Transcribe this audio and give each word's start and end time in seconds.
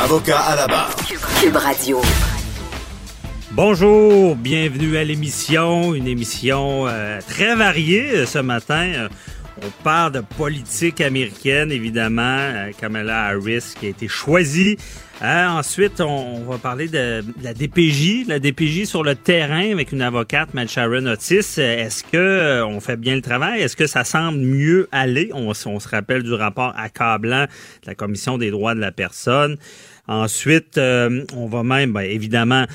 Avocat 0.00 0.38
à 0.40 0.56
la 0.56 0.66
barre. 0.66 0.90
Cube 1.40 1.56
Radio. 1.56 2.00
Bonjour, 3.52 4.34
bienvenue 4.34 4.96
à 4.96 5.04
l'émission, 5.04 5.94
une 5.94 6.06
émission 6.08 6.86
euh, 6.88 7.20
très 7.28 7.54
variée 7.54 8.10
euh, 8.12 8.26
ce 8.26 8.38
matin. 8.38 9.08
On 9.60 9.70
parle 9.84 10.12
de 10.12 10.20
politique 10.20 11.02
américaine, 11.02 11.70
évidemment, 11.70 12.22
euh, 12.22 12.70
Kamala 12.78 13.26
Harris 13.26 13.74
qui 13.78 13.86
a 13.86 13.88
été 13.90 14.08
choisie. 14.08 14.78
Euh, 15.20 15.46
ensuite, 15.46 16.00
on, 16.00 16.40
va 16.44 16.56
parler 16.56 16.88
de, 16.88 17.22
la 17.42 17.52
DPJ, 17.52 18.26
la 18.28 18.38
DPJ 18.38 18.86
sur 18.86 19.04
le 19.04 19.14
terrain 19.14 19.70
avec 19.70 19.92
une 19.92 20.00
avocate, 20.00 20.54
Matt 20.54 20.70
Sharon 20.70 21.04
Otis. 21.06 21.56
Euh, 21.58 21.84
Est-ce 21.84 22.02
que 22.02 22.62
on 22.62 22.80
fait 22.80 22.96
bien 22.96 23.14
le 23.14 23.20
travail? 23.20 23.60
Est-ce 23.60 23.76
que 23.76 23.86
ça 23.86 24.04
semble 24.04 24.38
mieux 24.38 24.88
aller? 24.90 25.30
On, 25.34 25.52
se 25.52 25.88
rappelle 25.88 26.22
du 26.22 26.32
rapport 26.32 26.72
accablant 26.76 27.44
de 27.44 27.86
la 27.86 27.94
Commission 27.94 28.38
des 28.38 28.50
droits 28.50 28.74
de 28.74 28.80
la 28.80 28.90
personne. 28.90 29.58
Ensuite, 30.08 30.78
on 30.78 31.46
va 31.46 31.62
même, 31.62 31.92
ben, 31.92 32.00
évidemment, 32.00 32.66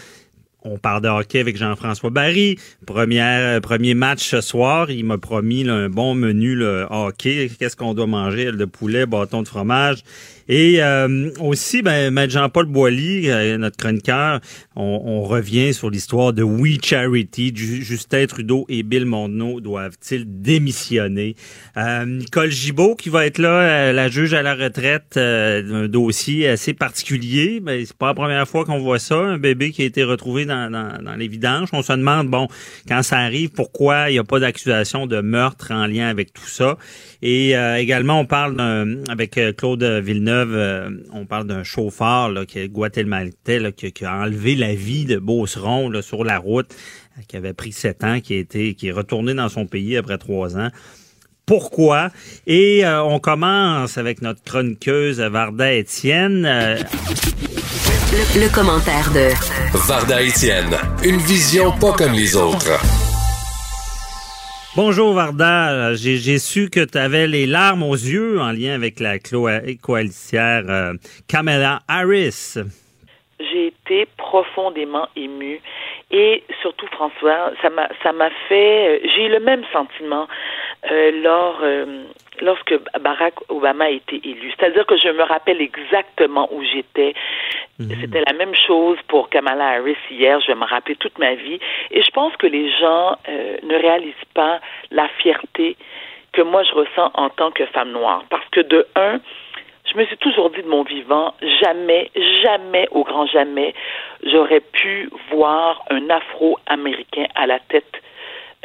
on 0.68 0.78
parle 0.78 1.02
de 1.02 1.08
hockey 1.08 1.40
avec 1.40 1.58
Jean-François 1.58 2.10
Barry. 2.10 2.58
Première, 2.86 3.58
euh, 3.58 3.60
premier 3.60 3.94
match 3.94 4.30
ce 4.30 4.42
soir. 4.42 4.92
Il 4.92 5.06
m'a 5.06 5.18
promis 5.18 5.64
là, 5.64 5.74
un 5.74 5.90
bon 5.90 6.14
menu 6.14 6.56
le 6.56 6.86
hockey. 6.90 7.50
Qu'est-ce 7.58 7.76
qu'on 7.76 7.94
doit 7.94 8.08
manger? 8.08 8.52
De 8.52 8.66
poulet, 8.66 9.06
bâton 9.06 9.42
de 9.42 9.48
fromage. 9.48 10.04
Et 10.50 10.82
euh, 10.82 11.32
aussi, 11.40 11.82
ben, 11.82 12.12
Maître 12.12 12.34
Jean-Paul 12.34 12.66
Boilly, 12.66 13.30
euh, 13.30 13.58
notre 13.58 13.78
chroniqueur, 13.78 14.40
on, 14.76 15.02
on 15.06 15.22
revient 15.22 15.74
sur 15.74 15.90
l'histoire 15.90 16.34
de 16.34 16.44
We 16.44 16.78
Charity. 16.84 17.52
Ju- 17.56 17.82
Justin 17.82 18.26
Trudeau 18.28 18.66
et 18.70 18.84
Bill 18.84 19.06
Mondneau 19.06 19.62
doivent-ils 19.62 20.26
démissionner? 20.26 21.36
Euh, 21.78 22.06
Nicole 22.06 22.52
Gibault, 22.52 22.96
qui 22.96 23.10
va 23.10 23.26
être 23.26 23.38
là, 23.40 23.62
euh, 23.62 23.94
la 23.94 24.10
juge 24.10 24.34
à 24.34 24.42
la 24.42 24.56
retraite, 24.56 25.16
euh, 25.18 25.62
d'un 25.62 25.88
dossier 25.88 26.48
assez 26.48 26.74
particulier. 26.74 27.60
Ben, 27.60 27.84
c'est 27.86 27.98
pas 27.98 28.08
la 28.08 28.14
première 28.14 28.48
fois 28.48 28.66
qu'on 28.66 28.80
voit 28.80 29.00
ça, 29.00 29.18
un 29.18 29.38
bébé 29.38 29.72
qui 29.72 29.82
a 29.82 29.86
été 29.86 30.04
retrouvé 30.04 30.46
dans, 30.46 30.72
dans, 30.72 31.02
dans 31.04 31.16
les. 31.16 31.30
On 31.74 31.82
se 31.82 31.94
demande, 31.94 32.30
bon, 32.30 32.48
quand 32.88 33.04
ça 33.04 33.18
arrive, 33.18 33.50
pourquoi 33.50 34.10
il 34.10 34.14
n'y 34.14 34.20
a 34.20 34.24
pas 34.24 34.40
d'accusation 34.40 35.08
de 35.08 35.22
meurtre 35.22 35.72
en 35.72 35.86
lien 35.86 36.08
avec 36.08 36.34
tout 36.34 36.48
ça? 36.48 36.78
Et 37.22 37.56
euh, 37.56 37.78
également, 37.78 38.20
on 38.20 38.26
parle 38.26 38.60
avec 39.10 39.40
Claude 39.58 39.84
Villeneuve, 39.84 40.37
euh, 40.46 40.90
on 41.14 41.26
parle 41.26 41.48
d'un 41.48 41.64
chauffeur 41.64 42.30
là, 42.30 42.46
qui 42.46 42.60
est 42.60 42.68
guatémaltais 42.70 43.60
là, 43.60 43.72
qui, 43.72 43.92
qui 43.92 44.06
a 44.06 44.16
enlevé 44.16 44.56
la 44.56 44.76
vie 44.76 45.06
de 45.06 45.18
Beauceron 45.18 45.90
là, 45.90 46.02
sur 46.02 46.24
la 46.24 46.38
route, 46.38 46.74
euh, 47.18 47.22
qui 47.28 47.38
avait 47.38 47.54
pris 47.54 47.72
sept 47.72 48.04
ans, 48.04 48.20
qui 48.20 48.36
été, 48.36 48.74
qui 48.76 48.88
est 48.90 48.92
retourné 48.92 49.34
dans 49.34 49.50
son 49.50 49.66
pays 49.66 49.98
après 49.98 50.18
trois 50.18 50.58
ans. 50.58 50.70
Pourquoi? 51.46 52.12
Et 52.46 52.86
euh, 52.86 53.02
on 53.04 53.20
commence 53.20 53.98
avec 53.98 54.22
notre 54.22 54.44
chroniqueuse 54.44 55.20
Varda 55.22 55.74
Étienne. 55.74 56.46
Euh, 56.46 56.78
Le, 58.10 58.42
le 58.42 58.50
commentaire 58.50 59.12
de 59.12 59.30
Varda 59.88 60.22
Étienne, 60.22 60.76
une 61.04 61.18
vision 61.18 61.72
pas 61.78 61.92
comme 61.92 62.14
les 62.14 62.36
autres. 62.36 62.72
Bonjour 64.78 65.16
Varda, 65.16 65.96
j'ai 65.96 66.38
su 66.38 66.70
que 66.70 66.86
tu 66.86 67.00
avais 67.00 67.26
les 67.26 67.48
larmes 67.48 67.82
aux 67.82 67.96
yeux 67.96 68.40
en 68.40 68.52
lien 68.52 68.76
avec 68.76 69.00
la 69.00 69.18
coalitière 69.18 70.66
euh, 70.70 70.94
Kamala 71.28 71.82
Harris. 71.88 72.60
J'ai 73.40 73.68
été 73.68 74.08
profondément 74.18 75.08
émue 75.16 75.62
et 76.12 76.44
surtout 76.62 76.88
François, 76.88 77.52
ça 77.62 77.70
m'a 77.70 77.88
ça 78.04 78.12
m'a 78.12 78.30
fait 78.50 78.98
euh, 79.04 79.08
j'ai 79.16 79.26
eu 79.26 79.30
le 79.30 79.40
même 79.40 79.64
sentiment 79.72 80.28
euh, 80.92 81.12
lors 81.22 81.60
euh, 81.62 82.04
lorsque 82.42 82.74
Barack 83.00 83.36
Obama 83.50 83.86
a 83.86 83.90
été 83.90 84.22
élu. 84.24 84.52
C'est-à-dire 84.58 84.86
que 84.86 84.98
je 84.98 85.10
me 85.10 85.24
rappelle 85.24 85.62
exactement 85.62 86.48
où 86.52 86.64
j'étais. 86.64 87.14
C'était 87.80 88.24
la 88.26 88.34
même 88.34 88.56
chose 88.56 88.98
pour 89.08 89.30
Kamala 89.30 89.68
Harris 89.68 89.98
hier. 90.10 90.40
Je 90.42 90.48
vais 90.48 90.56
me 90.56 90.66
rappeler 90.66 90.96
toute 90.96 91.18
ma 91.20 91.36
vie. 91.36 91.60
Et 91.92 92.02
je 92.02 92.10
pense 92.12 92.36
que 92.38 92.48
les 92.48 92.72
gens 92.72 93.18
euh, 93.30 93.58
ne 93.64 93.76
réalisent 93.76 94.14
pas 94.34 94.60
la 94.92 95.08
fierté 95.20 95.78
que 96.34 96.42
moi 96.42 96.64
je 96.64 96.74
ressens 96.74 97.12
en 97.14 97.30
tant 97.30 97.52
que 97.52 97.66
femme 97.68 97.92
noire. 97.92 98.24
Parce 98.30 98.48
que 98.50 98.62
de 98.62 98.88
un, 98.96 99.20
je 99.92 99.98
me 99.98 100.06
suis 100.06 100.18
toujours 100.18 100.50
dit 100.50 100.62
de 100.62 100.68
mon 100.68 100.84
vivant, 100.84 101.34
jamais, 101.62 102.12
jamais, 102.44 102.88
au 102.92 103.04
grand 103.04 103.26
jamais, 103.28 103.74
j'aurais 104.24 104.60
pu 104.60 105.10
voir 105.32 105.84
un 105.90 106.10
Afro-Américain 106.10 107.26
à 107.36 107.48
la 107.48 107.60
tête 107.60 108.02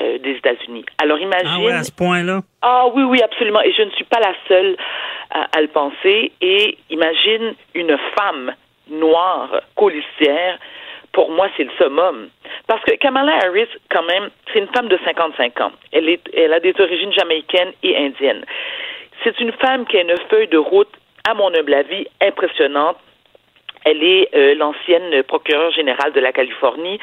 euh, 0.00 0.18
des 0.18 0.32
États-Unis. 0.32 0.84
Alors 0.98 1.18
imagine. 1.18 1.48
Ah 1.48 1.60
ouais, 1.60 1.72
à 1.72 1.84
ce 1.84 1.92
point-là? 1.92 2.40
Ah 2.62 2.86
oui, 2.94 3.02
oui, 3.02 3.20
absolument. 3.22 3.60
Et 3.60 3.72
je 3.72 3.82
ne 3.82 3.90
suis 3.90 4.04
pas 4.04 4.20
la 4.20 4.32
seule 4.48 4.76
à, 5.30 5.48
à 5.56 5.60
le 5.60 5.68
penser. 5.68 6.32
Et 6.40 6.78
imagine 6.90 7.54
une 7.74 7.96
femme 8.16 8.54
noire, 8.90 9.60
colistière. 9.76 10.58
Pour 11.12 11.30
moi, 11.30 11.48
c'est 11.56 11.64
le 11.64 11.70
summum. 11.78 12.28
Parce 12.66 12.82
que 12.84 12.94
Kamala 12.96 13.34
Harris, 13.44 13.68
quand 13.90 14.02
même, 14.04 14.30
c'est 14.52 14.60
une 14.60 14.68
femme 14.68 14.88
de 14.88 14.98
55 15.04 15.60
ans. 15.60 15.72
Elle, 15.92 16.08
est, 16.08 16.22
elle 16.34 16.54
a 16.54 16.60
des 16.60 16.74
origines 16.80 17.12
jamaïcaines 17.12 17.72
et 17.82 17.96
indiennes. 17.96 18.44
C'est 19.22 19.38
une 19.40 19.52
femme 19.52 19.84
qui 19.86 19.98
a 19.98 20.02
une 20.02 20.16
feuille 20.30 20.48
de 20.48 20.56
route, 20.56 20.92
à 21.24 21.34
mon 21.34 21.54
humble 21.54 21.74
avis, 21.74 22.06
impressionnante. 22.20 22.96
Elle 23.84 24.02
est 24.02 24.28
euh, 24.34 24.54
l'ancienne 24.54 25.22
procureure 25.24 25.72
générale 25.72 26.12
de 26.12 26.20
la 26.20 26.32
Californie. 26.32 27.00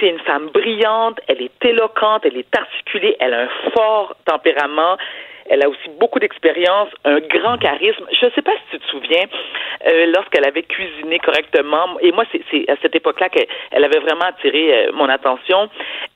C'est 0.00 0.08
une 0.08 0.20
femme 0.20 0.48
brillante, 0.48 1.20
elle 1.28 1.42
est 1.42 1.64
éloquente, 1.64 2.24
elle 2.24 2.38
est 2.38 2.56
articulée, 2.56 3.16
elle 3.20 3.34
a 3.34 3.42
un 3.42 3.70
fort 3.74 4.16
tempérament. 4.24 4.96
Elle 5.48 5.62
a 5.62 5.68
aussi 5.68 5.88
beaucoup 5.98 6.18
d'expérience, 6.18 6.88
un 7.04 7.20
grand 7.20 7.58
charisme. 7.58 8.04
Je 8.20 8.26
ne 8.26 8.30
sais 8.30 8.42
pas 8.42 8.52
si 8.52 8.76
tu 8.76 8.78
te 8.78 8.86
souviens, 8.90 9.24
euh, 9.88 10.06
lorsqu'elle 10.14 10.44
avait 10.46 10.62
cuisiné 10.62 11.18
correctement, 11.18 11.98
et 12.00 12.12
moi, 12.12 12.24
c'est- 12.32 12.68
à 12.70 12.76
cette 12.82 12.94
époque-là 12.94 13.28
qu'elle 13.28 13.84
avait 13.84 13.98
vraiment 14.00 14.24
attiré 14.26 14.86
euh, 14.86 14.92
mon 14.92 15.08
attention. 15.08 15.68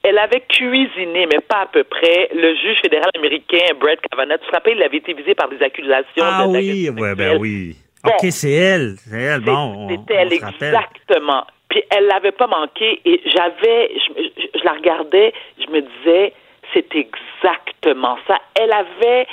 Elle 0.02 0.18
avait 0.18 0.42
cuisiné, 0.48 1.26
mais 1.26 1.40
pas 1.40 1.62
à 1.62 1.66
peu 1.66 1.84
près, 1.84 2.28
le 2.34 2.54
juge 2.54 2.78
fédéral 2.82 3.10
américain 3.16 3.64
Brett 3.80 4.00
Kavanaugh. 4.10 4.38
Tu 4.40 4.46
te 4.46 4.52
rappelles, 4.52 4.76
il 4.76 4.82
avait 4.82 4.98
été 4.98 5.12
visé 5.14 5.34
par 5.34 5.48
des 5.48 5.62
accusations 5.62 6.22
Ah 6.24 6.44
de- 6.46 6.52
oui, 6.52 6.90
ouais, 6.90 7.14
ben 7.14 7.36
oui. 7.38 7.76
Bon. 8.04 8.10
OK, 8.12 8.26
c'est 8.30 8.52
elle. 8.52 8.94
C'est 8.98 9.20
elle. 9.20 9.40
Bon, 9.40 9.52
on, 9.52 9.88
C'était 9.88 10.14
elle 10.14 10.32
exactement. 10.32 11.44
Puis 11.68 11.82
elle 11.90 12.06
l'avait 12.06 12.32
pas 12.32 12.46
manqué 12.46 13.00
et 13.04 13.20
j'avais, 13.26 13.90
je, 13.96 14.22
je- 14.22 14.58
je 14.60 14.64
la 14.64 14.72
regardais, 14.74 15.32
je 15.58 15.70
me 15.72 15.80
disais, 15.80 16.32
c'est 16.72 16.94
exactement 16.94 18.18
ça. 18.26 18.38
Elle 18.60 18.72
avait 18.72 19.26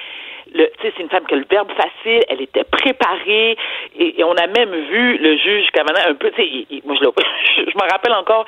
le, 0.53 0.65
tu 0.79 0.87
sais, 0.87 0.93
c'est 0.95 1.03
une 1.03 1.09
femme 1.09 1.25
qui 1.25 1.33
a 1.33 1.37
le 1.37 1.45
verbe 1.49 1.71
facile, 1.71 2.21
elle 2.29 2.41
était 2.41 2.63
préparée, 2.65 3.57
et, 3.97 4.19
et 4.19 4.23
on 4.23 4.33
a 4.35 4.45
même 4.47 4.71
vu 4.75 5.17
le 5.17 5.37
juge 5.37 5.67
Kavanaugh 5.71 6.09
un 6.09 6.15
peu, 6.15 6.29
tu 6.31 6.35
sais, 6.35 6.47
il- 6.47 6.67
il- 6.69 6.81
moi 6.85 6.95
je, 6.99 7.05
le- 7.05 7.11
je, 7.65 7.71
je 7.71 7.75
me 7.77 7.89
rappelle 7.91 8.13
encore, 8.13 8.45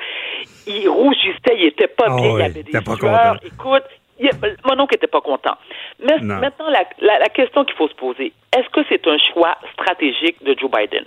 il 0.66 0.88
rougissait, 0.88 1.56
il 1.56 1.64
était 1.66 1.88
pas 1.88 2.04
Ah 2.08 2.16
bien, 2.16 2.26
il 2.28 2.32
ouais, 2.34 2.44
avait 2.44 2.62
des 2.62 2.72
il 2.72 2.96
sueurs. 2.96 3.36
Écoute, 3.44 3.82
il- 4.20 4.30
mon 4.64 4.78
oncle 4.80 4.94
était 4.94 5.06
pas 5.06 5.20
content. 5.22 5.56
Mais 6.00 6.18
Non. 6.20 6.36
maintenant, 6.36 6.68
la, 6.70 6.84
la, 7.00 7.18
la 7.18 7.28
question 7.28 7.64
qu'il 7.64 7.74
faut 7.76 7.88
se 7.88 7.94
poser, 7.94 8.32
est-ce 8.56 8.68
que 8.68 8.80
c'est 8.88 9.06
un 9.08 9.18
choix 9.32 9.56
stratégique 9.72 10.36
de 10.44 10.54
Joe 10.58 10.70
Biden? 10.70 11.04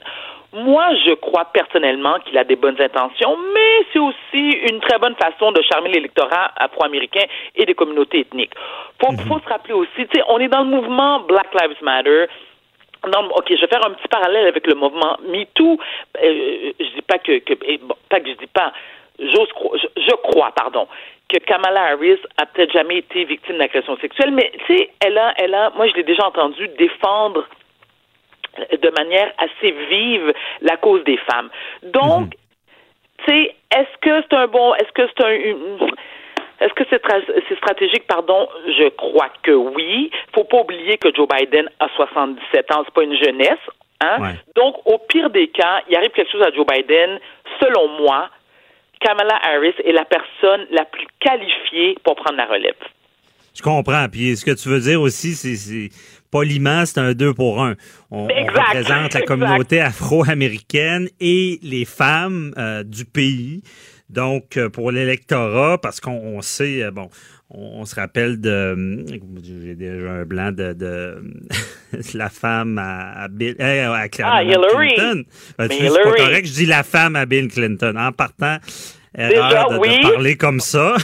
Moi, 0.52 0.96
je 1.06 1.14
crois 1.14 1.46
personnellement 1.46 2.18
qu'il 2.26 2.38
a 2.38 2.44
des 2.44 2.56
bonnes 2.56 2.82
intentions, 2.82 3.38
mais 3.54 3.86
c'est 3.94 4.00
aussi 4.00 4.50
une 4.72 4.80
très 4.80 4.98
bonne 4.98 5.16
façon 5.16 5.52
de 5.52 5.62
charmer 5.62 5.90
l'électorat 5.90 6.52
afro-américain 6.56 7.26
et 7.56 7.66
des 7.66 7.76
communautés 7.76 8.22
ethniques. 8.22 8.54
Faut, 9.00 9.12
faut 9.28 9.40
se 9.40 9.48
rappeler 9.48 9.74
aussi, 9.74 10.08
tu 10.08 10.18
sais, 10.18 10.24
on 10.28 10.40
est 10.40 10.48
dans 10.48 10.64
le 10.64 10.70
mouvement 10.70 11.20
Black 11.20 11.54
Lives 11.54 11.78
Matter. 11.84 12.26
non, 13.06 13.30
ok, 13.36 13.46
je 13.50 13.62
vais 13.62 13.68
faire 13.68 13.86
un 13.86 13.92
petit 13.92 14.08
parallèle 14.08 14.48
avec 14.48 14.66
le 14.66 14.74
mouvement 14.74 15.18
MeToo. 15.28 15.78
Euh, 16.24 16.72
je 16.80 16.96
dis 16.96 17.02
pas 17.08 17.20
que, 17.20 17.38
que 17.40 17.54
eh, 17.66 17.78
bon, 17.78 17.96
pas 18.10 18.20
que 18.20 18.30
je 18.30 18.38
dis 18.38 18.48
pas, 18.48 18.74
j'ose 19.20 19.50
je, 19.76 20.02
je 20.02 20.16
crois, 20.16 20.52
pardon, 20.56 20.88
que 21.30 21.38
Kamala 21.38 21.92
Harris 21.92 22.20
a 22.42 22.48
peut-être 22.48 22.72
jamais 22.72 22.98
été 22.98 23.24
victime 23.26 23.60
d'agression 23.60 23.98
sexuelle, 23.98 24.32
mais 24.32 24.52
tu 24.66 24.76
sais, 24.76 24.90
elle 25.06 25.18
a, 25.20 25.32
elle 25.38 25.54
a, 25.54 25.70
moi 25.76 25.86
je 25.88 25.94
l'ai 25.94 26.04
déjà 26.04 26.26
entendu 26.26 26.68
défendre 26.70 27.46
de 28.72 28.90
manière 28.98 29.32
assez 29.38 29.72
vive 29.90 30.34
la 30.62 30.78
cause 30.78 31.04
des 31.04 31.18
femmes. 31.18 31.50
Donc, 31.84 32.34
tu 33.26 33.32
sais, 33.32 33.56
est-ce 33.76 33.98
que 34.02 34.24
c'est 34.30 34.36
un 34.36 34.48
bon, 34.48 34.74
est-ce 34.76 34.92
que 34.94 35.08
c'est 35.08 35.24
un, 35.26 35.32
est-ce 35.32 36.74
que 36.74 36.84
c'est, 36.90 37.04
tra- 37.04 37.42
c'est 37.48 37.58
stratégique, 37.58 38.06
pardon? 38.08 38.48
Je 38.68 38.90
crois 38.90 39.30
que 39.44 39.52
oui. 39.52 40.12
Faut 40.34 40.44
pas 40.44 40.62
oublier 40.62 40.98
que 40.98 41.14
Joe 41.14 41.28
Biden 41.28 41.70
a 41.80 41.88
77 41.96 42.76
ans, 42.76 42.84
c'est 42.86 42.94
pas 42.94 43.04
une 43.04 43.18
jeunesse. 43.18 43.60
Hein? 44.02 44.22
Ouais. 44.22 44.36
Donc, 44.56 44.76
au 44.86 44.98
pire 44.98 45.30
des 45.30 45.48
cas, 45.50 45.82
il 45.90 45.96
arrive 45.96 46.12
quelque 46.12 46.32
chose 46.32 46.42
à 46.42 46.52
Joe 46.52 46.66
Biden, 46.66 47.20
selon 47.62 47.88
moi, 48.02 48.30
Kamala 49.02 49.40
Harris 49.44 49.76
est 49.84 49.92
la 49.94 50.06
personne 50.06 50.68
la 50.72 50.86
plus 50.86 51.08
qualifiée 51.20 51.98
pour 52.04 52.16
prendre 52.16 52.38
la 52.38 52.46
relève. 52.46 52.76
Je 53.56 53.62
comprends. 53.62 54.08
Puis 54.12 54.38
ce 54.38 54.46
que 54.46 54.52
tu 54.52 54.70
veux 54.70 54.80
dire 54.80 55.02
aussi, 55.02 55.34
c'est 55.34 55.90
poliment, 56.32 56.86
c'est 56.86 57.00
un 57.00 57.14
deux 57.14 57.34
pour 57.34 57.64
un. 57.64 57.76
On, 58.12 58.24
représente 58.24 58.88
la 58.88 59.06
exact. 59.06 59.26
communauté 59.26 59.82
afro-américaine 59.82 61.10
et 61.20 61.60
les 61.64 61.86
femmes 61.86 62.54
euh, 62.58 62.84
du 62.84 63.06
pays. 63.06 63.64
Donc, 64.10 64.58
euh, 64.58 64.70
pour 64.70 64.92
l'électorat, 64.92 65.80
parce 65.80 66.00
qu'on 66.00 66.12
on 66.12 66.42
sait, 66.42 66.82
euh, 66.84 66.92
bon, 66.92 67.10
on, 67.52 67.82
on 67.82 67.86
se 67.86 67.94
rappelle 67.96 68.42
de, 68.42 68.74
hum, 68.74 69.06
j'ai 69.44 69.76
déjà 69.76 70.12
un 70.12 70.26
blanc 70.26 70.52
de, 70.52 70.74
de 70.74 71.22
la 72.16 72.30
femme 72.30 72.80
à, 72.80 73.12
à 73.24 73.28
Bill, 73.28 73.56
eh, 73.60 73.80
à, 73.82 73.94
à 73.94 74.08
Ah, 74.24 74.44
Hillary. 74.44 74.94
Clinton. 74.96 75.24
Mais 75.60 75.68
c'est 75.70 75.88
pas 75.90 76.12
correct, 76.16 76.48
je 76.48 76.54
dis 76.54 76.66
la 76.66 76.84
femme 76.84 77.16
à 77.16 77.26
Bill 77.28 77.50
Clinton. 77.50 77.96
En 77.98 78.12
partant, 78.12 78.58
erreur 79.18 79.50
Déjà, 79.50 79.64
de, 79.66 79.74
de 79.74 79.80
oui. 79.80 80.00
parler 80.02 80.36
comme 80.38 80.60
ça. 80.60 80.96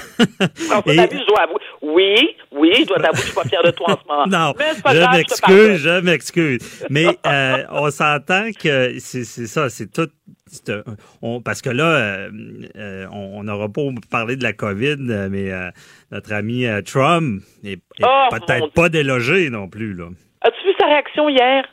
François 0.56 0.94
Et- 0.94 0.96
David, 0.98 1.20
je 1.22 1.26
dois 1.28 1.42
avouer. 1.42 1.56
Oui, 1.82 2.36
oui, 2.52 2.72
je 2.80 2.86
dois 2.86 2.98
t'avouer, 3.00 3.18
je 3.22 3.26
suis 3.26 3.34
pas 3.36 3.44
fier 3.44 3.64
de 3.64 3.72
toi 3.72 3.92
en 3.92 3.98
ce 4.02 4.08
moment. 4.08 4.26
Non, 4.28 4.54
Mais 4.58 4.82
pas 4.82 4.94
je 4.94 5.18
m'excuse, 5.18 5.78
je 5.78 6.00
m'excuse. 6.02 6.86
Mais 6.90 7.06
euh, 7.28 7.64
on 7.72 7.90
s'entend 7.92 8.50
que 8.60 8.98
c'est 9.00 9.24
ça, 9.26 9.70
c'est 9.70 9.92
tout. 9.92 10.10
on- 11.22 11.42
parce 11.42 11.62
que 11.62 11.70
là, 11.70 11.86
euh, 11.86 12.30
euh, 12.76 13.08
on 13.12 13.44
n'aura 13.44 13.70
pas 13.70 13.82
parlé 14.10 14.36
de 14.36 14.44
la 14.44 14.54
COVID, 14.54 14.98
mais 15.30 15.52
notre 16.12 16.34
ami 16.34 16.66
Trump 16.86 17.42
est, 17.64 17.74
est 17.74 17.80
Oh, 18.04 18.28
peut-être 18.32 18.72
pas 18.74 18.90
délogé 18.90 19.50
non 19.50 19.68
plus. 19.68 19.94
Là. 19.94 20.06
As-tu 20.42 20.68
vu 20.68 20.74
sa 20.80 20.86
réaction 20.88 21.30
hier? 21.30 21.66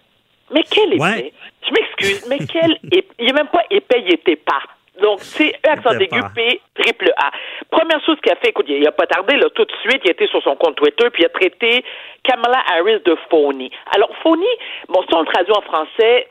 Mais 0.54 0.62
quel 0.70 0.92
épais! 0.92 1.00
Ouais. 1.02 1.32
Je 1.66 1.70
m'excuse, 1.72 2.26
mais 2.28 2.38
quel 2.46 2.72
épais! 2.92 3.08
Il 3.18 3.30
est 3.30 3.32
même 3.32 3.48
pas 3.52 3.62
épais, 3.70 4.02
il 4.06 4.12
était 4.14 4.36
pas. 4.36 4.60
Donc, 5.02 5.20
c'est 5.20 5.52
E 5.66 5.70
accent 5.70 5.98
aigu. 5.98 6.20
P, 6.34 6.60
triple 6.78 7.12
A. 7.16 7.30
Première 7.70 8.02
chose 8.04 8.16
qu'il 8.22 8.32
a 8.32 8.36
fait, 8.36 8.50
écoute, 8.50 8.66
il 8.68 8.86
a 8.86 8.92
pas 8.92 9.06
tardé, 9.06 9.36
là, 9.36 9.50
tout 9.50 9.64
de 9.64 9.72
suite, 9.82 10.00
il 10.04 10.10
était 10.10 10.28
sur 10.28 10.42
son 10.42 10.56
compte 10.56 10.76
Twitter, 10.76 11.10
puis 11.10 11.22
il 11.22 11.26
a 11.26 11.28
traité 11.28 11.84
Kamala 12.22 12.62
Harris 12.70 13.00
de 13.04 13.16
phony. 13.28 13.70
Alors, 13.94 14.10
phony, 14.22 14.46
bon, 14.88 15.02
si 15.02 15.14
on 15.14 15.20
le 15.20 15.26
traduit 15.26 15.52
en 15.52 15.62
français, 15.62 16.28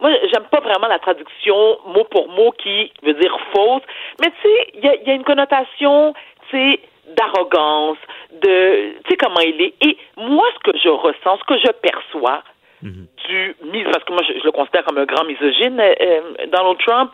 moi, 0.00 0.10
j'aime 0.32 0.44
pas 0.50 0.60
vraiment 0.60 0.88
la 0.88 0.98
traduction 0.98 1.78
mot 1.86 2.04
pour 2.04 2.28
mot 2.28 2.52
qui 2.52 2.92
veut 3.02 3.14
dire 3.14 3.36
fausse, 3.52 3.82
mais 4.20 4.30
tu 4.30 4.48
sais, 4.48 4.70
il 4.74 4.84
y 4.84 4.88
a, 4.88 4.94
y 4.96 5.10
a 5.10 5.14
une 5.14 5.24
connotation, 5.24 6.14
tu 6.50 6.56
sais, 6.56 6.80
d'arrogance, 7.16 7.98
de, 8.32 8.94
tu 9.04 9.10
sais 9.10 9.16
comment 9.16 9.40
il 9.40 9.60
est. 9.60 9.74
Et 9.80 9.96
moi, 10.16 10.46
ce 10.54 10.70
que 10.70 10.78
je 10.78 10.88
ressens, 10.88 11.38
ce 11.38 11.44
que 11.44 11.58
je 11.58 11.72
perçois 11.72 12.42
du 12.82 13.56
mis, 13.62 13.84
parce 13.84 14.02
que 14.04 14.12
moi, 14.12 14.22
je, 14.26 14.38
je 14.40 14.44
le 14.44 14.50
considère 14.50 14.84
comme 14.84 14.98
un 14.98 15.04
grand 15.04 15.24
misogyne, 15.24 15.78
euh, 15.78 15.94
euh, 16.00 16.20
Donald 16.48 16.78
Trump, 16.78 17.12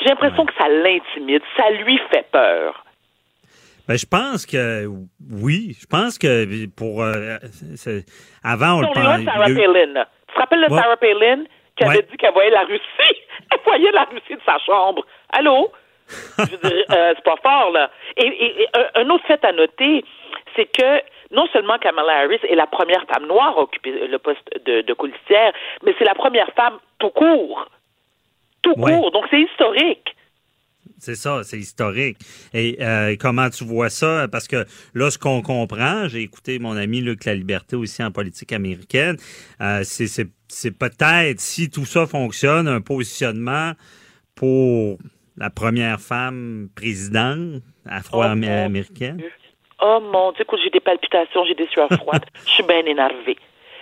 j'ai 0.00 0.08
l'impression 0.08 0.44
que 0.46 0.52
ça 0.58 0.68
l'intimide, 0.68 1.42
ça 1.56 1.70
lui 1.70 1.98
fait 2.10 2.26
peur. 2.30 2.84
Ben, 3.88 3.96
je 3.96 4.04
pense 4.06 4.44
que 4.44 4.86
oui, 5.30 5.76
je 5.80 5.86
pense 5.86 6.18
que 6.18 6.66
pour 6.76 7.02
euh, 7.02 7.38
avant 8.44 8.74
on 8.76 8.80
le 8.82 8.86
On 8.88 8.92
parlait. 8.92 9.24
Sarah 9.24 9.44
Palin. 9.46 10.04
Tu 10.28 10.34
te 10.34 10.38
rappelles 10.40 10.60
de 10.66 10.72
Ouais. 10.72 10.80
Sarah 10.80 10.96
Palin 10.98 11.44
qui 11.76 11.84
avait 11.84 11.96
Ouais. 11.98 12.06
dit 12.10 12.16
qu'elle 12.18 12.32
voyait 12.34 12.50
la 12.50 12.64
Russie? 12.64 13.16
Elle 13.50 13.60
voyait 13.64 13.90
la 13.92 14.04
Russie 14.04 14.34
de 14.34 14.40
sa 14.44 14.58
chambre. 14.58 15.06
Allô? 15.32 15.72
Je 16.38 16.42
veux 16.42 16.70
dire, 16.70 16.84
euh, 16.90 17.14
c'est 17.16 17.24
pas 17.24 17.36
fort, 17.42 17.70
là. 17.70 17.90
Et, 18.18 18.26
et- 18.26 18.62
et 18.62 18.68
un, 18.96 19.08
autre 19.08 19.24
fait 19.26 19.42
à 19.44 19.52
noter, 19.52 20.04
c'est 20.54 20.66
que 20.66 21.00
non 21.34 21.46
seulement 21.52 21.78
Kamala 21.78 22.12
Harris 22.24 22.40
est 22.48 22.54
la 22.56 22.66
première 22.66 23.04
femme 23.12 23.26
noire 23.26 23.56
à 23.56 23.60
occuper 23.62 24.06
le 24.06 24.18
poste 24.18 24.40
de, 24.66 24.82
de 24.82 24.96
mais 25.82 25.94
c'est 25.98 26.04
la 26.04 26.14
première 26.14 26.50
femme 26.54 26.78
tout 26.98 27.10
court. 27.10 27.68
Tout 28.74 28.80
Ouais. 28.80 28.92
court. 28.92 29.10
Donc, 29.12 29.24
c'est 29.30 29.40
historique. 29.40 30.14
C'est 31.00 31.14
ça, 31.14 31.42
c'est 31.44 31.58
historique. 31.58 32.16
Et 32.52 32.76
euh, 32.80 33.14
comment 33.20 33.48
tu 33.50 33.62
vois 33.64 33.88
ça? 33.88 34.26
Parce 34.32 34.48
que 34.48 34.64
là, 34.94 35.10
ce 35.12 35.18
qu'on 35.18 35.42
comprend, 35.42 36.08
j'ai 36.08 36.22
écouté 36.22 36.58
mon 36.58 36.76
ami 36.76 37.00
Luc 37.00 37.24
La 37.24 37.34
Liberté 37.34 37.76
aussi 37.76 38.02
en 38.02 38.10
politique 38.10 38.52
américaine, 38.52 39.16
euh, 39.60 39.82
c'est- 39.84 40.26
peut-être, 40.76 41.38
si 41.40 41.70
tout 41.70 41.84
ça 41.84 42.06
fonctionne, 42.06 42.66
un 42.66 42.80
positionnement 42.80 43.72
pour 44.34 44.98
la 45.36 45.50
première 45.50 46.00
femme 46.00 46.68
présidente 46.74 47.62
afro-américaine. 47.88 49.22
Oh 49.80 50.00
mon 50.12 50.32
Dieu, 50.32 50.42
écoute, 50.42 50.58
j'ai 50.64 50.70
des 50.70 50.80
palpitations, 50.80 51.44
j'ai 51.46 51.54
des 51.54 51.68
sueurs 51.68 51.88
froides. 51.92 52.24
Je 52.46 52.50
suis 52.50 52.64
bien 52.64 52.84
énervée. 52.84 53.36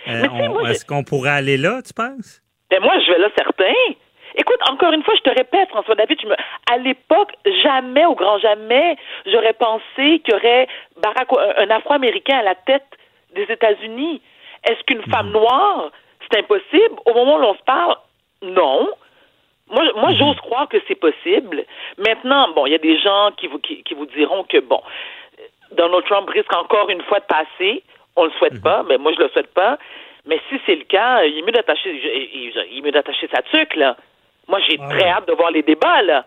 Euh, 0.07 0.67
Est-ce 0.69 0.85
qu'on 0.85 1.03
pourrait 1.03 1.31
aller 1.31 1.57
là, 1.57 1.81
tu 1.81 1.93
penses? 1.93 2.41
Ben 2.69 2.79
moi, 2.81 2.93
je 3.05 3.11
vais 3.11 3.17
là 3.17 3.29
certain. 3.35 3.73
Écoute, 4.39 4.59
encore 4.69 4.93
une 4.93 5.03
fois, 5.03 5.15
je 5.15 5.29
te 5.29 5.35
répète, 5.35 5.69
François 5.69 5.95
David, 5.95 6.21
je 6.21 6.27
me... 6.27 6.35
à 6.71 6.77
l'époque, 6.77 7.33
jamais, 7.63 8.05
au 8.05 8.13
grand 8.13 8.37
jamais, 8.37 8.95
j'aurais 9.25 9.53
pensé 9.53 10.19
qu'il 10.19 10.33
y 10.33 10.33
aurait 10.35 10.67
Barack, 11.01 11.27
un 11.57 11.69
Afro-Américain 11.71 12.37
à 12.37 12.43
la 12.43 12.55
tête 12.55 12.85
des 13.33 13.43
États-Unis. 13.43 14.21
Est-ce 14.63 14.83
qu'une 14.83 15.01
femme 15.11 15.31
noire, 15.31 15.91
c'est 16.21 16.39
impossible? 16.39 16.95
Au 17.05 17.13
moment 17.13 17.37
où 17.37 17.39
l'on 17.39 17.55
se 17.55 17.63
parle, 17.63 17.95
non. 18.43 18.89
Moi, 19.69 19.83
moi 19.95 20.13
j'ose 20.13 20.37
croire 20.37 20.69
que 20.69 20.77
c'est 20.87 20.95
possible. 20.95 21.65
Maintenant, 21.97 22.49
bon, 22.53 22.67
il 22.67 22.73
y 22.73 22.75
a 22.75 22.79
des 22.79 22.99
gens 22.99 23.31
qui 23.37 23.47
vous, 23.47 23.59
qui, 23.59 23.83
qui 23.83 23.95
vous 23.95 24.05
diront 24.05 24.43
que, 24.43 24.59
bon, 24.59 24.81
Donald 25.71 26.05
Trump 26.05 26.29
risque 26.29 26.55
encore 26.55 26.89
une 26.89 27.01
fois 27.01 27.19
de 27.19 27.25
passer. 27.25 27.83
On 28.15 28.25
le 28.25 28.31
souhaite 28.37 28.61
pas, 28.61 28.83
mais 28.83 28.97
moi, 28.97 29.11
je 29.13 29.19
le 29.19 29.29
souhaite 29.29 29.53
pas. 29.53 29.77
Mais 30.25 30.39
si 30.49 30.59
c'est 30.65 30.75
le 30.75 30.83
cas, 30.83 31.23
il 31.23 31.37
est 31.39 31.41
mieux 31.41 31.51
d'attacher, 31.51 31.89
il 31.89 32.53
il 32.71 32.77
est 32.77 32.81
mieux 32.81 32.91
d'attacher 32.91 33.27
sa 33.33 33.41
tuque, 33.41 33.75
là. 33.75 33.95
Moi, 34.47 34.59
j'ai 34.69 34.77
Ah 34.79 34.89
très 34.89 35.09
hâte 35.09 35.27
de 35.27 35.33
voir 35.33 35.51
les 35.51 35.63
débats, 35.63 36.01
là. 36.03 36.25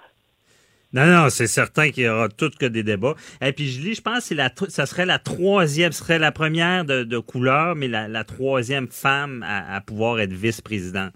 Non, 0.92 1.06
non, 1.06 1.28
c'est 1.30 1.47
certain 1.47 1.90
qu'il 1.90 2.02
y 2.04 2.09
aura 2.09 2.28
tout 2.28 2.50
que 2.59 2.66
des 2.66 2.83
débats. 2.83 3.14
Et 3.40 3.52
puis 3.52 3.68
je 3.68 3.80
lis, 3.80 3.94
je 3.94 4.02
pense 4.02 4.28
que 4.28 4.35
la, 4.35 4.50
ça 4.68 4.87
serait 4.87 5.06
la 5.06 5.21
troisième, 5.21 5.92
ce 5.92 6.02
serait 6.02 6.18
la 6.18 6.33
première 6.33 6.85
de, 6.85 7.04
de 7.04 7.18
couleur, 7.18 7.76
mais 7.76 7.87
la, 7.87 8.09
la 8.09 8.25
troisième 8.25 8.88
femme 8.88 9.44
à, 9.47 9.76
à 9.76 9.80
pouvoir 9.80 10.18
être 10.18 10.33
vice-président. 10.33 11.11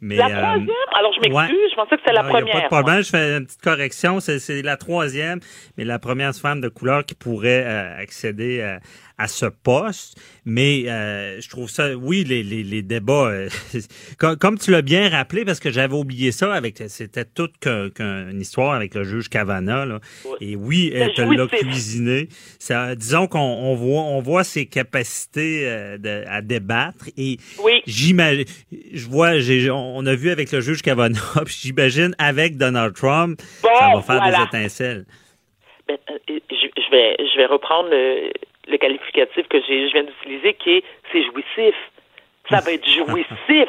Mais, 0.00 0.16
La 0.16 0.26
euh, 0.26 0.28
troisième? 0.30 0.70
Alors, 0.98 1.12
je 1.12 1.20
m'excuse, 1.20 1.56
ouais. 1.56 1.68
je 1.70 1.74
pensais 1.76 1.96
que 1.96 2.00
c'était 2.04 2.14
la 2.14 2.22
non, 2.22 2.30
il 2.30 2.32
y 2.32 2.36
a 2.36 2.40
première. 2.40 2.54
pas 2.54 2.60
de 2.62 2.66
problème, 2.82 3.02
je 3.04 3.10
fais 3.10 3.36
une 3.36 3.44
petite 3.44 3.60
correction. 3.62 4.18
C'est, 4.18 4.38
c'est 4.38 4.62
la 4.62 4.76
troisième, 4.78 5.40
mais 5.76 5.84
la 5.84 5.98
première 5.98 6.34
femme 6.34 6.60
de 6.62 6.68
couleur 6.68 7.04
qui 7.04 7.14
pourrait 7.14 7.64
euh, 7.66 7.98
accéder 8.00 8.62
à, 8.62 8.80
à 9.20 9.28
ce 9.28 9.46
poste. 9.46 10.18
Mais 10.46 10.84
euh, 10.88 11.40
je 11.40 11.48
trouve 11.50 11.68
ça, 11.68 11.94
oui, 11.94 12.24
les, 12.24 12.42
les, 12.42 12.62
les 12.62 12.82
débats, 12.82 13.28
euh, 13.28 13.48
comme, 14.18 14.36
comme 14.36 14.58
tu 14.58 14.70
l'as 14.70 14.82
bien 14.82 15.08
rappelé, 15.10 15.44
parce 15.44 15.60
que 15.60 15.70
j'avais 15.70 15.94
oublié 15.94 16.32
ça, 16.32 16.54
avec 16.54 16.78
c'était 16.88 17.26
toute 17.26 17.58
qu'un- 17.58 17.90
qu'une 17.90 18.40
histoire 18.40 18.72
avec 18.74 18.94
le 18.94 19.04
juge 19.04 19.28
Kavanaugh. 19.28 19.86
Là. 19.86 20.00
Et 20.40 20.56
oui, 20.56 20.90
C'est 20.92 20.98
elle 20.98 21.12
te 21.14 21.20
l'a 21.20 21.46
cuisiné. 21.46 22.28
Ça, 22.58 22.94
disons 22.96 23.26
qu'on 23.26 23.38
on 23.38 23.74
voit, 23.74 24.00
on 24.02 24.20
voit 24.22 24.44
ses 24.44 24.64
capacités 24.66 25.68
euh, 25.68 25.98
de- 25.98 26.24
à 26.26 26.40
débattre. 26.40 27.04
Et 27.18 27.36
Oui. 27.62 27.82
J'imagine, 27.86 28.44
je 28.92 29.06
vois, 29.06 29.32
on 29.74 30.06
a 30.06 30.14
vu 30.14 30.30
avec 30.30 30.50
le 30.52 30.60
juge 30.60 30.80
Kavanaugh, 30.82 31.18
puis 31.44 31.58
j'imagine 31.62 32.14
avec 32.18 32.56
Donald 32.56 32.94
Trump, 32.94 33.40
Bon, 33.62 33.68
ça 33.78 33.90
va 33.94 34.02
faire 34.02 34.16
voilà. 34.16 34.48
des 34.50 34.58
étincelles. 34.58 35.04
Ben, 35.86 35.98
je, 36.28 36.34
je 36.50 36.90
vais, 36.90 37.16
je 37.18 37.36
vais 37.36 37.46
reprendre 37.46 37.88
le, 37.90 38.30
le 38.70 38.78
qualificatif 38.78 39.48
que 39.48 39.60
j'ai, 39.66 39.88
je 39.88 39.92
viens 39.92 40.04
d'utiliser, 40.04 40.54
qui 40.54 40.78
est 40.78 40.84
c'est 41.12 41.22
jouissif. 41.24 41.74
Ça 42.48 42.60
va 42.60 42.72
être 42.72 42.88
jouissif. 42.88 43.68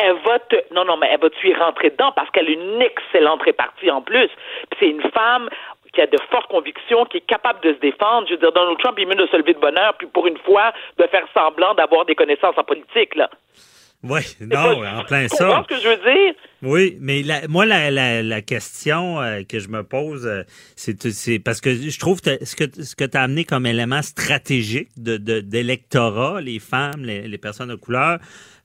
Elle 0.00 0.16
va 0.24 0.38
te, 0.38 0.56
non, 0.72 0.84
non, 0.84 0.96
mais 0.96 1.08
elle 1.10 1.18
va 1.20 1.28
tu 1.28 1.48
y 1.48 1.54
rentrer 1.54 1.90
dedans 1.90 2.12
parce 2.12 2.30
qu'elle 2.30 2.46
a 2.46 2.50
une 2.50 2.80
excellente 2.80 3.42
répartie 3.42 3.90
en 3.90 4.00
plus. 4.00 4.28
Puis 4.70 4.78
c'est 4.78 4.88
une 4.90 5.02
femme 5.10 5.48
qui 5.92 6.00
a 6.00 6.06
de 6.06 6.18
fortes 6.30 6.48
convictions, 6.48 7.04
qui 7.06 7.16
est 7.16 7.26
capable 7.26 7.60
de 7.62 7.72
se 7.74 7.78
défendre. 7.80 8.28
Je 8.28 8.34
veux 8.34 8.38
dire, 8.38 8.52
Donald 8.52 8.78
Trump, 8.78 8.96
il 8.98 9.02
est 9.02 9.06
mieux 9.06 9.16
de 9.16 9.26
se 9.26 9.36
lever 9.36 9.54
de 9.54 9.58
bonheur, 9.58 9.94
puis 9.98 10.06
pour 10.06 10.28
une 10.28 10.38
fois, 10.38 10.72
de 10.98 11.06
faire 11.08 11.26
semblant 11.34 11.74
d'avoir 11.74 12.04
des 12.04 12.14
connaissances 12.14 12.56
en 12.56 12.62
politique, 12.64 13.16
là. 13.16 13.28
Oui, 14.04 14.20
non, 14.40 14.48
pas- 14.48 14.98
en 15.00 15.04
plein 15.04 15.26
Tu 15.28 15.36
ça. 15.36 15.64
ce 15.68 15.74
que 15.74 15.80
je 15.82 15.88
veux 15.88 15.96
dire? 15.96 16.34
Oui, 16.62 16.96
mais 17.00 17.22
la- 17.22 17.46
moi, 17.48 17.66
la, 17.66 17.90
la, 17.90 18.22
la 18.22 18.42
question 18.42 19.20
euh, 19.20 19.42
que 19.42 19.58
je 19.58 19.68
me 19.68 19.82
pose, 19.82 20.26
euh, 20.26 20.42
c'est 20.76 21.38
parce 21.40 21.60
que 21.60 21.74
je 21.74 21.98
trouve 21.98 22.20
que 22.20 22.44
ce 22.44 22.54
que, 22.56 22.64
ce 22.82 22.94
que 22.94 23.04
tu 23.04 23.16
as 23.16 23.22
amené 23.22 23.44
comme 23.44 23.66
élément 23.66 24.02
stratégique 24.02 24.88
de 24.96 25.16
de- 25.16 25.40
d'électorat, 25.40 26.40
les 26.40 26.58
femmes, 26.60 27.04
les, 27.04 27.26
les 27.26 27.38
personnes 27.38 27.70
de 27.70 27.74
couleur, 27.74 28.18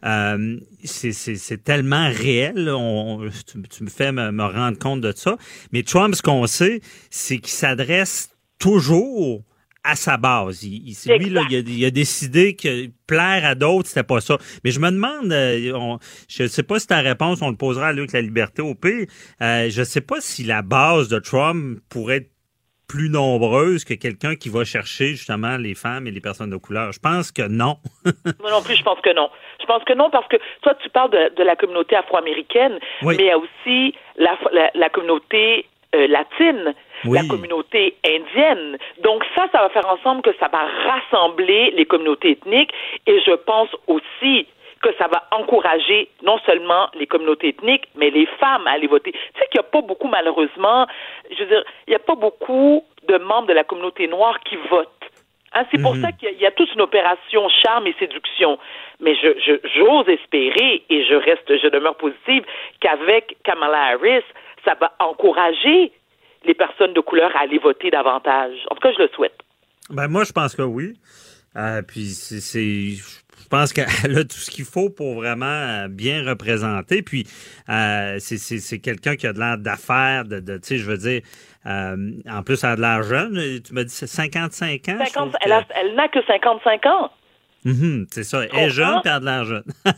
euh, 0.06 0.58
c'est 0.84 1.64
tellement 1.64 2.10
réel. 2.10 2.70
On, 2.70 3.28
tu, 3.70 3.84
me 3.84 3.90
fais 3.90 4.12
me, 4.12 4.32
me, 4.32 4.44
rendre 4.44 4.78
compte 4.78 5.02
de 5.02 5.12
ça. 5.16 5.38
Mais 5.72 5.82
Trump, 5.84 6.14
ce 6.16 6.22
qu'on 6.22 6.46
sait, 6.46 6.82
c'est 7.10 7.38
qu'il 7.38 7.54
s'adresse 7.54 8.30
toujours 8.60 9.44
à 9.84 9.96
sa 9.96 10.18
base. 10.18 10.64
Il, 10.64 10.96
lui, 11.18 11.30
là, 11.30 11.42
il, 11.50 11.86
a, 11.86 11.92
décidé 11.92 12.56
que 12.56 12.88
plaire 13.08 13.46
à 13.46 13.56
d'autres, 13.56 13.90
c'était 13.90 14.04
pas 14.04 14.22
ça. 14.22 14.38
Mais 14.64 14.72
je 14.72 14.80
me 14.80 14.90
demande, 14.90 15.32
euh, 15.32 15.98
je 16.30 16.48
sais 16.48 16.64
pas 16.64 16.80
si 16.80 16.88
ta 16.88 17.00
réponse, 17.00 17.42
on 17.42 17.50
le 17.50 17.58
posera 17.58 17.88
à 17.88 17.94
Luc 17.94 18.14
La 18.14 18.22
Liberté 18.22 18.62
au 18.62 18.76
pire. 18.76 19.08
Euh, 19.42 19.70
je 19.70 19.84
sais 19.84 20.02
pas 20.02 20.22
si 20.22 20.44
la 20.44 20.62
base 20.62 21.10
de 21.10 21.20
Trump 21.20 21.80
pourrait 21.90 22.18
être 22.18 22.34
plus 22.88 23.10
nombreuse 23.10 23.86
que 23.86 23.94
quelqu'un 23.96 24.36
qui 24.36 24.50
va 24.50 24.64
chercher 24.66 25.16
justement 25.16 25.58
les 25.58 25.74
femmes 25.74 26.06
et 26.06 26.12
les 26.12 26.22
personnes 26.22 26.52
de 26.52 26.58
couleur. 26.58 26.92
Je 26.92 27.00
pense 27.00 27.32
que 27.32 27.48
non. 27.48 27.78
Moi 28.40 28.52
non 28.52 28.62
plus, 28.62 28.76
je 28.76 28.84
pense 28.84 29.00
que 29.02 29.14
non. 29.14 29.30
Je 29.60 29.66
pense 29.66 29.84
que 29.84 29.94
non 29.94 30.10
parce 30.10 30.28
que 30.28 30.38
toi, 30.62 30.76
tu 30.76 30.90
parles 30.90 31.10
de, 31.10 31.44
la 31.44 31.56
communauté 31.56 31.96
afro-américaine, 31.96 32.80
mais 33.02 33.16
il 33.16 33.26
y 33.26 33.32
a 33.32 33.38
aussi 33.38 33.96
la, 34.18 34.38
la, 34.76 34.90
communauté 34.90 35.66
euh, 35.96 36.08
latine 36.08 36.74
la 37.06 37.24
communauté 37.28 37.96
indienne. 38.06 38.78
Donc 39.02 39.24
ça, 39.36 39.48
ça 39.52 39.60
va 39.60 39.70
faire 39.70 39.88
ensemble 39.90 40.22
que 40.22 40.34
ça 40.40 40.48
va 40.52 40.66
rassembler 40.88 41.72
les 41.72 41.86
communautés 41.86 42.32
ethniques 42.32 42.74
et 43.08 43.20
je 43.22 43.34
pense 43.34 43.70
aussi 43.88 44.48
que 44.82 44.90
ça 44.98 45.08
va 45.08 45.24
encourager 45.32 46.10
non 46.22 46.38
seulement 46.46 46.90
les 46.94 47.08
communautés 47.08 47.50
ethniques, 47.50 47.88
mais 47.96 48.10
les 48.10 48.26
femmes 48.40 48.68
à 48.68 48.72
aller 48.72 48.88
voter. 48.88 49.14
Tu 49.14 49.40
sais 49.40 49.48
qu'il 49.50 49.60
n'y 49.62 49.66
a 49.66 49.72
pas 49.72 49.82
beaucoup, 49.82 50.10
malheureusement, 50.10 50.86
je 51.32 51.42
veux 51.42 51.50
dire, 51.50 51.64
il 51.88 51.92
n'y 51.92 51.96
a 51.96 52.00
pas 52.00 52.16
beaucoup 52.16 52.84
de 53.08 53.18
membres 53.18 53.48
de 53.48 53.54
la 53.54 53.64
communauté 53.64 54.08
noire 54.08 54.40
qui 54.42 54.58
votent. 54.70 54.90
Hein, 55.54 55.66
c'est 55.72 55.82
pour 55.82 55.96
mhm. 55.96 56.02
ça 56.02 56.12
qu'il 56.12 56.38
y, 56.40 56.46
a 56.46 56.52
toute 56.52 56.74
une 56.74 56.82
opération 56.82 57.48
charme 57.50 57.88
et 57.88 57.96
séduction. 58.00 58.58
Mais 59.00 59.16
je, 59.16 59.60
j'ose 59.76 60.10
espérer 60.10 60.84
et 60.90 61.06
je 61.06 61.16
reste, 61.16 61.58
je 61.62 61.68
demeure 61.68 61.96
positive 61.96 62.44
qu'avec 62.80 63.38
Kamala 63.44 63.94
Harris, 63.94 64.24
ça 64.66 64.76
va 64.80 64.94
encourager 65.00 65.92
les 66.46 66.54
personnes 66.54 66.94
de 66.94 67.00
couleur 67.00 67.36
à 67.36 67.42
aller 67.42 67.60
voter 67.60 67.90
davantage. 67.90 68.56
En 68.70 68.76
tout 68.76 68.82
cas, 68.82 68.94
je 68.98 69.04
le 69.04 69.10
souhaite. 69.10 69.38
Ben 69.90 70.08
moi, 70.08 70.24
je 70.24 70.32
pense 70.32 70.56
que 70.56 70.62
oui. 70.62 70.94
Euh, 71.56 71.82
puis 71.84 72.06
c'est, 72.06 72.96
je 72.96 73.48
pense 73.50 73.74
qu'elle 73.74 73.86
a 74.18 74.24
tout 74.24 74.38
ce 74.38 74.50
qu'il 74.50 74.66
faut 74.66 74.90
pour 74.90 75.16
vraiment 75.16 75.46
euh, 75.46 75.88
bien 75.88 76.28
représenter. 76.28 77.02
Puis 77.02 77.26
euh, 77.70 78.18
c'est 78.20 78.80
quelqu'un 78.80 79.16
qui 79.16 79.28
a 79.28 79.34
de 79.34 79.40
l'air 79.40 79.58
d'affaires, 79.58 80.26
de, 80.26 80.40
tu 80.40 80.60
sais, 80.64 80.78
je 80.78 80.90
veux 80.90 80.98
dire. 80.98 81.22
en 81.66 82.44
plus, 82.44 82.64
elle 82.64 82.70
a 82.72 82.76
de 82.76 82.82
l'air 82.82 83.04
jeune. 83.04 83.62
Tu 83.62 83.74
m'as 83.74 83.84
dit 83.84 83.94
55 83.94 84.90
ans. 84.90 85.36
elle, 85.42 85.96
n'a 85.96 86.08
que 86.08 86.24
55 86.26 86.86
ans. 86.88 87.12
Mm-hmm, 87.66 88.08
c'est 88.12 88.24
ça. 88.24 88.44
Elle 88.44 88.60
est 88.60 88.70
jeune, 88.70 89.00
puis 89.02 89.06
elle 89.06 89.12
a 89.12 89.20
de 89.20 89.26
l'air 89.26 89.46
jeune. 89.46 89.64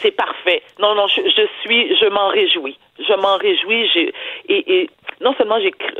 c'est 0.00 0.12
parfait. 0.12 0.62
Non, 0.78 0.94
non, 0.94 1.08
je, 1.08 1.22
je 1.22 1.48
suis, 1.62 1.96
je 1.96 2.08
m'en 2.08 2.28
réjouis. 2.28 2.78
Je 3.00 3.14
m'en 3.20 3.36
réjouis. 3.36 4.12
Et, 4.48 4.82
et 4.82 4.90
non 5.20 5.34
seulement 5.34 5.58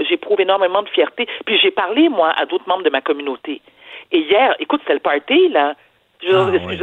j'éprouve 0.08 0.40
énormément 0.40 0.82
de 0.82 0.88
fierté, 0.88 1.26
puis 1.44 1.58
j'ai 1.58 1.70
parlé, 1.70 2.08
moi, 2.08 2.32
à 2.37 2.46
d'autres 2.46 2.68
membres 2.68 2.84
de 2.84 2.90
ma 2.90 3.00
communauté. 3.00 3.60
Et 4.12 4.20
hier, 4.20 4.54
écoute, 4.58 4.80
c'était 4.82 4.94
le 4.94 5.00
party, 5.00 5.48
là. 5.48 5.75
ah, 6.32 6.46
oui. 6.50 6.78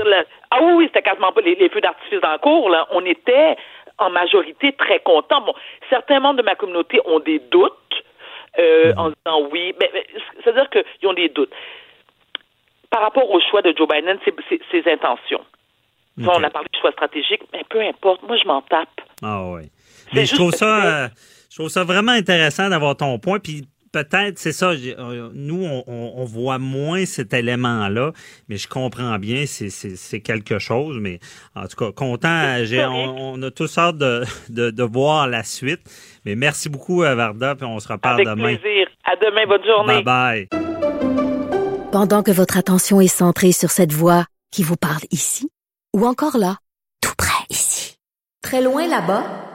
ah 0.52 0.60
oui, 0.62 0.86
c'était 0.88 1.02
quasiment 1.02 1.32
pas 1.32 1.42
les, 1.42 1.70
feux 1.70 1.82
d'artifice 1.82 2.20
en 2.24 2.38
cours, 2.38 2.70
là. 2.70 2.88
On 2.92 3.06
était 3.06 3.56
en 3.98 4.10
majorité 4.10 4.74
très 4.74 5.00
contents. 5.00 5.42
Bon, 5.42 5.54
certains 5.90 6.20
membres 6.20 6.38
de 6.38 6.44
ma 6.44 6.56
communauté 6.56 7.00
ont 7.06 7.20
des 7.20 7.40
doutes 7.40 7.74
euh, 8.60 8.94
mhm. 8.94 9.00
en 9.00 9.10
disant 9.10 9.50
oui, 9.52 9.74
mais, 9.80 9.90
c'est-à-dire 10.44 10.70
qu'ils 10.70 11.10
ont 11.10 11.14
des 11.14 11.30
doutes. 11.30 11.52
Par 12.90 13.02
rapport 13.02 13.30
au 13.30 13.40
choix 13.40 13.62
de 13.62 13.74
Joe 13.76 13.88
Biden, 13.88 14.18
ses 14.72 14.92
intentions. 14.92 15.44
On 16.18 16.44
a 16.44 16.50
parlé 16.50 16.70
de 16.72 16.80
choix 16.80 16.92
stratégique, 16.92 17.42
mais 17.52 17.64
peu 17.70 17.82
importe, 17.82 18.24
moi 18.24 18.38
je 18.38 18.48
m'en 18.48 18.62
tape. 18.62 19.02
Ah 19.22 19.44
oui. 19.48 19.64
Mais 20.14 20.26
je 20.26 20.36
trouve 20.36 20.52
ça. 20.52 21.10
Je 21.56 21.62
trouve 21.62 21.70
ça 21.70 21.86
vraiment 21.86 22.12
intéressant 22.12 22.68
d'avoir 22.68 22.98
ton 22.98 23.18
point. 23.18 23.40
Puis 23.40 23.66
peut-être, 23.94 24.38
c'est 24.38 24.52
ça, 24.52 24.72
euh, 24.72 25.30
nous, 25.34 25.66
on, 25.88 26.26
voit 26.26 26.58
moins 26.58 27.06
cet 27.06 27.34
élément-là, 27.34 28.12
mais 28.50 28.58
je 28.58 28.68
comprends 28.68 29.18
bien, 29.20 29.46
c'est 29.48 30.20
quelque 30.20 30.60
chose. 30.60 30.98
Mais 31.00 31.22
en 31.56 31.66
tout 31.68 31.78
cas, 31.78 31.94
content, 31.94 32.58
on, 33.18 33.42
a 33.42 33.52
tous 33.52 33.78
hâte 33.78 33.96
de, 33.96 34.26
de, 34.50 34.84
voir 34.84 35.30
la 35.30 35.44
suite. 35.44 35.80
Mais 36.26 36.36
merci 36.36 36.68
beaucoup, 36.68 37.04
euh, 37.04 37.16
Varda, 37.16 37.56
puis 37.56 37.66
on 37.66 37.80
se 37.80 37.88
reparle 37.88 38.16
Avec 38.16 38.28
demain. 38.28 38.58
plaisir. 38.58 38.90
À 39.06 39.16
demain, 39.16 39.48
bonne 39.48 39.66
journée. 39.66 40.04
Bye 40.04 40.50
bye. 40.50 41.90
Pendant 41.94 42.22
que 42.22 42.32
votre 42.32 42.58
attention 42.58 43.00
est 43.00 43.08
centrée 43.08 43.54
sur 43.54 43.72
cette 43.72 43.94
voix 43.94 44.26
qui 44.52 44.64
vous 44.64 44.76
parle 44.76 45.04
ici, 45.10 45.50
ou 45.96 46.06
encore 46.06 46.38
là, 46.38 46.58
tout 47.02 47.16
près 47.18 47.46
ici, 47.50 47.98
très 48.42 48.62
loin 48.62 48.90
là-bas, 48.90 49.55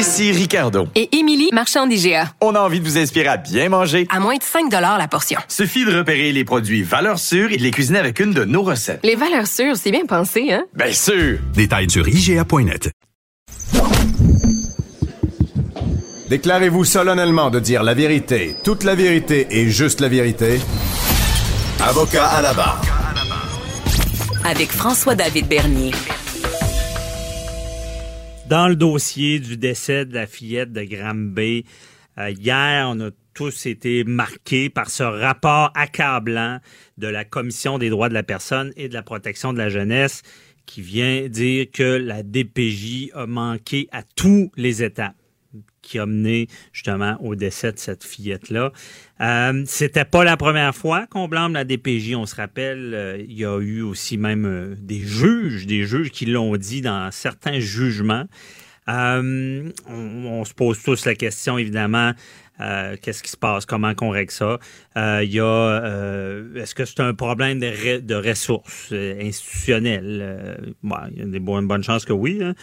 Ici 0.00 0.32
Ricardo. 0.32 0.88
Et 0.94 1.14
Émilie, 1.14 1.50
marchand 1.52 1.86
d'IGA. 1.86 2.32
On 2.40 2.54
a 2.54 2.60
envie 2.60 2.80
de 2.80 2.86
vous 2.86 2.96
inspirer 2.96 3.28
à 3.28 3.36
bien 3.36 3.68
manger. 3.68 4.06
À 4.08 4.18
moins 4.18 4.38
de 4.38 4.42
5 4.42 4.72
la 4.72 5.08
portion. 5.08 5.38
Suffit 5.46 5.84
de 5.84 5.94
repérer 5.94 6.32
les 6.32 6.42
produits 6.42 6.82
valeurs 6.82 7.18
sûres 7.18 7.52
et 7.52 7.58
de 7.58 7.62
les 7.62 7.70
cuisiner 7.70 7.98
avec 7.98 8.18
une 8.18 8.32
de 8.32 8.44
nos 8.44 8.62
recettes. 8.62 9.00
Les 9.04 9.14
valeurs 9.14 9.46
sûres, 9.46 9.76
c'est 9.76 9.90
bien 9.90 10.06
pensé, 10.06 10.52
hein? 10.52 10.64
Bien 10.74 10.94
sûr! 10.94 11.38
Détails 11.52 11.90
sur 11.90 12.08
IGA.net. 12.08 12.90
Déclarez-vous 16.30 16.86
solennellement 16.86 17.50
de 17.50 17.60
dire 17.60 17.82
la 17.82 17.92
vérité, 17.92 18.56
toute 18.64 18.84
la 18.84 18.94
vérité 18.94 19.48
et 19.50 19.68
juste 19.68 20.00
la 20.00 20.08
vérité. 20.08 20.62
Avocat 21.78 22.26
à 22.26 22.40
la 22.40 22.54
barre. 22.54 22.80
Avec 24.46 24.72
François-David 24.72 25.46
Bernier. 25.46 25.90
Dans 28.50 28.66
le 28.66 28.74
dossier 28.74 29.38
du 29.38 29.56
décès 29.56 30.04
de 30.04 30.12
la 30.12 30.26
fillette 30.26 30.72
de 30.72 30.82
Granby, 30.82 31.64
euh, 32.18 32.30
hier, 32.30 32.88
on 32.90 32.98
a 32.98 33.10
tous 33.32 33.66
été 33.66 34.02
marqués 34.02 34.68
par 34.68 34.90
ce 34.90 35.04
rapport 35.04 35.70
accablant 35.76 36.58
de 36.98 37.06
la 37.06 37.24
Commission 37.24 37.78
des 37.78 37.90
droits 37.90 38.08
de 38.08 38.14
la 38.14 38.24
personne 38.24 38.72
et 38.74 38.88
de 38.88 38.94
la 38.94 39.04
protection 39.04 39.52
de 39.52 39.58
la 39.58 39.68
jeunesse 39.68 40.22
qui 40.66 40.82
vient 40.82 41.28
dire 41.28 41.66
que 41.72 41.96
la 41.96 42.24
DPJ 42.24 43.12
a 43.14 43.28
manqué 43.28 43.88
à 43.92 44.02
tous 44.02 44.50
les 44.56 44.82
étapes 44.82 45.14
qui 45.82 45.98
a 45.98 46.06
mené 46.06 46.48
justement 46.72 47.16
au 47.20 47.34
décès 47.34 47.72
de 47.72 47.78
cette 47.78 48.04
fillette-là. 48.04 48.72
Euh, 49.20 49.62
C'était 49.66 50.04
pas 50.04 50.24
la 50.24 50.36
première 50.36 50.74
fois 50.74 51.06
qu'on 51.06 51.28
blâme 51.28 51.52
la 51.52 51.64
DPJ. 51.64 52.14
On 52.14 52.26
se 52.26 52.36
rappelle, 52.36 52.94
euh, 52.94 53.18
il 53.18 53.38
y 53.38 53.44
a 53.44 53.58
eu 53.58 53.82
aussi 53.82 54.16
même 54.16 54.46
euh, 54.46 54.74
des 54.78 55.00
juges, 55.00 55.66
des 55.66 55.84
juges 55.84 56.10
qui 56.10 56.26
l'ont 56.26 56.56
dit 56.56 56.80
dans 56.80 57.10
certains 57.10 57.60
jugements. 57.60 58.24
Euh, 58.88 59.70
on, 59.86 60.44
se 60.44 60.54
pose 60.54 60.82
tous 60.82 61.04
la 61.06 61.14
question, 61.14 61.58
évidemment, 61.58 62.12
euh, 62.60 62.96
qu'est-ce 63.00 63.22
qui 63.22 63.30
se 63.30 63.36
passe? 63.36 63.66
Comment 63.66 63.94
qu'on 63.94 64.10
règle 64.10 64.30
ça? 64.30 64.58
Euh, 64.96 65.20
il 65.24 65.32
y 65.32 65.40
a, 65.40 65.44
euh, 65.44 66.54
est-ce 66.54 66.74
que 66.74 66.84
c'est 66.84 67.00
un 67.00 67.14
problème 67.14 67.60
de, 67.60 68.14
ressources 68.14 68.92
institutionnelles? 68.92 70.74
il 70.82 71.18
y 71.18 71.22
a 71.22 71.26
des 71.26 71.40
bonnes, 71.40 71.66
bonnes 71.66 71.82
chances 71.82 72.04
que 72.04 72.12
oui. 72.12 72.40
Hein. 72.42 72.54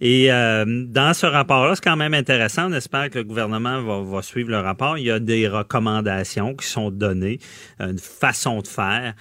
Et 0.00 0.28
dans 0.28 1.14
ce 1.14 1.26
rapport-là, 1.26 1.74
c'est 1.74 1.84
quand 1.84 1.96
même 1.96 2.14
intéressant. 2.14 2.70
On 2.70 2.72
espère 2.72 3.10
que 3.10 3.18
le 3.18 3.24
gouvernement 3.24 3.82
va, 3.82 4.02
va, 4.02 4.22
suivre 4.22 4.50
le 4.50 4.58
rapport. 4.58 4.98
Il 4.98 5.04
y 5.04 5.10
a 5.10 5.18
des 5.18 5.48
recommandations 5.48 6.54
qui 6.54 6.66
sont 6.66 6.90
données, 6.90 7.38
une 7.78 7.98
façon 7.98 8.60
de 8.60 8.68
faire. 8.68 9.14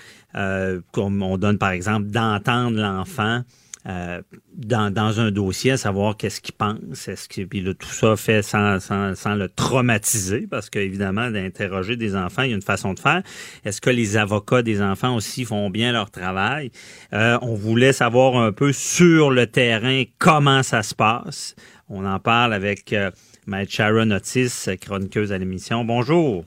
comme 0.91 1.21
on 1.21 1.37
donne, 1.37 1.57
par 1.57 1.71
exemple, 1.71 2.07
d'entendre 2.07 2.79
l'enfant. 2.79 3.43
Euh, 3.87 4.21
dans, 4.55 4.91
dans, 4.91 5.19
un 5.19 5.29
dossier, 5.29 5.71
à 5.71 5.77
savoir 5.77 6.17
qu'est-ce 6.17 6.41
qu'il 6.41 6.55
pense, 6.55 7.07
est-ce 7.07 7.29
que 7.29 7.43
puis 7.43 7.63
tout 7.63 7.87
ça 7.87 8.15
fait 8.15 8.41
sans, 8.41 8.79
sans, 8.79 9.13
sans 9.13 9.35
le 9.35 9.47
traumatiser, 9.47 10.47
parce 10.49 10.71
qu'évidemment, 10.71 11.29
d'interroger 11.29 11.95
des 11.95 12.15
enfants, 12.15 12.41
il 12.41 12.49
y 12.49 12.53
a 12.53 12.55
une 12.55 12.63
façon 12.63 12.95
de 12.95 12.99
faire. 12.99 13.21
Est-ce 13.63 13.81
que 13.81 13.91
les 13.91 14.17
avocats 14.17 14.63
des 14.63 14.81
enfants 14.81 15.15
aussi 15.15 15.45
font 15.45 15.69
bien 15.69 15.91
leur 15.91 16.09
travail? 16.09 16.71
Euh, 17.13 17.37
on 17.43 17.53
voulait 17.53 17.93
savoir 17.93 18.37
un 18.37 18.51
peu 18.51 18.73
sur 18.73 19.29
le 19.29 19.45
terrain 19.45 20.03
comment 20.17 20.63
ça 20.63 20.81
se 20.81 20.95
passe. 20.95 21.55
On 21.87 22.05
en 22.05 22.19
parle 22.19 22.53
avec 22.53 22.91
euh, 22.91 23.11
Maître 23.45 23.71
Sharon 23.71 24.09
Otis, 24.09 24.67
chroniqueuse 24.81 25.31
à 25.31 25.37
l'émission. 25.37 25.85
Bonjour. 25.85 26.43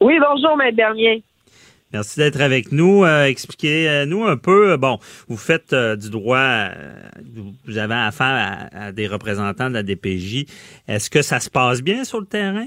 Oui, 0.00 0.14
bonjour, 0.20 0.56
Maître 0.56 0.76
Bernier. 0.76 1.24
Merci 1.92 2.20
d'être 2.20 2.40
avec 2.40 2.72
nous. 2.72 3.04
Euh, 3.04 3.24
Expliquez-nous 3.24 4.24
un 4.24 4.36
peu. 4.36 4.76
Bon, 4.76 4.98
vous 5.28 5.36
faites 5.36 5.72
euh, 5.72 5.96
du 5.96 6.10
droit, 6.10 6.38
euh, 6.38 6.92
vous 7.66 7.78
avez 7.78 7.94
affaire 7.94 8.68
à, 8.72 8.92
des 8.92 9.06
représentants 9.06 9.68
de 9.68 9.74
la 9.74 9.82
DPJ. 9.82 10.44
Est-ce 10.86 11.08
que 11.08 11.22
ça 11.22 11.40
se 11.40 11.48
passe 11.48 11.82
bien 11.82 12.04
sur 12.04 12.20
le 12.20 12.26
terrain? 12.26 12.66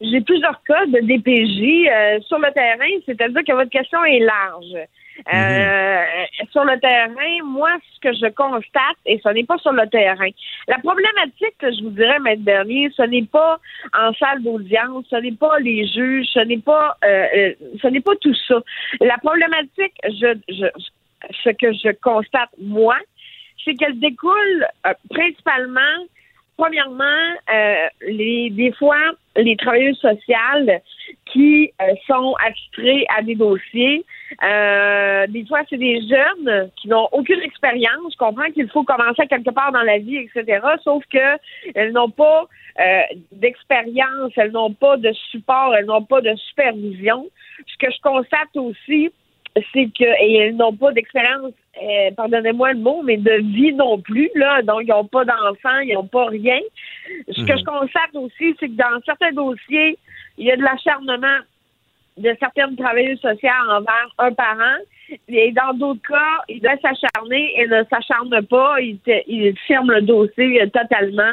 j'ai 0.00 0.20
plusieurs 0.20 0.62
cas 0.64 0.86
de 0.86 1.00
DPJ 1.00 1.88
euh, 1.88 2.20
sur 2.26 2.38
le 2.38 2.52
terrain, 2.52 3.00
c'est-à-dire 3.06 3.42
que 3.46 3.52
votre 3.52 3.70
question 3.70 4.04
est 4.04 4.20
large. 4.20 4.88
Euh, 5.32 6.04
Sur 6.50 6.64
le 6.64 6.78
terrain, 6.80 7.44
moi, 7.44 7.70
ce 7.94 8.00
que 8.00 8.12
je 8.12 8.30
constate, 8.32 8.96
et 9.06 9.20
ce 9.22 9.28
n'est 9.30 9.44
pas 9.44 9.58
sur 9.58 9.72
le 9.72 9.88
terrain, 9.88 10.28
la 10.68 10.78
problématique, 10.78 11.54
je 11.62 11.84
vous 11.84 11.90
dirais, 11.90 12.18
Maître 12.18 12.42
Bernier, 12.42 12.90
ce 12.96 13.02
n'est 13.02 13.24
pas 13.24 13.58
en 13.96 14.12
salle 14.14 14.42
d'audience, 14.42 15.04
ce 15.08 15.16
n'est 15.16 15.32
pas 15.32 15.58
les 15.60 15.86
juges, 15.86 16.26
ce 16.32 16.40
n'est 16.40 16.58
pas, 16.58 16.96
euh, 17.04 17.26
euh, 17.36 17.54
ce 17.80 17.88
n'est 17.88 18.00
pas 18.00 18.16
tout 18.20 18.34
ça. 18.48 18.56
La 19.00 19.18
problématique, 19.18 19.94
je, 20.04 20.36
je, 20.48 20.66
ce 21.42 21.50
que 21.50 21.72
je 21.72 21.92
constate, 22.02 22.50
moi, 22.60 22.96
c'est 23.64 23.74
qu'elle 23.74 23.98
découle 23.98 24.66
principalement 25.10 26.04
Premièrement, 26.56 27.04
euh, 27.52 27.88
les, 28.06 28.48
des 28.50 28.70
fois, 28.72 28.96
les 29.34 29.56
travailleuses 29.56 29.98
sociales 29.98 30.80
qui 31.26 31.72
sont 32.06 32.36
attitrés 32.46 33.04
à 33.16 33.22
des 33.22 33.34
dossiers, 33.34 34.04
euh, 34.42 35.26
des 35.28 35.44
fois, 35.46 35.60
c'est 35.68 35.76
des 35.76 36.00
jeunes 36.00 36.70
qui 36.76 36.88
n'ont 36.88 37.08
aucune 37.12 37.40
expérience. 37.40 38.12
Je 38.12 38.16
comprends 38.16 38.50
qu'il 38.52 38.68
faut 38.68 38.84
commencer 38.84 39.26
quelque 39.28 39.50
part 39.50 39.72
dans 39.72 39.82
la 39.82 39.98
vie, 39.98 40.16
etc. 40.16 40.60
Sauf 40.82 41.04
que 41.12 41.38
elles 41.74 41.92
n'ont 41.92 42.10
pas 42.10 42.46
euh, 42.80 43.02
d'expérience, 43.32 44.32
elles 44.36 44.52
n'ont 44.52 44.72
pas 44.72 44.96
de 44.96 45.12
support, 45.30 45.74
elles 45.76 45.86
n'ont 45.86 46.04
pas 46.04 46.20
de 46.20 46.34
supervision. 46.36 47.26
Ce 47.66 47.76
que 47.78 47.92
je 47.92 48.00
constate 48.02 48.56
aussi, 48.56 49.10
c'est 49.72 49.88
que 49.96 50.04
et 50.20 50.34
elles 50.36 50.56
n'ont 50.56 50.74
pas 50.74 50.90
d'expérience, 50.92 51.52
euh, 51.80 52.10
pardonnez-moi 52.16 52.72
le 52.72 52.80
mot, 52.80 53.02
mais 53.04 53.16
de 53.16 53.42
vie 53.54 53.72
non 53.72 53.98
plus 54.00 54.30
là. 54.34 54.62
Donc 54.62 54.82
ils 54.82 54.88
n'ont 54.88 55.06
pas 55.06 55.24
d'enfants, 55.24 55.78
ils 55.84 55.94
n'ont 55.94 56.06
pas 56.06 56.26
rien. 56.26 56.58
Ce 57.28 57.44
que 57.44 57.52
Mhm. 57.52 57.58
je 57.58 57.64
constate 57.64 58.14
aussi, 58.14 58.56
c'est 58.58 58.68
que 58.68 58.76
dans 58.76 59.00
certains 59.04 59.32
dossiers, 59.32 59.96
il 60.38 60.46
y 60.46 60.50
a 60.50 60.56
de 60.56 60.62
l'acharnement 60.62 61.38
de 62.16 62.34
certaines 62.38 62.76
travailleuses 62.76 63.20
sociales 63.20 63.68
envers 63.70 64.08
un 64.18 64.32
parent. 64.32 64.78
Et 65.28 65.52
dans 65.52 65.74
d'autres 65.74 66.06
cas, 66.08 66.42
ils 66.48 66.60
doivent 66.60 66.78
s'acharner 66.80 67.60
et 67.60 67.66
ne 67.66 67.82
s'acharnent 67.90 68.46
pas. 68.46 68.80
Ils, 68.80 68.98
te- 69.00 69.54
ferment 69.66 69.92
le 69.92 70.02
dossier 70.02 70.62
euh, 70.62 70.66
totalement. 70.66 71.32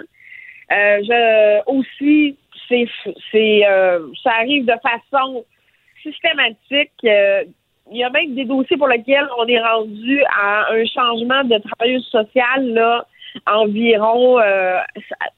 Euh, 0.71 0.99
je 1.03 1.61
aussi, 1.67 2.37
c'est, 2.67 2.87
c'est, 3.31 3.61
euh, 3.67 4.07
ça 4.23 4.31
arrive 4.39 4.65
de 4.65 4.73
façon 4.81 5.45
systématique. 6.01 6.91
Euh, 7.05 7.43
il 7.91 7.97
y 7.97 8.03
a 8.03 8.09
même 8.09 8.35
des 8.35 8.45
dossiers 8.45 8.77
pour 8.77 8.87
lesquels 8.87 9.27
on 9.37 9.45
est 9.47 9.59
rendu 9.59 10.23
à 10.23 10.71
un 10.71 10.85
changement 10.85 11.43
de 11.43 11.57
travailleuse 11.57 12.05
sociale 12.07 12.73
là, 12.73 13.05
environ 13.47 14.39
euh, 14.39 14.77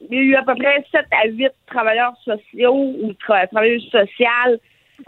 il 0.10 0.16
y 0.16 0.20
a 0.20 0.22
eu 0.22 0.36
à 0.36 0.44
peu 0.44 0.54
près 0.56 0.84
7 0.92 1.06
à 1.24 1.28
8 1.28 1.50
travailleurs 1.66 2.14
sociaux 2.24 2.74
ou 2.76 3.12
tra- 3.28 3.48
travailleuses 3.50 3.90
sociales 3.90 4.60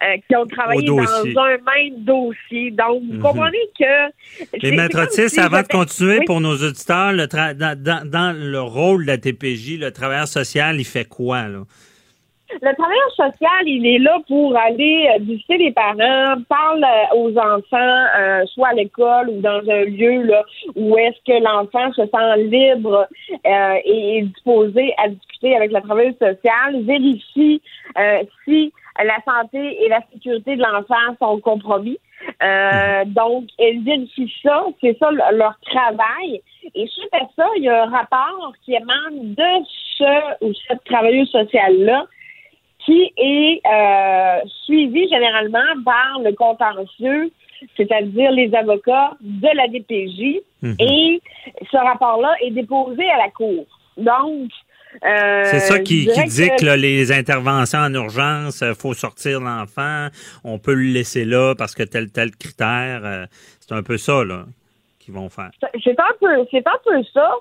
euh, 0.04 0.18
qui 0.28 0.36
ont 0.36 0.46
travaillé 0.46 0.88
dans 0.88 1.04
un 1.04 1.58
même 1.58 2.04
dossier. 2.04 2.72
Donc, 2.72 3.04
vous 3.04 3.14
Mhm. 3.16 3.22
comprenez 3.22 3.58
que... 3.80 4.58
Les 4.62 4.72
maîtres 4.76 5.12
si 5.12 5.40
avant 5.40 5.62
de 5.62 5.68
continuer 5.68 6.20
Oui. 6.20 6.26
pour 6.26 6.42
nos 6.42 6.56
auditeurs, 6.56 7.14
le 7.14 7.26
tra- 7.26 7.54
dans, 7.54 7.78
dans- 7.82 8.10
dans 8.10 8.36
le 8.36 8.62
rôle 8.62 9.04
de 9.06 9.12
la 9.12 9.18
TPJ, 9.18 9.78
le 9.80 9.92
travailleur 9.92 10.28
social, 10.28 10.76
il 10.80 10.86
fait 10.86 11.06
quoi, 11.08 11.48
là? 11.48 11.62
Le 12.62 12.74
travailleur 12.76 13.12
social, 13.16 13.64
il 13.66 13.86
est 13.88 13.98
là 13.98 14.18
pour 14.28 14.56
aller 14.56 15.10
euh, 15.16 15.24
visiter 15.24 15.58
les 15.58 15.72
parents, 15.72 16.36
parle 16.48 16.84
euh, 16.84 17.16
aux 17.18 17.36
enfants, 17.38 18.06
euh, 18.20 18.46
soit 18.54 18.70
à 18.70 18.74
l'école 18.74 19.30
ou 19.30 19.42
dans 19.42 19.62
un 19.68 19.84
lieu 19.86 20.22
là, 20.24 20.44
où 20.76 20.96
est-ce 20.98 21.18
que 21.26 21.44
l'enfant 21.44 21.92
se 21.94 22.04
sent 22.04 22.44
libre 22.44 23.08
euh, 23.46 23.74
et 23.84 24.18
est 24.20 24.22
disposé 24.22 24.94
à 25.04 25.10
discuter 25.10 25.56
avec 25.56 25.72
la 25.72 25.82
travailleuse 25.82 26.14
sociale, 26.20 26.84
vérifie 26.84 27.62
si 28.46 28.72
la 29.04 29.18
santé 29.26 29.84
et 29.84 29.90
la 29.90 30.02
sécurité 30.14 30.56
de 30.56 30.62
l'enfant 30.62 31.16
sont 31.20 31.40
compromis. 31.40 31.98
Euh, 32.42 33.04
donc, 33.06 33.46
elle 33.60 33.84
vérifie 33.84 34.34
ça, 34.42 34.66
c'est 34.82 34.98
ça 34.98 35.12
le- 35.12 35.38
leur 35.38 35.56
travail. 35.66 36.42
Et 36.74 36.88
suite 36.88 37.14
à 37.14 37.28
ça, 37.36 37.46
il 37.58 37.64
y 37.64 37.70
a 37.70 37.84
un 37.84 37.90
rapport 37.90 38.54
qui 38.64 38.74
émane 38.74 39.34
de 39.36 39.66
ce 39.98 40.46
ou 40.46 40.54
cette 40.68 40.84
travailleuse 40.86 41.30
sociale-là 41.30 42.06
qui 42.80 43.12
est 43.18 43.62
euh, 43.66 44.40
suivi 44.66 45.10
généralement 45.10 45.60
par 45.84 46.20
le 46.24 46.32
contentieux, 46.34 47.32
c'est-à-dire 47.76 48.32
les 48.32 48.54
avocats 48.56 49.12
de 49.22 49.48
la 49.56 49.68
DPJ. 49.68 50.42
Mhm. 50.62 50.76
Et 50.80 51.22
ce 51.72 51.78
rapport-là 51.78 52.34
est 52.42 52.52
déposé 52.52 53.10
à 53.10 53.18
la 53.18 53.30
Cour. 53.32 53.66
Donc, 53.98 54.50
euh, 55.04 55.44
C'est 55.46 55.60
ça 55.60 55.80
qui, 55.80 56.06
dit 56.06 56.50
que- 56.50 56.60
que 56.60 56.66
là, 56.66 56.78
les 56.78 57.12
interventions 57.12 57.80
en 57.80 57.94
urgence, 57.94 58.62
il 58.62 58.76
faut 58.76 58.94
sortir 58.94 59.40
l'enfant, 59.40 60.08
on 60.44 60.58
peut 60.60 60.74
le 60.74 60.92
laisser 60.94 61.26
là 61.26 61.54
parce 61.58 61.74
que 61.76 61.84
tel 61.84 62.12
tel 62.12 62.32
critère. 62.32 63.02
euh, 63.04 63.26
c'est 63.60 63.74
un 63.74 63.82
peu 63.84 63.98
ça 63.98 64.24
là 64.24 64.44
qu'ils 65.00 65.14
vont 65.14 65.30
faire. 65.30 65.50
C'est 65.84 66.00
un 66.00 66.14
peu, 66.20 66.46
c'est 66.52 66.66
un 66.68 66.80
peu 66.84 67.04
ça. 67.14 67.32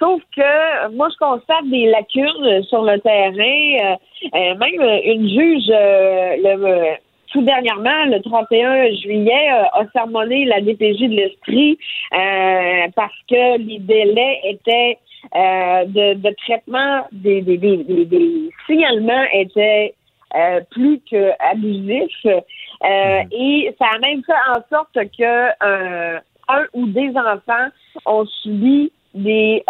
Sauf 0.00 0.20
que 0.34 0.40
euh, 0.40 0.88
moi, 0.92 1.08
je 1.12 1.16
constate 1.18 1.68
des 1.70 1.86
lacunes 1.86 2.44
euh, 2.44 2.62
sur 2.62 2.82
le 2.82 2.98
terrain. 3.00 3.92
Euh, 3.92 3.96
euh, 4.36 4.54
même 4.56 4.80
euh, 4.80 5.00
une 5.04 5.28
juge, 5.28 5.68
euh, 5.70 6.36
le, 6.36 6.64
euh, 6.64 6.94
tout 7.32 7.42
dernièrement, 7.42 8.04
le 8.06 8.20
31 8.22 8.90
juillet, 9.02 9.50
euh, 9.52 9.80
a 9.80 9.86
sermonné 9.92 10.44
la 10.46 10.60
DPJ 10.60 11.00
de 11.08 11.14
l'Esprit 11.16 11.78
euh, 12.12 12.86
parce 12.94 13.12
que 13.28 13.58
les 13.58 13.78
délais 13.80 14.40
étaient 14.44 14.98
euh, 15.34 15.84
de, 15.86 16.14
de 16.14 16.34
traitement 16.46 17.06
des, 17.12 17.42
des, 17.42 17.58
des, 17.58 17.78
des- 17.84 18.04
des 18.04 18.50
signalements 18.66 19.24
étaient 19.32 19.94
euh, 20.36 20.60
plus 20.70 21.00
que 21.10 21.30
abusifs. 21.50 22.24
Euh, 22.26 23.22
Et 23.32 23.74
ça 23.78 23.86
a 23.94 23.98
même 23.98 24.22
fait 24.24 24.32
en 24.56 24.62
sorte 24.70 24.94
que 25.16 26.14
un 26.50 26.64
ou 26.74 26.86
des 26.86 27.10
enfants 27.10 27.68
ont 28.06 28.24
subi 28.26 28.92
des, 29.14 29.62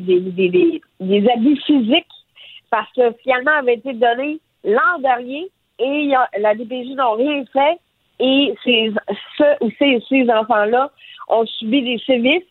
des, 0.00 0.20
des, 1.00 1.28
abus 1.34 1.56
physiques 1.66 2.06
parce 2.70 2.90
que 2.92 3.12
finalement 3.22 3.52
avait 3.58 3.74
été 3.74 3.92
donné 3.94 4.38
l'an 4.64 4.98
dernier 5.00 5.48
et 5.78 6.14
a- 6.14 6.28
la 6.38 6.54
DPJ 6.54 6.94
n'ont 6.94 7.14
rien 7.14 7.42
fait 7.52 7.78
et 8.20 8.54
ces, 8.64 8.92
ce, 9.38 9.64
ou 9.64 9.70
ces, 9.78 10.00
ces 10.08 10.30
enfants-là 10.30 10.90
ont 11.28 11.46
subi 11.46 11.82
des 11.82 11.98
sévices 12.04 12.44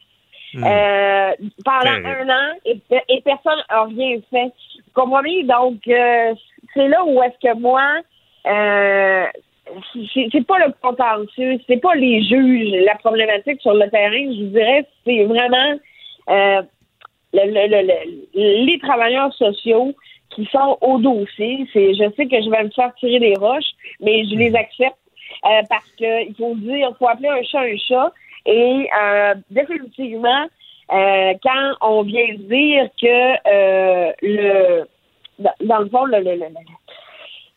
Hmm. 0.54 0.64
euh, 0.64 1.32
pendant 1.64 2.08
un 2.10 2.30
an 2.30 2.54
et, 2.66 2.80
et 3.10 3.22
personne 3.22 3.62
n'a 3.70 3.84
rien 3.84 4.18
fait. 4.32 4.52
Vous 4.78 5.02
comprenez? 5.02 5.44
Donc, 5.44 5.88
euh, 5.88 6.34
c'est 6.74 6.88
là 6.88 7.04
où 7.06 7.22
est-ce 7.22 7.38
que 7.48 7.56
moi, 7.60 7.84
euh, 8.48 9.26
c'est 10.14 10.48
pas 10.48 10.58
le 10.60 10.74
contentieux, 10.82 11.60
c'est 11.68 11.78
pas 11.78 11.94
les 11.94 12.24
juges, 12.24 12.72
la 12.86 12.96
problématique 12.96 13.62
sur 13.62 13.74
le 13.74 13.88
terrain, 13.92 14.12
je 14.34 14.44
vous 14.44 14.50
dirais, 14.50 14.86
c'est 15.06 15.24
vraiment 15.26 15.78
euh, 16.30 16.62
le- 17.34 17.46
le- 17.46 17.68
le- 17.68 17.88
le- 17.88 18.66
les 18.66 18.80
travailleurs 18.80 19.34
sociaux 19.34 19.94
qui 20.32 20.46
sont 20.52 20.78
au 20.82 20.98
dossier. 20.98 21.68
C'est, 21.74 21.94
je 21.94 22.10
sais 22.16 22.28
que 22.28 22.42
je 22.42 22.50
vais 22.50 22.64
me 22.64 22.70
faire 22.72 22.94
tirer 22.96 23.20
des 23.20 23.36
roches, 23.36 23.72
mais 24.00 24.26
je 24.26 24.36
les 24.36 24.56
accepte 24.56 24.98
euh, 25.46 25.62
parce 25.70 25.90
que 26.00 26.28
il 26.28 26.36
faut 26.36 26.56
dire, 26.56 26.92
faut 26.98 27.08
appeler 27.08 27.30
un 27.30 27.44
chat 27.44 27.62
un 27.62 27.78
chat. 27.78 28.12
Et 28.52 28.88
euh, 29.02 29.36
définitivement, 29.52 30.46
euh, 30.92 31.34
quand 31.44 31.72
on 31.82 32.02
vient 32.04 32.34
dire 32.36 32.90
que 33.00 33.18
euh, 33.48 34.12
le 34.24 34.84
dans, 35.62 35.80
le 35.80 35.90
fond, 35.90 36.06
le, 36.06 36.18
le- 36.18 36.36
le- 36.36 36.48
le- 36.48 36.80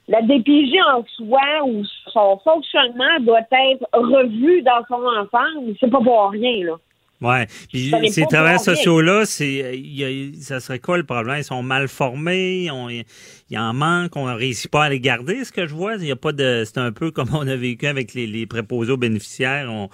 la 0.09 0.21
DPJ 0.23 0.75
en 0.95 1.05
soi 1.17 1.41
ou 1.67 1.83
son 2.13 2.39
fonctionnement 2.45 3.19
doit 3.21 3.41
être 3.41 3.87
revu 3.95 4.63
dans 4.63 4.85
son 4.89 5.03
ensemble, 5.03 5.75
c'est 5.81 5.91
pas 5.91 6.01
pour 6.01 6.31
rien, 6.31 6.65
là. 6.67 6.75
Ouais. 7.23 7.47
Puis 7.69 7.93
ces 8.11 8.27
travailleurs 8.27 8.59
sociaux-là, 8.61 9.25
ça 9.27 10.59
serait 10.61 10.81
quoi 10.81 10.99
le 10.99 11.05
problème? 11.05 11.37
Ils 11.39 11.45
sont 11.45 11.63
mal 11.63 11.87
formés, 11.87 12.69
on- 12.73 12.89
il 12.91 13.05
y 13.51 13.57
en 13.59 13.73
manque, 13.73 14.17
on 14.17 14.27
ne 14.27 14.35
réussit 14.35 14.69
pas 14.71 14.85
à 14.85 14.89
les 14.91 14.99
garder, 14.99 15.45
ce 15.45 15.53
que 15.53 15.67
je 15.69 15.75
vois. 15.75 15.95
Il 16.01 16.07
y 16.07 16.11
a 16.11 16.17
pas 16.17 16.33
de, 16.33 16.65
c'est 16.67 16.79
un 16.79 16.91
peu 16.91 17.13
comme 17.13 17.29
on 17.33 17.47
a 17.47 17.55
vécu 17.57 17.87
avec 17.87 18.13
les, 18.15 18.27
les 18.27 18.47
préposés 18.47 18.91
aux 18.93 18.97
bénéficiaires. 18.97 19.69
On, 19.71 19.89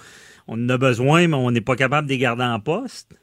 on 0.49 0.65
en 0.65 0.69
a 0.69 0.77
besoin, 0.77 1.27
mais 1.27 1.35
on 1.35 1.51
n'est 1.51 1.61
pas 1.61 1.75
capable 1.75 2.07
de 2.07 2.13
les 2.13 2.17
garder 2.17 2.43
en 2.43 2.59
poste. 2.59 3.15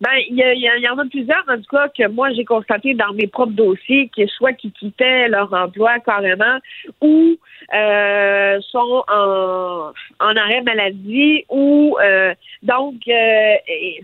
Ben, 0.00 0.18
il 0.28 0.36
y, 0.36 0.88
en 0.88 0.98
a 0.98 1.04
plusieurs, 1.08 1.44
en 1.48 1.58
tout 1.58 1.70
cas, 1.70 1.88
que 1.88 2.08
moi, 2.08 2.32
j'ai 2.32 2.44
constaté 2.44 2.92
dans 2.92 3.12
mes 3.12 3.28
propres 3.28 3.52
dossiers, 3.52 4.10
que 4.16 4.26
soit 4.26 4.52
qui 4.52 4.72
quittaient 4.72 5.28
leur 5.28 5.52
emploi 5.52 6.00
carrément, 6.00 6.58
ou 7.00 7.36
euh, 7.72 8.60
sont 8.62 9.04
en, 9.06 9.92
arrêt 10.18 10.62
maladie, 10.62 11.44
ou 11.48 11.96
euh, 12.02 12.34
donc, 12.64 12.96
euh, 13.06 13.54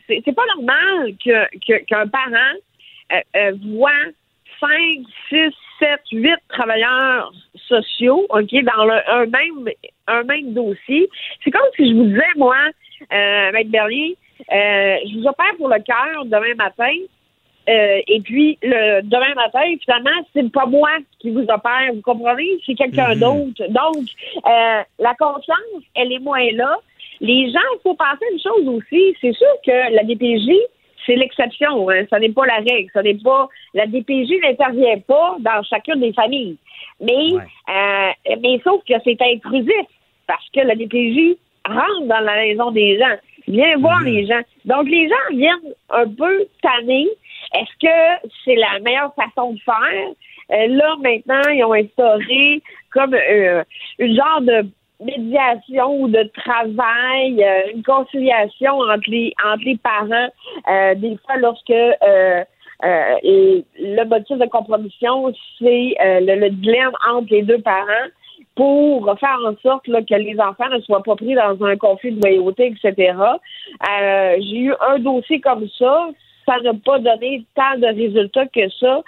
c'est 0.07 0.35
pas 0.37 0.47
normal 0.55 1.15
que 1.25 1.57
que- 1.67 1.85
qu'un 1.85 2.07
parent 2.07 2.55
euh, 3.35 3.53
voit 3.75 3.91
5, 4.61 4.71
6, 5.31 5.53
7, 5.79 6.01
8 6.13 6.35
travailleurs 6.49 7.33
sociaux, 7.69 8.27
OK, 8.31 8.51
dans 8.65 8.85
le- 8.85 9.11
un 9.11 9.27
même 9.27 9.69
un 10.07 10.23
même 10.25 10.55
dossier. 10.55 11.09
C'est 11.45 11.51
comme 11.51 11.69
si 11.77 11.91
je 11.91 11.95
vous 11.95 12.05
disais, 12.05 12.23
moi, 12.37 12.57
euh, 13.13 13.53
Maître 13.53 13.71
Bernier, 13.71 14.17
euh, 14.53 14.97
je 15.07 15.19
vous 15.19 15.27
opère 15.27 15.55
pour 15.59 15.69
le 15.69 15.81
cœur 15.83 16.25
demain 16.25 16.55
matin. 16.57 16.93
euh, 17.69 18.01
et 18.09 18.21
puis 18.23 18.57
le 18.63 19.03
demain 19.03 19.35
matin, 19.35 19.61
finalement, 19.85 20.25
c'est 20.33 20.51
pas 20.51 20.65
moi 20.65 20.89
qui 21.19 21.29
vous 21.31 21.43
opère, 21.43 21.93
vous 21.93 22.01
comprenez? 22.01 22.59
C'est 22.65 22.75
quelqu'un 22.75 23.15
Mhm. 23.15 23.21
d'autre. 23.21 23.63
Donc, 23.69 24.07
euh, 24.47 24.81
la 24.99 25.15
confiance, 25.19 25.83
elle 25.95 26.11
est 26.11 26.19
moins 26.19 26.51
là. 26.53 26.77
Les 27.21 27.51
gens, 27.53 27.69
il 27.75 27.81
faut 27.83 27.93
penser 27.93 28.25
une 28.33 28.41
chose 28.41 28.67
aussi. 28.69 29.15
C'est 29.21 29.35
sûr 29.35 29.53
que 29.67 29.93
la 29.95 30.03
DPJ, 30.03 30.49
c'est 31.09 31.17
l'exception. 31.17 31.89
Hein. 31.91 32.05
Ça 32.11 32.19
n'est 32.19 32.29
pas 32.29 32.47
la 32.47 32.57
règle. 32.57 32.91
Ça 32.93 33.03
n'est 33.03 33.15
pas. 33.15 33.49
La 33.75 33.87
DPJ 33.87 34.31
n'intervient 34.43 34.99
pas 35.01 35.37
dans 35.41 35.63
chacune 35.63 36.01
des 36.01 36.13
familles. 36.13 36.57
Mais, 37.01 37.33
euh, 37.35 38.37
mais 38.43 38.61
sauf 38.63 38.83
que 38.85 38.95
c'est 39.05 39.21
intrusif 39.23 39.87
parce 40.27 40.45
que 40.55 40.61
la 40.61 40.75
DPJ 40.75 41.39
rentre 41.67 42.07
dans 42.07 42.21
la 42.21 42.37
maison 42.37 42.71
des 42.71 42.99
gens, 42.99 43.17
vient 43.47 43.79
voir 43.79 44.01
les 44.03 44.27
gens. 44.27 44.41
Donc 44.65 44.89
les 44.89 45.09
gens 45.09 45.37
viennent 45.37 45.75
un 45.91 46.07
peu 46.09 46.47
tannés. 46.63 47.09
Est-ce 47.55 47.87
que 47.87 48.29
c'est 48.45 48.57
la 48.57 48.79
meilleure 48.81 49.15
façon 49.15 49.53
de 49.53 49.61
faire? 49.61 50.11
Euh, 50.51 50.67
là, 50.69 50.97
maintenant, 51.01 51.51
ils 51.51 51.65
ont 51.65 51.73
instauré 51.73 52.63
comme 52.91 53.15
euh, 53.15 53.63
une 53.99 54.17
genre 54.17 54.41
de 54.41 54.67
médiation 55.01 56.01
ou 56.01 56.09
de 56.09 56.23
travail, 56.35 57.43
euh, 57.43 57.73
une 57.75 57.83
conciliation 57.83 58.79
entre 58.79 59.09
les 59.09 59.33
entre 59.45 59.65
les 59.65 59.77
parents. 59.77 60.29
Euh, 60.71 60.95
des 60.95 61.17
fois, 61.25 61.37
lorsque 61.37 61.71
euh, 61.71 62.45
euh, 62.85 63.17
et 63.23 63.65
le 63.79 64.05
motif 64.05 64.39
de 64.39 64.47
compromission, 64.47 65.33
c'est 65.59 65.95
euh, 66.01 66.21
le, 66.21 66.37
le 66.41 66.51
dilemme 66.51 66.93
entre 67.11 67.29
les 67.31 67.43
deux 67.43 67.61
parents 67.61 68.09
pour 68.55 69.17
faire 69.21 69.39
en 69.47 69.55
sorte 69.63 69.87
là, 69.87 70.03
que 70.03 70.15
les 70.15 70.39
enfants 70.41 70.69
ne 70.69 70.81
soient 70.81 71.03
pas 71.03 71.15
pris 71.15 71.35
dans 71.35 71.65
un 71.65 71.77
conflit 71.77 72.13
de 72.13 72.21
loyauté, 72.21 72.67
etc. 72.67 73.15
Euh, 73.17 74.37
J'ai 74.41 74.57
eu 74.57 74.75
un 74.81 74.99
dossier 74.99 75.41
comme 75.41 75.69
ça. 75.79 76.09
Ça 76.45 76.59
n'a 76.61 76.73
pas 76.75 76.99
donné 76.99 77.45
tant 77.55 77.79
de 77.79 77.87
résultats 77.87 78.47
que 78.47 78.69
ça. 78.81 79.03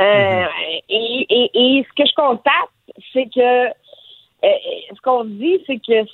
Euh, 0.00 0.44
et, 0.88 1.26
et, 1.28 1.50
et 1.54 1.86
ce 1.88 2.02
que 2.02 2.08
je 2.08 2.14
constate, 2.14 2.70
c'est 3.12 3.26
que 3.26 3.68
ce 4.94 5.00
qu'on 5.02 5.24
dit, 5.24 5.58
c'est 5.66 5.76
que 5.76 6.08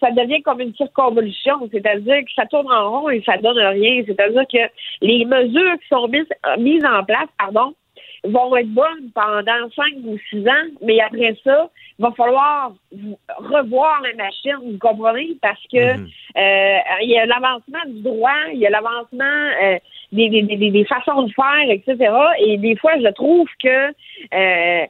ça 0.00 0.10
devient 0.10 0.42
comme 0.42 0.60
une 0.60 0.74
circonvolution, 0.74 1.68
c'est-à-dire 1.70 2.20
que 2.24 2.32
ça 2.34 2.46
tourne 2.46 2.72
en 2.72 2.90
rond 2.90 3.10
et 3.10 3.22
ça 3.24 3.36
donne 3.36 3.58
rien. 3.58 4.02
C'est-à-dire 4.06 4.44
que 4.50 4.70
les 5.02 5.24
mesures 5.24 5.78
qui 5.80 5.88
sont 5.88 6.08
mises, 6.08 6.26
mises 6.58 6.84
en 6.84 7.04
place, 7.04 7.28
pardon, 7.38 7.74
vont 8.24 8.56
être 8.56 8.68
bonnes 8.68 9.10
pendant 9.14 9.70
cinq 9.74 9.94
ou 10.04 10.18
six 10.28 10.46
ans, 10.46 10.68
mais 10.82 11.00
après 11.00 11.36
ça, 11.44 11.70
il 11.98 12.02
va 12.02 12.12
falloir 12.12 12.72
revoir 13.38 14.02
la 14.02 14.14
machine, 14.14 14.56
vous 14.62 14.78
comprenez? 14.78 15.36
Parce 15.40 15.62
que 15.72 15.78
euh, 15.78 16.78
il 17.02 17.10
y 17.10 17.18
a 17.18 17.26
l'avancement 17.26 17.78
du 17.86 18.02
droit, 18.02 18.30
il 18.52 18.58
y 18.58 18.66
a 18.66 18.70
l'avancement 18.70 19.24
euh, 19.62 19.78
des, 20.12 20.28
des, 20.28 20.42
des, 20.42 20.70
des 20.70 20.84
façons 20.84 21.22
de 21.22 21.32
faire, 21.32 21.68
etc. 21.68 22.12
Et 22.44 22.56
des 22.56 22.76
fois, 22.76 22.92
je 23.00 23.08
trouve 23.12 23.48
que 23.62 23.88
euh, 24.34 24.86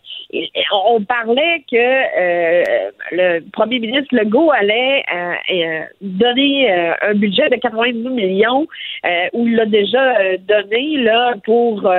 on 0.72 1.02
parlait 1.02 1.64
que 1.70 1.76
euh, 1.76 2.90
le 3.12 3.40
premier 3.52 3.78
ministre 3.78 4.14
Legault 4.14 4.50
allait 4.50 5.02
euh, 5.12 5.34
euh, 5.50 5.82
donner 6.00 6.72
euh, 6.72 6.92
un 7.02 7.14
budget 7.14 7.48
de 7.50 7.56
90 7.56 8.08
millions, 8.08 8.66
euh, 9.04 9.28
où 9.32 9.46
il 9.46 9.56
l'a 9.56 9.66
déjà 9.66 10.36
donné 10.38 10.98
là 10.98 11.34
pour 11.44 11.90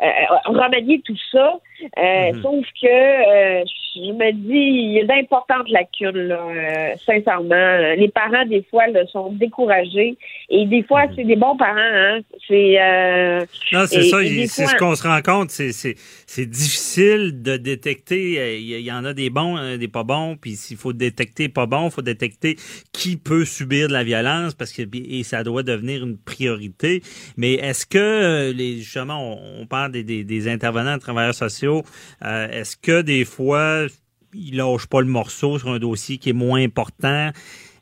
remanier 0.00 1.00
tout 1.04 1.16
ça. 1.32 1.58
Euh, 1.98 2.32
Sauf 2.42 2.64
que 2.80 2.86
euh, 2.86 3.64
je 3.96 4.12
me 4.12 4.32
dis, 4.32 4.48
il 4.54 4.92
y 4.94 5.00
a 5.00 5.04
d'importantes 5.04 5.68
lacunes, 5.68 6.28
là, 6.28 6.40
euh, 6.48 6.94
sincèrement. 7.04 7.94
Les 7.96 8.08
parents, 8.08 8.44
des 8.46 8.62
fois, 8.70 8.86
là, 8.88 9.04
sont 9.06 9.32
découragés. 9.32 10.16
Et 10.50 10.66
des 10.66 10.82
fois, 10.84 11.04
c'est 11.14 11.24
des 11.24 11.36
bons 11.36 11.56
parents. 11.56 11.74
Hein? 11.76 12.20
C'est, 12.48 12.80
euh, 12.80 13.40
Non, 13.72 13.84
c'est 13.86 14.06
et- 14.06 14.08
ça. 14.08 14.22
et 14.22 14.46
C'est 14.46 14.62
fois- 14.64 14.72
ce 14.72 14.76
qu'on 14.76 14.94
se 14.94 15.02
rend 15.06 15.20
compte. 15.22 15.50
C'est, 15.50 15.72
c'est, 15.72 15.94
c'est 16.26 16.46
difficile 16.46 17.42
de 17.42 17.56
détecter. 17.56 18.38
euh, 18.40 18.56
Il 18.56 18.80
y, 18.80 18.92
en 18.92 19.04
a 19.04 19.12
des 19.12 19.30
bons, 19.30 19.56
euh, 19.58 19.76
des 19.76 19.88
pas 19.88 20.04
bons. 20.04 20.36
Puis 20.36 20.52
s'il 20.52 20.76
faut 20.76 20.92
détecter 20.92 21.48
pas 21.48 21.66
bon, 21.66 21.86
il 21.86 21.90
faut 21.90 22.02
détecter 22.02 22.56
qui 22.92 23.16
peut 23.16 23.44
subir 23.44 23.88
de 23.88 23.92
la 23.92 24.04
violence 24.04 24.54
parce 24.54 24.72
que 24.72 24.82
et 24.94 25.22
ça 25.24 25.42
doit 25.44 25.62
devenir 25.62 26.04
une 26.04 26.16
priorité. 26.16 27.02
Mais 27.36 27.54
est-ce 27.54 27.84
que 27.86 27.98
euh, 27.98 28.52
les 28.52 28.78
justement, 28.78 29.34
on, 29.36 29.62
on 29.62 29.66
parle 29.66 29.83
des, 29.88 30.02
des, 30.04 30.24
des 30.24 30.48
intervenants, 30.48 30.94
des 30.94 31.00
travailleurs 31.00 31.34
sociaux. 31.34 31.82
euh, 32.24 32.48
est-ce 32.48 32.76
que 32.76 33.02
des 33.02 33.24
fois 33.24 33.86
ils 34.34 34.56
lâchent 34.56 34.88
pas 34.88 35.00
le 35.00 35.06
morceau 35.06 35.58
sur 35.58 35.68
un 35.68 35.78
dossier 35.78 36.18
qui 36.18 36.30
est 36.30 36.34
moins 36.34 36.62
important? 36.62 37.30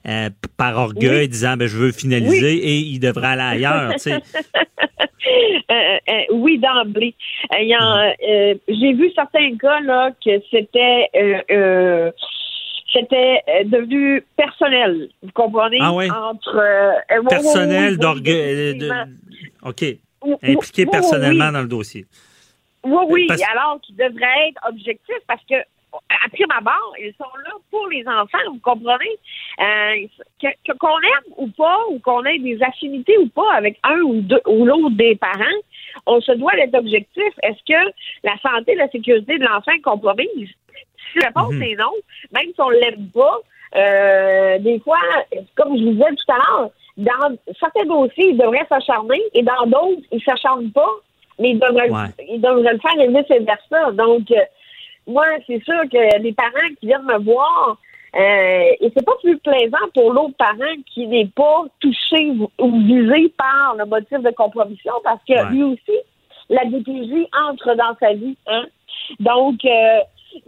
euh, 0.09 0.31
par 0.57 0.77
orgueil, 0.79 1.21
Oui. 1.21 1.29
disant 1.29 1.57
ben 1.57 1.69
je 1.69 1.77
veux 1.77 1.93
finaliser 1.93 2.55
et 2.57 2.77
il 2.79 2.99
devrait 2.99 3.29
aller 3.39 3.65
ailleurs. 3.65 3.93
Euh, 5.71 5.75
euh, 6.11 6.13
oui, 6.33 6.59
d'emblée. 6.59 7.15
Euh, 7.55 8.55
J'ai 8.69 8.93
vu 8.93 9.11
certains 9.15 9.57
cas 9.57 9.79
là 9.81 10.11
que 10.23 10.31
c'était 10.51 11.09
c'était 12.93 13.41
devenu 13.67 14.23
personnel. 14.37 15.09
Vous 15.23 15.31
comprenez? 15.33 15.79
Ah? 15.81 15.93
Entre 15.93 16.57
oui, 17.11 17.17
oui, 17.21 17.27
personnel 17.29 17.97
d'orgueil. 17.99 18.77
de- 18.77 18.91
OK. 19.63 19.85
Impliqué 20.43 20.85
oui, 20.85 20.91
personnellement 20.91 21.47
oui. 21.47 21.53
dans 21.53 21.61
le 21.63 21.69
dossier. 21.69 22.07
Oui, 22.85 23.05
oui, 23.09 23.27
Parce- 23.29 23.43
alors 23.51 23.81
qu'ils 23.83 23.97
devraient 23.97 24.49
être 24.49 24.61
objectifs 24.69 25.23
parce 25.27 25.43
que, 25.49 25.55
après 26.25 26.45
ma 26.49 26.61
barre, 26.61 26.93
ils 26.99 27.13
sont 27.19 27.25
là 27.45 27.53
pour 27.71 27.87
les 27.89 28.07
enfants, 28.09 28.39
vous 28.49 28.59
comprenez? 28.61 29.17
Euh, 29.61 30.07
que- 30.41 30.57
que- 30.73 30.77
qu'on 30.79 30.99
aime 30.99 31.33
ou 31.37 31.49
pas, 31.49 31.79
ou 31.91 31.99
qu'on 32.01 32.25
ait 32.25 32.39
des 32.39 32.59
affinités 32.63 33.17
ou 33.19 33.29
pas 33.29 33.53
avec 33.55 33.79
un 33.85 34.01
ou 34.01 34.21
deux 34.23 34.41
ou 34.47 34.65
l'autre 34.65 34.91
des 34.91 35.15
parents, 35.17 35.59
on 36.07 36.21
se 36.21 36.33
doit 36.33 36.53
d'être 36.57 36.75
objectif. 36.75 37.33
Est-ce 37.43 37.63
que 37.67 37.93
la 38.25 38.37
santé 38.39 38.73
et 38.73 38.77
la 38.77 38.89
sécurité 38.91 39.39
de 39.39 39.45
l'enfant 39.45 39.73
est 39.73 39.81
compromise? 39.81 40.49
Si 41.13 41.19
la 41.19 41.27
réponse 41.27 41.53
Mhm. 41.55 41.63
est 41.63 41.77
non, 41.77 41.93
même 42.33 42.47
si 42.55 42.61
on 42.61 42.71
l'aime 42.71 43.09
pas, 43.15 43.39
euh, 43.77 44.59
des 44.59 44.81
fois, 44.81 44.99
comme 45.55 45.77
je 45.79 45.85
vous 45.85 45.91
disais 45.93 46.15
tout 46.17 46.33
à 46.33 46.37
l'heure, 46.37 46.71
dans 46.97 47.37
certains 47.59 47.85
dossiers, 47.87 48.31
ils 48.31 48.39
devraient 48.39 48.67
s'acharner 48.69 49.21
et 49.35 49.43
dans 49.43 49.65
d'autres, 49.67 50.03
ils 50.13 50.23
s'acharnent 50.23 50.71
pas, 50.71 50.91
mais 51.39 51.51
ils 51.51 51.59
devraient, 51.59 51.91
Ouais. 51.91 52.27
ils 52.29 52.41
devraient 52.41 52.73
le 52.73 52.79
faire 52.79 53.01
et 53.01 53.09
vice-versa. 53.09 53.93
Donc, 53.93 54.31
euh, 54.31 54.37
moi, 55.07 55.25
c'est 55.47 55.63
sûr 55.65 55.81
que 55.91 56.19
les 56.21 56.33
parents 56.33 56.75
qui 56.79 56.87
viennent 56.87 57.03
me 57.05 57.19
voir, 57.19 57.77
euh, 58.15 58.21
et 58.81 58.93
c'est 58.95 59.05
pas 59.05 59.17
plus 59.23 59.39
plaisant 59.39 59.89
pour 59.95 60.13
l'autre 60.13 60.35
parent 60.39 60.75
qui 60.93 61.07
n'est 61.07 61.29
pas 61.35 61.65
touché 61.81 62.31
ou 62.39 62.51
ou 62.59 62.81
visé 62.83 63.33
par 63.39 63.75
le 63.79 63.87
motif 63.87 64.19
de 64.21 64.31
compromission 64.33 64.93
parce 65.03 65.21
que 65.27 65.33
Ouais. 65.33 65.51
lui 65.51 65.63
aussi, 65.63 65.99
la 66.51 66.65
DPJ 66.67 67.27
entre 67.49 67.75
dans 67.75 67.97
sa 67.99 68.13
vie. 68.13 68.37
Hein? 68.47 68.65
Donc, 69.19 69.65
euh, 69.65 69.99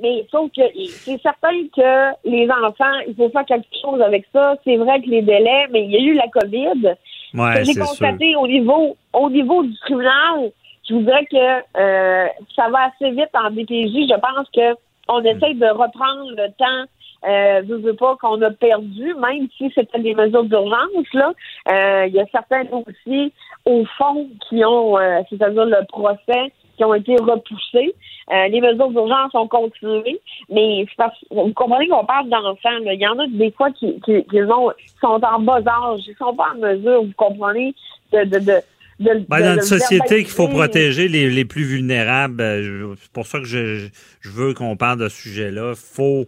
mais 0.00 0.26
sauf 0.30 0.50
que 0.56 0.62
c'est 0.88 1.20
certain 1.20 1.66
que 1.74 2.28
les 2.28 2.48
enfants, 2.50 2.98
il 3.06 3.14
faut 3.14 3.28
faire 3.30 3.44
quelque 3.44 3.66
chose 3.82 4.00
avec 4.00 4.26
ça. 4.32 4.56
C'est 4.64 4.76
vrai 4.76 5.00
que 5.00 5.08
les 5.08 5.22
délais, 5.22 5.66
mais 5.70 5.84
il 5.84 5.90
y 5.90 5.96
a 5.96 6.00
eu 6.00 6.14
la 6.14 6.28
COVID. 6.28 6.94
Ouais, 7.34 7.64
j'ai 7.64 7.74
constaté 7.74 8.36
au 8.36 8.46
niveau 8.46 8.96
au 9.12 9.30
niveau 9.30 9.62
du 9.62 9.76
tribunal, 9.80 10.52
je 10.88 10.94
vous 10.94 11.02
dirais 11.02 11.26
que 11.30 11.36
euh, 11.36 12.26
ça 12.54 12.68
va 12.68 12.90
assez 12.90 13.10
vite 13.10 13.30
en 13.34 13.50
DPJ. 13.50 14.08
Je 14.08 14.20
pense 14.20 14.48
que 14.54 14.78
on 15.08 15.22
essaie 15.22 15.54
de 15.54 15.66
reprendre 15.66 16.30
le 16.30 16.48
temps. 16.52 16.90
Euh, 17.26 17.62
je 17.66 17.74
veux 17.74 17.94
pas 17.94 18.16
qu'on 18.20 18.40
a 18.42 18.50
perdu, 18.50 19.14
même 19.14 19.48
si 19.56 19.72
c'était 19.74 19.98
des 19.98 20.14
mesures 20.14 20.44
d'urgence. 20.44 21.12
Là, 21.14 21.32
Euh, 21.70 22.06
il 22.06 22.14
y 22.14 22.20
a 22.20 22.26
certains 22.30 22.64
dossiers 22.64 23.32
au 23.64 23.84
fond 23.96 24.28
qui 24.48 24.62
ont, 24.64 24.98
euh, 24.98 25.20
c'est-à-dire 25.30 25.64
le 25.64 25.86
procès, 25.86 26.52
qui 26.76 26.84
ont 26.84 26.94
été 26.94 27.14
repoussés. 27.16 27.94
Euh, 28.32 28.48
les 28.48 28.60
mesures 28.60 28.88
d'urgence 28.90 29.34
ont 29.34 29.48
continué, 29.48 30.18
mais 30.50 30.86
parce 30.96 31.14
vous 31.30 31.52
comprenez 31.52 31.88
qu'on 31.88 32.06
parle 32.06 32.28
d'enfants. 32.30 32.70
Il 32.84 33.00
y 33.00 33.06
en 33.06 33.18
a 33.18 33.26
des 33.28 33.50
fois 33.52 33.70
qui, 33.72 34.00
qui, 34.00 34.24
qui 34.24 34.42
ont- 34.42 34.72
sont 35.00 35.20
en 35.22 35.40
bas 35.40 35.60
âge, 35.66 36.00
ils 36.06 36.14
sont 36.18 36.34
pas 36.34 36.52
en 36.54 36.58
mesure, 36.58 37.04
vous 37.04 37.12
comprenez, 37.16 37.74
de, 38.12 38.24
de, 38.24 38.38
de 38.38 38.60
de- 39.00 39.24
Ben, 39.28 39.38
de- 39.40 39.42
dans 39.42 39.54
une 39.56 39.60
société 39.62 40.22
qu'il 40.22 40.32
faut 40.32 40.46
protéger 40.48 41.08
les, 41.08 41.28
les 41.28 41.44
plus 41.44 41.64
vulnérables, 41.64 42.40
euh, 42.40 42.94
c'est 43.00 43.10
pour 43.12 43.26
ça 43.26 43.40
que 43.40 43.44
je, 43.44 43.88
je 44.20 44.30
veux 44.30 44.54
qu'on 44.54 44.76
parle 44.76 45.00
de 45.00 45.08
ce 45.08 45.20
sujet-là. 45.22 45.72
Faut, 45.74 46.26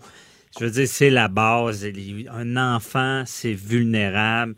je 0.59 0.65
veux 0.65 0.71
dire, 0.73 0.89
c'est 0.89 1.11
la 1.11 1.29
base. 1.29 1.87
Un 2.35 2.57
enfant, 2.57 3.23
c'est 3.25 3.53
vulnérable. 3.53 4.55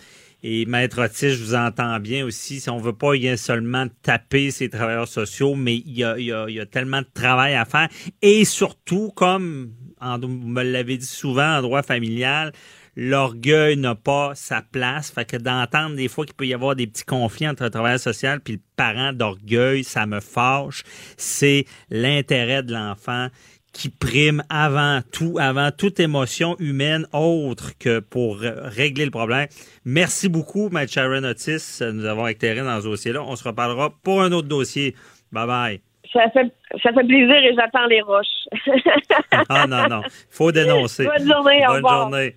Et 0.50 0.64
Maître 0.64 1.04
Otis, 1.04 1.32
je 1.32 1.44
vous 1.44 1.54
entends 1.54 2.00
bien 2.00 2.24
aussi. 2.24 2.58
Si 2.58 2.70
on 2.70 2.78
veut 2.78 2.94
pas 2.94 3.14
y 3.14 3.36
seulement 3.36 3.84
taper 4.00 4.50
ces 4.50 4.70
travailleurs 4.70 5.06
sociaux, 5.06 5.54
mais 5.54 5.76
il 5.76 5.92
y 5.98 6.02
a, 6.02 6.66
tellement 6.66 7.02
de 7.02 7.08
travail 7.12 7.54
à 7.54 7.66
faire. 7.66 7.90
Et 8.22 8.46
surtout, 8.46 9.12
comme 9.14 9.74
vous 10.00 10.26
me 10.26 10.62
l'avez 10.62 10.96
dit 10.96 11.04
souvent 11.04 11.58
en 11.58 11.60
droit 11.60 11.82
familial, 11.82 12.52
l'orgueil 12.96 13.76
n'a 13.76 13.94
pas 13.94 14.32
sa 14.34 14.62
place. 14.62 15.10
Fait 15.10 15.26
que 15.26 15.36
d'entendre 15.36 15.96
des 15.96 16.08
fois 16.08 16.24
qu'il 16.24 16.34
peut 16.34 16.46
y 16.46 16.54
avoir 16.54 16.74
des 16.76 16.86
petits 16.86 17.04
conflits 17.04 17.46
entre 17.46 17.64
le 17.64 17.70
travailleur 17.70 18.00
social 18.00 18.40
puis 18.40 18.54
le 18.54 18.60
parent 18.74 19.12
d'orgueil, 19.12 19.84
ça 19.84 20.06
me 20.06 20.20
fâche. 20.20 20.82
C'est 21.18 21.66
l'intérêt 21.90 22.62
de 22.62 22.72
l'enfant 22.72 23.28
qui 23.72 23.88
prime 23.90 24.42
avant 24.48 25.00
tout, 25.12 25.36
avant 25.40 25.70
toute 25.70 26.00
émotion 26.00 26.56
humaine 26.58 27.06
autre 27.12 27.72
que 27.78 28.00
pour 28.00 28.38
régler 28.40 29.04
le 29.04 29.10
problème. 29.10 29.46
Merci 29.84 30.28
beaucoup, 30.28 30.68
Maître 30.70 30.92
Sharon 30.92 31.22
Otis, 31.24 31.80
nous 31.80 32.04
avons 32.06 32.26
éclairé 32.26 32.60
dans 32.62 32.80
ce 32.80 32.84
dossier-là. 32.86 33.22
On 33.22 33.36
se 33.36 33.44
reparlera 33.44 33.90
pour 34.02 34.22
un 34.22 34.32
autre 34.32 34.48
dossier. 34.48 34.94
Bye 35.32 35.46
bye. 35.46 35.80
Ça 36.12 36.30
fait, 36.30 36.50
ça 36.82 36.90
fait 36.94 37.06
plaisir 37.06 37.34
et 37.36 37.54
j'attends 37.54 37.86
les 37.86 38.00
roches. 38.00 38.26
ah 39.50 39.66
non, 39.66 39.86
non. 39.88 40.02
faut 40.30 40.50
dénoncer. 40.52 41.04
Bonne 41.04 41.28
journée, 41.30 41.60
Bonne 41.66 41.70
au 41.70 41.74
revoir. 41.76 42.00
journée. 42.02 42.34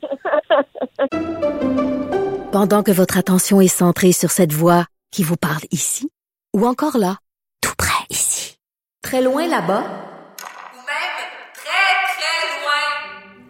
Pendant 2.52 2.84
que 2.84 2.91
votre 2.91 3.17
attention 3.17 3.62
est 3.62 3.70
centrée 3.70 4.12
sur 4.12 4.30
cette 4.30 4.52
voix 4.52 4.86
qui 5.10 5.24
vous 5.24 5.38
parle 5.38 5.63
ici, 5.72 6.10
ou 6.54 6.65
encore 6.67 6.98
là, 6.98 7.15
tout 7.62 7.74
près 7.78 8.04
ici, 8.10 8.58
très 9.02 9.22
loin 9.22 9.48
là-bas, 9.48 9.84
Ou 9.84 10.80
même 10.84 11.22
très, 11.54 11.94
très 12.12 12.62
loin. 12.62 13.50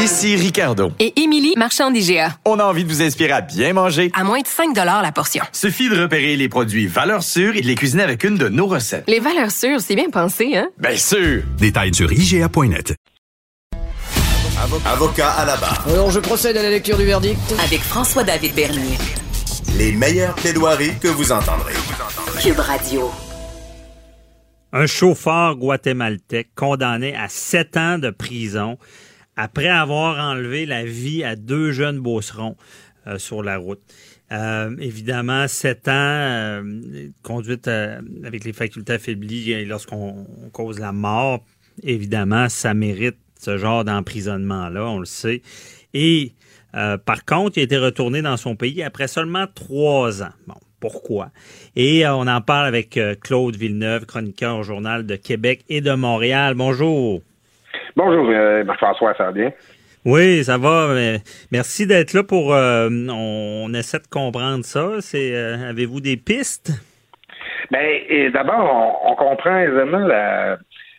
Ici 0.00 0.34
Ricardo. 0.34 0.92
Et 0.98 1.20
Émilie, 1.20 1.52
marchand 1.58 1.90
d'IGA. 1.90 2.38
On 2.46 2.58
a 2.58 2.64
envie 2.64 2.84
de 2.84 2.88
vous 2.88 3.02
inspirer 3.02 3.32
à 3.32 3.42
bien 3.42 3.74
manger. 3.74 4.10
À 4.14 4.24
moins 4.24 4.40
de 4.40 4.46
5 4.46 4.74
la 4.74 5.12
portion. 5.12 5.44
Suffit 5.52 5.90
de 5.90 6.00
repérer 6.00 6.36
les 6.36 6.48
produits 6.48 6.86
valeurs 6.86 7.22
sûres 7.22 7.54
et 7.54 7.60
de 7.60 7.66
les 7.66 7.74
cuisiner 7.74 8.02
avec 8.02 8.24
une 8.24 8.38
de 8.38 8.48
nos 8.48 8.66
recettes. 8.66 9.04
Les 9.08 9.20
valeurs 9.20 9.50
sûres, 9.50 9.82
c'est 9.82 9.96
bien 9.96 10.08
pensé, 10.08 10.56
hein? 10.56 10.70
Bien 10.78 10.96
sûr! 10.96 11.42
Détails 11.58 11.92
sur 11.92 12.10
IGA.net. 12.10 12.94
Avocat 14.86 15.32
à 15.32 15.44
la 15.44 15.56
barre. 15.58 15.84
Alors, 15.86 16.10
je 16.10 16.20
procède 16.20 16.56
à 16.56 16.62
la 16.62 16.70
lecture 16.70 16.96
du 16.96 17.04
verdict. 17.04 17.38
Avec 17.62 17.80
François-David 17.80 18.54
Bernier. 18.54 18.96
Les 19.76 19.92
meilleures 19.92 20.34
plaidoiries 20.34 20.98
que 20.98 21.08
vous 21.08 21.30
entendrez. 21.30 21.74
Cube 22.40 22.58
Radio. 22.58 23.10
Un 24.72 24.86
chauffeur 24.86 25.56
guatémaltèque 25.56 26.54
condamné 26.54 27.14
à 27.14 27.28
sept 27.28 27.76
ans 27.76 27.98
de 27.98 28.08
prison 28.08 28.78
après 29.40 29.68
avoir 29.68 30.18
enlevé 30.22 30.66
la 30.66 30.84
vie 30.84 31.24
à 31.24 31.34
deux 31.34 31.72
jeunes 31.72 31.98
beaucerons 31.98 32.56
euh, 33.06 33.18
sur 33.18 33.42
la 33.42 33.56
route. 33.56 33.80
Euh, 34.32 34.76
évidemment, 34.78 35.48
sept 35.48 35.88
ans, 35.88 35.92
euh, 35.92 37.08
conduite 37.22 37.66
euh, 37.66 38.00
avec 38.22 38.44
les 38.44 38.52
facultés 38.52 38.92
affaiblies 38.92 39.64
lorsqu'on 39.64 40.26
on 40.44 40.50
cause 40.50 40.78
la 40.78 40.92
mort, 40.92 41.42
évidemment, 41.82 42.50
ça 42.50 42.74
mérite 42.74 43.16
ce 43.40 43.56
genre 43.56 43.84
d'emprisonnement-là, 43.84 44.84
on 44.84 44.98
le 44.98 45.06
sait. 45.06 45.40
Et 45.94 46.34
par 46.72 47.24
contre, 47.24 47.58
il 47.58 47.62
a 47.62 47.64
été 47.64 47.78
retourné 47.78 48.22
dans 48.22 48.36
son 48.36 48.54
pays 48.54 48.84
après 48.84 49.08
seulement 49.08 49.46
trois 49.52 50.22
ans. 50.22 50.30
Bon, 50.46 50.54
pourquoi? 50.78 51.30
Et 51.74 52.06
on 52.06 52.28
en 52.28 52.40
parle 52.40 52.66
avec 52.66 53.00
Claude 53.20 53.56
Villeneuve, 53.56 54.06
chroniqueur 54.06 54.58
au 54.58 54.62
Journal 54.62 55.04
de 55.04 55.16
Québec 55.16 55.64
et 55.68 55.80
de 55.80 55.92
Montréal. 55.92 56.54
Bonjour. 56.54 57.22
Bonjour, 57.96 58.26
euh, 58.30 58.64
Marc-François, 58.64 59.14
ça 59.16 59.24
va 59.24 59.32
bien? 59.32 59.52
Oui, 60.04 60.42
ça 60.44 60.56
va. 60.56 60.88
mais 60.94 61.18
Merci 61.52 61.86
d'être 61.86 62.14
là 62.14 62.22
pour. 62.22 62.54
euh, 62.54 62.88
on, 63.10 63.72
essaie 63.74 63.98
de 63.98 64.06
comprendre 64.10 64.64
ça. 64.64 65.00
C'est 65.00 65.34
euh, 65.34 65.68
avez-vous 65.70 66.00
des 66.00 66.16
pistes? 66.16 66.72
Et 68.08 68.30
d'abord, 68.30 68.98
on, 69.04 69.12
on 69.12 69.14
comprend 69.14 69.58
aisément 69.58 69.98
la, 69.98 70.56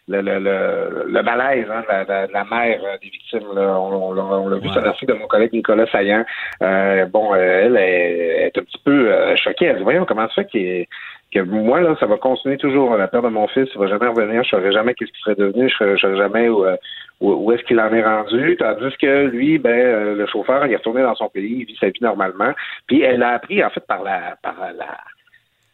le, 0.07 0.21
le, 0.21 0.39
le, 0.39 1.05
le 1.07 1.23
malaise 1.23 1.65
hein, 1.69 1.81
de, 1.81 1.87
la, 2.11 2.27
de- 2.27 2.31
la 2.33 2.43
mère 2.45 2.79
des 3.01 3.09
victimes. 3.09 3.53
Là. 3.55 3.77
On, 3.79 4.09
on 4.09 4.13
l'a- 4.13 4.23
on 4.23 4.47
l'a 4.47 4.57
vu 4.57 4.69
sur 4.69 4.81
l'article 4.81 5.13
de 5.13 5.17
mon 5.17 5.27
collègue 5.27 5.51
Nicolas 5.53 5.87
Saillant. 5.91 6.23
Euh, 6.61 7.05
bon, 7.07 7.33
elle 7.35 7.75
est, 7.77 8.47
est 8.47 8.57
un 8.57 8.61
petit 8.63 8.81
peu 8.85 9.11
euh, 9.11 9.35
choquée. 9.35 9.65
Elle 9.65 9.77
dit, 9.77 9.83
voyons, 9.83 10.05
comment 10.05 10.27
ça 10.29 10.33
fait 10.43 10.45
qu'il 10.45 10.85
que 11.33 11.39
moi, 11.39 11.81
là, 11.81 11.95
ça 11.99 12.05
va 12.05 12.17
continuer 12.17 12.57
toujours. 12.57 12.95
La 12.97 13.07
perte 13.07 13.23
de 13.23 13.29
mon 13.29 13.47
fils, 13.47 13.69
il 13.73 13.79
va 13.79 13.87
jamais 13.87 14.07
revenir. 14.07 14.43
Je 14.43 14.49
saurais 14.49 14.71
jamais 14.71 14.93
qu'est-ce 14.93 15.11
qu'il 15.11 15.21
serait 15.23 15.35
devenu. 15.35 15.69
Je 15.69 15.75
saurais, 15.75 15.95
je 15.97 16.01
saurais 16.01 16.17
jamais 16.17 16.49
où, 16.49 16.65
euh, 16.65 16.75
où, 17.21 17.31
où 17.33 17.51
est-ce 17.51 17.63
qu'il 17.63 17.79
en 17.79 17.91
est 17.93 18.03
rendu. 18.03 18.57
Tandis 18.57 18.95
que 18.97 19.25
lui, 19.27 19.57
ben, 19.57 19.69
euh, 19.71 20.15
le 20.15 20.25
chauffeur, 20.27 20.65
il 20.65 20.73
est 20.73 20.77
retourné 20.77 21.01
dans 21.03 21.15
son 21.15 21.29
pays, 21.29 21.57
il 21.59 21.65
vit 21.65 21.77
sa 21.79 21.87
vie 21.87 21.99
normalement. 22.01 22.51
Puis 22.87 23.01
elle 23.01 23.23
a 23.23 23.29
appris, 23.29 23.63
en 23.63 23.69
fait, 23.69 23.85
par 23.87 24.03
la, 24.03 24.35
par 24.43 24.55
la, 24.59 24.97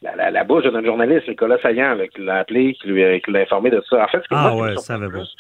la, 0.03 0.15
la, 0.15 0.31
la 0.31 0.43
bouche 0.43 0.65
notre 0.65 0.85
journaliste, 0.85 1.27
Nicolas 1.27 1.57
Saillant, 1.59 1.97
qui 2.13 2.21
l'a 2.23 2.35
appelé, 2.37 2.73
qui 2.75 2.87
lui 2.89 3.21
qui 3.21 3.31
l'a 3.31 3.39
informé 3.39 3.69
de 3.71 3.81
ça. 3.89 4.03
En 4.03 4.07
fait, 4.07 4.21
ce 4.23 4.27
que 4.27 4.35
moi, 4.35 4.43
Ah 4.51 4.55
me 4.55 4.61
ouais, 4.61 4.77
ça 4.77 4.97
plus, 4.97 5.35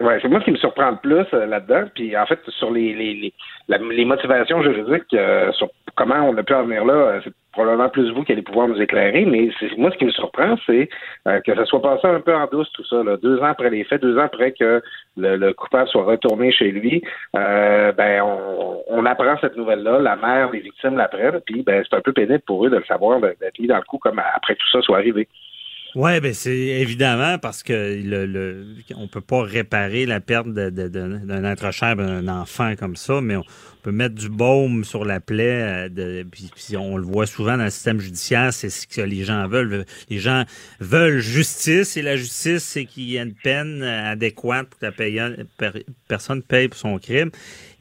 Ouais, 0.00 0.18
c'est 0.20 0.28
moi 0.28 0.40
qui 0.40 0.50
me 0.50 0.56
surprend 0.56 0.90
le 0.90 0.96
plus 0.96 1.26
euh, 1.32 1.46
là-dedans. 1.46 1.84
Puis 1.94 2.16
en 2.16 2.26
fait, 2.26 2.40
sur 2.58 2.70
les 2.72 2.92
les, 2.92 3.14
les, 3.14 3.32
la- 3.68 3.78
les 3.78 4.04
motivations 4.04 4.60
juridiques, 4.62 5.12
euh, 5.14 5.52
sur 5.52 5.68
comment 5.94 6.28
on 6.28 6.36
a 6.36 6.42
pu 6.42 6.54
en 6.54 6.64
venir 6.64 6.84
là, 6.84 6.94
euh, 6.94 7.20
c'est 7.22 7.32
probablement 7.52 7.88
plus 7.88 8.10
vous 8.10 8.24
qui 8.24 8.32
allez 8.32 8.42
pouvoir 8.42 8.68
nous 8.68 8.80
éclairer. 8.80 9.24
Mais 9.24 9.50
moi 9.76 9.90
ce 9.92 9.98
qui 9.98 10.04
me 10.04 10.10
surprend, 10.10 10.56
c'est 10.66 10.88
euh, 11.28 11.40
que 11.40 11.54
ça 11.54 11.64
soit 11.66 11.82
passé 11.82 12.06
un 12.06 12.20
peu 12.20 12.34
en 12.34 12.46
douce 12.46 12.70
tout 12.72 12.84
ça. 12.84 13.02
Là. 13.02 13.16
Deux 13.16 13.38
ans 13.38 13.50
après 13.50 13.70
les 13.70 13.84
faits, 13.84 14.02
deux 14.02 14.18
ans 14.18 14.24
après 14.24 14.52
que 14.52 14.82
le, 15.16 15.36
le 15.36 15.52
coupable 15.52 15.88
soit 15.88 16.04
retourné 16.04 16.50
chez 16.52 16.70
lui, 16.70 17.02
euh, 17.36 17.92
ben 17.92 18.22
on, 18.22 18.82
on 18.88 19.06
apprend 19.06 19.36
cette 19.40 19.56
nouvelle-là. 19.56 20.00
La 20.00 20.16
mère 20.16 20.50
des 20.50 20.60
victimes 20.60 20.96
l'apprennent. 20.96 21.40
Puis 21.46 21.62
ben 21.62 21.84
c'est 21.88 21.96
un 21.96 22.00
peu 22.00 22.12
pénible 22.12 22.42
pour 22.46 22.66
eux 22.66 22.70
de 22.70 22.76
le 22.76 22.84
savoir, 22.84 23.20
d'être 23.20 23.58
mis 23.58 23.66
dans 23.66 23.76
le 23.76 23.82
coup 23.82 23.98
comme 23.98 24.18
après 24.18 24.54
tout 24.54 24.70
ça 24.72 24.80
soit 24.82 24.98
arrivé. 24.98 25.28
Oui, 25.94 26.20
ben 26.20 26.32
c'est 26.32 26.56
évidemment 26.56 27.36
parce 27.36 27.62
que 27.62 27.72
le, 28.02 28.24
le 28.24 28.64
on 28.96 29.08
peut 29.08 29.20
pas 29.20 29.42
réparer 29.42 30.06
la 30.06 30.20
perte 30.20 30.48
d'un 30.48 31.44
être 31.44 31.70
cher, 31.70 31.96
d'un 31.96 32.28
enfant 32.28 32.72
comme 32.80 32.96
ça, 32.96 33.20
mais 33.20 33.36
on 33.36 33.42
peut 33.82 33.92
mettre 33.92 34.14
du 34.14 34.28
baume 34.28 34.84
sur 34.84 35.04
la 35.04 35.20
plaie. 35.20 35.88
euh, 35.98 36.24
puis, 36.30 36.76
on 36.76 36.96
le 36.96 37.04
voit 37.04 37.26
souvent 37.26 37.56
dans 37.56 37.64
le 37.64 37.70
système 37.70 38.00
judiciaire, 38.00 38.52
c'est 38.52 38.70
ce 38.70 38.86
que 38.86 39.00
les 39.00 39.24
gens 39.24 39.46
veulent. 39.48 39.84
Les 40.08 40.18
gens 40.18 40.44
veulent 40.80 41.18
justice 41.18 41.96
et 41.96 42.02
la 42.02 42.16
justice, 42.16 42.62
c'est 42.62 42.84
qu'il 42.84 43.04
y 43.04 43.16
ait 43.16 43.22
une 43.22 43.34
peine 43.34 43.82
euh, 43.82 44.12
adéquate 44.12 44.68
pour 44.68 44.78
que 44.78 44.86
la 44.86 44.92
payant- 44.92 45.34
per- 45.58 45.84
personne 46.08 46.42
paye 46.42 46.68
pour 46.68 46.78
son 46.78 46.98
crime. 46.98 47.30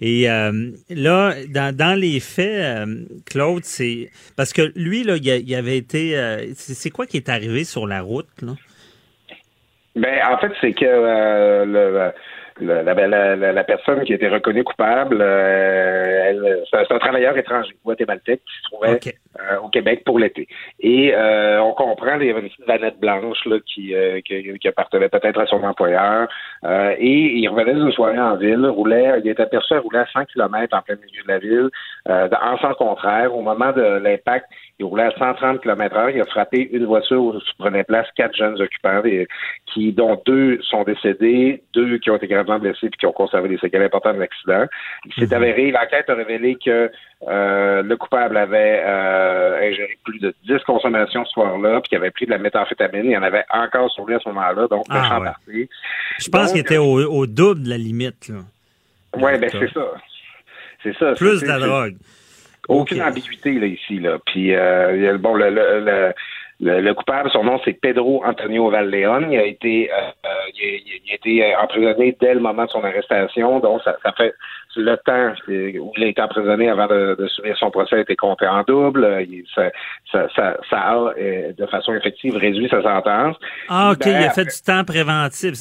Et 0.02 0.30
euh, 0.30 0.72
là, 0.90 1.36
dans, 1.50 2.00
les 2.00 2.20
faits, 2.20 2.88
Claude, 3.26 3.64
c'est 3.64 4.10
parce 4.36 4.52
que 4.54 4.72
lui, 4.76 5.04
là, 5.04 5.18
il, 5.18 5.54
a- 5.54 5.58
avait 5.58 5.78
été. 5.78 6.16
c'est 6.56 6.90
quoi 6.90 7.06
qui 7.06 7.18
est 7.18 7.30
arrivé 7.30 7.64
sur 7.64 7.86
la 7.86 8.02
route, 8.02 8.28
là? 8.42 8.56
Ben, 9.96 10.20
en 10.26 10.38
fait, 10.40 10.52
c'est 10.62 10.74
que 10.74 10.86
le- 10.86 12.12
la, 12.60 12.84
la, 12.84 13.36
la, 13.36 13.54
la 13.54 13.64
personne 13.64 14.04
qui 14.04 14.14
a 14.14 14.16
été 14.16 14.28
reconnue 14.28 14.64
coupable, 14.64 15.18
euh, 15.22 16.24
elle- 16.30 16.64
c'est 16.70 16.92
un- 16.94 17.00
travailleur 17.00 17.38
étranger, 17.38 17.74
guatémaltèque, 17.86 18.42
qui 18.46 18.58
se 18.58 18.64
trouvait 18.72 19.00
euh, 19.40 19.58
au 19.64 19.70
Québec 19.70 20.04
pour 20.06 20.20
l'été. 20.20 20.48
Et 20.80 21.14
euh, 21.16 21.62
on 21.62 21.74
comprend, 21.74 22.20
il 22.20 22.28
y 22.28 22.30
avait 22.30 22.42
une 22.42 22.50
petite 22.50 22.68
vanette 22.68 23.00
blanche 23.00 23.44
là, 23.46 23.58
qui, 23.66 23.96
euh, 23.96 24.20
qui, 24.22 24.58
qui 24.60 24.68
appartenait 24.68 25.10
peut-être 25.10 25.40
à 25.40 25.46
son 25.48 25.64
employeur. 25.64 26.28
Euh, 26.64 26.94
et 27.00 27.38
il 27.38 27.48
revenait 27.48 27.74
d'une 27.74 27.92
soirée 27.92 28.20
en 28.20 28.36
ville, 28.36 28.66
roulait, 28.68 29.20
il 29.24 29.30
était 29.30 29.44
aperçu 29.44 29.74
à 29.74 29.80
rouler 29.80 30.00
à 30.00 30.06
100 30.14 30.26
km 30.26 30.78
en 30.78 30.82
plein 30.82 30.96
milieu 30.96 31.24
de 31.24 31.28
la 31.28 31.40
ville, 31.40 31.70
euh, 32.10 32.30
en 32.42 32.58
sens 32.58 32.76
contraire. 32.76 33.34
Au 33.36 33.42
moment 33.42 33.72
de 33.72 33.82
l'impact, 33.82 34.46
il 34.82 34.86
roulait 34.86 35.04
à 35.04 35.12
130 35.12 35.62
km 35.62 35.96
heure. 35.96 36.10
Il 36.10 36.20
a 36.20 36.26
frappé 36.26 36.68
une 36.74 36.86
voiture 36.86 37.22
où 37.24 37.40
se 37.40 37.54
prenaient 37.60 37.84
place 37.84 38.08
quatre 38.16 38.36
jeunes 38.36 38.60
occupants, 38.60 39.04
qui, 39.68 39.94
dont 39.94 40.20
deux 40.26 40.60
sont 40.64 40.84
décédés, 40.84 41.62
deux 41.74 42.00
qui 42.00 42.10
ont 42.10 42.16
été 42.16 42.26
gravement 42.28 42.58
blessés 42.58 42.90
puis 42.90 42.98
qui 43.00 43.06
ont 43.06 43.12
conservé 43.12 43.48
des 43.50 43.60
séquelles 43.60 43.84
importantes 43.84 44.16
de 44.16 44.22
l'accident. 44.22 44.66
Il 45.06 45.14
s'est 45.14 45.36
avéré, 45.36 45.70
l'enquête 45.70 46.10
a 46.10 46.16
révélé 46.16 46.58
que 46.66 46.90
euh, 47.28 47.84
le 47.84 47.96
coupable 47.96 48.38
avait 48.38 48.82
euh, 48.84 49.70
ingéré 49.70 50.00
plus 50.04 50.18
de 50.20 50.34
10 50.48 50.64
consommations 50.66 51.24
ce 51.26 51.32
soir-là, 51.34 51.80
puis 51.82 51.90
qu'il 51.90 51.98
avait 52.00 52.10
pris 52.10 52.26
de 52.26 52.32
la 52.32 52.40
méthamphétamine. 52.40 53.06
Il 53.06 53.12
y 53.12 53.18
en 53.18 53.22
avait 53.22 53.46
encore 53.54 53.92
sur 53.92 54.08
lui 54.08 54.16
à 54.16 54.20
ce 54.20 54.28
moment-là, 54.30 54.68
donc 54.68 54.86
Ah, 54.90 55.20
ouais. 55.20 55.26
parti. 55.26 55.70
Je 56.18 56.30
pense 56.32 56.42
Donc, 56.46 56.52
qu'il 56.54 56.62
était 56.62 56.78
au, 56.78 56.98
au 57.08 57.28
double 57.28 57.62
de 57.64 57.70
la 57.70 57.78
limite. 57.78 58.32
Ouais, 59.16 59.38
ben 59.38 59.50
c'est 59.52 59.72
ça. 59.72 59.86
C'est 60.82 60.98
ça. 60.98 61.14
Plus 61.14 61.38
C'est- 61.38 61.46
de 61.46 61.52
la 61.52 61.60
c'est- 61.60 61.68
drogue. 61.68 61.96
Aucune 62.72 63.02
ambiguïté 63.02 63.60
là 63.60 63.68
ici 63.68 64.00
là. 64.00 64.18
Puis 64.26 64.56
euh, 64.56 65.18
bon 65.18 65.36
le, 65.36 65.50
le, 65.50 65.84
le, 65.84 66.14
le- 66.62 66.80
le 66.82 66.94
coupable, 66.94 67.30
son 67.32 67.44
nom 67.44 67.60
c'est 67.66 67.74
Pedro 67.74 68.24
Antonio 68.26 68.70
Valleon. 68.70 69.28
Il 69.32 69.38
a 69.40 69.46
été 69.46 69.90
euh, 69.92 69.96
euh, 69.96 70.30
il, 70.56 70.64
a, 70.64 70.78
il 71.06 71.12
a 71.12 71.16
été 71.16 71.44
euh, 71.54 71.58
emprisonné 71.60 72.16
dès 72.22 72.34
le 72.36 72.40
moment 72.40 72.66
de 72.66 72.70
son 72.70 72.84
arrestation. 72.84 73.60
Donc 73.60 73.82
ça, 73.84 73.98
ça 74.04 74.12
fait 74.14 74.34
le 74.76 74.96
temps 74.98 75.34
euh, 75.50 75.78
où 75.80 75.92
il 75.98 76.04
a 76.04 76.08
été 76.08 76.22
emprisonné 76.22 76.70
avant 76.70 76.88
de, 76.88 77.16
de 77.20 77.28
subir 77.28 77.58
son 77.58 77.72
procès 77.72 77.96
a 77.98 78.00
été 78.02 78.16
compté 78.16 78.48
en 78.48 78.64
double. 78.64 79.26
Il- 79.28 79.44
ça, 79.56 79.70
ça, 80.12 80.28
ça, 80.36 80.58
ça 80.70 80.78
a 80.78 81.14
de 81.18 81.66
façon 81.66 81.94
effective 81.96 82.36
réduit 82.38 82.70
sa 82.70 82.82
sentence. 82.82 83.36
Ah, 83.68 83.92
OK, 83.92 84.00
Ben, 84.00 84.22
il 84.22 84.26
a 84.28 84.30
fait 84.30 84.46
du 84.46 84.62
temps 84.66 84.84
préventif. 84.84 85.54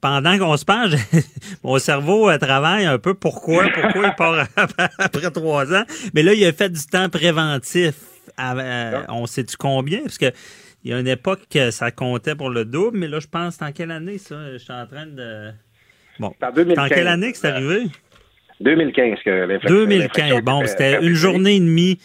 Pendant 0.00 0.38
qu'on 0.38 0.56
se 0.56 0.64
parle, 0.64 0.90
mon 1.62 1.78
cerveau 1.78 2.30
travaille 2.38 2.86
un 2.86 2.98
peu 2.98 3.14
pourquoi, 3.14 3.64
pourquoi 3.74 4.06
il 4.06 4.14
part 4.16 4.46
après 4.98 5.30
trois 5.30 5.72
ans? 5.74 5.84
Mais 6.14 6.22
là, 6.22 6.32
il 6.32 6.44
a 6.46 6.52
fait 6.52 6.70
du 6.70 6.84
temps 6.86 7.08
préventif. 7.08 7.94
Euh, 8.40 9.02
on 9.08 9.26
sait-tu 9.26 9.56
combien? 9.56 10.00
Parce 10.02 10.18
que 10.18 10.30
il 10.84 10.90
y 10.90 10.94
a 10.94 11.00
une 11.00 11.08
époque 11.08 11.40
que 11.50 11.70
ça 11.70 11.90
comptait 11.90 12.34
pour 12.36 12.50
le 12.50 12.64
double, 12.64 12.98
mais 12.98 13.08
là, 13.08 13.18
je 13.20 13.26
pense, 13.26 13.56
c'est 13.56 13.64
en 13.64 13.72
quelle 13.72 13.90
année, 13.90 14.18
ça? 14.18 14.52
Je 14.52 14.58
suis 14.58 14.72
en 14.72 14.86
train 14.86 15.06
de... 15.06 15.50
Bon. 16.20 16.32
En 16.42 16.52
2015. 16.52 16.84
en 16.84 16.88
quelle 16.88 17.08
année 17.08 17.32
que 17.32 17.38
c'est 17.38 17.48
arrivé? 17.48 17.82
2015 18.60 19.18
que 19.24 19.30
l'infraction- 19.30 19.74
2015. 19.76 20.00
l'infraction 20.30 20.40
Bon, 20.44 20.60
était 20.62 20.68
c'était 20.68 21.02
une 21.06 21.14
journée 21.14 21.56
et 21.56 21.60
demie, 21.60 21.98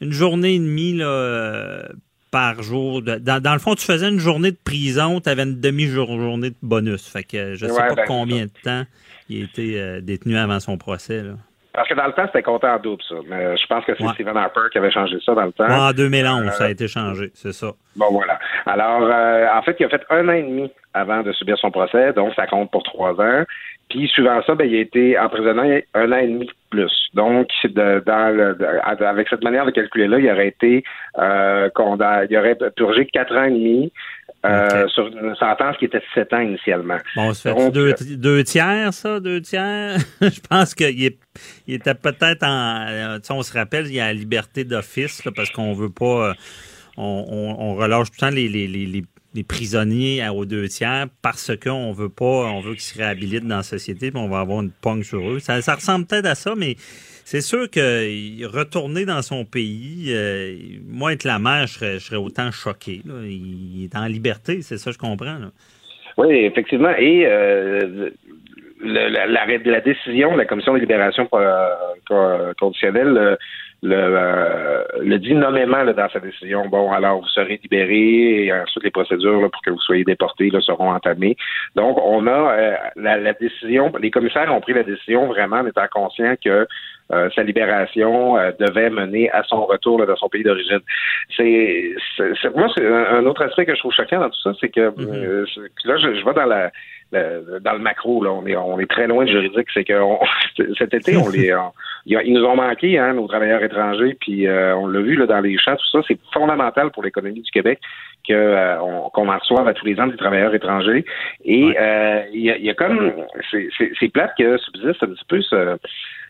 une 0.00 0.12
journée 0.12 0.54
et 0.54 0.58
demie 0.58 0.94
là, 0.94 1.88
par 2.30 2.62
jour. 2.62 3.02
Dans, 3.02 3.40
dans 3.42 3.52
le 3.52 3.58
fond, 3.58 3.74
tu 3.74 3.84
faisais 3.84 4.08
une 4.08 4.18
journée 4.18 4.50
de 4.50 4.58
prison, 4.62 5.20
tu 5.20 5.28
avais 5.28 5.44
une 5.44 5.60
demi-journée 5.60 6.50
de 6.50 6.56
bonus. 6.62 7.06
Fait 7.08 7.22
que 7.24 7.54
je 7.54 7.66
sais 7.66 7.72
Ouais, 7.72 7.88
pas 7.88 7.94
ben, 7.94 8.04
combien 8.06 8.44
de 8.44 8.50
temps 8.62 8.84
il 9.28 9.40
a 9.42 9.44
été 9.44 9.80
euh, 9.80 10.00
détenu 10.00 10.36
avant 10.36 10.60
son 10.60 10.76
procès. 10.78 11.22
Là. 11.22 11.36
Parce 11.76 11.88
que 11.88 11.94
dans 11.94 12.06
le 12.06 12.12
temps, 12.12 12.26
c'était 12.26 12.42
compté 12.42 12.66
en 12.66 12.78
double, 12.78 13.02
ça. 13.08 13.14
Mais 13.28 13.56
je 13.56 13.66
pense 13.66 13.84
que 13.84 13.92
c'est 13.96 14.02
Ouais. 14.02 14.12
Stephen 14.14 14.36
Harper 14.36 14.62
qui 14.72 14.78
avait 14.78 14.90
changé 14.90 15.18
ça 15.24 15.34
dans 15.34 15.44
le 15.44 15.52
temps. 15.52 15.68
Ouais, 15.68 15.74
en 15.74 15.92
2011, 15.92 16.50
ça 16.52 16.64
a 16.64 16.66
Euh, 16.66 16.70
été 16.70 16.88
changé, 16.88 17.30
c'est 17.34 17.52
ça. 17.52 17.68
Bon, 17.94 18.06
voilà. 18.10 18.38
Alors, 18.66 19.02
euh, 19.02 19.46
en 19.54 19.62
fait, 19.62 19.76
il 19.78 19.86
a 19.86 19.88
fait 19.90 20.02
un 20.10 20.28
an 20.28 20.32
et 20.32 20.42
demi 20.42 20.72
avant 20.94 21.22
de 21.22 21.32
subir 21.32 21.56
son 21.58 21.70
procès, 21.70 22.12
donc 22.14 22.32
ça 22.34 22.46
compte 22.46 22.70
pour 22.72 22.82
trois 22.82 23.12
ans. 23.20 23.44
Puis, 23.88 24.08
suivant 24.08 24.42
ça, 24.44 24.54
ben, 24.56 24.68
il 24.68 24.74
a 24.76 24.80
été 24.80 25.16
emprisonné 25.18 25.86
un 25.94 26.10
an 26.10 26.16
et 26.16 26.26
demi 26.26 26.46
de 26.46 26.52
plus. 26.70 26.92
Donc, 27.14 27.48
de- 27.62 28.02
dans 28.04 28.34
le- 28.36 28.54
de- 28.56 29.04
avec 29.04 29.28
cette 29.28 29.44
manière 29.44 29.64
de 29.64 29.70
calculer-là, 29.70 30.18
il 30.18 30.28
aurait 30.30 30.48
été 30.48 30.82
euh, 31.18 31.68
condamné, 31.74 32.26
il 32.28 32.36
aurait 32.36 32.56
purgé 32.76 33.06
quatre 33.06 33.36
ans 33.36 33.44
et 33.44 33.50
demi 33.50 33.92
euh, 34.50 34.88
sur 34.88 35.06
une 35.08 35.34
sentence 35.36 35.76
qui 35.78 35.84
était 35.86 35.98
de 35.98 36.04
sept 36.14 36.32
ans 36.32 36.40
initialement. 36.40 36.98
Bon, 37.14 37.32
ça 37.34 37.52
fait 37.54 37.58
Donc, 37.58 37.72
deux, 37.72 37.94
deux 38.16 38.44
tiers, 38.44 38.92
ça, 38.94 39.20
deux 39.20 39.40
tiers? 39.40 39.96
je 40.20 40.40
pense 40.48 40.74
qu'il 40.74 41.04
est- 41.04 41.18
il 41.66 41.74
était 41.74 41.94
peut-être 41.94 42.42
en. 42.44 42.86
euh, 42.88 43.16
tu 43.18 43.26
sais, 43.26 43.32
on 43.32 43.42
se 43.42 43.52
rappelle, 43.52 43.86
il 43.86 43.94
y 43.94 44.00
a 44.00 44.06
la 44.06 44.12
liberté 44.14 44.64
d'office, 44.64 45.22
parce 45.34 45.50
qu'on 45.50 45.72
veut 45.74 45.90
pas. 45.90 46.30
euh, 46.30 46.34
on, 46.96 47.24
on- 47.28 47.62
on 47.70 47.74
relâche 47.74 48.08
tout 48.10 48.14
le 48.22 48.28
temps 48.28 48.34
les, 48.34 48.48
les, 48.48 48.66
les, 48.66 48.86
les- 48.86 49.04
les 49.34 49.44
prisonniers 49.44 50.22
à- 50.22 50.32
aux 50.32 50.46
deux 50.46 50.66
tiers 50.68 51.06
parce 51.20 51.52
qu'on 51.62 51.92
veut 51.92 52.08
pas, 52.08 52.24
on 52.24 52.60
veut 52.62 52.72
qu'ils 52.72 52.80
se 52.80 52.96
réhabilitent 52.96 53.46
dans 53.46 53.58
la 53.58 53.62
société, 53.62 54.10
puis 54.10 54.18
on 54.18 54.28
va 54.30 54.40
avoir 54.40 54.62
une 54.62 54.70
pogne 54.70 55.02
sur 55.02 55.28
eux. 55.30 55.40
Ça, 55.40 55.60
ça 55.60 55.74
ressemble 55.74 56.06
peut-être 56.06 56.24
à 56.24 56.34
ça, 56.34 56.54
mais 56.56 56.76
c'est 57.26 57.40
sûr 57.40 57.68
que 57.68 58.46
retourner 58.46 59.04
dans 59.04 59.20
son 59.20 59.44
pays, 59.44 60.12
euh, 60.14 60.54
moi, 60.86 61.12
être 61.12 61.24
la 61.24 61.40
mère, 61.40 61.66
je 61.66 61.98
serais, 61.98 62.16
autant 62.16 62.52
choqué. 62.52 63.02
là. 63.04 63.14
Il, 63.24 63.82
est 63.82 63.96
en 63.96 64.06
liberté, 64.06 64.62
c'est 64.62 64.78
ça, 64.78 64.92
je 64.92 64.98
comprends. 64.98 65.36
là. 65.36 65.50
Oui, 66.18 66.28
effectivement. 66.44 66.94
Et 66.96 67.26
euh, 67.26 68.10
le- 68.80 69.08
la, 69.08 69.26
la, 69.26 69.80
décision 69.80 70.34
de 70.34 70.38
la 70.38 70.44
Commission 70.44 70.72
de 70.74 70.78
libération 70.78 71.28
euh, 71.34 71.66
co- 72.08 72.52
conditionnelle 72.60 73.18
euh, 73.18 73.36
le, 73.82 73.94
euh, 73.94 74.82
le 75.00 75.18
dit 75.18 75.34
nommément 75.34 75.82
là, 75.82 75.92
dans 75.92 76.08
sa 76.08 76.18
décision. 76.20 76.66
Bon, 76.68 76.90
alors 76.92 77.20
vous 77.20 77.28
serez 77.28 77.60
libéré 77.62 78.44
et 78.46 78.52
ensuite 78.52 78.84
les 78.84 78.90
procédures 78.90 79.40
là, 79.40 79.48
pour 79.48 79.62
que 79.62 79.70
vous 79.70 79.80
soyez 79.80 80.04
déportés 80.04 80.50
là, 80.50 80.60
seront 80.60 80.90
entamées. 80.92 81.36
Donc, 81.74 81.98
on 82.02 82.26
a 82.26 82.30
euh, 82.58 82.74
la, 82.96 83.18
la 83.18 83.32
décision, 83.34 83.92
les 84.00 84.10
commissaires 84.10 84.52
ont 84.54 84.60
pris 84.60 84.72
la 84.72 84.82
décision 84.82 85.26
vraiment 85.26 85.56
en 85.56 85.66
étant 85.66 85.86
conscients 85.92 86.34
que 86.42 86.66
euh, 87.12 87.30
sa 87.36 87.42
libération 87.44 88.36
euh, 88.36 88.50
devait 88.58 88.90
mener 88.90 89.30
à 89.30 89.44
son 89.44 89.64
retour 89.66 90.00
là, 90.00 90.06
dans 90.06 90.16
son 90.16 90.28
pays 90.28 90.42
d'origine. 90.42 90.80
C'est, 91.36 91.94
moi, 92.56 92.68
c'est 92.76 92.84
un, 92.84 93.18
un 93.18 93.26
autre 93.26 93.42
aspect 93.44 93.64
que 93.66 93.74
je 93.74 93.78
trouve 93.78 93.92
choquant 93.92 94.18
dans 94.20 94.30
tout 94.30 94.40
ça, 94.42 94.52
c'est 94.60 94.70
que 94.70 94.80
euh, 94.98 95.44
c'est- 95.54 95.86
là, 95.88 95.96
je, 95.98 96.14
je 96.14 96.24
vais 96.24 96.34
dans 96.34 96.46
la 96.46 96.72
le- 97.12 97.60
dans 97.60 97.72
le 97.72 97.78
macro, 97.78 98.22
là, 98.24 98.30
on 98.32 98.46
est 98.46 98.56
on 98.56 98.78
est 98.80 98.90
très 98.90 99.06
loin 99.06 99.24
du 99.24 99.32
juridique. 99.32 99.68
C'est 99.72 99.84
que 99.84 99.94
on- 100.00 100.18
cet 100.78 100.92
été, 100.94 101.16
on 101.16 101.28
les 101.28 101.54
on- 101.54 101.72
ils 102.06 102.32
nous 102.32 102.44
ont 102.44 102.56
manqué, 102.56 102.98
hein, 102.98 103.14
nos 103.14 103.26
travailleurs 103.26 103.62
étrangers, 103.62 104.16
puis 104.20 104.46
euh, 104.46 104.76
on 104.76 104.86
l'a 104.86 105.00
vu 105.00 105.16
là, 105.16 105.26
dans 105.26 105.40
les 105.40 105.56
champs, 105.58 105.76
tout 105.76 105.86
ça, 105.90 106.00
c'est 106.06 106.18
fondamental 106.32 106.90
pour 106.90 107.02
l'économie 107.02 107.40
du 107.42 107.50
Québec 107.50 107.80
que 108.28 108.32
euh, 108.34 108.80
on- 108.82 109.10
qu'on 109.10 109.28
en 109.28 109.38
reçoive 109.38 109.66
à 109.68 109.74
tous 109.74 109.86
les 109.86 109.98
ans 110.00 110.06
des 110.06 110.16
travailleurs 110.16 110.54
étrangers. 110.54 111.04
Et 111.44 111.74
euh, 111.80 112.22
il 112.32 112.40
y, 112.42 112.50
a, 112.50 112.58
y 112.58 112.70
a 112.70 112.74
comme 112.74 113.12
c'est, 113.50 113.68
c'est, 113.76 113.90
c'est 113.98 114.08
plate 114.12 114.32
que 114.38 114.56
subsiste 114.58 115.02
un 115.02 115.08
petit 115.08 115.24
peu 115.28 115.40
ce 115.42 115.76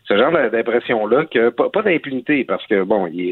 ce 0.07 0.17
genre 0.17 0.31
d'impression-là 0.31 1.25
que 1.25 1.49
pas, 1.49 1.69
pas 1.69 1.81
d'impunité 1.81 2.45
parce 2.45 2.65
que 2.67 2.83
bon, 2.83 3.07
il 3.07 3.31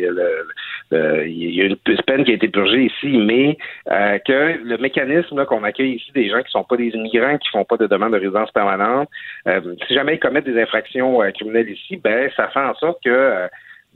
y, 0.92 1.62
a 1.62 1.66
une 1.66 1.78
peine 2.06 2.26
qui 2.26 2.32
a 2.32 2.36
été 2.36 2.50
purgée 2.50 2.86
ici, 2.86 3.18
mais 3.18 3.58
euh, 3.90 4.18
que 4.20 4.58
le 4.62 4.78
mécanisme 4.78 5.46
qu'on 5.46 5.64
accueille 5.64 5.94
ici 5.94 6.12
des 6.14 6.30
gens 6.30 6.42
qui 6.42 6.52
sont 6.52 6.64
pas 6.64 6.76
des 6.76 6.90
immigrants, 6.90 7.38
qui 7.38 7.50
font 7.50 7.64
pas 7.64 7.78
de 7.78 7.88
demande 7.88 8.12
de 8.12 8.20
résidence 8.20 8.52
permanente, 8.52 9.10
euh, 9.48 9.62
si 9.88 9.94
jamais 9.94 10.16
ils 10.16 10.20
commettent 10.20 10.46
des 10.46 10.62
infractions 10.62 11.22
euh, 11.22 11.32
criminelles 11.32 11.70
ici, 11.70 11.98
ben 11.98 12.30
ça 12.36 12.50
fait 12.50 12.60
en 12.60 12.76
sorte 12.76 13.02
que 13.04 13.10
euh, 13.10 13.48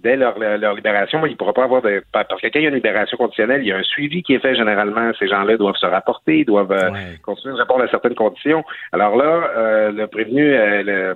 dès 0.03 0.15
leur, 0.15 0.37
leur 0.39 0.73
libération, 0.73 1.25
ils 1.25 1.31
ne 1.31 1.35
pourront 1.35 1.53
pas 1.53 1.63
avoir 1.63 1.81
de. 1.81 2.03
Parce 2.11 2.41
que 2.41 2.47
quand 2.47 2.59
il 2.59 2.63
y 2.63 2.65
a 2.65 2.69
une 2.69 2.75
libération 2.75 3.17
conditionnelle, 3.17 3.61
il 3.61 3.67
y 3.67 3.71
a 3.71 3.77
un 3.77 3.83
suivi 3.83 4.23
qui 4.23 4.33
est 4.33 4.39
fait 4.39 4.55
généralement. 4.55 5.11
Ces 5.19 5.27
gens-là 5.27 5.57
doivent 5.57 5.75
se 5.75 5.85
rapporter, 5.85 6.43
doivent 6.45 6.71
euh, 6.71 6.89
continuer 7.23 7.55
de 7.55 7.59
répondre 7.59 7.83
à 7.83 7.87
certaines 7.87 8.15
conditions. 8.15 8.63
Alors 8.91 9.15
là, 9.15 9.49
euh, 9.57 9.91
le 9.91 10.07
prévenu, 10.07 10.53
euh, 10.53 10.83
le, 10.83 11.15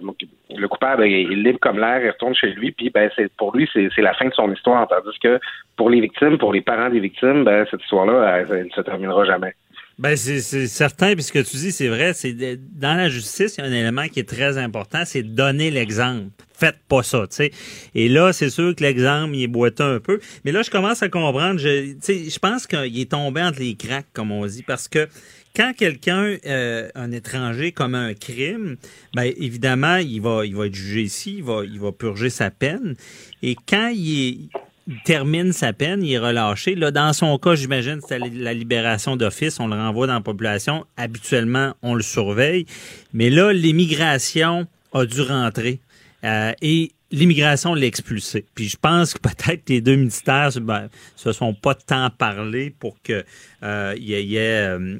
le 0.56 0.68
coupable, 0.68 1.08
il 1.08 1.32
est 1.32 1.36
libre 1.36 1.60
comme 1.60 1.80
l'air, 1.80 2.04
il 2.04 2.10
retourne 2.10 2.36
chez 2.36 2.52
lui, 2.52 2.72
puis 2.72 2.90
ben 2.90 3.10
c'est 3.16 3.32
pour 3.36 3.56
lui, 3.56 3.70
c'est 3.74 3.90
c'est 3.96 4.02
la 4.02 4.14
fin 4.14 4.26
de 4.26 4.34
son 4.34 4.52
histoire. 4.52 4.88
Tandis 4.88 5.18
que 5.20 5.40
pour 5.78 5.90
les 5.90 6.02
victimes, 6.02 6.38
pour 6.38 6.54
les 6.54 6.62
parents 6.62 6.90
des 6.90 7.00
victimes, 7.00 7.44
ben 7.44 7.66
cette 7.70 7.82
histoire-là, 7.82 8.40
elle, 8.40 8.48
elle 8.52 8.66
ne 8.66 8.72
se 8.72 8.82
terminera 8.82 9.26
jamais. 9.26 9.54
Ben 10.00 10.18
c'est 10.18 10.42
certain, 10.68 11.14
puis 11.14 11.24
ce 11.24 11.32
que 11.32 11.40
tu 11.40 11.58
dis, 11.58 11.72
c'est 11.72 11.88
vrai. 11.88 12.14
C'est 12.14 12.34
dans 12.34 12.96
la 12.96 13.10
justice, 13.10 13.56
il 13.58 13.62
y 13.62 13.64
a 13.64 13.70
un 13.70 13.74
élément 13.74 14.08
qui 14.08 14.20
est 14.20 14.28
très 14.28 14.58
important, 14.58 15.04
c'est 15.06 15.22
donner 15.22 15.70
l'exemple. 15.70 16.30
Faites 16.56 16.80
pas 16.88 17.04
ça, 17.04 17.28
tu 17.30 17.36
sais. 17.36 17.52
Et 17.94 18.10
là, 18.10 18.34
c'est 18.34 18.50
sûr 18.50 18.76
que 18.76 18.84
l'exemple, 18.84 19.36
il 19.36 19.44
est 19.44 19.48
boiteux 19.48 19.84
un 19.84 20.00
peu. 20.00 20.20
Mais 20.46 20.52
là, 20.52 20.62
je 20.64 20.72
commence 20.72 21.04
à 21.04 21.10
comprendre. 21.10 21.60
Je, 21.60 21.94
je 22.02 22.40
pense 22.40 22.66
qu'il 22.66 23.00
est 23.00 23.12
tombé 23.12 23.42
entre 23.42 23.60
les 23.60 23.76
cracks, 23.76 24.08
comme 24.14 24.32
on 24.32 24.46
dit, 24.46 24.64
parce 24.64 24.88
que 24.88 25.08
quand 25.56 25.74
quelqu'un, 25.78 26.38
euh, 26.46 26.90
un 26.96 27.12
étranger, 27.12 27.72
commet 27.72 27.98
un 27.98 28.14
crime, 28.16 28.78
ben 29.14 29.32
évidemment, 29.38 29.98
il 29.98 30.22
va, 30.22 30.46
il 30.46 30.56
va 30.56 30.66
être 30.66 30.74
jugé 30.74 31.04
ici, 31.04 31.36
il 31.38 31.44
va, 31.44 31.64
il 31.64 31.80
va 31.80 31.92
purger 31.92 32.32
sa 32.32 32.50
peine. 32.50 32.96
Et 33.44 33.56
quand 33.68 33.92
il 33.94 34.28
est 34.28 34.58
termine 35.06 35.54
sa 35.54 35.74
peine, 35.74 36.04
il 36.04 36.14
est 36.14 36.18
relâché. 36.18 36.76
Là, 36.76 36.92
dans 36.92 37.14
son 37.14 37.38
cas, 37.38 37.56
j'imagine, 37.56 38.00
c'était 38.02 38.20
la 38.20 38.54
libération 38.54 39.16
d'office, 39.16 39.60
on 39.60 39.68
le 39.68 39.76
renvoie 39.76 40.08
dans 40.08 40.16
la 40.16 40.22
population. 40.22 40.86
Habituellement, 40.98 41.74
on 41.82 41.96
le 41.96 42.04
surveille. 42.04 42.66
Mais 43.14 43.30
là, 43.30 43.54
l'immigration 43.54 44.68
a 44.94 45.06
dû 45.06 45.22
rentrer. 45.22 45.80
Euh, 46.24 46.54
et 46.62 46.92
l'immigration 47.14 47.76
l'a 47.76 47.86
expulsé. 47.86 48.44
Puis 48.56 48.68
je 48.68 48.78
pense 48.78 49.14
que 49.14 49.20
peut-être 49.20 49.70
les 49.70 49.82
deux 49.82 49.96
ministères 49.96 50.50
ben, 50.60 50.90
se 51.16 51.32
sont 51.32 51.54
pas 51.54 51.76
tant 51.76 52.10
parlé 52.10 52.72
pour 52.72 53.00
que 53.04 53.24
euh, 53.62 53.94
il 53.98 54.10
y 54.10 54.36
ait, 54.36 54.68
euh, 54.68 54.98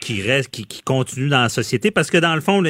qui 0.00 0.22
reste, 0.22 0.50
qui, 0.50 0.82
continue 0.82 1.28
dans 1.28 1.42
la 1.42 1.48
société, 1.50 1.90
parce 1.90 2.10
que 2.10 2.16
dans 2.16 2.34
le 2.34 2.40
fond, 2.40 2.62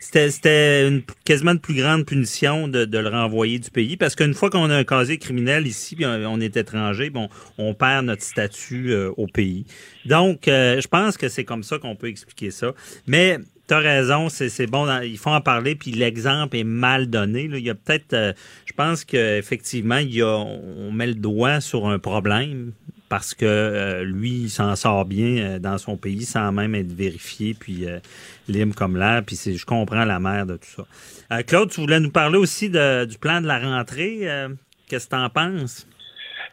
c'était 0.00 0.86
une, 0.86 1.02
quasiment 1.24 1.52
une 1.52 1.58
plus 1.58 1.74
grande 1.74 2.06
punition 2.06 2.68
de, 2.68 2.84
de 2.84 2.98
le 2.98 3.08
renvoyer 3.08 3.58
du 3.58 3.70
pays, 3.70 3.96
parce 3.96 4.14
qu'une 4.14 4.34
fois 4.34 4.50
qu'on 4.50 4.70
a 4.70 4.76
un 4.76 4.84
casier 4.84 5.18
criminel 5.18 5.66
ici, 5.66 5.96
on 6.04 6.40
est 6.40 6.56
étranger, 6.56 7.10
bon, 7.10 7.28
on 7.58 7.74
perd 7.74 8.06
notre 8.06 8.22
statut 8.22 8.92
euh, 8.92 9.10
au 9.16 9.26
pays. 9.26 9.66
Donc, 10.04 10.46
euh, 10.46 10.80
je 10.80 10.86
pense 10.86 11.16
que 11.16 11.28
c'est 11.28 11.44
comme 11.44 11.64
ça 11.64 11.78
qu'on 11.78 11.96
peut 11.96 12.08
expliquer 12.08 12.52
ça. 12.52 12.72
Mais 13.06 13.38
T'as 13.66 13.78
raison, 13.78 14.28
c'est 14.28 14.66
bon, 14.66 14.86
il 15.02 15.16
faut 15.16 15.30
en 15.30 15.40
parler, 15.40 15.74
puis 15.74 15.90
l'exemple 15.90 16.54
est 16.56 16.64
mal 16.64 17.08
donné. 17.08 17.48
là. 17.48 17.56
Il 17.56 17.64
y 17.64 17.70
a 17.70 17.74
peut-être, 17.74 18.12
euh, 18.12 18.32
je 18.66 18.72
pense 18.74 19.04
qu'effectivement, 19.04 20.00
on 20.22 20.92
met 20.92 21.06
le 21.06 21.14
doigt 21.14 21.60
sur 21.62 21.88
un 21.88 21.98
problème 21.98 22.72
parce 23.08 23.32
que 23.32 23.46
euh, 23.46 24.04
lui, 24.04 24.42
il 24.44 24.50
s'en 24.50 24.76
sort 24.76 25.06
bien 25.06 25.36
euh, 25.38 25.58
dans 25.58 25.78
son 25.78 25.96
pays 25.96 26.24
sans 26.26 26.52
même 26.52 26.74
être 26.74 26.92
vérifié, 26.92 27.54
puis 27.54 27.86
euh, 27.86 28.00
libre 28.48 28.74
comme 28.74 28.98
l'air, 28.98 29.22
puis 29.24 29.38
je 29.56 29.64
comprends 29.64 30.04
la 30.04 30.20
mère 30.20 30.44
de 30.44 30.56
tout 30.56 30.68
ça. 30.76 30.84
Euh, 31.32 31.42
Claude, 31.42 31.70
tu 31.70 31.80
voulais 31.80 32.00
nous 32.00 32.10
parler 32.10 32.36
aussi 32.36 32.68
de- 32.68 33.06
du 33.06 33.16
plan 33.16 33.40
de 33.40 33.46
la 33.46 33.58
rentrée. 33.60 34.18
euh, 34.22 34.48
Qu'est-ce 34.88 35.06
que 35.06 35.16
tu 35.16 35.22
en 35.22 35.30
penses? 35.30 35.86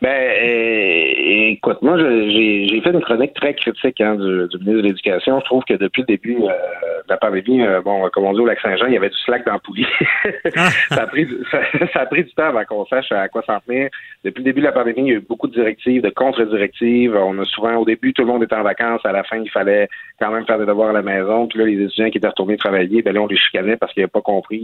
Ben, 0.01 0.09
euh, 0.09 1.51
écoute, 1.51 1.77
moi, 1.83 1.95
j'ai 1.97 2.67
j'ai 2.67 2.81
fait 2.81 2.89
une 2.89 3.01
chronique 3.01 3.33
très 3.35 3.53
critique 3.53 4.01
hein, 4.01 4.15
du, 4.15 4.47
du 4.47 4.57
ministre 4.57 4.81
de 4.81 4.81
l'Éducation. 4.81 5.39
Je 5.39 5.45
trouve 5.45 5.63
que 5.63 5.75
depuis 5.75 6.01
le 6.01 6.07
début 6.07 6.37
euh, 6.41 6.47
de 6.47 7.09
la 7.09 7.17
pandémie, 7.17 7.61
euh, 7.61 7.81
bon, 7.81 8.09
comme 8.11 8.25
on 8.25 8.33
dit 8.33 8.39
au 8.39 8.45
Lac-Saint-Jean, 8.47 8.87
il 8.87 8.93
y 8.93 8.97
avait 8.97 9.09
du 9.09 9.17
slack 9.19 9.45
dans 9.45 9.53
le 9.53 9.59
poulie. 9.59 9.85
ça, 10.89 11.03
a 11.03 11.07
pris, 11.07 11.25
du- 11.27 11.43
ça, 11.51 11.59
ça 11.93 11.99
a 12.01 12.05
pris 12.07 12.23
du 12.23 12.33
temps 12.33 12.45
avant 12.45 12.63
qu'on 12.65 12.85
sache 12.87 13.11
à 13.11 13.27
quoi 13.27 13.43
s'en 13.43 13.59
tenir. 13.59 13.89
Depuis 14.23 14.39
le 14.39 14.45
début 14.45 14.61
de 14.61 14.65
la 14.65 14.71
pandémie, 14.71 15.01
il 15.01 15.07
y 15.07 15.11
a 15.11 15.17
eu 15.17 15.19
beaucoup 15.27 15.47
de 15.47 15.53
directives, 15.53 16.01
de 16.01 16.09
contre-directives. 16.09 17.15
On 17.15 17.37
a 17.39 17.45
souvent, 17.45 17.75
au 17.75 17.85
début, 17.85 18.11
tout 18.13 18.23
le 18.23 18.27
monde 18.27 18.41
était 18.43 18.55
en 18.55 18.63
vacances. 18.63 19.01
À 19.05 19.11
la 19.11 19.23
fin, 19.23 19.37
il 19.37 19.51
fallait 19.51 19.87
quand 20.19 20.31
même 20.31 20.45
faire 20.47 20.57
des 20.57 20.65
devoirs 20.65 20.89
à 20.89 20.93
la 20.93 21.03
maison. 21.03 21.45
Puis 21.47 21.59
là, 21.59 21.65
les 21.65 21.73
étudiants 21.79 22.09
qui 22.09 22.17
étaient 22.17 22.27
retournés 22.27 22.57
travailler, 22.57 23.03
ben 23.03 23.13
là, 23.13 23.21
on 23.21 23.27
les 23.27 23.37
chicanait 23.37 23.77
parce 23.77 23.93
qu'ils 23.93 24.01
n'avaient 24.01 24.11
pas 24.11 24.21
compris 24.21 24.63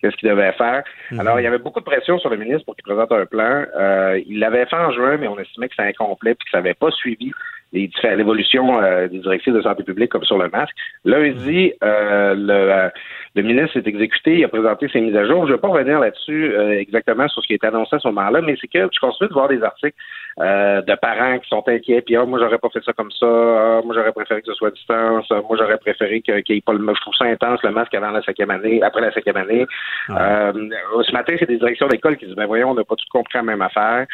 qu'est-ce 0.00 0.14
qu'ils 0.16 0.28
devaient 0.28 0.52
faire. 0.52 0.84
Alors, 1.18 1.40
il 1.40 1.42
y 1.42 1.46
avait 1.48 1.58
beaucoup 1.58 1.80
de 1.80 1.84
pression 1.84 2.18
sur 2.20 2.30
le 2.30 2.36
ministre 2.36 2.64
pour 2.66 2.76
qu'il 2.76 2.84
présente 2.84 3.10
un 3.10 3.26
plan. 3.26 3.64
Euh, 3.76 4.20
il 4.28 4.38
l'avait 4.38 4.66
fait 4.66 4.75
en 4.78 4.90
juin, 4.92 5.16
mais 5.16 5.28
on 5.28 5.38
estimait 5.38 5.68
que 5.68 5.74
c'était 5.76 5.88
incomplet 5.88 6.34
puis 6.34 6.44
que 6.44 6.50
ça 6.50 6.58
n'avait 6.58 6.74
pas 6.74 6.90
suivi 6.90 7.32
l'évolution 7.72 8.80
euh, 8.80 9.08
des 9.08 9.18
directives 9.18 9.54
de 9.54 9.60
santé 9.60 9.82
publique 9.82 10.10
comme 10.10 10.24
sur 10.24 10.38
le 10.38 10.48
masque. 10.48 10.74
Lundi, 11.04 11.72
euh, 11.82 12.34
le, 12.34 12.52
euh, 12.52 12.88
le 13.34 13.42
ministre 13.42 13.74
s'est 13.74 13.88
exécuté, 13.88 14.38
il 14.38 14.44
a 14.44 14.48
présenté 14.48 14.88
ses 14.88 15.00
mises 15.00 15.16
à 15.16 15.26
jour. 15.26 15.46
Je 15.46 15.50
ne 15.50 15.56
vais 15.56 15.60
pas 15.60 15.68
revenir 15.68 15.98
là-dessus 16.00 16.52
euh, 16.54 16.78
exactement 16.78 17.28
sur 17.28 17.42
ce 17.42 17.46
qui 17.46 17.54
a 17.54 17.56
été 17.56 17.66
annoncé 17.66 17.96
à 17.96 17.98
ce 17.98 18.08
moment-là, 18.08 18.40
mais 18.40 18.56
c'est 18.60 18.68
que 18.68 18.88
je 18.92 19.00
continue 19.00 19.28
de 19.28 19.34
voir 19.34 19.48
des 19.48 19.62
articles 19.62 19.96
de 20.38 20.94
parents 20.96 21.38
qui 21.38 21.48
sont 21.48 21.66
inquiets, 21.66 22.02
puis 22.02 22.14
ah, 22.14 22.26
moi 22.26 22.38
j'aurais 22.38 22.58
pas 22.58 22.68
fait 22.68 22.84
ça 22.84 22.92
comme 22.92 23.10
ça, 23.10 23.26
ah, 23.26 23.80
moi 23.82 23.94
j'aurais 23.94 24.12
préféré 24.12 24.42
que 24.42 24.48
ce 24.48 24.52
soit 24.52 24.68
à 24.68 24.70
distance, 24.70 25.24
ah, 25.30 25.40
moi 25.48 25.56
j'aurais 25.58 25.78
préféré 25.78 26.20
qu'il 26.20 26.44
n'y 26.50 26.56
ait 26.58 26.60
pas 26.60 26.74
le 26.74 26.86
je 26.86 27.00
trouve 27.00 27.14
ça 27.14 27.24
intense 27.24 27.62
le 27.62 27.70
masque 27.70 27.94
avant 27.94 28.10
la 28.10 28.20
cinquième 28.20 28.50
année, 28.50 28.82
après 28.82 29.00
la 29.00 29.12
cinquième 29.12 29.38
année. 29.38 29.66
Ce 30.08 31.12
matin, 31.12 31.34
c'est 31.38 31.48
des 31.48 31.56
directions 31.56 31.88
d'école 31.88 32.18
qui 32.18 32.26
disent 32.26 32.34
ben 32.34 32.44
voyons, 32.44 32.72
on 32.72 32.74
n'a 32.74 32.84
pas 32.84 32.96
tout 32.96 33.06
compris 33.10 33.38
la 33.38 33.44
même 33.44 33.62
affaire. 33.62 34.06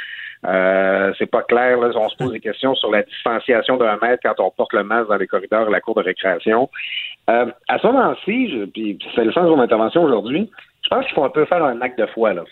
Euh, 0.44 1.12
c'est 1.18 1.26
pas 1.26 1.42
clair. 1.42 1.78
Là, 1.78 1.90
on 1.94 2.08
se 2.08 2.16
pose 2.16 2.32
des 2.32 2.40
questions 2.40 2.74
sur 2.74 2.90
la 2.90 3.02
distanciation 3.02 3.76
d'un 3.76 3.96
mètre 4.02 4.22
quand 4.22 4.42
on 4.44 4.50
porte 4.50 4.72
le 4.72 4.82
masque 4.82 5.08
dans 5.08 5.16
les 5.16 5.26
corridors 5.26 5.68
et 5.68 5.70
la 5.70 5.80
cour 5.80 5.94
de 5.94 6.02
récréation. 6.02 6.68
Euh, 7.30 7.46
à 7.68 7.78
ce 7.78 7.86
moment-ci, 7.86 8.70
puis 8.72 8.98
c'est 9.14 9.24
le 9.24 9.32
sens 9.32 9.44
de 9.44 9.50
mon 9.50 9.60
intervention 9.60 10.02
aujourd'hui, 10.02 10.50
je 10.82 10.88
pense 10.88 11.04
qu'il 11.06 11.14
faut 11.14 11.24
un 11.24 11.30
peu 11.30 11.44
faire 11.44 11.64
un 11.64 11.80
acte 11.80 11.98
de 11.98 12.06
foi. 12.06 12.34
Là. 12.34 12.42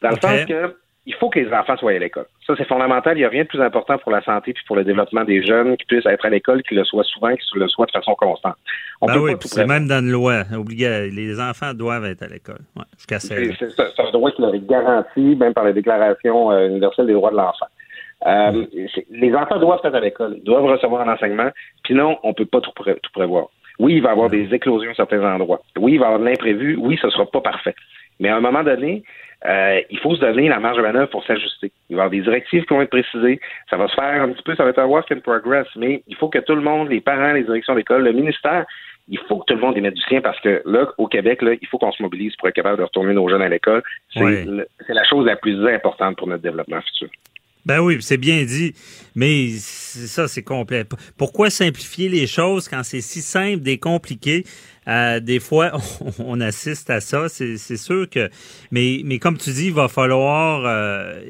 Dans 0.00 0.10
le 0.10 0.16
sens 0.16 0.44
que 0.46 0.74
il 1.04 1.14
faut 1.14 1.30
que 1.30 1.40
les 1.40 1.52
enfants 1.52 1.76
soient 1.76 1.90
à 1.90 1.98
l'école. 1.98 2.26
Ça, 2.46 2.54
c'est 2.56 2.66
fondamental. 2.66 3.16
Il 3.16 3.20
n'y 3.20 3.24
a 3.24 3.28
rien 3.28 3.42
de 3.42 3.48
plus 3.48 3.60
important 3.60 3.98
pour 3.98 4.12
la 4.12 4.22
santé 4.22 4.52
puis 4.52 4.62
pour 4.66 4.76
le 4.76 4.84
développement 4.84 5.24
des 5.24 5.42
jeunes 5.42 5.76
qui 5.76 5.84
puissent 5.86 6.06
être 6.06 6.24
à 6.24 6.30
l'école, 6.30 6.62
qu'ils 6.62 6.78
le 6.78 6.84
soient 6.84 7.02
souvent, 7.04 7.34
qu'ils 7.34 7.60
le 7.60 7.68
soient 7.68 7.86
de 7.86 7.90
façon 7.90 8.14
constante. 8.14 8.54
On 9.00 9.06
ben 9.06 9.18
oui, 9.18 9.32
c'est 9.40 9.66
même 9.66 9.88
dans 9.88 10.04
la 10.04 10.10
loi. 10.10 10.42
Les 10.68 11.40
enfants 11.40 11.74
doivent 11.74 12.04
être 12.04 12.22
à 12.22 12.28
l'école. 12.28 12.60
Ouais, 12.76 12.84
jusqu'à 12.96 13.18
16 13.18 13.56
Ça, 13.76 13.84
ça 13.96 14.10
doit 14.12 14.30
être 14.30 14.66
garanti, 14.66 15.34
même 15.34 15.54
par 15.54 15.64
la 15.64 15.72
Déclaration 15.72 16.52
euh, 16.52 16.68
universelle 16.68 17.06
des 17.06 17.14
droits 17.14 17.32
de 17.32 17.36
l'enfant. 17.36 17.66
Euh, 18.24 18.66
les 19.10 19.34
enfants 19.34 19.58
doivent 19.58 19.80
être 19.82 19.96
à 19.96 20.00
l'école, 20.00 20.38
doivent 20.44 20.66
recevoir 20.66 21.08
un 21.08 21.12
enseignement, 21.12 21.50
puis 21.82 21.94
non, 21.94 22.18
on 22.22 22.28
ne 22.28 22.34
peut 22.34 22.46
pas 22.46 22.60
tout, 22.60 22.70
tout 22.70 23.12
prévoir. 23.12 23.46
Oui, 23.80 23.94
il 23.94 24.02
va 24.02 24.10
y 24.10 24.12
avoir 24.12 24.30
des 24.30 24.54
éclosions 24.54 24.92
à 24.92 24.94
certains 24.94 25.24
endroits. 25.24 25.60
Oui, 25.76 25.94
il 25.94 25.98
va 25.98 26.04
y 26.04 26.06
avoir 26.06 26.20
de 26.20 26.26
l'imprévu. 26.26 26.76
Oui, 26.80 26.96
ce 27.00 27.06
ne 27.06 27.10
sera 27.10 27.26
pas 27.26 27.40
parfait. 27.40 27.74
Mais 28.20 28.28
à 28.28 28.36
un 28.36 28.40
moment 28.40 28.62
donné, 28.62 29.02
euh, 29.46 29.80
il 29.90 29.98
faut 29.98 30.14
se 30.14 30.20
donner 30.20 30.48
la 30.48 30.60
marge 30.60 30.76
de 30.76 30.82
manœuvre 30.82 31.10
pour 31.10 31.24
s'ajuster. 31.24 31.72
Il 31.90 31.96
va 31.96 32.02
y 32.02 32.06
avoir 32.06 32.10
des 32.10 32.20
directives 32.20 32.64
qui 32.64 32.74
vont 32.74 32.82
être 32.82 32.90
précisées. 32.90 33.40
Ça 33.68 33.76
va 33.76 33.88
se 33.88 33.94
faire 33.94 34.22
un 34.22 34.28
petit 34.28 34.42
peu, 34.42 34.54
ça 34.54 34.64
va 34.64 34.70
être 34.70 34.78
un 34.78 34.86
work 34.86 35.10
in 35.10 35.20
progress, 35.20 35.66
mais 35.76 36.02
il 36.06 36.16
faut 36.16 36.28
que 36.28 36.38
tout 36.38 36.54
le 36.54 36.60
monde, 36.60 36.88
les 36.90 37.00
parents, 37.00 37.32
les 37.32 37.42
directions 37.42 37.74
d'école, 37.74 38.04
le 38.04 38.12
ministère, 38.12 38.66
il 39.08 39.18
faut 39.28 39.38
que 39.38 39.46
tout 39.46 39.54
le 39.54 39.60
monde 39.60 39.76
y 39.76 39.80
mette 39.80 39.94
du 39.94 40.02
sien 40.02 40.20
parce 40.20 40.40
que 40.40 40.62
là, 40.64 40.86
au 40.96 41.08
Québec, 41.08 41.42
là, 41.42 41.54
il 41.60 41.66
faut 41.66 41.78
qu'on 41.78 41.92
se 41.92 42.02
mobilise 42.02 42.34
pour 42.36 42.48
être 42.48 42.54
capable 42.54 42.78
de 42.78 42.84
retourner 42.84 43.14
nos 43.14 43.28
jeunes 43.28 43.42
à 43.42 43.48
l'école. 43.48 43.82
C'est 44.14 44.94
la 44.94 45.04
chose 45.04 45.26
la 45.26 45.36
plus 45.36 45.66
importante 45.66 46.16
pour 46.16 46.28
notre 46.28 46.42
développement 46.42 46.80
futur. 46.80 47.08
Ben 47.64 47.80
oui, 47.80 47.98
c'est 48.00 48.16
bien 48.16 48.42
dit, 48.44 48.74
mais 49.14 49.50
ça, 49.58 50.26
c'est 50.26 50.42
complet. 50.42 50.84
Pourquoi 51.16 51.48
simplifier 51.48 52.08
les 52.08 52.26
choses 52.26 52.68
quand 52.68 52.82
c'est 52.82 53.00
si 53.00 53.22
simple, 53.22 53.60
décompliqué? 53.60 54.44
Euh, 54.88 55.20
des 55.20 55.38
fois, 55.38 55.72
on, 56.18 56.40
assiste 56.40 56.90
à 56.90 57.00
ça, 57.00 57.28
c'est 57.28 57.76
sûr 57.76 58.10
que... 58.10 58.30
Mais, 58.72 59.02
mais 59.04 59.18
comme 59.18 59.38
tu 59.38 59.50
dis, 59.50 59.66
il 59.66 59.72
va 59.74 59.88
falloir... 59.88 60.64
Euh, 60.66 61.20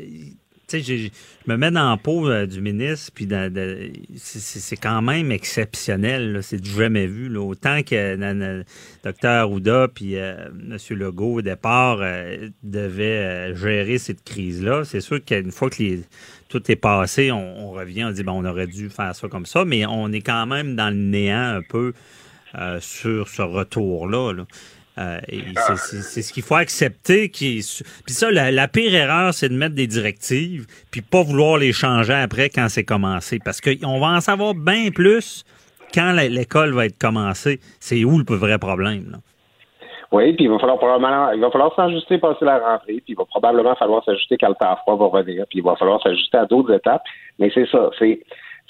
je 0.81 1.09
me 1.47 1.57
mets 1.57 1.71
dans 1.71 1.91
la 1.91 1.97
peau 1.97 2.29
euh, 2.29 2.47
du 2.47 2.61
ministre, 2.61 3.13
puis 3.15 3.29
c'est 4.17 4.77
quand 4.77 5.03
même 5.03 5.31
exceptionnel. 5.31 6.41
C'est 6.43 6.65
jamais 6.65 7.07
vu. 7.07 7.37
Autant 7.37 7.83
que 7.83 8.17
le 8.17 8.65
docteur 9.05 9.51
Ouda 9.51 9.89
puis 9.93 10.17
euh, 10.17 10.49
M. 10.49 10.77
Legault, 10.91 11.35
au 11.39 11.43
départ, 11.43 11.99
euh, 12.01 12.49
devaient 12.63 13.55
gérer 13.55 13.99
cette 13.99 14.25
crise-là. 14.25 14.85
C'est 14.85 15.01
sûr 15.01 15.25
qu'une 15.25 15.53
fois 15.53 15.71
que 15.71 15.99
tout 16.49 16.71
est 16.71 16.77
passé, 16.77 17.33
on, 17.33 17.71
revient, 17.71 18.05
on 18.05 18.11
dit 18.11 18.23
bon, 18.23 18.43
on 18.43 18.45
aurait 18.45 18.67
dû 18.67 18.91
faire 18.91 19.15
ça 19.15 19.29
comme 19.29 19.47
ça, 19.47 19.65
mais 19.65 19.87
on 19.87 20.13
est 20.13 20.21
quand 20.21 20.47
même 20.47 20.77
dans 20.77 20.91
le 20.91 20.97
néant 20.97 21.57
un 21.57 21.63
peu 21.63 21.93
sur 22.81 23.29
ce 23.29 23.43
retour-là. 23.43 24.33
là 24.33 24.45
euh, 24.99 25.19
c'est 25.77 26.23
ce 26.23 26.33
qu'il 26.33 26.43
faut 26.43 26.55
accepter. 26.55 27.29
Puis 27.29 27.63
ça, 27.63 28.31
la, 28.31 28.69
pire 28.69 28.95
erreur, 28.95 29.33
c'est 29.33 29.49
de 29.49 29.57
mettre 29.57 29.75
des 29.75 29.87
directives, 29.87 30.67
puis 30.91 31.01
pas 31.01 31.23
vouloir 31.23 31.59
les 31.59 31.73
changer 31.73 32.15
après 32.15 32.51
quand 32.51 32.69
c'est 32.69 32.85
commencé. 32.85 33.39
Parce 33.45 33.61
qu'on 33.61 34.01
va 34.01 34.09
en 34.09 34.21
savoir 34.21 34.55
bien 34.55 34.91
plus 34.91 35.45
quand 35.95 36.13
l'école 36.13 36.73
va 36.73 36.87
être 36.87 36.99
commencée. 36.99 37.61
C'est 37.81 38.05
où 38.05 38.19
le 38.19 38.37
vrai 38.37 38.59
problème. 38.59 39.19
Oui, 40.13 40.35
puis 40.35 40.45
il 40.45 40.51
va 40.51 40.59
falloir 40.59 40.77
probablement, 40.77 41.33
il 41.33 41.41
va 41.41 41.51
falloir 41.51 41.75
s'ajuster 41.75 42.19
passer 42.19 42.45
la 42.45 42.59
rentrée, 42.59 42.97
puis 42.97 43.15
il 43.15 43.17
va 43.17 43.25
probablement 43.25 43.75
falloir 43.77 44.05
s'ajuster 44.05 44.37
quand 44.39 44.51
le 44.51 44.55
temps 44.57 44.77
froid 44.83 44.97
va 44.97 45.07
revenir, 45.07 45.47
puis 45.49 45.61
il 45.61 45.65
va 45.65 45.75
falloir 45.77 46.03
s'ajuster 46.03 46.37
à 46.37 46.45
d'autres 46.45 46.75
étapes. 46.75 47.03
Mais 47.39 47.51
c'est 47.55 47.67
ça, 47.71 47.89
c'est 47.99 48.21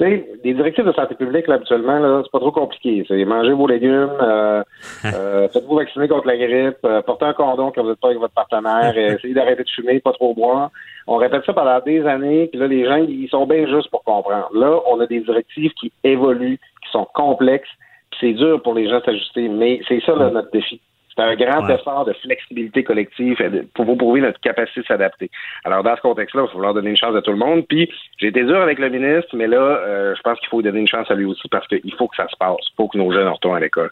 tu 0.02 0.08
sais, 0.08 0.26
les 0.42 0.54
directives 0.54 0.84
de 0.84 0.92
santé 0.92 1.14
publique, 1.14 1.46
là, 1.46 1.54
habituellement, 1.54 1.98
là, 1.98 2.22
c'est 2.24 2.32
pas 2.32 2.40
trop 2.40 2.50
compliqué. 2.50 3.04
C'est 3.06 3.24
manger 3.24 3.52
vos 3.52 3.66
légumes, 3.66 4.10
euh, 4.20 4.62
euh, 5.04 5.48
faites-vous 5.48 5.76
vacciner 5.76 6.08
contre 6.08 6.26
la 6.26 6.36
grippe, 6.36 6.78
euh, 6.84 7.02
portez 7.02 7.26
un 7.26 7.32
condom 7.32 7.70
quand 7.70 7.82
vous 7.82 7.90
n'êtes 7.90 8.00
pas 8.00 8.08
avec 8.08 8.18
votre 8.18 8.34
partenaire, 8.34 8.96
essayez 9.16 9.34
d'arrêter 9.34 9.62
de 9.62 9.70
fumer, 9.70 10.00
pas 10.00 10.12
trop 10.12 10.34
boire. 10.34 10.70
On 11.06 11.16
répète 11.16 11.44
ça 11.44 11.52
pendant 11.52 11.78
des 11.80 12.04
années, 12.04 12.48
puis 12.48 12.58
là, 12.58 12.66
les 12.66 12.84
gens, 12.84 12.96
ils 12.96 13.28
sont 13.28 13.46
bien 13.46 13.66
justes 13.66 13.90
pour 13.90 14.02
comprendre. 14.02 14.50
Là, 14.54 14.80
on 14.86 14.98
a 15.00 15.06
des 15.06 15.20
directives 15.20 15.72
qui 15.74 15.92
évoluent, 16.02 16.58
qui 16.84 16.90
sont 16.90 17.06
complexes, 17.14 17.70
puis 18.10 18.18
c'est 18.20 18.32
dur 18.32 18.60
pour 18.62 18.74
les 18.74 18.88
gens 18.88 19.00
s'ajuster, 19.04 19.48
mais 19.48 19.80
c'est 19.88 20.02
ça, 20.04 20.14
là, 20.16 20.30
notre 20.30 20.50
défi. 20.50 20.80
C'est 21.14 21.22
un 21.22 21.34
grand 21.36 21.68
effort 21.68 22.04
de 22.04 22.12
flexibilité 22.14 22.84
collective 22.84 23.36
pour 23.74 23.84
vous 23.84 23.96
prouver 23.96 24.20
notre 24.20 24.40
capacité 24.40 24.80
de 24.80 24.86
s'adapter. 24.86 25.30
Alors, 25.64 25.82
dans 25.82 25.94
ce 25.96 26.00
contexte-là, 26.00 26.42
il 26.42 26.46
va 26.46 26.52
falloir 26.52 26.74
donner 26.74 26.90
une 26.90 26.96
chance 26.96 27.14
à 27.14 27.22
tout 27.22 27.32
le 27.32 27.36
monde. 27.36 27.66
Puis, 27.68 27.90
j'ai 28.18 28.28
été 28.28 28.44
dur 28.44 28.60
avec 28.60 28.78
le 28.78 28.88
ministre, 28.88 29.36
mais 29.36 29.46
là, 29.46 29.58
euh, 29.58 30.14
je 30.16 30.22
pense 30.22 30.38
qu'il 30.38 30.48
faut 30.48 30.62
donner 30.62 30.80
une 30.80 30.88
chance 30.88 31.10
à 31.10 31.14
lui 31.14 31.26
aussi 31.26 31.48
parce 31.48 31.66
qu'il 31.68 31.94
faut 31.98 32.08
que 32.08 32.16
ça 32.16 32.26
se 32.28 32.36
passe. 32.36 32.56
Il 32.60 32.76
faut 32.76 32.88
que 32.88 32.96
nos 32.96 33.12
jeunes 33.12 33.28
retournent 33.28 33.56
à 33.56 33.60
l'école. 33.60 33.90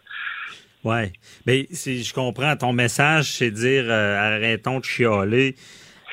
Oui. 0.83 1.11
Mais 1.45 1.67
si 1.71 2.03
je 2.03 2.13
comprends, 2.13 2.55
ton 2.55 2.73
message, 2.73 3.25
c'est 3.25 3.51
dire 3.51 3.85
euh, 3.87 4.17
arrêtons 4.17 4.79
de 4.79 4.85
chialer. 4.85 5.55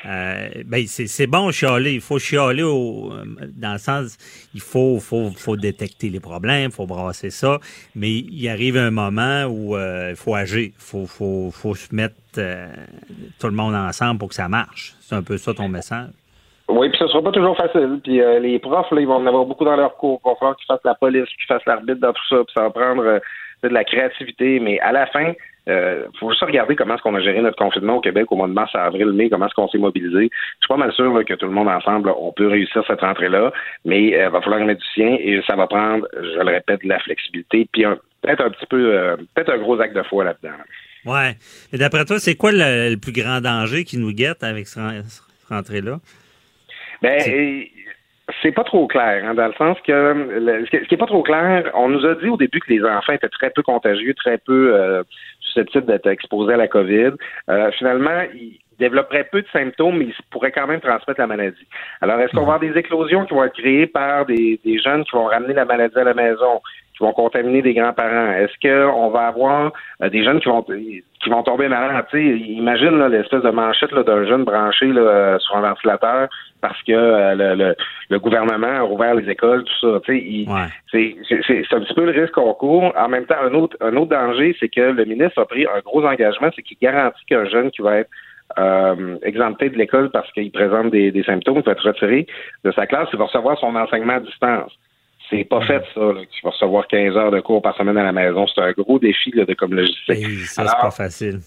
Euh, 0.05 0.47
ben 0.65 0.85
c'est 0.87 1.27
bon 1.27 1.51
chialer, 1.51 1.93
il 1.93 2.01
faut 2.01 2.19
chialer 2.19 2.63
au, 2.63 3.11
dans 3.57 3.73
le 3.73 3.77
sens, 3.77 4.17
il 4.53 4.61
faut, 4.61 4.99
faut, 4.99 5.29
faut 5.35 5.57
détecter 5.57 6.09
les 6.09 6.21
problèmes, 6.21 6.69
il 6.69 6.71
faut 6.71 6.85
brasser 6.85 7.29
ça, 7.29 7.59
mais 7.95 8.09
il 8.09 8.47
arrive 8.49 8.77
un 8.77 8.91
moment 8.91 9.43
où 9.45 9.75
euh, 9.75 10.11
il 10.11 10.15
faut 10.15 10.35
agir, 10.35 10.69
il 10.69 10.71
faut, 10.77 11.05
faut, 11.05 11.51
faut 11.51 11.75
se 11.75 11.93
mettre 11.93 12.15
euh, 12.37 12.67
tout 13.39 13.47
le 13.47 13.53
monde 13.53 13.75
ensemble 13.75 14.19
pour 14.19 14.29
que 14.29 14.35
ça 14.35 14.47
marche. 14.47 14.93
C'est 15.01 15.15
un 15.15 15.23
peu 15.23 15.37
ça 15.37 15.53
ton 15.53 15.67
message. 15.67 16.09
Oui, 16.69 16.87
puis 16.89 16.99
ce 16.99 17.07
sera 17.07 17.21
pas 17.21 17.31
toujours 17.31 17.57
facile. 17.57 17.99
Puis 18.03 18.21
les 18.41 18.59
profs, 18.59 18.91
là, 18.91 19.01
ils 19.01 19.07
vont 19.07 19.15
en 19.15 19.25
avoir 19.25 19.43
beaucoup 19.45 19.65
dans 19.65 19.75
leur 19.75 19.97
cours. 19.97 20.21
Qu'ils 20.21 20.65
fassent 20.67 20.79
la 20.85 20.93
police, 20.93 21.25
qu'ils 21.25 21.47
fassent 21.47 21.65
l'arbitre 21.65 21.99
dans 21.99 22.13
tout 22.13 22.27
ça, 22.29 22.35
puis 22.35 22.53
ça 22.55 22.61
va 22.61 22.69
prendre 22.69 23.19
de 23.63 23.67
la 23.67 23.83
créativité. 23.83 24.59
Mais 24.59 24.79
à 24.79 24.91
la 24.91 25.07
fin, 25.07 25.33
euh, 25.69 26.05
faut 26.19 26.29
juste 26.31 26.43
regarder 26.43 26.75
comment 26.75 26.95
est-ce 26.95 27.03
qu'on 27.03 27.15
a 27.15 27.21
géré 27.21 27.41
notre 27.41 27.57
confinement 27.57 27.97
au 27.97 28.01
Québec 28.01 28.31
au 28.31 28.35
mois 28.35 28.47
de 28.47 28.53
mars, 28.53 28.73
avril, 28.73 29.11
mai, 29.11 29.29
comment 29.29 29.45
est-ce 29.45 29.53
qu'on 29.53 29.67
s'est 29.69 29.77
mobilisé. 29.77 30.29
Je 30.31 30.65
suis 30.65 30.67
pas 30.67 30.77
mal 30.77 30.91
sûr 30.93 31.23
que 31.25 31.33
tout 31.35 31.45
le 31.45 31.51
monde 31.51 31.67
ensemble, 31.67 32.11
on 32.17 32.31
peut 32.31 32.47
réussir 32.47 32.83
cette 32.87 33.01
rentrée-là, 33.01 33.51
mais 33.85 34.03
il 34.03 34.15
euh, 34.15 34.29
va 34.29 34.41
falloir 34.41 34.59
mettre 34.65 34.81
du 34.81 34.87
sien 34.93 35.15
et 35.19 35.41
ça 35.47 35.55
va 35.55 35.67
prendre, 35.67 36.07
je 36.13 36.39
le 36.39 36.51
répète, 36.51 36.83
de 36.83 36.89
la 36.89 36.99
flexibilité, 36.99 37.67
puis 37.71 37.85
peut-être 38.21 38.43
un 38.43 38.49
petit 38.49 38.65
peu, 38.67 38.93
euh, 38.93 39.15
peut-être 39.35 39.51
un 39.51 39.57
gros 39.57 39.79
acte 39.79 39.95
de 39.95 40.03
foi 40.03 40.23
là-dedans. 40.23 40.55
Ouais. 41.05 41.35
Et 41.71 41.77
d'après 41.77 42.05
toi, 42.05 42.19
c'est 42.19 42.35
quoi 42.35 42.51
le, 42.51 42.95
plus 42.95 43.13
grand 43.13 43.39
danger 43.41 43.83
qui 43.83 43.97
nous 43.97 44.11
guette 44.11 44.43
avec 44.43 44.67
cette 44.67 44.81
rentrée-là? 45.49 45.99
Ben, 47.01 47.21
c'est 48.41 48.51
pas 48.51 48.63
trop 48.63 48.87
clair, 48.87 49.23
hein, 49.25 49.33
dans 49.33 49.47
le 49.47 49.53
sens 49.53 49.77
que 49.85 50.65
ce 50.71 50.87
qui 50.87 50.93
est 50.93 50.97
pas 50.97 51.05
trop 51.05 51.23
clair, 51.23 51.69
on 51.73 51.89
nous 51.89 52.05
a 52.05 52.15
dit 52.15 52.29
au 52.29 52.37
début 52.37 52.59
que 52.59 52.71
les 52.71 52.83
enfants 52.83 53.13
étaient 53.13 53.29
très 53.29 53.49
peu 53.49 53.61
contagieux, 53.63 54.13
très 54.13 54.37
peu 54.37 54.75
euh, 54.75 55.03
susceptibles 55.39 55.85
d'être 55.85 56.07
exposés 56.07 56.53
à 56.53 56.57
la 56.57 56.67
COVID. 56.67 57.11
Euh, 57.49 57.71
finalement, 57.71 58.23
ils 58.33 58.59
développeraient 58.77 59.27
peu 59.31 59.41
de 59.41 59.47
symptômes, 59.51 59.97
mais 59.97 60.05
ils 60.05 60.15
pourraient 60.31 60.51
quand 60.51 60.67
même 60.67 60.79
transmettre 60.79 61.19
la 61.19 61.27
maladie. 61.27 61.67
Alors, 62.01 62.19
est-ce 62.19 62.31
qu'on 62.31 62.45
va 62.45 62.55
avoir 62.55 62.59
des 62.59 62.77
éclosions 62.77 63.25
qui 63.25 63.33
vont 63.33 63.43
être 63.43 63.57
créées 63.57 63.87
par 63.87 64.25
des, 64.25 64.59
des 64.63 64.79
jeunes 64.79 65.03
qui 65.03 65.11
vont 65.11 65.25
ramener 65.25 65.53
la 65.53 65.65
maladie 65.65 65.97
à 65.97 66.03
la 66.03 66.13
maison? 66.13 66.61
Qui 66.99 67.05
vont 67.05 67.13
contaminer 67.13 67.61
des 67.61 67.73
grands-parents? 67.73 68.33
Est-ce 68.33 68.53
qu'on 68.61 69.09
va 69.09 69.27
avoir 69.27 69.71
euh, 70.03 70.09
des 70.09 70.23
jeunes 70.23 70.39
qui 70.41 70.49
vont 70.49 70.61
qui 70.63 71.29
vont 71.29 71.43
tomber 71.43 71.67
malades? 71.69 72.05
imagine 72.13 73.07
l'espèce 73.07 73.41
de 73.41 73.49
manchette 73.49 73.93
d'un 73.93 74.25
jeune 74.25 74.43
branché 74.43 74.87
là, 74.87 75.39
sur 75.39 75.55
un 75.55 75.61
ventilateur 75.61 76.27
parce 76.61 76.81
que 76.83 76.91
euh, 76.91 77.55
le, 77.55 77.75
le, 78.09 78.19
gouvernement 78.19 78.67
a 78.67 78.81
rouvert 78.81 79.15
les 79.15 79.29
écoles, 79.29 79.63
tout 79.63 79.79
ça. 79.81 79.99
C'est 80.05 81.73
un 81.73 81.79
petit 81.79 81.93
peu 81.93 82.05
le 82.05 82.19
risque 82.19 82.33
qu'on 82.33 82.53
court. 82.53 82.93
En 82.97 83.07
même 83.07 83.25
temps, 83.25 83.41
un 83.41 83.53
autre, 83.53 83.77
un 83.79 83.95
autre 83.95 84.09
danger, 84.09 84.55
c'est 84.59 84.67
que 84.69 84.81
le 84.81 85.05
ministre 85.05 85.41
a 85.41 85.45
pris 85.45 85.65
un 85.65 85.79
gros 85.79 86.05
engagement, 86.05 86.49
c'est 86.53 86.63
qu'il 86.63 86.77
garantit 86.81 87.23
qu'un 87.25 87.45
jeune 87.45 87.71
qui 87.71 87.81
va 87.81 87.99
être 87.99 88.09
euh, 88.57 89.17
exempté 89.23 89.69
de 89.69 89.77
l'école 89.77 90.09
parce 90.09 90.29
qu'il 90.33 90.51
présente 90.51 90.91
des, 90.91 91.11
des 91.11 91.23
symptômes, 91.23 91.61
va 91.61 91.71
être 91.71 91.87
retiré 91.87 92.27
de 92.65 92.71
sa 92.71 92.87
classe, 92.87 93.07
il 93.13 93.19
va 93.19 93.25
recevoir 93.25 93.57
son 93.59 93.75
enseignement 93.75 94.15
à 94.15 94.19
distance. 94.19 94.71
C'est 95.29 95.43
pas 95.43 95.61
fait, 95.61 95.83
ça, 95.93 95.99
là, 95.99 96.21
tu 96.29 96.41
vas 96.43 96.49
recevoir 96.49 96.87
15 96.87 97.15
heures 97.15 97.31
de 97.31 97.39
cours 97.39 97.61
par 97.61 97.75
semaine 97.77 97.97
à 97.97 98.03
la 98.03 98.11
maison. 98.11 98.47
C'est 98.47 98.61
un 98.61 98.71
gros 98.71 98.97
défi 98.97 99.31
là, 99.31 99.45
de 99.45 99.53
comme 99.53 99.73
logistique. 99.73 100.27
ça, 100.47 100.65
c'est 100.65 100.81
pas 100.81 100.91
facile. 100.91 101.39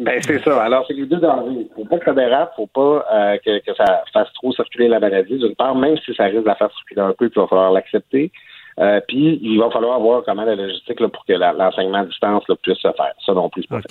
Ben, 0.00 0.18
c'est 0.22 0.42
ça. 0.42 0.62
Alors, 0.62 0.84
c'est 0.86 0.94
les 0.94 1.06
deux 1.06 1.18
dangers. 1.18 1.66
Faut 1.76 1.84
pas 1.84 1.98
que 1.98 2.04
ça 2.06 2.14
dérape, 2.14 2.54
faut 2.56 2.66
pas 2.66 3.06
euh, 3.12 3.36
que, 3.44 3.58
que, 3.60 3.74
ça 3.74 4.02
fasse 4.12 4.32
trop 4.34 4.50
circuler 4.52 4.88
la 4.88 4.98
maladie. 4.98 5.38
D'une 5.38 5.54
part, 5.54 5.74
même 5.74 5.96
si 5.98 6.14
ça 6.14 6.24
risque 6.24 6.42
de 6.42 6.46
la 6.46 6.54
faire 6.54 6.72
circuler 6.72 7.02
un 7.02 7.12
peu, 7.12 7.30
il 7.34 7.38
va 7.38 7.46
falloir 7.46 7.70
l'accepter. 7.70 8.32
Euh, 8.78 9.00
puis, 9.06 9.38
il 9.42 9.58
va 9.58 9.70
falloir 9.70 10.00
voir 10.00 10.22
comment 10.24 10.44
la 10.44 10.54
logistique 10.54 11.00
là, 11.00 11.08
pour 11.08 11.24
que 11.26 11.34
l'enseignement 11.34 11.98
à 11.98 12.06
distance 12.06 12.44
là, 12.48 12.56
puisse 12.62 12.78
se 12.78 12.92
faire. 12.92 13.12
Ça 13.24 13.34
non 13.34 13.50
plus, 13.50 13.62
c'est 13.62 13.68
pas 13.68 13.82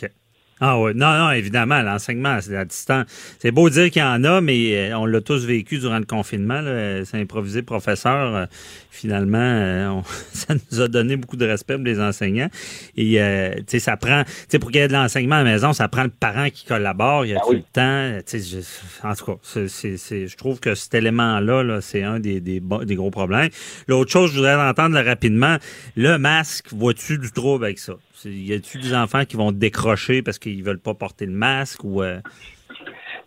Ah 0.62 0.78
oui, 0.80 0.92
non, 0.94 1.18
non, 1.18 1.32
évidemment, 1.32 1.82
l'enseignement, 1.82 2.38
c'est 2.42 2.56
à 2.58 2.66
distance. 2.66 3.06
C'est 3.40 3.52
beau 3.52 3.70
dire 3.70 3.90
qu'il 3.92 4.02
y 4.02 4.06
en 4.06 4.24
a, 4.26 4.42
mais 4.42 4.92
euh, 4.92 4.98
on 4.98 5.06
l'a 5.06 5.22
tous 5.22 5.46
vécu 5.46 5.78
durant 5.80 6.00
le 6.00 6.06
confinement. 6.06 6.60
là. 6.62 7.06
C'est 7.06 7.18
improvisé 7.20 7.62
professeur. 7.62 8.36
euh, 8.36 8.46
Finalement, 8.92 9.38
euh, 9.40 9.88
on- 9.88 10.04
ça 10.34 10.54
nous 10.72 10.82
a 10.82 10.88
donné 10.90 11.16
beaucoup 11.16 11.38
de 11.38 11.46
respect 11.46 11.76
pour 11.76 11.86
les 11.86 12.02
enseignants. 12.02 12.50
Et 12.98 13.22
euh, 13.22 13.54
tu 13.60 13.64
sais, 13.68 13.80
ça 13.80 13.96
prend, 13.96 14.24
tu 14.26 14.32
sais, 14.50 14.60
pour 14.60 14.72
qu'il 14.72 14.82
y 14.82 14.84
ait 14.84 14.88
de 14.90 14.94
l'enseignement 14.94 15.36
à 15.36 15.44
la 15.44 15.52
maison, 15.52 15.72
ça 15.72 15.88
prend 15.88 16.04
le 16.04 16.10
parent 16.10 16.50
qui 16.50 16.66
collabore. 16.66 17.26
Il 17.26 17.30
y 17.30 17.36
a 17.36 17.40
tout 17.40 17.54
le 17.54 17.62
temps. 17.62 18.20
Tu 18.28 18.42
sais, 18.42 18.62
je- 18.62 19.08
en 19.08 19.14
tout 19.16 19.26
cas, 19.26 19.38
c'est, 19.44 19.68
c'est- 19.70 19.96
c'est- 19.98 20.28
je 20.28 20.36
trouve 20.36 20.60
que 20.60 20.76
cet 20.76 20.94
élément-là, 20.96 21.64
là, 21.64 21.80
c'est 21.80 22.04
un 22.04 22.20
des, 22.20 22.42
des, 22.42 22.62
des 22.86 22.96
gros 22.96 23.12
problèmes. 23.12 23.50
L'autre 23.88 24.12
chose, 24.12 24.32
je 24.32 24.36
voudrais 24.38 24.56
entendre 24.56 25.00
rapidement, 25.00 25.56
le 25.96 26.18
masque, 26.18 26.66
vois-tu 26.74 27.18
du 27.18 27.32
trouble 27.32 27.64
avec 27.66 27.80
ça? 27.80 27.94
Y 28.26 28.54
a-tu 28.54 28.78
des 28.80 28.94
enfants 28.94 29.26
qui 29.26 29.38
vont 29.38 29.52
décrocher 29.52 30.22
parce 30.22 30.40
qu'ils 30.40 30.64
veulent 30.64 30.82
pas 30.82 30.94
porter 30.94 31.26
le 31.26 31.32
masque 31.32 31.84
ou 31.84 32.04
euh, 32.04 32.18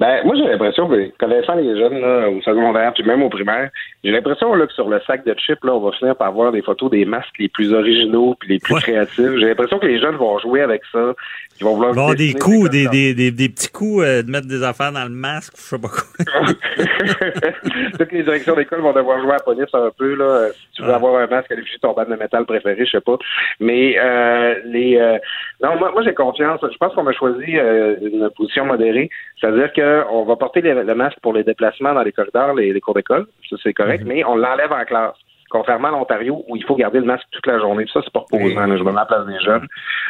Ben, 0.00 0.24
moi, 0.24 0.34
j'ai 0.36 0.44
l'impression 0.44 0.90
connaissant 1.18 1.54
les 1.54 1.78
jeunes 1.78 2.00
là, 2.00 2.28
au 2.28 2.40
secondaire, 2.42 2.92
puis 2.92 3.04
même 3.04 3.22
au 3.22 3.28
primaire, 3.28 3.70
j'ai 4.02 4.10
l'impression 4.10 4.54
là, 4.54 4.66
que 4.66 4.72
sur 4.72 4.88
le 4.88 5.00
sac 5.06 5.24
de 5.24 5.34
chips, 5.34 5.62
là, 5.64 5.74
on 5.74 5.80
va 5.80 5.92
finir 5.92 6.16
par 6.16 6.32
voir 6.32 6.50
des 6.50 6.62
photos 6.62 6.90
des 6.90 7.04
masques 7.04 7.38
les 7.38 7.48
plus 7.48 7.72
originaux 7.72 8.34
puis 8.40 8.48
les 8.48 8.58
plus 8.58 8.74
créatifs. 8.74 9.36
J'ai 9.38 9.46
l'impression 9.46 9.78
que 9.78 9.86
les 9.86 10.00
jeunes 10.00 10.16
vont 10.16 10.38
jouer 10.38 10.62
avec 10.62 10.82
ça. 10.90 11.14
Vont 11.60 11.74
vouloir 11.74 11.90
avoir 11.90 12.14
des 12.14 12.34
coups, 12.34 12.70
des 12.70 12.88
des, 12.88 13.14
des, 13.14 13.30
des, 13.30 13.48
petits 13.48 13.70
coups 13.70 14.04
euh, 14.04 14.22
de 14.22 14.30
mettre 14.30 14.48
des 14.48 14.62
affaires 14.62 14.90
dans 14.92 15.04
le 15.04 15.10
masque, 15.10 15.52
je 15.56 15.62
sais 15.62 15.78
pas 15.78 15.88
quoi. 15.88 16.02
Toutes 17.98 18.12
les 18.12 18.22
directions 18.22 18.56
d'école 18.56 18.80
vont 18.80 18.92
devoir 18.92 19.20
jouer 19.20 19.32
à 19.32 19.34
la 19.34 19.40
police 19.40 19.72
un 19.72 19.90
peu. 19.96 20.14
Là. 20.14 20.48
Si 20.52 20.76
tu 20.76 20.82
veux 20.82 20.92
avoir 20.92 21.22
un 21.22 21.26
masque 21.26 21.52
à 21.52 21.54
l'effigie 21.54 21.76
de 21.76 21.80
ton 21.80 21.92
bande 21.92 22.08
de 22.08 22.16
métal 22.16 22.44
préféré, 22.46 22.84
je 22.84 22.90
sais 22.90 23.00
pas. 23.00 23.16
Mais 23.60 23.96
euh, 23.98 24.54
les 24.64 24.98
euh, 24.98 25.18
non, 25.62 25.76
moi, 25.78 25.92
moi 25.92 26.02
j'ai 26.02 26.14
confiance. 26.14 26.60
Je 26.62 26.76
pense 26.78 26.94
qu'on 26.94 27.06
a 27.06 27.12
choisi 27.12 27.56
euh, 27.56 27.96
une 28.00 28.28
position 28.36 28.64
modérée. 28.64 29.10
C'est-à-dire 29.40 29.72
qu'on 29.72 30.24
va 30.24 30.36
porter 30.36 30.60
le, 30.60 30.94
masque 30.94 31.18
pour 31.22 31.32
les 31.32 31.44
déplacements 31.44 31.94
dans 31.94 32.02
les 32.02 32.12
corridors, 32.12 32.54
les, 32.54 32.72
les 32.72 32.80
cours 32.80 32.94
d'école. 32.94 33.26
Ça, 33.48 33.56
c'est 33.62 33.74
correct, 33.74 34.04
mais 34.06 34.24
on 34.24 34.36
l'enlève 34.36 34.72
en 34.72 34.84
classe. 34.84 35.16
Contrairement 35.52 35.88
à 35.88 35.90
l'Ontario, 35.90 36.42
où 36.48 36.56
il 36.56 36.64
faut 36.64 36.76
garder 36.76 36.98
le 36.98 37.04
masque 37.04 37.26
toute 37.30 37.46
la 37.46 37.58
journée. 37.58 37.84
Ça, 37.92 38.00
c'est 38.02 38.12
pas 38.12 38.20
reposant. 38.20 38.66
là. 38.66 38.76
Je 38.76 38.82
à 38.82 38.92
la 38.92 39.04
place 39.04 39.26
des 39.26 39.38
jeunes. 39.40 39.66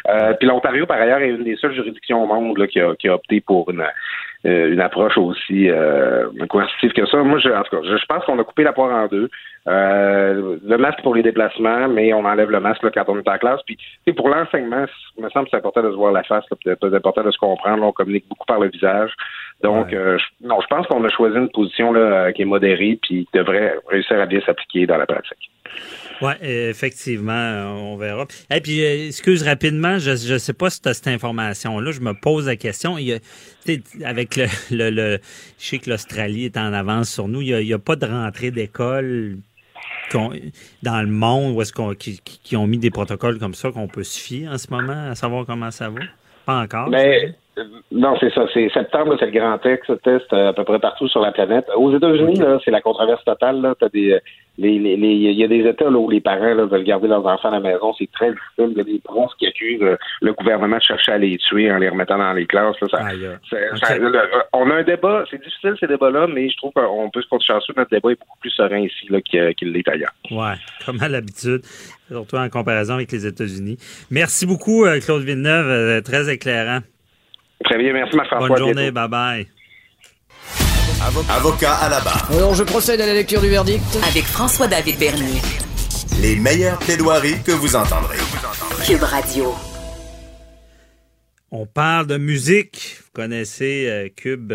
Euh, 0.07 0.33
puis 0.39 0.47
l'Ontario, 0.47 0.85
par 0.85 1.01
ailleurs, 1.01 1.19
est 1.19 1.27
une 1.27 1.43
des 1.43 1.57
seules 1.57 1.73
juridictions 1.73 2.23
au 2.23 2.27
monde 2.27 2.57
là, 2.57 2.65
qui, 2.65 2.79
a, 2.79 2.95
qui 2.95 3.09
a 3.09 3.15
opté 3.15 3.41
pour 3.41 3.69
une, 3.69 3.83
euh, 4.45 4.73
une 4.73 4.81
approche 4.81 5.17
aussi 5.17 5.69
euh, 5.69 6.27
coercitive 6.49 6.91
que 6.91 7.05
ça. 7.05 7.17
Moi, 7.23 7.39
je, 7.39 7.49
en 7.49 7.63
tout 7.63 7.77
cas, 7.77 7.83
je, 7.83 8.05
pense 8.05 8.25
qu'on 8.25 8.39
a 8.39 8.43
coupé 8.43 8.63
la 8.63 8.73
poire 8.73 8.93
en 8.93 9.07
deux. 9.07 9.29
Euh, 9.69 10.57
le 10.61 10.77
masque 10.77 11.01
pour 11.01 11.15
les 11.15 11.23
déplacements, 11.23 11.87
mais 11.87 12.13
on 12.13 12.25
enlève 12.25 12.49
le 12.49 12.59
masque 12.59 12.83
là, 12.83 12.91
quand 12.93 13.05
on 13.07 13.17
est 13.17 13.27
en 13.27 13.37
classe. 13.37 13.61
Puis, 13.65 13.77
pour 14.13 14.27
l'enseignement, 14.27 14.85
il 15.17 15.23
me 15.23 15.29
semble 15.29 15.45
que 15.45 15.51
c'est 15.51 15.57
important 15.57 15.83
de 15.83 15.91
se 15.91 15.95
voir 15.95 16.11
la 16.11 16.23
face, 16.23 16.43
c'est 16.63 16.83
important 16.83 17.23
de 17.23 17.31
se 17.31 17.37
comprendre. 17.37 17.81
Là, 17.81 17.87
on 17.87 17.91
communique 17.93 18.27
beaucoup 18.29 18.45
par 18.45 18.59
le 18.59 18.69
visage. 18.69 19.11
Donc, 19.63 19.93
euh, 19.93 20.17
je- 20.17 20.47
non, 20.47 20.59
je 20.61 20.67
pense 20.67 20.85
qu'on 20.87 21.03
a 21.05 21.09
choisi 21.09 21.37
une 21.37 21.49
position 21.49 21.93
là, 21.93 22.31
qui 22.33 22.41
est 22.41 22.45
modérée, 22.45 22.99
puis 23.01 23.25
qui 23.31 23.37
devrait 23.37 23.75
réussir 23.87 24.19
à 24.19 24.25
bien 24.25 24.41
s'appliquer 24.45 24.85
dans 24.85 24.97
la 24.97 25.05
pratique. 25.05 25.49
Oui, 26.21 26.33
effectivement, 26.41 27.33
on 27.93 27.97
verra. 27.97 28.25
Et 28.53 28.61
puis, 28.61 28.83
euh, 28.85 29.07
excuse 29.07 29.43
rapidement, 29.43 29.97
je 29.99 30.11
ne 30.33 30.37
sais 30.37 30.53
pas 30.53 30.69
si 30.69 30.81
tu 30.81 30.89
as 30.89 30.93
cette 30.93 31.07
information-là, 31.07 31.91
je 31.91 32.01
me 32.01 32.13
pose 32.13 32.47
la 32.47 32.55
question. 32.55 32.97
Il 32.97 33.05
y 33.07 33.13
a, 33.13 33.19
avec 34.05 34.35
le, 34.35 34.45
le, 34.71 34.89
le- 34.89 35.19
Je 35.57 35.65
sais 35.65 35.79
que 35.79 35.89
l'Australie 35.89 36.45
est 36.45 36.57
en 36.57 36.71
avance 36.73 37.09
sur 37.09 37.27
nous, 37.27 37.41
il 37.41 37.55
n'y 37.65 37.73
a, 37.73 37.75
a 37.75 37.79
pas 37.79 37.95
de 37.95 38.05
rentrée 38.05 38.51
d'école 38.51 39.37
dans 40.13 41.01
le 41.01 41.07
monde 41.07 41.55
où 41.55 41.61
est-ce 41.61 41.73
qu'on 41.73 41.93
qui, 41.95 42.19
qui- 42.23 42.55
ont 42.55 42.67
mis 42.67 42.77
des 42.77 42.91
protocoles 42.91 43.39
comme 43.39 43.53
ça 43.55 43.71
qu'on 43.71 43.87
peut 43.87 44.03
se 44.03 44.19
fier 44.19 44.47
en 44.47 44.57
ce 44.57 44.67
moment 44.69 45.09
à 45.09 45.15
savoir 45.15 45.45
comment 45.45 45.71
ça 45.71 45.89
va? 45.89 46.01
Pas 46.45 46.57
encore. 46.59 46.89
Mais 46.89 47.25
euh, 47.25 47.29
non, 47.91 48.15
c'est 48.19 48.33
ça. 48.33 48.45
C'est 48.53 48.69
septembre, 48.73 49.15
c'est 49.19 49.25
le 49.27 49.31
grand 49.39 49.57
texte, 49.59 49.91
test 50.03 50.25
euh, 50.33 50.49
à 50.49 50.53
peu 50.53 50.63
près 50.63 50.79
partout 50.79 51.07
sur 51.07 51.21
la 51.21 51.31
planète. 51.31 51.65
Aux 51.75 51.95
États-Unis, 51.95 52.35
là, 52.39 52.59
c'est 52.65 52.71
la 52.71 52.81
controverse 52.81 53.23
totale. 53.23 53.61
Là, 53.61 53.75
t'as 53.79 53.89
des, 53.89 54.13
euh, 54.13 54.19
les, 54.57 54.77
les, 54.79 54.95
les- 54.97 55.13
il 55.13 55.31
y 55.33 55.43
a 55.43 55.47
des 55.47 55.67
États 55.67 55.85
là, 55.89 55.97
où 55.97 56.09
les 56.09 56.19
parents 56.21 56.53
là, 56.53 56.65
veulent 56.65 56.83
garder 56.83 57.07
leurs 57.07 57.25
enfants 57.25 57.49
à 57.49 57.51
la 57.51 57.59
maison. 57.59 57.93
C'est 57.97 58.09
très 58.11 58.31
difficile. 58.31 58.69
Il 58.71 58.77
y 58.77 58.81
a 58.81 58.83
des 58.83 58.99
princes 59.03 59.33
qui 59.37 59.45
accusent 59.47 59.81
euh, 59.83 59.97
le 60.21 60.33
gouvernement 60.33 60.77
de 60.77 60.81
chercher 60.81 61.11
à 61.11 61.17
les 61.19 61.37
tuer 61.37 61.71
en 61.71 61.77
les 61.77 61.89
remettant 61.89 62.17
dans 62.17 62.33
les 62.33 62.45
classes. 62.47 62.75
là. 62.81 62.87
Ça- 62.89 62.99
ça- 63.79 63.97
le- 63.99 64.29
on 64.53 64.69
a 64.71 64.75
un 64.75 64.83
débat. 64.83 65.23
C'est 65.29 65.41
difficile 65.43 65.75
ces 65.79 65.87
débats-là, 65.87 66.27
mais 66.27 66.49
je 66.49 66.57
trouve 66.57 66.71
qu'on 66.73 67.09
peut 67.11 67.21
se 67.21 67.27
compter 67.27 67.45
chanceux. 67.45 67.73
Notre 67.77 67.91
débat 67.91 68.11
est 68.11 68.19
beaucoup 68.19 68.37
plus 68.39 68.49
serein 68.51 68.79
ici 68.79 69.05
là, 69.09 69.21
qu'il 69.21 69.53
qu'il 69.55 69.71
l'est 69.71 69.87
ailleurs. 69.87 70.13
Ouais, 70.31 70.53
comme 70.85 70.97
à 71.01 71.07
l'habitude, 71.07 71.61
surtout 72.09 72.35
en 72.37 72.49
comparaison 72.49 72.95
avec 72.95 73.11
les 73.11 73.25
États-Unis. 73.27 73.77
Merci 74.09 74.45
beaucoup, 74.47 74.85
Claude 75.05 75.23
Villeneuve, 75.23 76.01
très 76.03 76.31
éclairant. 76.33 76.79
Très 77.63 77.77
bien, 77.77 77.93
merci 77.93 78.15
Marc-François. 78.15 78.47
Bonne 78.49 78.57
journée, 78.57 78.91
bye-bye. 78.91 79.47
Avocat 81.29 81.73
à 81.75 81.89
la 81.89 81.99
barre. 82.01 82.29
Alors, 82.31 82.53
je 82.55 82.63
procède 82.63 82.99
à 83.01 83.05
la 83.05 83.13
lecture 83.13 83.41
du 83.41 83.49
verdict. 83.49 83.83
Avec 84.07 84.23
François-David 84.23 84.97
Bernier. 84.99 85.41
Les 86.21 86.35
meilleures 86.35 86.79
plaidoiries 86.79 87.41
que 87.45 87.51
vous 87.51 87.75
entendrez. 87.75 88.17
Cube 88.85 89.03
Radio. 89.03 89.53
On 91.51 91.65
parle 91.65 92.07
de 92.07 92.17
musique. 92.17 92.97
Vous 93.03 93.11
connaissez 93.13 93.87
euh, 93.89 94.09
Cube, 94.15 94.53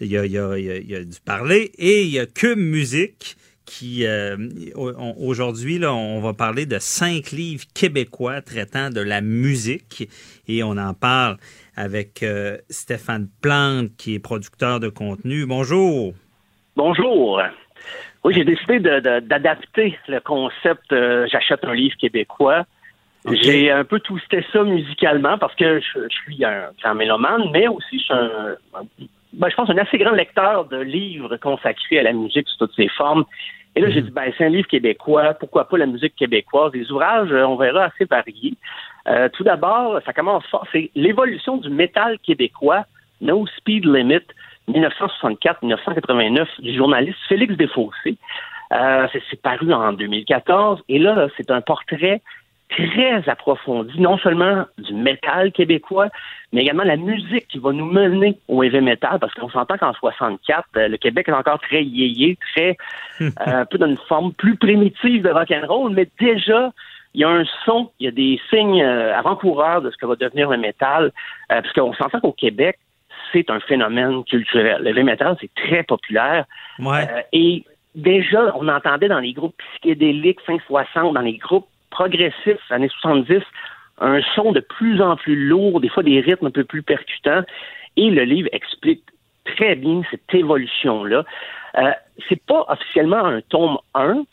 il 0.00 0.06
y, 0.08 0.18
a, 0.18 0.24
il 0.26 0.32
y 0.32 0.38
a- 0.38 0.58
il 0.58 0.64
y 0.64 0.70
a- 0.70 0.76
il 0.76 0.90
y 0.90 0.96
a 0.96 1.04
du 1.04 1.18
parler. 1.24 1.70
Et 1.78 2.02
il 2.02 2.08
y 2.10 2.18
a 2.18 2.26
Cube 2.26 2.58
Musique 2.58 3.36
qui, 3.66 4.06
euh, 4.06 4.36
aujourd'hui, 4.74 5.78
là, 5.78 5.92
on 5.94 6.20
va 6.20 6.32
parler 6.34 6.66
de 6.66 6.78
cinq 6.78 7.30
livres 7.30 7.64
québécois 7.74 8.40
traitant 8.42 8.90
de 8.90 9.00
la 9.00 9.20
musique. 9.20 10.08
Et 10.48 10.62
on 10.62 10.76
en 10.76 10.92
parle 10.94 11.36
avec 11.76 12.22
euh, 12.22 12.58
Stéphane 12.70 13.28
Plante, 13.42 13.96
qui 13.96 14.14
est 14.14 14.18
producteur 14.18 14.80
de 14.80 14.88
contenu. 14.88 15.46
Bonjour. 15.46 16.14
Bonjour. 16.76 17.40
Oui, 18.24 18.34
j'ai 18.34 18.44
décidé 18.44 18.80
d'adapter 18.80 19.98
le 20.08 20.20
concept 20.20 20.92
euh, 20.92 21.26
J'achète 21.30 21.64
un 21.64 21.74
livre 21.74 21.96
québécois. 21.96 22.64
J'ai 23.30 23.70
un 23.70 23.84
peu 23.84 24.00
twisté 24.00 24.44
ça 24.52 24.62
musicalement 24.64 25.38
parce 25.38 25.54
que 25.54 25.80
je, 25.80 26.00
je 26.10 26.14
suis 26.14 26.44
un 26.44 26.70
grand 26.82 26.94
mélomane, 26.94 27.50
mais 27.52 27.68
aussi 27.68 27.98
je 27.98 28.04
suis 28.04 28.12
un, 28.12 28.56
ben, 29.36 29.48
je 29.50 29.56
pense 29.56 29.68
un 29.70 29.78
assez 29.78 29.98
grand 29.98 30.12
lecteur 30.12 30.66
de 30.66 30.76
livres 30.76 31.36
consacrés 31.38 31.98
à 31.98 32.02
la 32.02 32.12
musique 32.12 32.48
sous 32.48 32.58
toutes 32.58 32.76
ses 32.76 32.88
formes. 32.88 33.24
Et 33.74 33.80
là, 33.80 33.90
j'ai 33.90 34.02
dit, 34.02 34.10
ben, 34.10 34.32
c'est 34.38 34.44
un 34.44 34.50
livre 34.50 34.68
québécois, 34.68 35.34
pourquoi 35.34 35.68
pas 35.68 35.76
la 35.76 35.86
musique 35.86 36.14
québécoise? 36.14 36.70
Des 36.70 36.90
ouvrages, 36.92 37.32
euh, 37.32 37.44
on 37.44 37.56
verra, 37.56 37.84
assez 37.84 38.04
variés. 38.04 38.54
Euh, 39.08 39.28
tout 39.28 39.44
d'abord, 39.44 40.00
ça 40.04 40.12
commence 40.12 40.44
fort, 40.46 40.66
c'est 40.72 40.90
l'évolution 40.94 41.56
du 41.58 41.68
métal 41.68 42.18
québécois, 42.20 42.84
No 43.20 43.46
Speed 43.58 43.84
Limit, 43.84 44.22
1964-1989, 44.68 46.46
du 46.60 46.74
journaliste 46.74 47.18
Félix 47.28 47.54
Desfossés. 47.56 48.16
Euh, 48.72 49.06
c'est 49.12 49.22
c'est 49.30 49.40
paru 49.40 49.72
en 49.72 49.92
2014, 49.92 50.82
et 50.88 50.98
là, 50.98 51.28
c'est 51.36 51.50
un 51.50 51.60
portrait 51.60 52.22
très 52.70 53.28
approfondi, 53.28 54.00
non 54.00 54.18
seulement 54.18 54.64
du 54.78 54.94
métal 54.94 55.52
québécois, 55.52 56.08
mais 56.52 56.62
également 56.62 56.82
la 56.84 56.96
musique 56.96 57.46
qui 57.48 57.58
va 57.58 57.72
nous 57.72 57.84
mener 57.84 58.38
au 58.48 58.62
heavy 58.62 58.80
metal, 58.80 59.18
parce 59.20 59.34
qu'on 59.34 59.50
s'entend 59.50 59.76
qu'en 59.76 59.92
64, 59.92 60.64
euh, 60.76 60.88
le 60.88 60.96
Québec 60.96 61.28
est 61.28 61.32
encore 61.32 61.60
très 61.60 61.84
yéyé, 61.84 62.38
très 62.52 62.76
euh, 63.20 63.28
un 63.46 63.66
peu 63.66 63.78
dans 63.78 63.86
une 63.86 63.98
forme 64.08 64.32
plus 64.32 64.56
primitive 64.56 65.22
de 65.22 65.30
rock 65.30 65.50
and 65.50 65.66
roll, 65.66 65.92
mais 65.92 66.08
déjà 66.18 66.72
il 67.14 67.20
y 67.20 67.24
a 67.24 67.28
un 67.28 67.44
son, 67.64 67.90
il 68.00 68.06
y 68.06 68.08
a 68.08 68.10
des 68.10 68.40
signes 68.50 68.82
euh, 68.82 69.16
avant-coureurs 69.16 69.82
de 69.82 69.90
ce 69.90 69.96
que 69.96 70.06
va 70.06 70.16
devenir 70.16 70.50
le 70.50 70.56
métal, 70.56 71.12
euh, 71.52 71.62
parce 71.62 71.72
qu'on 71.72 71.94
s'entend 71.94 72.20
qu'au 72.20 72.32
Québec, 72.32 72.78
c'est 73.32 73.50
un 73.50 73.60
phénomène 73.60 74.24
culturel. 74.24 74.82
Le 74.82 75.02
metal, 75.02 75.36
c'est 75.40 75.52
très 75.54 75.84
populaire. 75.84 76.44
Ouais. 76.80 77.08
Euh, 77.08 77.22
et 77.32 77.64
déjà, 77.94 78.52
on 78.56 78.68
entendait 78.68 79.08
dans 79.08 79.20
les 79.20 79.32
groupes 79.32 79.54
psychédéliques 79.74 80.40
fin 80.42 80.58
60, 80.66 81.14
dans 81.14 81.20
les 81.20 81.36
groupes 81.36 81.68
progressifs 81.90 82.70
années 82.70 82.90
70, 83.00 83.42
un 84.00 84.20
son 84.34 84.50
de 84.50 84.60
plus 84.60 85.00
en 85.00 85.16
plus 85.16 85.36
lourd, 85.48 85.80
des 85.80 85.88
fois 85.88 86.02
des 86.02 86.20
rythmes 86.20 86.46
un 86.46 86.50
peu 86.50 86.64
plus 86.64 86.82
percutants. 86.82 87.42
Et 87.96 88.10
le 88.10 88.24
livre 88.24 88.48
explique 88.52 89.04
très 89.44 89.76
bien 89.76 90.02
cette 90.10 90.34
évolution-là. 90.34 91.24
Euh, 91.78 91.90
c'est 92.28 92.42
pas 92.44 92.66
officiellement 92.68 93.24
un 93.24 93.40
tome 93.42 93.78
1, 93.94 94.24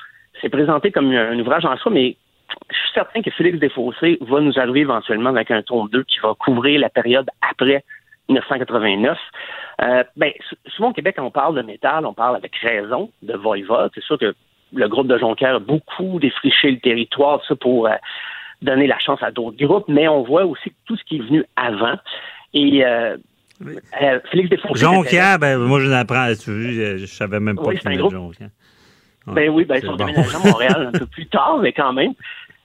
c'est 0.42 0.50
présenté 0.50 0.92
comme 0.92 1.12
un 1.12 1.38
ouvrage 1.40 1.66
en 1.66 1.78
soi, 1.78 1.92
mais 1.92 2.16
je 2.70 2.76
suis 2.76 2.91
certain 2.93 3.22
que 3.22 3.32
Félix 3.32 3.60
Desfossés 3.60 4.18
va 4.22 4.39
nous 4.41 4.58
arriver 4.60 4.82
éventuellement 4.82 5.30
avec 5.30 5.52
un 5.52 5.62
tome 5.62 5.89
2 5.91 6.04
qui 6.04 6.20
va 6.20 6.34
couvrir 6.38 6.80
la 6.80 6.89
période 6.89 7.28
après 7.49 7.84
1989. 8.30 9.18
Euh, 9.82 10.04
ben, 10.16 10.32
sou- 10.47 10.56
souvent 10.68 10.89
au 10.89 10.93
Québec, 10.93 11.16
quand 11.18 11.26
on 11.26 11.32
parle 11.32 11.56
de 11.56 11.62
métal, 11.62 12.06
on 12.06 12.14
parle 12.14 12.36
avec 12.36 12.56
raison 12.58 13.12
de 13.22 13.34
Voivod. 13.36 13.91
C'est 13.95 14.04
sûr 14.04 14.18
que 14.18 14.34
le 14.74 14.88
groupe 14.88 15.08
de 15.08 15.18
Jonquière 15.18 15.56
a 15.56 15.60
beaucoup 15.60 16.20
défriché 16.20 16.72
le 16.72 16.80
territoire 16.80 17.41
ça, 17.47 17.56
pour 17.56 17.88
euh, 17.88 17.95
donner 18.62 18.88
la 18.88 18.99
chance 18.99 19.22
à 19.24 19.32
d'autres 19.32 19.58
groupes, 19.58 19.86
mais 19.88 20.08
on 20.08 20.24
voit 20.24 20.45
aussi 20.45 20.72
tout 20.86 20.95
ce 20.95 21.04
qui 21.04 21.18
est 21.18 21.22
venu 21.22 21.43
avant. 21.56 21.95
Et 22.54 22.86
euh, 22.86 23.18
euh, 24.02 24.20
Félix 24.32 24.49
Desfossés... 24.49 24.86
Jonquière, 24.86 25.39
ben, 25.39 25.58
moi, 25.58 25.80
je 25.80 25.89
l'apprends. 25.89 26.28
Je, 26.30 26.97
je 26.97 27.06
savais 27.06 27.39
même 27.39 27.56
pas 27.58 27.64
Oui, 27.64 27.78
qu'il 27.80 27.89
venait 27.89 28.02
de. 28.04 28.10
Jonquière. 28.10 28.49
Ben 29.28 29.49
oui, 29.49 29.66
ben, 29.66 29.76
ils 29.76 29.86
sont 29.86 29.95
bon. 29.95 30.06
déménagés 30.06 30.36
à 30.36 30.39
Montréal 30.47 30.89
un 30.93 30.97
peu 30.97 31.06
plus 31.06 31.28
tard, 31.28 31.60
mais 31.62 31.72
quand 31.74 31.93
même. 31.93 32.14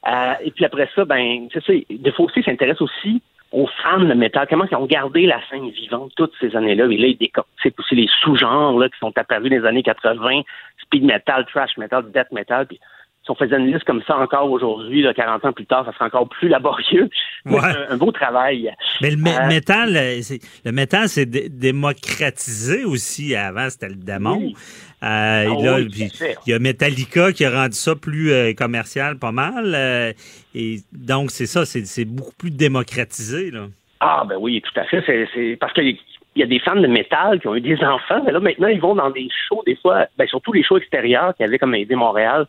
Euh, 0.07 0.35
et 0.45 0.51
puis 0.51 0.65
après 0.65 0.89
ça, 0.95 1.05
ben, 1.05 1.49
c'est 1.53 1.65
ça, 1.65 1.73
Desfossés 1.91 2.43
s'intéresse 2.43 2.81
aussi 2.81 3.23
aux 3.53 3.69
fans 3.83 4.01
de 4.01 4.15
métal, 4.15 4.47
comment 4.49 4.67
ils 4.71 4.77
ont 4.77 4.87
gardé 4.87 5.27
la 5.27 5.41
scène 5.49 5.71
vivante 5.71 6.13
toutes 6.17 6.33
ces 6.41 6.55
années-là. 6.57 6.87
Et 6.87 6.97
là, 6.97 7.07
ils 7.07 7.17
décortiquent 7.17 7.79
aussi 7.79 7.95
les 7.95 8.09
sous-genres 8.21 8.79
là, 8.79 8.89
qui 8.89 8.99
sont 8.99 9.17
apparus 9.17 9.51
dans 9.51 9.57
les 9.57 9.65
années 9.65 9.83
80, 9.83 10.43
speed 10.83 11.05
metal, 11.05 11.47
trash 11.47 11.77
metal, 11.77 12.11
death 12.13 12.31
metal. 12.33 12.67
Puis, 12.67 12.81
si 13.27 13.31
on 13.33 13.35
faisait 13.35 13.57
une 13.59 13.67
liste 13.73 13.85
comme 13.85 14.03
ça 14.07 14.17
encore 14.17 14.49
aujourd'hui, 14.51 15.03
là, 15.03 15.13
40 15.13 15.45
ans 15.45 15.53
plus 15.53 15.67
tard, 15.67 15.85
ça 15.85 15.93
serait 15.93 16.05
encore 16.07 16.29
plus 16.29 16.49
laborieux. 16.49 17.11
Ouais. 17.45 17.59
un, 17.61 17.93
un 17.95 17.97
beau 17.97 18.11
travail. 18.11 18.73
Mais 19.01 19.11
le 19.11 19.19
Euh, 19.19 19.47
métal, 19.49 19.97
euh, 19.97 20.21
le 20.65 20.73
métal, 20.73 21.09
c'est 21.09 21.27
dé- 21.27 21.49
démocratisé 21.49 22.85
aussi. 22.85 23.37
Avant, 23.37 23.69
c'était 23.71 23.89
le 23.89 23.95
démon. 23.95 24.39
Oui. 24.39 24.55
Euh, 25.03 25.45
Ah 25.49 25.63
là, 25.63 25.75
oui, 25.77 25.89
puis 25.89 26.09
tout 26.09 26.15
à 26.25 26.27
fait. 26.27 26.37
il 26.47 26.51
y 26.51 26.55
a 26.55 26.59
Metallica 26.59 27.33
qui 27.33 27.45
a 27.45 27.51
rendu 27.51 27.77
ça 27.77 27.95
plus 27.95 28.33
euh, 28.33 28.53
commercial, 28.55 29.17
pas 29.19 29.31
mal. 29.33 30.15
et 30.55 30.79
donc, 30.93 31.31
c'est 31.31 31.47
ça, 31.47 31.65
c'est 31.65 32.05
beaucoup 32.05 32.35
plus 32.37 32.51
démocratisé. 32.51 33.51
Là. 33.53 33.67
Ah 34.01 34.25
ben 34.29 34.37
oui, 34.41 34.61
tout 34.63 34.81
à 34.81 34.85
fait. 34.85 35.03
C'est, 35.07 35.57
parce 35.61 35.73
qu'il 35.73 35.97
y 36.35 36.43
a 36.43 36.47
des 36.47 36.59
fans 36.61 36.75
de 36.77 36.87
métal 36.87 37.41
qui 37.41 37.47
ont 37.49 37.55
eu 37.55 37.61
des 37.61 37.77
enfants, 37.85 38.23
mais 38.25 38.33
là 38.33 38.41
maintenant 38.41 38.69
ils 38.69 38.81
vont 38.81 38.95
dans 38.95 39.11
des 39.11 39.29
shows 39.49 39.63
des 39.67 39.77
fois, 39.77 40.07
ben 40.19 40.27
surtout 40.27 40.53
les 40.53 40.63
shows 40.65 40.79
extérieurs 40.79 41.35
qui 41.37 41.45
avaient 41.45 41.59
comme 41.59 41.75
aidé 41.75 41.95
Montréal. 41.95 42.47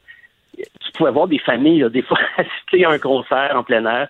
Tu 0.97 1.03
pouvais 1.03 1.11
voir 1.11 1.27
des 1.27 1.39
familles 1.39 1.79
là, 1.81 1.89
des 1.89 2.01
fois 2.01 2.17
assister 2.37 2.83
à 2.85 2.89
un 2.89 2.97
concert 2.99 3.51
en 3.55 3.63
plein 3.63 3.85
air. 3.85 4.07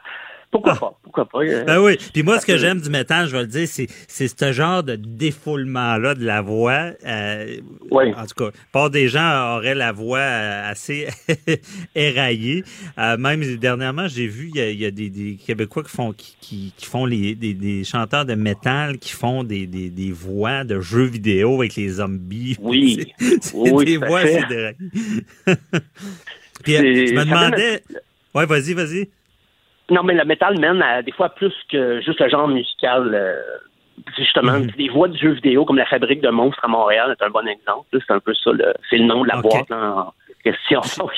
Pourquoi 0.50 0.76
pas? 0.76 0.98
Pourquoi 1.04 1.26
pas? 1.26 1.40
Euh, 1.40 1.66
Ben 1.66 1.78
oui. 1.82 1.98
Puis 2.14 2.24
moi, 2.24 2.40
ce 2.40 2.46
que 2.46 2.56
j'aime 2.56 2.80
du 2.80 2.90
métal, 2.90 3.28
je 3.28 3.34
vais 3.34 3.42
le 3.42 3.48
dire, 3.48 3.68
c'est, 3.68 3.88
c'est 4.08 4.30
ce 4.30 4.54
genre 4.54 4.82
de 4.82 4.96
défoulement-là 4.96 6.16
de 6.16 6.24
la 6.24 6.42
voix. 6.42 6.92
Euh, 7.06 7.58
Oui. 7.92 8.14
En 8.16 8.26
tout 8.26 8.46
cas, 8.46 8.58
pas 8.72 8.88
des 8.88 9.10
gens 9.10 9.58
auraient 9.58 9.76
la 9.76 9.92
voix 9.92 10.20
euh, 10.20 10.72
assez 10.72 11.08
éraillée. 11.96 12.64
Euh, 12.98 13.18
même 13.18 13.44
dernièrement, 13.58 14.08
j'ai 14.08 14.28
vu, 14.28 14.50
il 14.54 14.56
y 14.56 14.62
a, 14.62 14.70
il 14.70 14.80
y 14.80 14.86
a 14.86 14.92
des, 14.92 15.10
des 15.10 15.36
Québécois 15.36 15.84
qui 15.84 15.90
font, 15.92 16.14
qui, 16.14 16.38
qui, 16.40 16.74
qui 16.78 16.86
font 16.86 17.06
les, 17.06 17.36
des, 17.36 17.54
des 17.54 17.84
chanteurs 17.84 18.24
de 18.24 18.36
métal 18.36 19.00
qui 19.00 19.12
font 19.12 19.44
des, 19.44 19.68
des, 19.68 19.90
des 19.90 20.12
voix 20.14 20.64
de 20.64 20.80
jeux 20.80 21.04
vidéo 21.08 21.56
avec 21.60 21.76
les 21.76 21.90
zombies. 21.90 22.56
Oui. 22.62 23.12
C'est, 23.20 23.38
c'est 23.44 23.58
Oui, 23.72 23.84
des 23.84 23.98
voix 23.98 24.20
assez. 24.20 24.40
Puis 26.64 26.76
euh, 26.76 26.80
je 27.08 27.14
me 27.14 27.24
demandais... 27.26 27.84
Ouais, 28.34 28.46
vas-y, 28.46 28.74
vas-y. 28.74 29.10
Non, 29.90 30.04
mais 30.04 30.14
le 30.14 30.26
métal 30.26 30.60
mène 30.60 30.82
à 30.82 31.02
des 31.02 31.12
fois 31.14 31.30
plus 31.30 31.54
que 31.72 32.02
juste 32.02 32.20
le 32.20 32.30
genre 32.30 32.48
musical. 32.48 33.12
euh, 33.14 33.36
justement, 34.16 34.60
Mhm. 34.60 34.68
des 34.78 34.90
voix 34.90 35.08
de 35.08 35.18
jeux 35.18 35.32
vidéo 35.34 35.66
comme 35.66 35.78
la 35.78 35.86
fabrique 35.88 36.22
de 36.22 36.30
monstres 36.30 36.64
à 36.64 36.68
Montréal 36.68 37.16
est 37.20 37.24
un 37.24 37.30
bon 37.32 37.48
exemple. 37.48 37.88
C'est 37.92 38.14
un 38.14 38.20
peu 38.20 38.34
ça, 38.36 38.52
le- 38.52 38.74
c'est 38.90 38.98
le 38.98 39.06
nom 39.06 39.24
de 39.24 39.28
la 39.30 39.38
Ok. 39.40 39.44
boîte 39.44 39.70
là, 39.72 39.92
en 39.96 40.14
question. 40.44 40.82
Donc, 41.00 41.12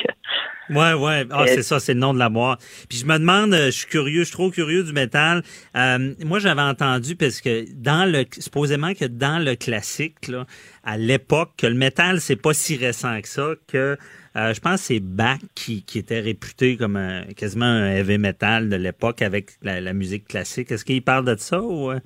Ouais, 0.70 0.94
ouais. 0.94 1.26
Ah, 1.32 1.42
Euh, 1.42 1.46
c'est 1.48 1.64
ça, 1.64 1.80
c'est 1.80 1.94
le 1.96 2.00
nom 2.00 2.14
de 2.14 2.20
la 2.20 2.30
boîte. 2.30 2.60
Puis 2.88 3.00
je 3.00 3.06
me 3.06 3.18
demande, 3.18 3.54
euh, 3.54 3.66
je 3.66 3.72
suis 3.72 3.88
curieux, 3.88 4.20
je 4.20 4.26
suis 4.26 4.34
trop 4.34 4.50
curieux 4.52 4.84
du 4.84 4.94
métal. 4.94 5.42
Euh, 5.76 6.14
moi, 6.24 6.40
j'avais 6.40 6.62
entendu 6.62 7.16
parce 7.18 7.42
que 7.42 7.66
dans 7.76 8.10
le, 8.10 8.24
supposément 8.40 8.94
que 8.94 9.06
dans 9.06 9.44
le 9.44 9.56
classique, 9.56 10.28
là, 10.30 10.46
à 10.86 10.98
l'époque, 10.98 11.50
que 11.58 11.68
le 11.68 11.74
métal 11.76 12.22
c'est 12.22 12.42
pas 12.42 12.54
si 12.54 12.78
récent 12.78 13.20
que 13.22 13.28
ça, 13.28 13.48
que 13.68 13.98
euh, 14.36 14.54
je 14.54 14.60
pense 14.60 14.76
que 14.76 14.80
c'est 14.88 15.00
Bach 15.00 15.40
qui, 15.56 15.84
qui 15.84 16.00
était 16.00 16.20
réputé 16.20 16.78
comme 16.78 16.96
un, 16.96 17.24
quasiment 17.36 17.66
un 17.66 17.92
heavy 17.92 18.18
metal 18.18 18.70
de 18.70 18.76
l'époque 18.76 19.22
avec 19.22 19.52
la, 19.64 19.82
la 19.82 19.94
musique 19.94 20.28
classique. 20.28 20.72
Est-ce 20.72 20.86
qu'il 20.86 21.02
parle 21.02 21.26
de 21.26 21.36
ça 21.38 21.62
ou 21.62 21.92
euh? 21.92 22.00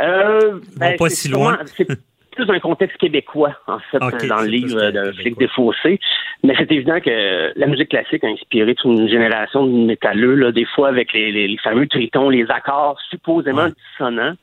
Euh, 0.00 0.60
vont 0.76 0.96
pas 0.96 1.08
c'est 1.08 1.14
si 1.14 1.28
loin. 1.28 1.58
C'est 1.76 1.86
plus 2.32 2.50
un 2.50 2.58
contexte 2.58 2.96
québécois, 2.98 3.56
en 3.68 3.78
fait, 3.78 3.98
Ok, 3.98 4.26
dans 4.26 4.40
le 4.40 4.48
livre 4.48 4.90
de. 4.90 5.12
Flic 5.12 5.38
Défaussé. 5.38 6.00
Mais 6.42 6.54
c'est 6.58 6.70
évident 6.72 6.98
que 7.00 7.52
la 7.56 7.66
musique 7.68 7.90
classique 7.90 8.24
a 8.24 8.28
inspiré 8.28 8.74
toute 8.74 8.98
une 8.98 9.08
génération 9.08 9.64
de 9.66 9.70
métalleux, 9.86 10.34
là, 10.34 10.50
des 10.50 10.64
fois 10.66 10.88
avec 10.88 11.12
les, 11.12 11.30
les- 11.30 11.46
les 11.46 11.58
fameux 11.58 11.86
tritons, 11.86 12.28
les 12.30 12.44
accords 12.50 13.00
supposément 13.08 13.68
dissonants. 13.68 14.34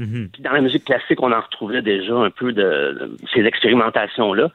Mhm. 0.00 0.30
Puis 0.32 0.42
dans 0.42 0.52
la 0.52 0.62
musique 0.62 0.86
classique, 0.86 1.22
on 1.22 1.30
en 1.30 1.40
retrouvait 1.40 1.82
déjà 1.82 2.14
un 2.14 2.30
peu 2.30 2.52
de, 2.52 2.62
de 2.62 3.16
ces 3.34 3.44
expérimentations-là. 3.44 4.48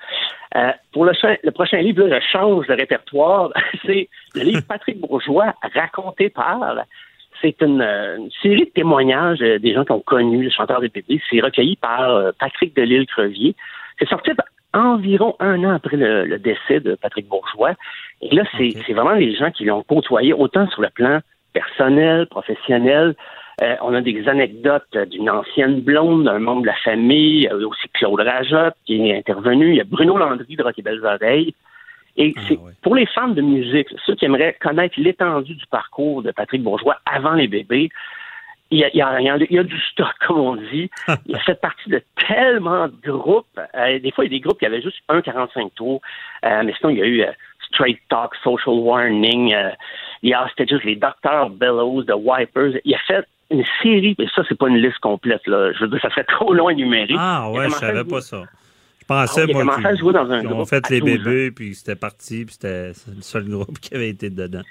Euh, 0.56 0.72
pour 0.92 1.06
le, 1.06 1.12
le 1.44 1.52
prochain 1.52 1.78
livre, 1.78 2.08
là, 2.08 2.20
je 2.20 2.28
change 2.28 2.66
de 2.66 2.74
répertoire. 2.74 3.52
C'est 3.86 4.10
le 4.34 4.42
livre 4.42 4.62
Patrick 4.68 5.00
Bourgeois, 5.00 5.54
raconté 5.76 6.30
par. 6.30 6.78
C'est 7.42 7.62
une, 7.62 7.82
euh, 7.82 8.18
une 8.18 8.32
série 8.42 8.66
de 8.66 8.72
témoignages 8.72 9.42
euh, 9.42 9.60
des 9.60 9.74
gens 9.74 9.86
qui 9.86 9.92
ont 9.92 10.00
connu 10.00 10.44
le 10.44 10.50
chanteur 10.50 10.82
des 10.82 10.90
bébés. 10.90 11.22
C'est 11.30 11.42
recueilli 11.42 11.76
par 11.76 12.10
euh, 12.10 12.32
Patrick 12.40 12.76
Delisle-Crevier. 12.76 13.56
C'est 14.00 14.10
sorti 14.10 14.32
environ 14.74 15.36
un 15.40 15.64
an 15.64 15.76
après 15.76 15.96
le, 15.96 16.26
le 16.26 16.40
décès 16.40 16.80
de 16.80 16.96
Patrick 16.96 17.28
Bourgeois. 17.28 17.76
Et 18.22 18.34
là, 18.34 18.44
c'est 18.58 18.72
c'est 18.86 18.94
vraiment 18.94 19.14
les 19.14 19.36
gens 19.36 19.52
qui 19.52 19.66
l'ont 19.66 19.84
côtoyé, 19.84 20.34
autant 20.34 20.68
sur 20.70 20.82
le 20.82 20.90
plan 20.90 21.20
personnel, 21.54 22.26
professionnel. 22.28 23.16
Euh, 23.62 23.76
on 23.82 23.94
a 23.94 24.02
des 24.02 24.28
anecdotes 24.28 24.84
euh, 24.96 25.06
d'une 25.06 25.30
ancienne 25.30 25.80
blonde, 25.82 26.26
d'un 26.26 26.40
membre 26.40 26.62
de 26.64 26.68
la 26.68 26.76
famille, 26.84 27.38
il 27.38 27.44
y 27.44 27.48
a 27.48 27.56
aussi 27.56 27.88
Claude 27.94 28.20
Rajotte 28.20 28.76
qui 28.86 29.10
est 29.10 29.18
intervenu, 29.18 29.70
il 29.70 29.76
y 29.78 29.82
a 29.82 29.86
Bruno 29.86 30.18
Landry 30.18 30.56
de 30.56 30.64
Rock 30.64 30.78
et 30.78 30.82
Belles 30.82 31.06
Oreilles. 31.06 31.54
Et 32.18 32.34
c'est 32.48 32.56
pour 32.82 32.96
les 32.96 33.06
fans 33.08 33.28
de 33.30 33.42
musique, 33.42 33.88
ceux 34.06 34.16
qui 34.16 34.26
aimeraient 34.26 34.56
connaître 34.62 34.96
l'étendue 34.98 35.56
du 35.56 35.66
parcours 35.68 36.22
de 36.24 36.32
Patrick 36.32 36.64
Bourgeois 36.64 36.98
avant 37.06 37.34
les 37.34 37.48
bébés, 37.48 37.90
il 38.72 38.80
y 38.80 38.84
a, 38.84 38.90
il 38.94 38.98
y 38.98 39.02
a- 39.02 39.20
il 39.22 39.26
y 39.26 39.30
a- 39.30 39.38
il 39.38 39.56
y 39.56 39.60
a 39.60 39.64
du 39.64 39.80
stock, 39.92 40.14
comme 40.26 40.40
on 40.40 40.56
dit. 40.56 40.90
Il 41.28 41.36
a 41.36 41.40
fait 41.40 41.60
partie 41.60 41.90
de 41.90 42.02
tellement 42.28 42.88
de 42.88 43.12
groupes. 43.12 43.46
Euh, 43.76 44.00
des 44.00 44.12
fois, 44.12 44.26
il 44.26 44.32
y 44.32 44.36
a 44.36 44.38
des 44.38 44.42
groupes 44.42 44.58
qui 44.60 44.66
avaient 44.66 44.82
juste 44.82 44.98
un 45.08 45.22
45 45.22 45.74
tours. 45.76 46.02
Euh, 46.44 46.64
mais 46.66 46.74
sinon, 46.80 46.90
il 46.90 46.98
y 46.98 47.02
a 47.02 47.06
eu 47.06 47.22
euh, 47.22 47.32
Straight 47.68 48.00
Talk, 48.10 48.34
Social 48.44 48.76
Warning, 48.76 49.54
euh, 49.54 49.70
il 50.24 50.30
y 50.30 50.34
a 50.34 50.48
c'était 50.50 50.66
juste 50.74 50.84
les 50.86 50.96
Docteurs 50.96 51.50
Bellows, 51.52 52.04
The 52.06 52.14
Wipers. 52.18 52.80
Il 52.86 52.96
a 52.96 53.00
fait 53.00 53.26
une 53.52 53.64
série, 53.82 54.16
mais 54.18 54.26
ça, 54.36 54.44
c'est 54.48 54.58
pas 54.58 54.68
une 54.70 54.78
liste 54.78 55.00
complète. 55.00 55.46
Là. 55.48 55.72
Je 55.74 55.80
veux 55.82 55.88
dire, 55.90 56.00
ça 56.02 56.10
serait 56.10 56.24
trop 56.28 56.54
loin 56.54 56.70
à 56.70 56.74
énumérer. 56.74 57.14
Ah 57.18 57.50
ouais, 57.52 57.66
je 57.66 57.76
savais 57.76 58.00
jouer- 58.02 58.10
pas 58.10 58.22
ça. 58.22 58.44
Je 59.02 59.06
pensais, 59.06 59.42
Ah 59.42 59.46
oui, 59.46 59.52
il 59.54 59.58
a 59.58 59.64
moi, 59.64 59.76
commencé 59.76 59.94
à 59.94 59.96
jouer 59.96 60.14
dans 60.14 60.32
un 60.32 60.44
groupe 60.44 60.68
fait 60.68 60.90
les 60.90 61.00
12 61.00 61.10
ans. 61.12 61.14
bébés, 61.24 61.52
puis 61.52 61.76
c'était 61.76 61.96
parti, 61.96 62.46
puis 62.46 62.54
c'était 62.54 62.88
le 63.16 63.22
seul 63.22 63.48
groupe 63.48 63.78
qui 63.80 63.94
avait 63.94 64.10
été 64.10 64.30
dedans. 64.32 64.64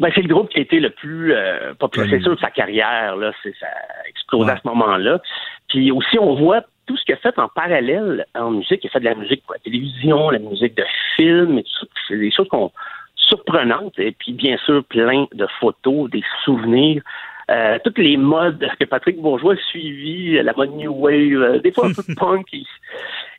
Ben, 0.00 0.10
c'est 0.14 0.22
le 0.22 0.28
groupe 0.28 0.48
qui 0.50 0.58
a 0.58 0.62
été 0.62 0.78
le 0.80 0.90
plus 0.90 1.32
euh, 1.32 1.74
populaire, 1.74 2.08
c'est 2.10 2.20
sûr, 2.22 2.34
de 2.34 2.40
sa 2.40 2.50
carrière. 2.50 3.16
Là, 3.16 3.32
ça 3.42 3.66
a 3.66 4.08
explosé 4.08 4.50
à 4.50 4.56
ce 4.56 4.66
moment-là. 4.68 5.20
Puis 5.68 5.90
aussi, 5.90 6.18
on 6.18 6.34
voit 6.34 6.62
tout 6.86 6.96
ce 6.96 7.04
qu'il 7.04 7.14
a 7.14 7.18
fait 7.18 7.36
en 7.38 7.48
parallèle 7.48 8.24
en 8.36 8.50
musique. 8.52 8.80
Il 8.84 8.86
a 8.88 8.90
fait 8.90 9.00
de 9.00 9.04
la 9.04 9.14
musique 9.14 9.42
pour 9.44 9.54
la 9.54 9.60
télévision, 9.60 10.30
la 10.30 10.38
musique 10.38 10.76
de 10.76 10.84
film, 11.16 11.58
et 11.58 11.62
tout 11.64 11.70
ça. 11.80 11.86
C'est 12.08 12.16
des 12.18 12.30
choses 12.30 12.48
qu'on 12.48 12.70
surprenantes. 13.16 13.98
Et 13.98 14.12
puis, 14.12 14.32
bien 14.32 14.56
sûr, 14.58 14.84
plein 14.84 15.26
de 15.32 15.46
photos, 15.60 16.10
des 16.10 16.22
souvenirs. 16.44 17.02
Euh, 17.50 17.78
toutes 17.84 17.98
les 17.98 18.16
modes 18.16 18.66
que 18.80 18.84
Patrick 18.86 19.20
Bourgeois 19.20 19.54
a 19.54 19.56
suivi, 19.70 20.42
la 20.42 20.52
mode 20.54 20.74
New 20.76 20.92
Wave, 20.92 21.42
euh, 21.42 21.58
des 21.58 21.72
fois 21.72 21.86
un 21.88 21.92
peu 21.92 22.02
punk. 22.16 22.46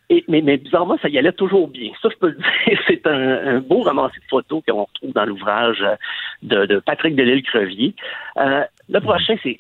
et, 0.09 0.23
mais, 0.27 0.41
mais 0.41 0.57
bizarrement, 0.57 0.97
ça 1.01 1.09
y 1.09 1.17
allait 1.17 1.31
toujours 1.31 1.67
bien. 1.67 1.89
Ça, 2.01 2.09
je 2.11 2.17
peux 2.17 2.27
le 2.27 2.35
dire. 2.67 2.79
C'est 2.87 3.05
un, 3.07 3.55
un 3.55 3.59
beau 3.61 3.81
ramassé 3.81 4.17
de 4.19 4.25
photos 4.29 4.61
qu'on 4.67 4.83
retrouve 4.83 5.13
dans 5.13 5.25
l'ouvrage 5.25 5.81
euh, 5.81 5.95
de, 6.43 6.65
de 6.67 6.79
Patrick 6.79 7.15
Delisle-Crevier. 7.15 7.95
Euh, 8.37 8.61
le 8.89 8.99
prochain, 8.99 9.35
c'est 9.41 9.57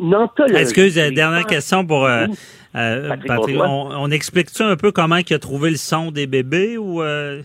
anthologie. 0.00 0.56
Excuse, 0.60 0.94
dernière 0.96 1.46
question 1.46 1.86
pour 1.86 2.04
euh, 2.04 2.26
euh, 2.74 3.14
Patrick. 3.26 3.56
On, 3.60 3.90
on 3.92 4.10
explique-tu 4.10 4.62
un 4.64 4.74
peu 4.76 4.90
comment 4.90 5.16
il 5.18 5.32
a 5.34 5.38
trouvé 5.38 5.70
le 5.70 5.76
son 5.76 6.10
des 6.10 6.26
bébés 6.26 6.76
ou 6.78 7.00
euh, 7.00 7.42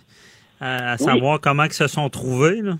à, 0.59 0.93
à 0.93 0.95
Oui. 0.95 1.03
savoir 1.05 1.39
comment 1.39 1.65
ils 1.65 1.73
se 1.73 1.85
sont 1.87 2.09
trouvés? 2.09 2.61
Là? 2.63 2.73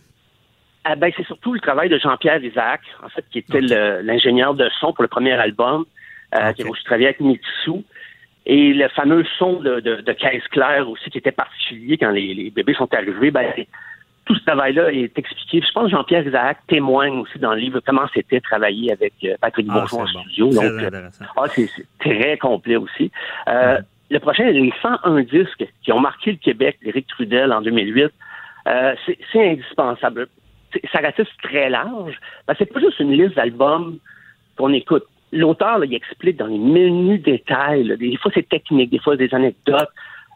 Ah 0.85 0.95
ben, 0.95 1.11
c'est 1.15 1.25
surtout 1.25 1.53
le 1.53 1.59
travail 1.59 1.89
de 1.89 1.97
Jean-Pierre 1.99 2.43
Isaac, 2.43 2.81
en 3.03 3.09
fait, 3.09 3.25
qui 3.31 3.39
était 3.39 3.61
l'ingénieur 4.01 4.53
de 4.53 4.69
son 4.79 4.93
pour 4.93 5.03
le 5.03 5.07
premier 5.09 5.33
album, 5.33 5.85
euh, 6.35 6.53
qui 6.53 6.63
a 6.63 6.67
aussi 6.67 6.83
travaillé 6.83 7.07
avec 7.07 7.19
Mitsu. 7.19 7.83
Et 8.45 8.73
le 8.73 8.87
fameux 8.89 9.25
son 9.37 9.59
de, 9.59 9.79
de, 9.81 9.95
de 9.97 10.13
caisse 10.13 10.47
claire 10.49 10.89
aussi, 10.89 11.09
qui 11.09 11.17
était 11.17 11.31
particulier 11.31 11.97
quand 11.97 12.09
les, 12.11 12.33
les 12.33 12.49
bébés 12.49 12.73
sont 12.73 12.91
arrivés, 12.93 13.29
ben, 13.29 13.45
tout 14.25 14.35
ce 14.35 14.43
travail-là 14.45 14.91
est 14.93 15.17
expliqué. 15.19 15.61
Je 15.65 15.71
pense 15.73 15.85
que 15.85 15.89
Jean-Pierre 15.91 16.25
Isaac 16.25 16.59
témoigne 16.67 17.19
aussi 17.19 17.37
dans 17.39 17.53
le 17.53 17.59
livre 17.59 17.79
comment 17.85 18.07
c'était 18.13 18.39
travailler 18.39 18.91
avec 18.91 19.13
euh, 19.25 19.35
Patrick 19.41 19.67
Ah, 19.69 19.73
Bourgeois 19.73 20.01
en 20.03 20.13
bon. 20.13 20.21
studio. 20.21 20.49
Très 20.49 20.69
Donc, 20.69 20.93
euh, 20.93 21.09
ah, 21.35 21.43
c'est 21.53 21.69
très 21.99 22.37
complet 22.37 22.77
aussi. 22.77 23.11
Euh, 23.47 23.79
Le 24.09 24.19
prochain, 24.19 24.45
les 24.49 24.73
101 24.81 25.21
disques 25.23 25.65
qui 25.83 25.91
ont 25.91 25.99
marqué 25.99 26.31
le 26.31 26.37
Québec 26.37 26.77
d'Éric 26.83 27.05
Trudel 27.07 27.51
en 27.51 27.61
2008, 27.61 28.11
euh, 28.67 28.95
c'est 29.31 29.49
indispensable. 29.51 30.27
Ça 30.91 30.99
ratisse 30.99 31.27
très 31.43 31.69
large. 31.69 32.19
Ben, 32.47 32.55
c'est 32.57 32.71
pas 32.71 32.79
juste 32.79 32.99
une 32.99 33.11
liste 33.11 33.35
d'albums 33.35 33.97
qu'on 34.57 34.73
écoute. 34.73 35.05
L'auteur, 35.31 35.83
il 35.85 35.93
explique 35.93 36.37
dans 36.37 36.47
les 36.47 36.57
menus 36.57 37.21
détails. 37.21 37.83
là, 37.83 37.95
des 37.95 38.17
fois, 38.17 38.31
c'est 38.33 38.47
technique, 38.47 38.89
des 38.89 38.99
fois, 38.99 39.15
des 39.15 39.33
anecdotes. 39.33 39.89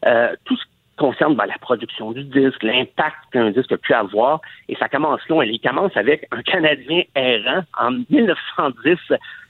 Euh, 0.06 0.36
tout 0.46 0.56
ce 0.56 0.64
qui 0.64 0.70
concerne 0.98 1.36
ben, 1.36 1.46
la 1.46 1.58
production 1.58 2.12
du 2.12 2.24
disque, 2.24 2.62
l'impact 2.62 3.18
qu'un 3.32 3.52
disque 3.52 3.72
a 3.72 3.78
pu 3.78 3.94
avoir. 3.94 4.42
Et 4.70 4.76
ça 4.76 4.90
commence 4.90 5.28
loin. 5.30 5.46
Il 5.46 5.60
commence 5.60 5.96
avec 5.96 6.28
un 6.32 6.42
Canadien 6.44 7.04
errant 7.16 7.64
en 7.80 7.92
1910, 8.10 8.98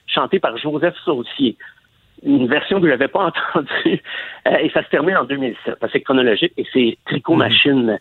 chanté 0.07 0.39
par 0.39 0.57
Joseph 0.57 0.95
Saucier 1.03 1.57
une 2.25 2.47
version 2.47 2.79
que 2.79 2.86
je 2.86 2.91
n'avais 2.91 3.07
pas 3.07 3.25
entendue. 3.53 4.01
Euh, 4.47 4.57
et 4.57 4.69
ça 4.69 4.84
se 4.84 4.89
termine 4.89 5.17
en 5.17 5.25
2007. 5.25 5.75
parce 5.79 5.91
que 5.91 5.99
C'est 5.99 6.03
chronologique 6.03 6.53
et 6.57 6.65
c'est 6.73 6.97
Tricot 7.05 7.36
Machine 7.36 7.97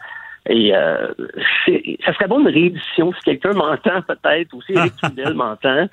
Et 0.48 0.74
euh, 0.74 1.08
c'est- 1.64 1.98
ça 2.04 2.12
serait 2.14 2.26
bon 2.28 2.40
une 2.40 2.48
réédition, 2.48 3.12
si 3.12 3.20
quelqu'un 3.22 3.52
m'entend 3.52 4.02
peut-être, 4.02 4.52
ou 4.54 4.62
si 4.62 4.72
Eric 4.72 4.94
Trudel 5.02 5.34
m'entend. 5.34 5.88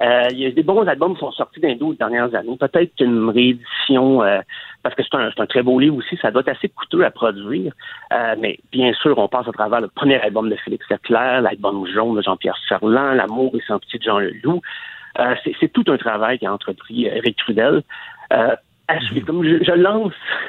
Euh, 0.00 0.26
Il 0.32 0.40
y 0.40 0.46
a 0.46 0.50
des 0.50 0.64
bons 0.64 0.84
albums 0.88 1.14
qui 1.14 1.20
sont 1.20 1.30
sortis 1.30 1.60
dans 1.60 1.68
les 1.68 1.76
12 1.76 1.96
dernières 1.98 2.34
années. 2.34 2.56
Peut-être 2.58 2.92
qu'une 2.96 3.28
réédition, 3.30 4.24
euh, 4.24 4.40
parce 4.82 4.96
que 4.96 5.02
c'est 5.04 5.14
un, 5.14 5.30
c'est 5.30 5.40
un 5.40 5.46
très 5.46 5.62
beau 5.62 5.78
livre 5.78 5.96
aussi, 5.96 6.16
ça 6.16 6.32
doit 6.32 6.40
être 6.40 6.48
assez 6.56 6.68
coûteux 6.68 7.04
à 7.04 7.12
produire. 7.12 7.72
Euh, 8.12 8.34
mais 8.40 8.58
bien 8.72 8.92
sûr, 8.94 9.16
on 9.18 9.28
passe 9.28 9.46
à 9.46 9.52
travers 9.52 9.80
le 9.80 9.86
premier 9.86 10.20
album 10.20 10.50
de 10.50 10.56
Félix 10.56 10.84
Leclerc, 10.90 11.42
l'album 11.42 11.86
jaune 11.86 12.16
de 12.16 12.22
Jean-Pierre 12.22 12.58
Ferland, 12.68 13.14
L'amour 13.14 13.52
et 13.54 13.60
sans 13.68 13.78
petit 13.78 13.98
de 13.98 14.02
Jean 14.02 14.18
Leloup. 14.18 14.60
Euh, 15.20 15.36
c'est- 15.44 15.72
tout 15.72 15.84
un 15.86 15.96
travail 15.96 16.40
qu'a 16.40 16.52
entrepris 16.52 17.04
Eric 17.06 17.36
Trudel. 17.36 17.82
Euh, 18.32 18.56
à 18.88 19.00
suivre. 19.00 19.26
Comme 19.26 19.44
je, 19.44 19.62
je 19.64 19.72
lance, 19.72 20.12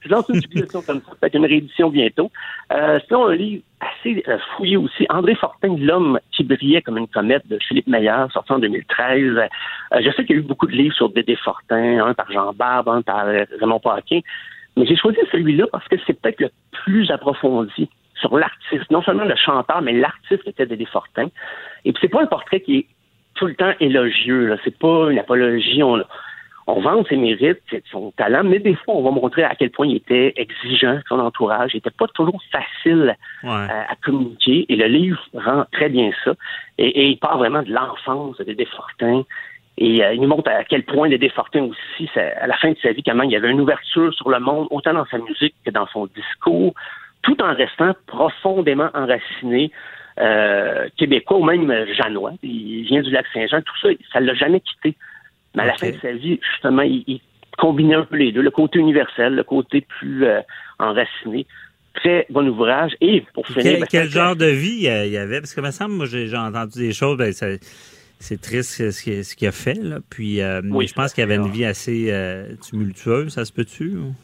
je 0.00 0.08
lance 0.08 0.28
une 0.28 0.40
suggestion 0.40 0.82
comme 0.82 1.00
ça, 1.00 1.12
peut-être 1.20 1.34
une 1.34 1.46
réédition 1.46 1.90
bientôt. 1.90 2.30
Euh, 2.72 2.98
sinon, 3.06 3.26
un 3.26 3.34
livre 3.34 3.62
assez 3.80 4.22
euh, 4.28 4.38
fouillé 4.56 4.76
aussi. 4.76 5.06
André 5.10 5.34
Fortin, 5.34 5.76
L'homme 5.78 6.18
qui 6.32 6.44
brillait 6.44 6.82
comme 6.82 6.98
une 6.98 7.08
comète 7.08 7.46
de 7.48 7.58
Philippe 7.58 7.86
Meyer, 7.86 8.26
sorti 8.32 8.52
en 8.52 8.58
2013. 8.58 9.36
Euh, 9.36 9.48
je 10.00 10.10
sais 10.10 10.24
qu'il 10.24 10.36
y 10.36 10.38
a 10.38 10.42
eu 10.42 10.44
beaucoup 10.44 10.66
de 10.66 10.72
livres 10.72 10.94
sur 10.94 11.10
Dédé 11.10 11.36
Fortin, 11.36 12.04
un 12.04 12.14
par 12.14 12.30
Jean 12.32 12.52
Barbe, 12.52 12.88
un 12.88 13.02
par 13.02 13.26
Raymond 13.26 13.80
Paquin. 13.80 14.20
Mais 14.76 14.86
j'ai 14.86 14.96
choisi 14.96 15.18
celui-là 15.32 15.66
parce 15.70 15.86
que 15.88 15.96
c'est 16.06 16.18
peut-être 16.20 16.40
le 16.40 16.50
plus 16.84 17.10
approfondi 17.10 17.88
sur 18.14 18.36
l'artiste, 18.38 18.90
non 18.90 19.02
seulement 19.02 19.24
le 19.24 19.36
chanteur, 19.36 19.82
mais 19.82 19.92
l'artiste 19.92 20.46
était 20.46 20.66
Dédé 20.66 20.86
Fortin. 20.86 21.28
Et 21.84 21.92
puis 21.92 22.00
c'est 22.00 22.08
pas 22.08 22.22
un 22.22 22.26
portrait 22.26 22.60
qui 22.60 22.78
est 22.78 22.86
tout 23.34 23.46
le 23.46 23.54
temps 23.54 23.72
élogieux. 23.80 24.56
C'est 24.64 24.78
pas 24.78 25.10
une 25.10 25.18
apologie. 25.18 25.82
On, 25.82 26.02
on 26.76 26.80
vante 26.80 27.08
ses 27.08 27.16
mérites, 27.16 27.60
son 27.90 28.10
talent, 28.12 28.44
mais 28.44 28.58
des 28.58 28.74
fois, 28.74 28.94
on 28.94 29.02
va 29.02 29.10
montrer 29.10 29.42
à 29.44 29.54
quel 29.54 29.70
point 29.70 29.86
il 29.86 29.96
était 29.96 30.32
exigeant, 30.36 30.98
son 31.08 31.18
entourage. 31.18 31.70
Il 31.74 31.78
était 31.78 31.90
pas 31.90 32.06
toujours 32.08 32.40
facile 32.52 33.16
Ouais. 33.42 33.50
à, 33.50 33.92
à 33.92 33.94
communiquer. 34.04 34.66
Et 34.68 34.76
le 34.76 34.86
livre 34.86 35.20
rend 35.34 35.64
très 35.72 35.88
bien 35.88 36.10
ça. 36.24 36.32
Et, 36.78 36.88
et 36.88 37.06
il 37.08 37.18
part 37.18 37.38
vraiment 37.38 37.62
de 37.62 37.72
l'enfance 37.72 38.36
de 38.38 38.44
Dédé 38.44 38.66
Fortin. 38.66 39.24
Et 39.78 40.04
euh, 40.04 40.12
il 40.14 40.20
nous 40.20 40.28
montre 40.28 40.50
à 40.50 40.64
quel 40.64 40.82
point 40.84 41.08
Dédé 41.08 41.28
Fortin 41.30 41.64
aussi, 41.64 42.10
ça- 42.14 42.32
à 42.40 42.46
la 42.46 42.56
fin 42.56 42.70
de 42.70 42.78
sa 42.82 42.92
vie, 42.92 43.02
comment 43.02 43.22
il 43.22 43.30
y 43.30 43.36
avait 43.36 43.50
une 43.50 43.60
ouverture 43.60 44.12
sur 44.14 44.28
le 44.30 44.38
monde, 44.40 44.66
autant 44.70 44.92
dans 44.94 45.06
sa 45.06 45.18
musique 45.18 45.54
que 45.64 45.70
dans 45.70 45.86
son 45.88 46.06
discours, 46.06 46.74
tout 47.22 47.40
en 47.42 47.54
restant 47.54 47.92
profondément 48.06 48.90
enraciné 48.94 49.70
euh, 50.18 50.88
québécois 50.98 51.38
ou 51.38 51.44
même 51.44 51.70
euh, 51.70 51.86
janois. 51.94 52.32
Il 52.42 52.82
vient 52.84 53.00
du 53.00 53.10
lac 53.10 53.24
Saint-Jean. 53.32 53.62
Tout 53.62 53.76
ça, 53.80 53.88
ça 54.12 54.20
l'a 54.20 54.34
jamais 54.34 54.60
quitté. 54.60 54.96
Mais 55.54 55.62
à 55.62 55.66
la 55.66 55.74
fin 55.74 55.90
de 55.90 55.98
sa 56.00 56.12
vie, 56.12 56.38
justement, 56.52 56.82
il, 56.82 57.02
il 57.06 57.20
combinait 57.58 57.96
un 57.96 58.04
peu 58.04 58.16
les 58.16 58.32
deux, 58.32 58.42
le 58.42 58.50
côté 58.50 58.78
universel, 58.78 59.34
le 59.34 59.42
côté 59.44 59.80
plus 59.80 60.24
euh, 60.24 60.40
enraciné. 60.78 61.46
Très 61.94 62.26
bon 62.30 62.46
ouvrage. 62.48 62.92
Et 63.00 63.24
pour 63.34 63.46
finir... 63.46 63.62
Quel, 63.64 63.80
ben, 63.80 63.86
quel 63.90 64.04
c'est- 64.04 64.10
genre 64.18 64.36
de 64.36 64.46
vie 64.46 64.86
euh, 64.88 65.06
il 65.06 65.12
y 65.12 65.16
avait? 65.18 65.40
Parce 65.40 65.54
que, 65.54 65.60
me 65.60 65.70
semble, 65.72 65.94
moi, 65.94 66.06
j'ai 66.06 66.34
entendu 66.36 66.78
des 66.78 66.92
choses, 66.92 67.18
ben, 67.18 67.32
ça- 67.32 67.48
c'est 68.20 68.40
triste 68.40 68.90
ce 68.90 69.34
qu'il 69.34 69.48
a 69.48 69.52
fait, 69.52 69.74
là. 69.74 69.98
Puis, 70.08 70.40
euh, 70.40 70.60
Oui. 70.70 70.86
je 70.86 70.94
pense 70.94 71.12
qu'il 71.12 71.24
avait 71.24 71.36
une 71.36 71.48
vie 71.50 71.64
assez 71.64 72.08
euh, 72.12 72.54
tumultueuse, 72.68 73.30
ça 73.32 73.44
se 73.44 73.52
peut-tu? 73.52 73.96
ou? 73.96 74.14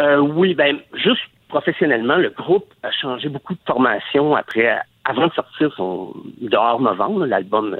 Euh, 0.00 0.16
oui, 0.18 0.54
ben 0.54 0.78
juste 0.94 1.20
professionnellement, 1.48 2.16
le 2.16 2.30
groupe 2.30 2.72
a 2.82 2.90
changé 2.90 3.28
beaucoup 3.28 3.52
de 3.54 3.60
formation 3.66 4.34
après, 4.34 4.74
avant 5.04 5.26
de 5.26 5.32
sortir 5.34 5.72
son 5.76 6.14
dehors 6.40 6.80
novembre, 6.80 7.26
l'album, 7.26 7.76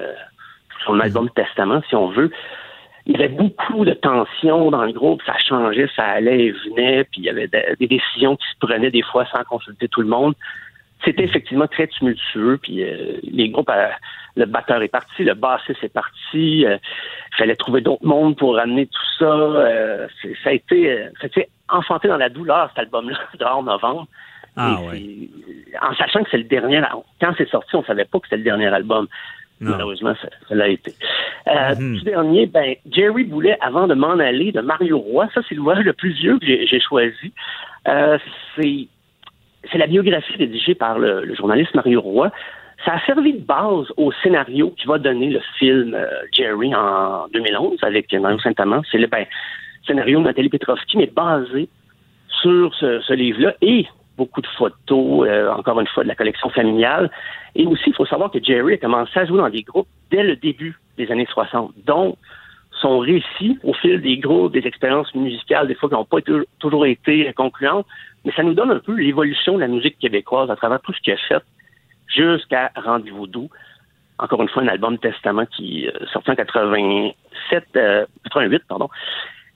son 0.85 0.99
album 1.01 1.29
Testament, 1.31 1.83
si 1.89 1.95
on 1.95 2.09
veut. 2.09 2.31
Il 3.07 3.13
y 3.13 3.17
avait 3.17 3.29
beaucoup 3.35 3.85
de 3.85 3.93
tensions 3.95 4.71
dans 4.71 4.85
le 4.85 4.93
groupe, 4.93 5.23
ça 5.25 5.37
changeait, 5.39 5.89
ça 5.97 6.05
allait 6.05 6.47
et 6.47 6.51
venait, 6.53 7.05
puis 7.05 7.23
il 7.23 7.25
y 7.25 7.31
avait 7.31 7.49
de- 7.49 7.77
des 7.79 7.87
décisions 7.87 8.37
qui 8.37 8.47
se 8.53 8.59
prenaient 8.61 8.91
des 8.91 9.03
fois 9.03 9.25
sans 9.35 9.43
consulter 9.45 9.89
tout 9.89 10.03
le 10.03 10.07
monde. 10.09 10.35
C'était 11.05 11.25
effectivement 11.25 11.67
très 11.67 11.87
tumultueux, 11.87 12.59
puis 12.63 12.85
euh, 12.85 13.19
les 13.23 13.49
groupes, 13.49 13.71
euh, 13.71 13.89
le 14.37 14.45
batteur 14.45 14.83
est 14.83 14.89
parti, 14.89 15.25
le 15.25 15.33
bassiste 15.35 15.83
est 15.83 15.93
parti, 15.93 16.67
euh, 16.67 16.77
il 17.33 17.37
fallait 17.39 17.57
trouver 17.57 17.81
d'autres 17.81 18.05
mondes 18.05 18.37
pour 18.37 18.55
ramener 18.57 18.87
tout 18.87 19.07
ça. 19.19 19.25
euh, 19.25 20.07
ça 20.45 20.51
a 20.51 20.53
été, 20.53 20.91
euh, 20.93 21.09
ça 21.21 21.25
a 21.25 21.27
été 21.27 21.49
enfanté 21.71 22.07
dans 22.09 22.19
la 22.19 22.29
douleur, 22.29 22.69
cet 22.69 22.81
album-là, 22.81 23.17
dehors 23.39 23.63
novembre. 23.63 24.07
Ah, 24.57 24.79
ouais. 24.83 25.29
En 25.81 25.95
sachant 25.95 26.23
que 26.23 26.31
c'est 26.31 26.37
le 26.39 26.45
dernier, 26.45 26.83
quand 27.21 27.33
c'est 27.39 27.49
sorti, 27.49 27.77
on 27.77 27.85
savait 27.85 28.05
pas 28.05 28.19
que 28.19 28.27
c'était 28.27 28.37
le 28.39 28.43
dernier 28.43 28.67
album. 28.67 29.07
Non. 29.61 29.73
Malheureusement, 29.73 30.15
ça, 30.23 30.29
ça 30.49 30.55
l'a 30.55 30.69
été. 30.69 30.95
Euh, 31.49 31.75
Mhm. 31.79 31.99
Tout 31.99 32.05
dernier, 32.05 32.47
ben, 32.47 32.75
Jerry 32.91 33.25
Boulet, 33.25 33.57
avant 33.61 33.87
de 33.87 33.95
m'en 33.95 34.19
aller, 34.19 34.53
de 34.53 34.61
Mario 34.61 34.99
Roy, 34.99 35.29
ça 35.35 35.43
c'est 35.49 35.55
l'ouvrage 35.55 35.85
le 35.85 35.93
plus 35.93 36.13
vieux 36.13 36.39
que 36.39 36.47
j'ai 36.47 36.81
choisi. 36.81 37.33
Euh, 37.89 38.19
c'est 38.57 38.87
c'est 39.71 39.79
la 39.79 39.87
biographie 39.87 40.37
rédigée 40.39 40.75
par 40.75 40.99
le, 40.99 41.25
le 41.25 41.35
journaliste 41.35 41.75
Mario 41.75 42.01
Roy. 42.01 42.31
Ça 42.87 42.95
a 42.95 43.01
servi 43.05 43.35
de 43.35 43.41
base 43.41 43.93
au 43.99 44.11
scénario 44.23 44.71
qui 44.79 44.87
va 44.87 44.97
donner 44.99 45.29
le 45.29 45.41
film 45.59 45.95
euh, 45.95 46.07
Jerry 46.33 46.75
en 46.75 47.29
2011 47.35 47.79
avec 47.83 48.11
Mario 48.15 48.39
Saint-Amand. 48.39 48.81
C'est 48.91 48.97
le 48.97 49.07
ben, 49.07 49.27
scénario 49.87 50.19
de 50.21 50.25
Nathalie 50.25 50.49
Petrovski, 50.49 50.97
mais 50.97 51.11
basé 51.15 51.69
sur 52.41 52.75
ce, 52.77 53.01
ce 53.01 53.13
livre-là 53.13 53.55
et 53.61 53.87
beaucoup 54.21 54.43
de 54.43 54.53
photos, 54.59 55.27
euh, 55.27 55.51
encore 55.51 55.81
une 55.81 55.87
fois, 55.87 56.03
de 56.03 56.09
la 56.09 56.15
collection 56.15 56.51
familiale. 56.51 57.11
Et 57.55 57.65
aussi, 57.67 57.85
il 57.87 57.95
faut 57.95 58.05
savoir 58.05 58.31
que 58.31 58.43
Jerry 58.43 58.75
a 58.75 58.77
commencé 58.77 59.19
à 59.19 59.25
jouer 59.25 59.39
dans 59.39 59.49
des 59.49 59.63
groupes 59.63 59.89
dès 60.11 60.23
le 60.23 60.37
début 60.37 60.75
des 60.99 61.11
années 61.11 61.29
60. 61.33 61.73
Donc, 61.87 62.19
son 62.83 62.99
récit, 62.99 63.59
au 63.63 63.73
fil 63.73 64.01
des 64.03 64.19
groupes, 64.19 64.53
des 64.53 64.67
expériences 64.67 65.15
musicales, 65.15 65.67
des 65.69 65.75
fois 65.75 65.89
qui 65.89 65.95
n'ont 65.95 66.05
pas 66.05 66.19
toujours 66.59 66.85
été 66.85 67.33
concluantes, 67.33 67.87
mais 68.25 68.33
ça 68.33 68.43
nous 68.43 68.55
donne 68.55 68.71
un 68.71 68.79
peu 68.79 68.95
l'évolution 68.95 69.55
de 69.55 69.61
la 69.61 69.69
musique 69.69 69.99
québécoise 69.99 70.51
à 70.51 70.57
travers 70.57 70.81
tout 70.83 70.93
ce 70.93 71.01
qu'il 71.01 71.15
a 71.15 71.17
fait 71.17 71.43
jusqu'à 72.15 72.71
Rendez-vous 72.77 73.27
doux. 73.27 73.49
Encore 74.19 74.43
une 74.43 74.51
fois, 74.51 74.63
un 74.63 74.69
album 74.69 74.99
Testament 74.99 75.47
qui 75.47 75.89
euh, 75.89 75.93
sorti 76.13 76.31
en 76.31 76.35
87, 76.35 77.65
euh, 77.77 78.05
88, 78.25 78.63
pardon. 78.69 78.91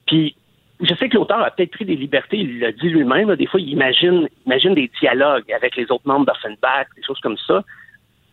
Puis, 0.07 0.37
je 0.81 0.95
sais 0.95 1.09
que 1.09 1.17
l'auteur 1.17 1.41
a 1.41 1.51
peut-être 1.51 1.71
pris 1.71 1.85
des 1.85 1.97
libertés, 1.97 2.39
il 2.39 2.61
l'a 2.61 2.73
dit 2.73 2.89
lui-même. 2.89 3.29
là, 3.29 3.37
Des 3.37 3.47
fois, 3.47 3.61
il 3.61 3.69
imagine, 3.69 4.29
imagine 4.47 4.75
des 4.75 4.91
dialogues 5.01 5.51
avec 5.53 5.77
les 5.77 5.91
autres 5.91 6.07
membres 6.07 6.27
d'Offenbach, 6.27 6.87
des 6.97 7.03
choses 7.03 7.21
comme 7.21 7.39
ça. 7.39 7.63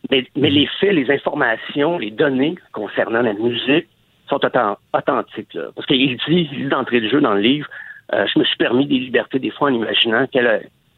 Mais, 0.09 0.25
mais 0.35 0.49
les 0.49 0.67
faits, 0.79 0.93
les 0.93 1.09
informations, 1.11 1.99
les 1.99 2.11
données 2.11 2.55
concernant 2.73 3.21
la 3.21 3.33
musique 3.33 3.87
sont 4.27 4.43
authent- 4.43 4.77
authentiques. 4.93 5.53
là. 5.53 5.67
Parce 5.75 5.85
qu'il 5.87 6.17
dit, 6.17 6.21
il 6.27 6.49
dit 6.49 6.65
d'entrée 6.65 7.01
de 7.01 7.07
jeu 7.07 7.21
dans 7.21 7.35
le 7.35 7.41
livre, 7.41 7.67
euh, 8.13 8.25
je 8.33 8.39
me 8.39 8.43
suis 8.43 8.57
permis 8.57 8.87
des 8.87 8.97
libertés 8.99 9.39
des 9.39 9.51
fois 9.51 9.69
en 9.69 9.73
imaginant 9.73 10.25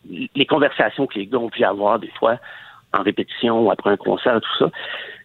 les 0.10 0.46
conversations 0.46 1.06
que 1.08 1.20
les 1.20 1.28
gars 1.28 1.38
ont 1.38 1.50
pu 1.50 1.64
avoir 1.64 2.00
des 2.00 2.12
fois 2.20 2.38
en 2.94 3.04
répétition 3.04 3.62
ou 3.66 3.72
après 3.72 3.90
un 3.92 3.98
concert, 3.98 4.40
tout 4.42 4.58
ça. 4.60 4.72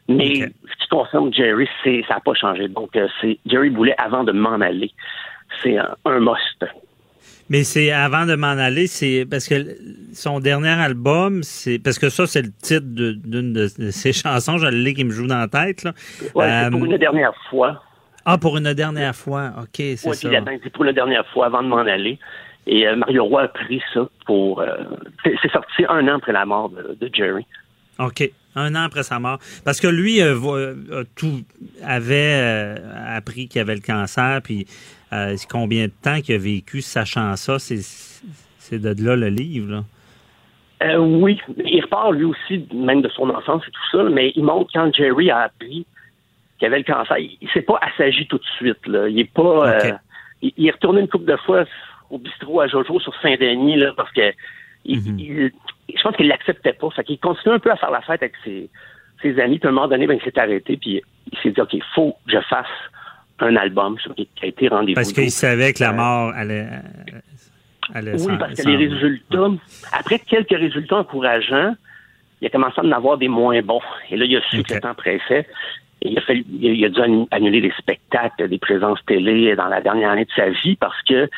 Mais 0.09 0.35
ce 0.37 0.77
qui 0.83 0.89
concerne 0.89 1.33
Jerry, 1.33 1.69
c'est 1.85 2.03
ça 2.09 2.15
n'a 2.15 2.21
pas 2.21 2.35
changé. 2.35 2.67
Donc, 2.69 2.97
euh, 2.97 3.09
c'est 3.21 3.39
Jerry 3.47 3.71
Boulet 3.71 3.95
avant 3.99 4.25
de 4.25 4.33
m'en 4.33 4.61
aller. 4.61 4.91
C'est 5.63 5.77
un, 5.79 5.95
un 6.05 6.21
must. 6.21 6.65
Mais 7.51 7.65
c'est 7.65 7.91
avant 7.91 8.27
de 8.27 8.35
m'en 8.35 8.49
aller, 8.49 8.87
c'est 8.87 9.27
parce 9.31 9.49
que 9.49 9.55
son 10.13 10.39
dernier 10.39 10.69
album, 10.69 11.43
c'est 11.43 11.79
parce 11.79 11.99
que 11.99 12.11
ça, 12.11 12.27
c'est 12.27 12.43
le 12.43 12.51
titre 12.61 12.85
d'une 12.85 13.55
de, 13.55 13.69
de 13.79 13.91
ses 13.91 14.13
chansons, 14.13 14.59
je 14.59 14.67
l'ai 14.67 14.93
qui 14.93 15.05
me 15.05 15.11
joue 15.11 15.27
dans 15.27 15.39
la 15.39 15.49
tête. 15.49 15.83
Là. 15.85 15.93
Ouais, 16.35 16.45
Euh, 16.45 16.65
c'est 16.65 16.71
pour 16.71 16.85
une 16.85 16.97
dernière 16.99 17.33
fois. 17.49 17.83
Ah, 18.27 18.37
pour 18.37 18.59
une 18.59 18.75
dernière 18.75 19.17
fois. 19.17 19.53
OK, 19.63 19.69
c'est 19.77 20.07
Ouais, 20.07 20.15
ça. 20.15 20.29
c'est 20.63 20.73
pour 20.73 20.85
la 20.85 20.93
dernière 20.93 21.27
fois 21.29 21.47
avant 21.47 21.63
de 21.63 21.69
m'en 21.69 21.79
aller. 21.79 22.19
Et 22.67 22.87
euh, 22.87 22.97
Mario 22.97 23.25
Roy 23.25 23.45
a 23.45 23.49
pris 23.49 23.81
ça 23.95 24.07
pour. 24.27 24.61
euh, 24.61 24.77
c'est 25.25 25.51
sorti 25.51 25.85
un 25.89 26.07
an 26.09 26.17
après 26.17 26.33
la 26.33 26.45
mort 26.45 26.69
de, 26.69 26.99
de 27.01 27.11
Jerry. 27.15 27.47
OK. 27.99 28.31
Un 28.57 28.75
an 28.75 28.83
après 28.83 29.05
sa 29.05 29.19
mort. 29.19 29.39
Parce 29.65 29.81
que 29.81 29.87
lui 29.87 30.21
euh, 30.21 30.37
euh, 30.45 31.05
tout 31.17 31.41
avait 31.83 32.35
euh, 32.43 32.77
appris 33.17 33.49
qu'il 33.49 33.63
avait 33.63 33.75
le 33.77 33.81
cancer, 33.81 34.43
puis 34.45 34.67
euh, 35.13 35.37
combien 35.51 35.87
de 35.87 35.93
temps 36.03 36.21
qu'il 36.21 36.35
a 36.35 36.39
vécu 36.39 36.81
sachant 36.83 37.35
ça, 37.37 37.59
c'est 37.59 38.79
de 38.79 39.05
là 39.05 39.17
le 39.17 39.29
livre. 39.29 39.71
Là. 39.73 39.85
Euh, 40.83 40.99
oui, 40.99 41.41
il 41.65 41.81
repart 41.83 42.13
lui 42.13 42.25
aussi, 42.25 42.67
même 42.75 43.03
de 43.03 43.09
son 43.09 43.29
enfance 43.31 43.63
et 43.67 43.71
tout 43.71 43.97
ça, 43.99 44.03
mais 44.05 44.33
il 44.37 44.45
montre 44.45 44.71
quand 44.73 44.95
Jerry 44.95 45.31
a 45.31 45.39
appris 45.41 45.85
qu'il 46.59 46.67
avait 46.67 46.79
le 46.79 46.85
cancer, 46.85 47.19
il, 47.19 47.37
il 47.41 47.49
s'est 47.51 47.63
pas 47.63 47.79
assagi 47.83 48.27
tout 48.29 48.39
de 48.39 48.45
suite. 48.57 48.87
Là. 48.87 49.09
Il 49.09 49.19
est 49.19 49.33
pas. 49.33 49.77
Euh, 49.85 49.93
il, 50.43 50.53
il 50.57 50.69
est 50.69 50.73
retourné 50.73 51.01
une 51.01 51.09
couple 51.09 51.25
de 51.31 51.37
fois 51.39 51.65
au 52.11 52.19
bistrot 52.19 52.61
à 52.61 52.69
Jojo 52.69 53.01
sur 53.01 53.15
Saint-Denis 53.21 53.83
parce 53.97 54.13
que 54.13 54.33
il, 54.85 54.99
Mhm. 55.01 55.19
il- 55.19 55.53
je 55.97 56.03
pense 56.03 56.17
qu'il 56.17 56.29
l'acceptait 56.29 56.73
pas. 56.75 56.91
Fait 56.91 57.05
qu'il 57.05 57.19
continue 57.19 57.55
un 57.55 57.59
peu 57.59 57.71
à 57.71 57.77
faire 57.77 57.91
la 57.91 58.01
fête 58.03 58.23
avec 58.23 58.35
ses, 58.45 58.69
ses 59.23 59.41
amis. 59.41 59.59
Puis 59.59 59.67
à 59.67 59.71
un 59.71 59.75
moment 59.75 59.89
donné, 59.89 60.07
ben, 60.07 60.19
il 60.21 60.23
s'est 60.25 60.39
arrêté. 60.39 60.77
Puis 60.77 61.03
il 61.33 61.39
s'est 61.39 61.51
dit, 61.51 61.61
OK, 61.61 61.73
il 61.73 61.83
faut 61.95 62.13
que 62.27 62.33
je 62.33 62.41
fasse 62.43 62.67
un 63.41 63.57
album 63.57 63.97
qui 64.17 64.29
a 64.43 64.47
été 64.47 64.69
rendez-vous. 64.69 64.95
Parce 64.95 65.13
qu'il 65.13 65.31
savait 65.31 65.73
que 65.73 65.83
la 65.83 65.91
Euh, 65.91 65.95
mort 65.95 66.33
allait. 66.35 66.67
allait 67.95 68.13
oui, 68.21 68.37
parce 68.39 68.55
que 68.55 68.69
les 68.69 68.87
résultats, 68.89 69.49
après 69.93 70.19
quelques 70.19 70.51
résultats 70.59 70.97
encourageants, 70.97 71.75
il 72.41 72.47
a 72.47 72.51
commencé 72.51 72.81
à 72.81 72.85
en 72.85 72.93
avoir 72.93 73.19
des 73.19 73.29
moins 73.29 73.61
bons. 73.63 73.81
Et 74.11 74.17
là, 74.17 74.25
il 74.25 74.37
a 74.37 74.41
su 74.51 74.63
que 74.63 74.75
le 74.75 74.81
temps 74.81 74.95
pressait. 74.95 75.47
Et 76.03 76.11
il 76.11 76.19
a, 76.19 76.21
fallu, 76.21 76.45
il 76.61 76.85
a- 76.85 76.89
dû 76.89 77.01
annu- 77.01 77.27
annuler 77.33 77.61
des 77.61 77.73
spectacles, 77.77 78.49
des 78.49 78.59
présences 78.59 79.01
télé 79.07 79.57
dans 79.57 79.67
la 79.67 79.81
dernière 79.81 80.11
année 80.11 80.25
de 80.27 80.31
sa 80.37 80.49
vie 80.51 80.77
parce 80.77 81.01
que 81.03 81.29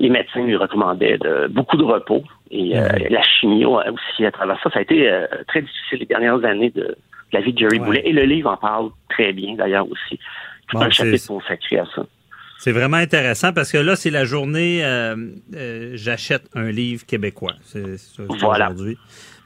les 0.00 0.08
médecins 0.10 0.42
lui 0.44 0.56
recommandaient 0.56 1.18
de, 1.18 1.46
beaucoup 1.48 1.76
de 1.76 1.84
repos. 1.84 2.24
Et 2.50 2.76
euh, 2.76 2.88
la 3.10 3.22
chimio 3.22 3.78
euh, 3.78 3.92
aussi 3.92 4.26
à 4.26 4.32
travers 4.32 4.60
ça, 4.62 4.70
ça 4.70 4.80
a 4.80 4.82
été 4.82 5.08
euh, 5.08 5.26
très 5.46 5.62
difficile 5.62 5.98
les 6.00 6.06
dernières 6.06 6.44
années 6.44 6.70
de, 6.70 6.80
de 6.82 6.96
la 7.32 7.40
vie 7.40 7.52
de 7.52 7.58
Jerry 7.58 7.78
Ouais. 7.78 7.84
Boulet. 7.86 8.02
Et 8.04 8.12
le 8.12 8.22
livre 8.24 8.50
en 8.50 8.56
parle 8.56 8.90
très 9.08 9.32
bien 9.32 9.54
d'ailleurs 9.54 9.88
aussi. 9.88 10.18
Tout 10.68 10.78
Bon, 10.78 10.84
un 10.84 10.90
chapitre 10.90 11.26
consacré 11.28 11.78
à 11.78 11.84
ça. 11.94 12.06
C'est 12.58 12.72
vraiment 12.72 12.96
intéressant 12.96 13.52
parce 13.52 13.70
que 13.70 13.76
là, 13.78 13.94
c'est 13.96 14.10
la 14.10 14.24
journée 14.24 14.82
euh, 14.84 15.16
euh, 15.54 15.90
j'achète 15.94 16.44
un 16.54 16.70
livre 16.70 17.04
québécois. 17.04 17.52
C'est 17.62 17.82
Voilà. 18.40 18.66
aujourd'hui. 18.70 18.96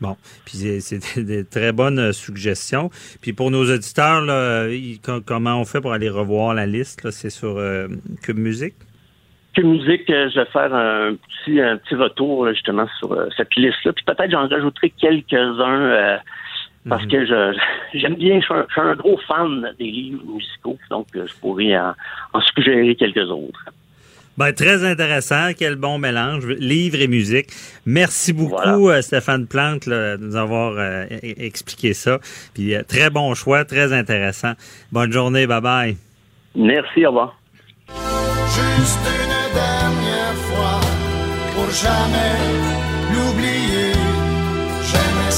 Bon, 0.00 0.16
puis 0.44 0.58
c'est- 0.80 1.16
des 1.24 1.44
très 1.44 1.72
bonnes 1.72 2.12
suggestions. 2.12 2.90
Puis 3.20 3.32
pour 3.32 3.50
nos 3.50 3.64
auditeurs, 3.64 4.20
là, 4.20 4.68
ils- 4.68 5.00
com- 5.00 5.22
comment 5.24 5.60
on 5.60 5.64
fait 5.64 5.80
pour 5.80 5.92
aller 5.92 6.08
revoir 6.08 6.54
la 6.54 6.66
liste? 6.66 7.10
C'est 7.10 7.30
sur 7.30 7.56
euh, 7.58 7.88
Cube 8.22 8.38
Musique? 8.38 8.74
Musique, 9.56 10.08
euh, 10.10 10.30
je 10.32 10.38
vais 10.38 10.46
faire 10.52 10.72
un 10.72 11.16
petit, 11.16 11.60
un 11.60 11.78
petit 11.78 11.96
retour 11.96 12.46
là, 12.46 12.52
justement 12.52 12.86
sur 13.00 13.08
cette 13.36 13.52
liste-là. 13.56 13.92
Puis 13.92 14.04
peut-être 14.04 14.30
j'en 14.30 14.46
rajouterai 14.46 14.90
quelques-uns 14.90 16.20
parce 16.88 17.06
que 17.06 17.24
je 17.26 17.56
j'aime 17.94 18.14
bien, 18.14 18.40
je 18.40 18.44
suis, 18.44 18.54
un, 18.54 18.66
je 18.68 18.72
suis 18.72 18.80
un 18.80 18.94
gros 18.94 19.18
fan 19.26 19.72
des 19.78 19.84
livres 19.84 20.22
musicaux, 20.26 20.78
donc 20.90 21.06
euh, 21.16 21.26
je 21.26 21.34
pourrais 21.40 21.76
en, 21.78 21.94
en 22.32 22.40
suggérer 22.40 22.94
quelques 22.94 23.30
autres. 23.30 23.64
Ben, 24.38 24.52
très 24.52 24.84
intéressant. 24.84 25.50
Quel 25.58 25.74
bon 25.74 25.98
mélange. 25.98 26.46
Livre 26.46 27.00
et 27.00 27.08
musique. 27.08 27.48
Merci 27.84 28.32
beaucoup, 28.32 28.88
euh, 28.88 29.02
Stéphane 29.02 29.48
Plante, 29.48 29.86
là, 29.86 30.16
de 30.16 30.24
nous 30.24 30.36
avoir 30.36 30.74
euh, 30.78 31.06
e- 31.10 31.16
e- 31.24 31.42
expliqué 31.44 31.92
ça. 31.92 32.20
Puis 32.54 32.72
euh, 32.76 32.84
très 32.86 33.10
bon 33.10 33.34
choix, 33.34 33.64
très 33.64 33.92
intéressant. 33.92 34.52
Bonne 34.92 35.10
journée. 35.10 35.48
Bye 35.48 35.60
bye. 35.60 35.96
Merci, 36.54 37.04
au 37.04 37.08
revoir. 37.08 37.36
Juste 37.88 39.00
une 39.06 39.54
dernière 39.54 40.34
fois, 40.46 40.80
pour 41.54 41.68
jamais 41.70 42.57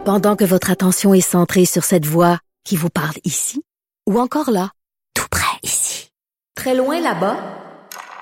Pendant 0.05 0.35
que 0.37 0.47
votre 0.47 0.71
attention 0.71 1.13
est 1.13 1.21
centrée 1.21 1.67
sur 1.67 1.85
cette 1.85 2.07
voix 2.07 2.39
qui 2.65 2.77
vous 2.77 2.89
parle 2.89 3.17
ici, 3.25 3.63
ou 4.09 4.19
encore 4.19 4.51
là, 4.51 4.71
tout 5.15 5.29
près 5.31 5.59
ici, 5.63 6.11
très 6.57 6.75
loin 6.75 7.01
là-bas, 7.01 7.37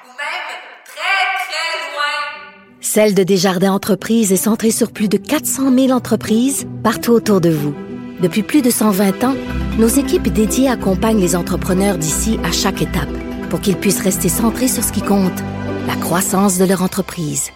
Ou 0.07 0.13
même 0.25 0.49
très, 0.93 1.21
très 1.45 1.73
loin. 1.87 2.15
Celle 2.81 3.15
de 3.15 3.23
Desjardins 3.23 3.73
Entreprises 3.73 4.33
est 4.33 4.45
centrée 4.49 4.73
sur 4.73 4.91
plus 4.91 5.09
de 5.09 5.19
400 5.19 5.73
000 5.73 5.91
entreprises 5.91 6.67
partout 6.83 7.13
autour 7.13 7.41
de 7.41 7.51
vous. 7.51 7.75
Depuis 8.21 8.43
plus 8.43 8.63
de 8.63 8.71
120 8.71 9.23
ans, 9.23 9.37
nos 9.79 9.87
équipes 9.87 10.33
dédiées 10.33 10.69
accompagnent 10.69 11.21
les 11.21 11.37
entrepreneurs 11.37 11.97
d'ici 11.97 12.41
à 12.43 12.51
chaque 12.51 12.83
étape 12.83 13.09
pour 13.49 13.61
qu'ils 13.61 13.77
puissent 13.77 14.03
rester 14.03 14.29
centrés 14.29 14.69
sur 14.69 14.85
ce 14.85 14.93
qui 14.93 15.03
compte, 15.03 15.39
la 15.87 15.97
croissance 15.97 16.59
de 16.59 16.65
leur 16.65 16.83
entreprise. 16.83 17.51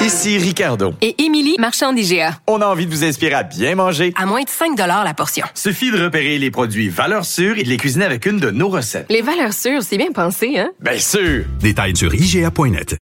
Ici 0.00 0.38
Ricardo. 0.38 0.94
Et 1.02 1.22
Émilie, 1.22 1.56
marchand 1.58 1.92
d'IGA. 1.92 2.40
On 2.46 2.62
a 2.62 2.66
envie 2.66 2.86
de 2.86 2.90
vous 2.90 3.04
inspirer 3.04 3.34
à 3.34 3.42
bien 3.42 3.74
manger. 3.74 4.14
À 4.16 4.24
moins 4.24 4.42
de 4.42 4.48
5 4.48 4.78
la 4.78 5.12
portion. 5.12 5.46
Suffit 5.54 5.90
de 5.90 6.02
repérer 6.02 6.38
les 6.38 6.50
produits 6.50 6.88
valeurs 6.88 7.26
sûres 7.26 7.58
et 7.58 7.62
de 7.62 7.68
les 7.68 7.76
cuisiner 7.76 8.06
avec 8.06 8.24
une 8.24 8.38
de 8.38 8.50
nos 8.50 8.68
recettes. 8.68 9.04
Les 9.10 9.20
valeurs 9.20 9.52
sûres, 9.52 9.82
c'est 9.82 9.98
bien 9.98 10.10
pensé, 10.12 10.58
hein? 10.58 10.70
Bien 10.80 10.98
sûr! 10.98 11.44
Détails 11.60 11.94
sur 11.94 12.14
IGA.net. 12.14 12.96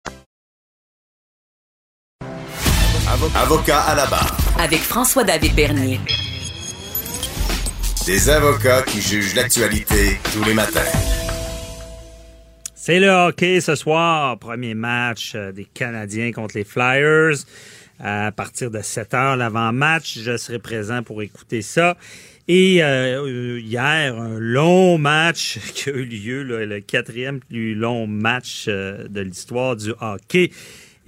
Avocat 3.36 3.80
à 3.82 3.94
la 3.94 4.06
barre. 4.06 4.36
Avec 4.58 4.80
François-David 4.80 5.54
Bernier. 5.54 6.00
Des 8.06 8.30
avocats 8.30 8.82
qui 8.82 9.00
jugent 9.00 9.34
l'actualité 9.34 10.20
tous 10.32 10.44
les 10.44 10.54
matins. 10.54 10.78
C'est 12.76 13.00
le 13.00 13.08
hockey 13.08 13.60
ce 13.60 13.74
soir. 13.74 14.38
Premier 14.38 14.74
match 14.74 15.32
euh, 15.34 15.50
des 15.50 15.64
Canadiens 15.64 16.30
contre 16.30 16.56
les 16.56 16.62
Flyers. 16.62 17.34
À 17.98 18.30
partir 18.30 18.70
de 18.70 18.80
7 18.80 19.12
heures, 19.14 19.36
l'avant-match, 19.36 20.20
je 20.20 20.36
serai 20.36 20.60
présent 20.60 21.02
pour 21.02 21.20
écouter 21.20 21.62
ça. 21.62 21.96
Et 22.46 22.80
euh, 22.80 23.58
hier, 23.58 24.14
un 24.14 24.38
long 24.38 24.98
match 24.98 25.58
qui 25.74 25.90
a 25.90 25.92
eu 25.92 26.04
lieu, 26.04 26.44
là, 26.44 26.64
le 26.64 26.78
quatrième 26.78 27.40
plus 27.40 27.74
long 27.74 28.06
match 28.06 28.66
euh, 28.68 29.08
de 29.08 29.20
l'histoire 29.20 29.74
du 29.74 29.90
hockey. 30.00 30.52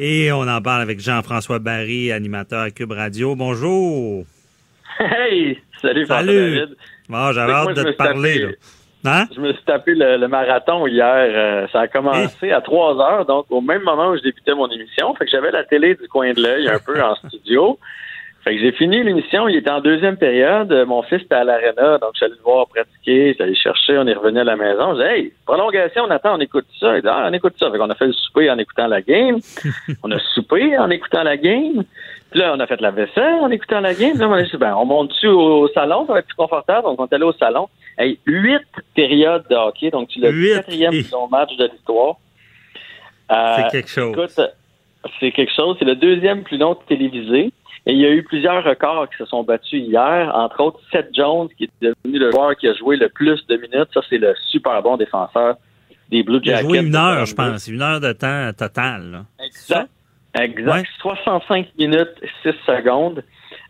Et 0.01 0.33
on 0.33 0.49
en 0.49 0.61
parle 0.61 0.83
avec 0.83 0.99
Jean-François 0.99 1.61
Barry, 1.61 2.11
animateur 2.11 2.63
à 2.63 2.71
Cube 2.73 2.91
Radio. 2.91 3.37
Bonjour. 3.37 4.27
Hey! 4.99 5.59
Salut, 5.83 6.07
Salut. 6.07 6.57
David. 6.59 6.76
Bon, 7.09 7.33
j'avais 7.33 7.53
hâte 7.53 7.74
de 7.74 7.83
te 7.83 7.91
parler. 7.97 8.35
tapé- 8.39 8.57
là. 9.05 9.20
Hein? 9.22 9.24
Je 9.35 9.41
me 9.41 9.53
suis 9.53 9.62
tapé 9.64 9.95
le, 9.95 10.16
le 10.16 10.29
marathon 10.29 10.87
hier. 10.87 11.07
Euh, 11.14 11.66
ça 11.72 11.81
a 11.83 11.89
commencé 11.89 12.51
à 12.51 12.61
3 12.61 13.01
heures, 13.01 13.24
donc 13.26 13.47
au 13.51 13.61
même 13.61 13.83
moment 13.83 14.09
où 14.11 14.16
je 14.16 14.22
débutais 14.22 14.55
mon 14.55 14.68
émission. 14.68 15.14
Fait 15.14 15.24
que 15.24 15.31
j'avais 15.31 15.51
la 15.53 15.64
télé 15.64 15.95
du 15.95 16.09
coin 16.09 16.33
de 16.33 16.43
l'œil 16.43 16.68
un 16.68 16.79
peu 16.85 17.01
en 17.03 17.14
studio. 17.26 17.79
Fait 18.45 18.55
que 18.55 18.61
j'ai 18.61 18.72
fini 18.72 19.03
l'émission, 19.03 19.49
il 19.49 19.57
était 19.57 19.70
en 19.70 19.81
deuxième 19.81 20.16
période. 20.16 20.72
Mon 20.87 21.03
fils 21.03 21.22
était 21.22 21.35
à 21.35 21.45
l'aréna, 21.45 21.99
donc 21.99 22.11
j'allais 22.18 22.35
le 22.37 22.43
voir 22.43 22.66
pratiquer, 22.68 23.35
j'allais 23.39 23.55
chercher, 23.55 23.99
on 23.99 24.07
est 24.07 24.14
revenu 24.14 24.41
à 24.41 24.45
la 24.45 24.57
maison. 24.57 24.95
Je 24.97 25.03
dis 25.03 25.09
Hey, 25.09 25.33
prolongation, 25.45 26.05
on 26.07 26.11
attend, 26.11 26.37
on 26.37 26.41
écoute 26.41 26.66
ça. 26.81 26.97
Il 26.97 27.03
dit 27.03 27.09
Ah, 27.11 27.26
on 27.29 27.33
écoute 27.33 27.55
ça. 27.59 27.70
Fait 27.70 27.79
qu'on 27.79 27.91
a 27.91 27.95
fait 27.95 28.07
le 28.07 28.12
souper 28.12 28.51
en 28.51 28.59
écoutant 28.59 28.87
la 28.89 29.01
game. 29.03 29.39
on 30.03 30.11
a 30.12 30.18
soupé 30.35 30.76
en 30.79 30.89
écoutant 30.91 31.22
la 31.24 31.37
game. 31.37 31.83
Puis 32.31 32.41
là, 32.41 32.53
on 32.55 32.61
a 32.61 32.66
fait 32.66 32.81
la 32.81 32.91
vaisselle 32.91 33.41
en 33.41 33.51
écoutant 33.51 33.81
la 33.81 33.95
game. 33.95 34.18
Là, 34.18 34.29
on 34.29 34.33
a 34.33 34.43
dit, 34.43 34.57
ben, 34.59 34.74
on 34.74 34.85
monte-tu 34.85 35.26
au 35.29 35.66
salon, 35.68 36.07
ça 36.07 36.12
va 36.12 36.18
être 36.18 36.26
plus 36.26 36.35
confortable. 36.35 36.83
Donc, 36.83 37.01
on 37.01 37.07
est 37.07 37.14
allé 37.14 37.24
au 37.24 37.33
salon. 37.33 37.68
Hey, 37.97 38.18
huit 38.26 38.61
périodes 38.95 39.45
de 39.49 39.55
hockey. 39.57 39.91
Donc, 39.91 40.09
tu 40.09 40.20
l'as 40.20 40.31
dit, 40.33 40.51
quatrième 40.55 40.91
plus 40.91 41.11
long 41.11 41.26
match 41.29 41.57
de 41.57 41.64
l'histoire. 41.72 42.16
Euh, 43.33 43.57
C'est 43.57 43.70
quelque 43.70 43.89
chose. 43.91 44.12
Écoute, 44.12 44.41
c'est 45.20 45.33
quelque 45.33 45.53
chose. 45.55 45.76
C'est 45.79 45.85
le 45.85 45.97
deuxième 45.97 46.43
plus 46.43 46.59
long 46.59 46.74
télévisé. 46.74 47.53
Et 47.87 47.93
il 47.93 47.99
y 47.99 48.05
a 48.05 48.11
eu 48.11 48.22
plusieurs 48.22 48.62
records 48.64 49.09
qui 49.09 49.16
se 49.16 49.24
sont 49.24 49.43
battus 49.45 49.83
hier, 49.83 50.31
entre 50.35 50.61
autres 50.62 50.81
Seth 50.93 51.09
Jones, 51.14 51.49
qui 51.57 51.64
est 51.64 51.70
devenu 51.81 52.18
le 52.18 52.31
joueur 52.33 52.55
qui 52.57 52.68
a 52.68 52.74
joué 52.74 52.97
le 52.97 53.09
plus 53.09 53.47
de 53.47 53.57
minutes. 53.57 53.89
Ça, 53.95 54.01
c'est 54.11 54.18
le 54.18 54.35
super 54.49 54.83
bon 54.83 54.99
défenseur 54.99 55.57
des 56.11 56.22
Blue 56.22 56.41
Il 56.45 56.51
a 56.51 56.57
Jackets. 56.57 56.68
joué 56.68 56.79
une 56.81 56.95
heure, 56.95 57.24
je 57.24 57.35
pense. 57.35 57.66
Une 57.68 57.81
heure 57.81 58.01
de 58.01 58.12
temps 58.12 58.51
total. 58.53 59.11
là. 59.11 59.45
Exact. 59.45 59.89
Exact. 60.41 60.86
65 61.01 61.68
minutes 61.78 62.14
6 62.43 62.53
secondes. 62.66 63.22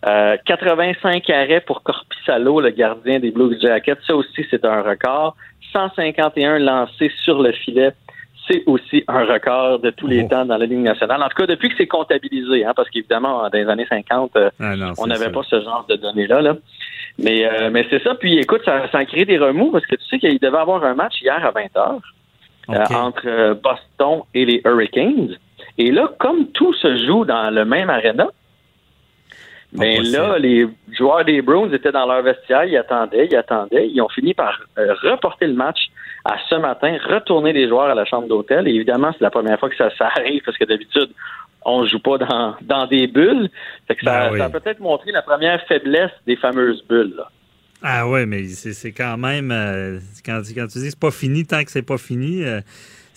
Euh, 0.06 0.36
85 0.44 1.28
arrêts 1.30 1.60
pour 1.60 1.82
Corpissalo, 1.82 2.60
le 2.60 2.70
gardien 2.70 3.18
des 3.20 3.30
Blue 3.30 3.56
Jackets. 3.60 3.98
Ça 4.06 4.14
aussi, 4.14 4.46
c'est 4.50 4.64
un 4.64 4.82
record. 4.82 5.36
151 5.72 6.58
lancés 6.58 7.10
sur 7.24 7.42
le 7.42 7.52
filet. 7.52 7.92
C'est 8.50 8.62
aussi 8.66 9.04
un 9.08 9.26
record 9.26 9.80
de 9.80 9.90
tous 9.90 10.06
les 10.06 10.26
temps 10.26 10.46
dans 10.46 10.56
la 10.56 10.64
Ligue 10.64 10.78
nationale. 10.78 11.22
En 11.22 11.28
tout 11.28 11.36
cas, 11.36 11.46
depuis 11.46 11.68
que 11.68 11.74
c'est 11.76 11.86
comptabilisé, 11.86 12.64
hein, 12.64 12.72
parce 12.74 12.88
qu'évidemment, 12.88 13.42
dans 13.42 13.50
les 13.52 13.68
années 13.68 13.86
50, 13.86 14.30
euh, 14.36 14.50
Ah 14.58 14.74
non, 14.74 14.92
on 14.96 15.06
n'avait 15.06 15.30
pas 15.30 15.42
ce 15.42 15.60
genre 15.60 15.84
de 15.86 15.96
données-là. 15.96 16.40
Là. 16.40 16.56
Mais, 17.18 17.44
euh, 17.44 17.70
mais 17.70 17.86
c'est 17.90 18.02
ça. 18.02 18.14
Puis 18.14 18.38
écoute, 18.38 18.62
ça, 18.64 18.88
ça 18.90 18.98
a 18.98 19.04
créé 19.04 19.24
des 19.24 19.38
remous 19.38 19.70
parce 19.70 19.86
que 19.86 19.96
tu 19.96 20.04
sais 20.06 20.18
qu'il 20.18 20.38
devait 20.38 20.56
avoir 20.56 20.84
un 20.84 20.94
match 20.94 21.20
hier 21.20 21.44
à 21.44 21.50
20 21.50 21.76
heures 21.76 22.00
euh, 22.70 22.84
OK. 22.84 22.90
entre 22.92 23.26
euh, 23.26 23.54
Boston 23.54 24.22
et 24.34 24.44
les 24.44 24.62
Hurricanes. 24.64 25.36
Et 25.78 25.90
là, 25.90 26.10
comme 26.18 26.48
tout 26.48 26.74
se 26.74 27.06
joue 27.06 27.24
dans 27.24 27.50
le 27.54 27.64
même 27.64 27.88
aréna, 27.88 28.28
mais 29.72 29.96
possible. 29.96 30.16
là, 30.16 30.38
les 30.38 30.66
joueurs 30.96 31.24
des 31.24 31.42
Bruins 31.42 31.70
étaient 31.72 31.92
dans 31.92 32.06
leur 32.06 32.22
vestiaire, 32.22 32.64
ils 32.64 32.76
attendaient, 32.76 33.26
ils 33.30 33.36
attendaient. 33.36 33.88
Ils 33.88 34.00
ont 34.00 34.08
fini 34.08 34.32
par 34.34 34.58
euh, 34.78 34.94
reporter 35.02 35.46
le 35.46 35.52
match 35.54 35.78
à 36.24 36.36
ce 36.48 36.54
matin, 36.56 36.96
retourner 37.06 37.52
les 37.52 37.68
joueurs 37.68 37.90
à 37.90 37.94
la 37.94 38.04
chambre 38.06 38.28
d'hôtel. 38.28 38.66
Et 38.66 38.72
évidemment, 38.72 39.12
c'est 39.12 39.22
la 39.22 39.30
première 39.30 39.58
fois 39.60 39.68
que 39.68 39.76
ça, 39.76 39.90
ça 39.98 40.08
arrive 40.16 40.42
parce 40.44 40.56
que 40.56 40.64
d'habitude, 40.64 41.10
on 41.64 41.84
joue 41.86 42.00
pas 42.00 42.18
dans, 42.18 42.56
dans 42.62 42.86
des 42.86 43.06
bulles. 43.06 43.50
Fait 43.86 43.94
que 43.94 44.04
ça, 44.04 44.28
Ben 44.28 44.32
oui. 44.32 44.38
ça 44.38 44.46
a 44.46 44.50
peut-être 44.50 44.80
montré 44.80 45.12
la 45.12 45.22
première 45.22 45.62
faiblesse 45.66 46.12
des 46.26 46.36
fameuses 46.36 46.82
bulles. 46.88 47.14
là. 47.16 47.28
Ah 47.82 48.08
ouais, 48.08 48.26
mais 48.26 48.44
c'est 48.46 48.92
quand 48.92 49.16
même 49.16 49.52
euh, 49.52 50.00
quand, 50.24 50.40
quand 50.54 50.66
tu 50.66 50.78
dis 50.78 50.90
c'est 50.90 50.98
pas 50.98 51.12
fini 51.12 51.46
tant 51.46 51.62
que 51.62 51.70
c'est 51.70 51.86
pas 51.86 51.98
fini, 51.98 52.42
euh, 52.42 52.60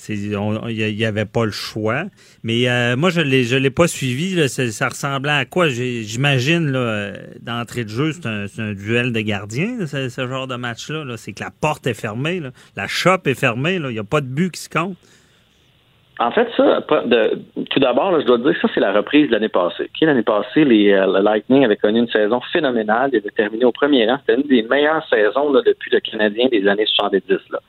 il 0.09 0.97
y, 0.97 1.05
avait 1.05 1.25
pas 1.25 1.45
le 1.45 1.51
choix. 1.51 2.03
Mais 2.43 2.69
euh, 2.69 2.95
moi 2.95 3.09
je 3.09 3.21
je 3.21 3.55
l'ai 3.55 3.69
pas 3.69 3.87
suivi. 3.87 4.47
ça, 4.49 4.87
ressemblait 4.87 5.31
à 5.31 5.45
quoi? 5.45 5.67
J'imagine 5.69 6.73
euh, 6.75 7.13
d'entrée 7.41 7.83
de 7.83 7.89
jeu 7.89 8.11
c'est 8.11 8.27
un, 8.27 8.73
duel 8.73 9.13
de 9.13 9.21
gardiens 9.21 9.85
ce, 9.85 10.27
genre 10.27 10.47
de 10.47 10.55
match 10.55 10.89
là. 10.89 11.03
là. 11.03 11.17
C'est 11.17 11.33
que 11.33 11.43
la 11.43 11.51
porte 11.51 11.87
est 11.87 11.93
fermée, 11.93 12.41
la 12.75 12.87
shop 12.87 13.19
est 13.25 13.39
fermée, 13.39 13.75
il 13.75 13.95
y 13.95 13.99
a 13.99 14.03
pas 14.03 14.21
de 14.21 14.27
but 14.27 14.51
qui 14.51 14.61
se 14.61 14.69
compte. 14.69 14.97
En 16.21 16.29
fait, 16.29 16.47
ça, 16.55 16.81
de- 17.05 17.39
tout 17.71 17.79
d'abord, 17.79 18.19
je 18.21 18.25
dois 18.27 18.37
te 18.37 18.43
dire 18.43 18.53
que 18.53 18.59
ça, 18.59 18.67
c'est 18.75 18.79
la 18.79 18.93
reprise 18.93 19.27
de 19.27 19.31
l'année 19.31 19.49
passée. 19.49 19.89
L'année 20.01 20.21
passée, 20.21 20.63
les, 20.65 20.91
euh, 20.91 21.07
le 21.07 21.23
Lightning 21.23 21.65
avait 21.65 21.77
connu 21.77 21.99
une 21.99 22.09
saison 22.09 22.39
phénoménale. 22.53 23.09
Il 23.11 23.17
avait 23.17 23.31
terminé 23.31 23.65
au 23.65 23.71
premier 23.71 24.07
rang. 24.07 24.19
C'était 24.19 24.39
une 24.39 24.47
des 24.47 24.61
meilleures 24.61 25.03
saisons 25.09 25.51
depuis 25.51 25.89
le 25.91 25.99
Canadien 25.99 26.47
des 26.51 26.67
années 26.67 26.85
70. 26.85 27.23
Là. 27.49 27.59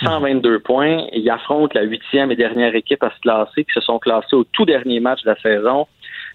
122 0.00 0.60
points. 0.60 1.06
Ils 1.12 1.28
affrontent 1.30 1.72
la 1.74 1.82
huitième 1.82 2.30
et 2.32 2.36
dernière 2.36 2.74
équipe 2.74 3.02
à 3.02 3.10
se 3.10 3.20
classer, 3.20 3.64
qui 3.64 3.72
se 3.72 3.80
sont 3.80 3.98
classés 3.98 4.36
au 4.36 4.44
tout 4.44 4.64
dernier 4.64 5.00
match 5.00 5.22
de 5.22 5.30
la 5.30 5.36
saison. 5.36 5.86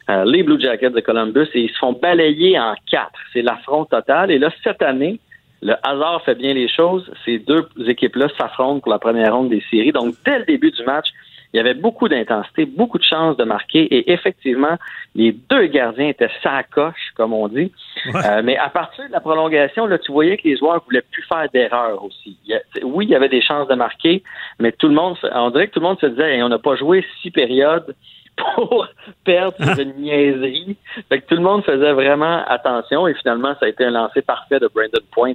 euh, 0.09 0.23
les 0.25 0.41
Blue 0.43 0.59
Jackets 0.59 0.91
de 0.91 1.01
Columbus, 1.01 1.49
et 1.53 1.63
ils 1.63 1.69
se 1.69 1.77
font 1.79 1.91
balayer 1.91 2.57
en 2.57 2.75
quatre. 2.89 3.19
C'est 3.33 3.41
l'affront 3.41 3.85
total. 3.85 4.31
Et 4.31 4.39
là, 4.39 4.49
cette 4.63 4.81
année, 4.81 5.19
le 5.61 5.73
hasard 5.83 6.21
fait 6.23 6.35
bien 6.35 6.53
les 6.53 6.69
choses. 6.69 7.11
Ces 7.25 7.39
deux 7.39 7.67
équipes-là 7.85 8.27
s'affrontent 8.37 8.79
pour 8.79 8.91
la 8.91 8.99
première 8.99 9.35
ronde 9.35 9.49
des 9.49 9.63
séries. 9.69 9.91
Donc, 9.91 10.15
dès 10.25 10.39
le 10.39 10.45
début 10.45 10.71
du 10.71 10.83
match, 10.83 11.07
il 11.53 11.57
y 11.57 11.59
avait 11.59 11.73
beaucoup 11.73 12.07
d'intensité, 12.07 12.65
beaucoup 12.65 12.97
de 12.97 13.03
chances 13.03 13.37
de 13.37 13.43
marquer 13.43 13.83
et 13.83 14.11
effectivement, 14.11 14.77
les 15.15 15.31
deux 15.31 15.67
gardiens 15.67 16.09
étaient 16.09 16.29
sacoches, 16.43 17.11
comme 17.15 17.33
on 17.33 17.47
dit. 17.47 17.71
Euh, 18.13 18.41
mais 18.43 18.57
à 18.57 18.69
partir 18.69 19.07
de 19.07 19.11
la 19.11 19.19
prolongation, 19.19 19.85
là, 19.85 19.97
tu 19.97 20.11
voyais 20.11 20.37
que 20.37 20.47
les 20.47 20.57
joueurs 20.57 20.83
voulaient 20.85 21.03
plus 21.11 21.23
faire 21.23 21.47
d'erreurs 21.53 22.03
aussi. 22.03 22.37
oui, 22.83 23.05
il 23.05 23.11
y 23.11 23.15
avait 23.15 23.29
des 23.29 23.41
chances 23.41 23.67
de 23.67 23.75
marquer, 23.75 24.23
mais 24.59 24.71
tout 24.71 24.87
le 24.87 24.93
monde, 24.93 25.17
on 25.33 25.49
dirait 25.49 25.67
que 25.67 25.73
tout 25.73 25.79
le 25.79 25.87
monde 25.87 25.99
se 25.99 26.07
disait, 26.07 26.41
on 26.43 26.49
n'a 26.49 26.59
pas 26.59 26.75
joué 26.75 27.05
six 27.21 27.31
périodes 27.31 27.95
pour 28.55 28.87
perdre 29.23 29.57
sur 29.57 29.79
une 29.79 29.93
niaiserie. 29.93 30.77
Fait 31.09 31.21
que 31.21 31.27
tout 31.27 31.35
le 31.35 31.41
monde 31.41 31.63
faisait 31.63 31.93
vraiment 31.93 32.43
attention 32.47 33.07
et 33.07 33.13
finalement, 33.15 33.55
ça 33.59 33.65
a 33.65 33.69
été 33.69 33.83
un 33.85 33.91
lancer 33.91 34.21
parfait 34.21 34.59
de 34.59 34.69
Brandon 34.73 35.05
Point 35.11 35.33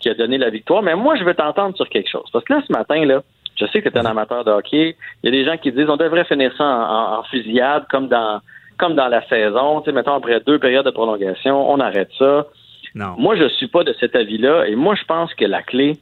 qui 0.00 0.08
a 0.08 0.14
donné 0.14 0.38
la 0.38 0.50
victoire. 0.50 0.82
Mais 0.82 0.94
moi, 0.94 1.16
je 1.16 1.24
veux 1.24 1.34
t'entendre 1.34 1.76
sur 1.76 1.88
quelque 1.88 2.10
chose. 2.10 2.24
Parce 2.32 2.44
que 2.44 2.54
là, 2.54 2.62
ce 2.66 2.72
matin, 2.72 3.04
là, 3.04 3.22
je 3.58 3.66
sais 3.66 3.82
que 3.82 3.88
tu 3.88 3.96
es 3.96 3.98
un 3.98 4.06
amateur 4.06 4.44
de 4.44 4.50
hockey. 4.50 4.96
Il 5.22 5.26
y 5.26 5.28
a 5.28 5.30
des 5.30 5.44
gens 5.44 5.56
qui 5.56 5.72
disent 5.72 5.88
on 5.88 5.96
devrait 5.96 6.24
finir 6.24 6.52
ça 6.56 6.64
en, 6.64 7.22
fusillade 7.24 7.86
comme 7.90 8.08
dans 8.08 8.40
comme 8.78 8.94
dans 8.94 9.08
la 9.08 9.26
saison. 9.28 9.80
Tu 9.80 9.86
sais, 9.86 9.92
mettons, 9.92 10.14
après 10.14 10.40
deux 10.40 10.58
périodes 10.58 10.86
de 10.86 10.90
prolongation, 10.90 11.68
on 11.68 11.80
arrête 11.80 12.10
ça. 12.16 12.46
Non. 12.94 13.14
Moi, 13.18 13.36
je 13.36 13.48
suis 13.48 13.66
pas 13.66 13.82
de 13.82 13.92
cet 13.98 14.14
avis-là. 14.14 14.66
Et 14.68 14.76
moi, 14.76 14.94
je 14.94 15.04
pense 15.04 15.34
que 15.34 15.44
la 15.44 15.62
clé, 15.62 15.98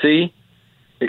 c'est 0.00 0.30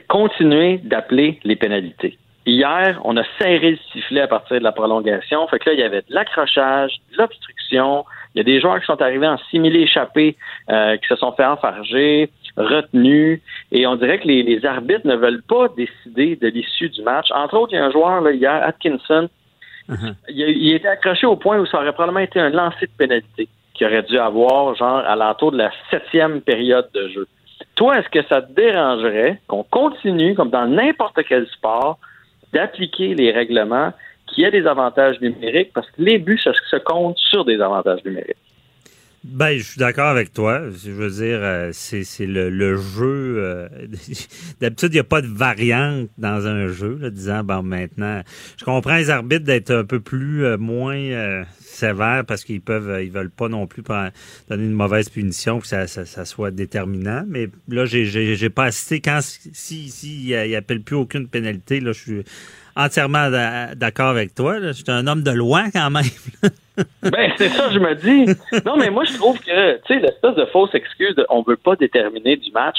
continuer 0.07 0.79
d'appeler 0.79 1.39
les 1.43 1.55
pénalités. 1.55 2.17
Hier, 2.45 2.99
on 3.05 3.15
a 3.15 3.23
serré 3.39 3.71
le 3.71 3.77
sifflet 3.91 4.21
à 4.21 4.27
partir 4.27 4.57
de 4.57 4.63
la 4.63 4.71
prolongation. 4.71 5.47
Fait 5.47 5.59
que 5.59 5.69
là, 5.69 5.75
il 5.75 5.79
y 5.79 5.83
avait 5.83 6.01
de 6.01 6.13
l'accrochage, 6.13 6.93
de 7.11 7.17
l'obstruction. 7.19 8.05
Il 8.33 8.39
y 8.39 8.41
a 8.41 8.43
des 8.43 8.59
joueurs 8.59 8.79
qui 8.79 8.85
sont 8.85 9.01
arrivés 9.01 9.27
en 9.27 9.37
simili 9.49 9.83
échappé, 9.83 10.35
euh, 10.69 10.97
qui 10.97 11.07
se 11.07 11.15
sont 11.15 11.31
fait 11.33 11.45
enfarger, 11.45 12.29
retenus. 12.58 13.41
Et 13.72 13.88
on 13.88 13.95
dirait 13.95 14.20
que 14.20 14.28
les, 14.28 14.66
arbitres 14.66 15.08
ne 15.08 15.16
veulent 15.16 15.43
pas 15.43 15.68
décider 15.70 16.36
de 16.36 16.47
l'issue 16.47 16.89
du 16.89 17.01
match. 17.01 17.28
Entre 17.32 17.56
autres, 17.56 17.74
il 17.74 17.76
y 17.76 17.80
a 17.80 17.86
un 17.86 17.91
joueur 17.91 18.22
là, 18.22 18.32
hier, 18.32 18.62
Atkinson, 18.64 19.30
uh-huh. 19.89 20.14
il, 20.30 20.39
il 20.39 20.76
était 20.76 20.88
accroché 20.88 21.26
au 21.26 21.36
point 21.36 21.60
où 21.60 21.66
ça 21.66 21.78
aurait 21.78 21.93
probablement 21.93 22.20
été 22.20 22.39
un 22.39 22.49
lancer 22.49 22.86
de 22.86 22.91
pénalité 22.97 23.47
qui 23.74 23.86
aurait 23.86 24.04
dû 24.04 24.18
avoir, 24.20 24.76
genre, 24.76 24.99
à 24.99 25.16
l'entour 25.16 25.51
de 25.51 25.58
la 25.58 25.72
septième 25.89 26.41
période 26.41 26.89
de 26.93 27.08
jeu. 27.10 27.28
Toi, 27.76 27.99
est-ce 27.99 28.10
que 28.10 28.26
ça 28.28 28.41
te 28.41 28.51
dérangerait 28.54 29.39
qu'on 29.47 29.64
continue, 29.64 30.36
comme 30.36 30.49
dans 30.49 30.68
n'importe 30.68 31.20
quel 31.28 31.47
sport, 31.47 31.97
d'appliquer 32.51 33.16
les 33.16 33.32
règlements 33.32 33.91
qui 34.28 34.45
a 34.45 34.51
des 34.51 34.68
avantages 34.68 35.20
numériques? 35.22 35.72
Parce 35.74 35.89
que 35.91 36.01
les 36.01 36.20
buts, 36.20 36.39
ça 36.39 36.51
se 36.54 36.76
compte 36.78 37.18
sur 37.18 37.45
des 37.45 37.60
avantages 37.62 38.04
numériques. 38.06 38.38
Ben, 39.24 39.57
je 39.57 39.63
suis 39.63 39.80
d'accord 39.80 40.07
avec 40.07 40.34
toi. 40.34 40.63
Je 40.69 40.91
veux 40.91 41.09
dire, 41.09 41.39
euh, 41.41 41.69
c'est, 41.71 42.03
le, 42.26 42.76
jeu. 42.76 43.36
Euh, 43.38 43.69
d'habitude, 44.59 44.89
il 44.91 44.95
n'y 44.95 44.99
a 44.99 45.05
pas 45.05 45.21
de 45.21 45.28
variante 45.28 46.09
dans 46.17 46.45
un 46.45 46.67
jeu, 46.67 46.97
là, 46.99 47.09
disant, 47.09 47.41
bon, 47.41 47.63
maintenant, 47.63 48.21
je 48.57 48.65
comprends 48.65 48.97
les 48.97 49.09
arbitres 49.09 49.45
d'être 49.45 49.71
un 49.71 49.86
peu 49.86 50.01
plus, 50.01 50.43
euh, 50.43 50.57
moins 50.57 51.45
sévères 51.61 52.26
parce 52.28 52.43
qu'ils 52.43 52.61
peuvent, 52.61 53.01
ils 53.01 53.11
veulent 53.11 53.32
pas 53.32 53.47
non 53.47 53.65
plus 53.65 53.82
donner 53.82 54.63
une 54.63 54.74
mauvaise 54.74 55.07
punition 55.07 55.59
que 55.59 55.67
ça, 55.67 55.88
ça, 55.88 56.26
soit 56.26 56.51
déterminant. 56.51 57.24
Mais 57.26 57.47
là, 57.69 57.86
j'ai, 57.86 58.49
pas 58.49 58.65
assisté 58.65 58.99
quand, 58.99 59.19
si, 59.21 59.89
si, 59.89 60.28
il 60.28 60.55
appelle 60.55 60.82
plus 60.82 60.97
aucune 60.97 61.28
pénalité, 61.30 61.80
là, 61.80 61.93
je 61.93 61.99
suis 61.99 62.24
entièrement 62.76 63.30
d'accord 63.76 64.09
avec 64.09 64.36
toi. 64.36 64.59
Je 64.61 64.71
suis 64.71 64.84
un 64.88 65.07
homme 65.07 65.24
de 65.24 65.32
loi 65.32 65.65
quand 65.74 65.89
même. 65.89 66.03
ben, 67.01 67.32
c'est 67.38 67.49
ça, 67.49 67.69
je 67.71 67.80
me 67.80 67.95
dis. 67.95 68.36
Non, 68.65 68.78
mais 68.78 68.89
moi, 68.89 69.03
je 69.05 69.13
trouve 69.13 69.39
que, 69.39 69.76
tu 69.86 69.93
sais, 69.93 69.99
l'espèce 69.99 70.36
de 70.36 70.45
fausse 70.45 70.74
excuse 70.74 71.15
de 71.15 71.26
on 71.30 71.41
veut 71.41 71.57
pas 71.57 71.76
déterminer 71.76 72.38
du 72.38 72.51
match, 72.51 72.78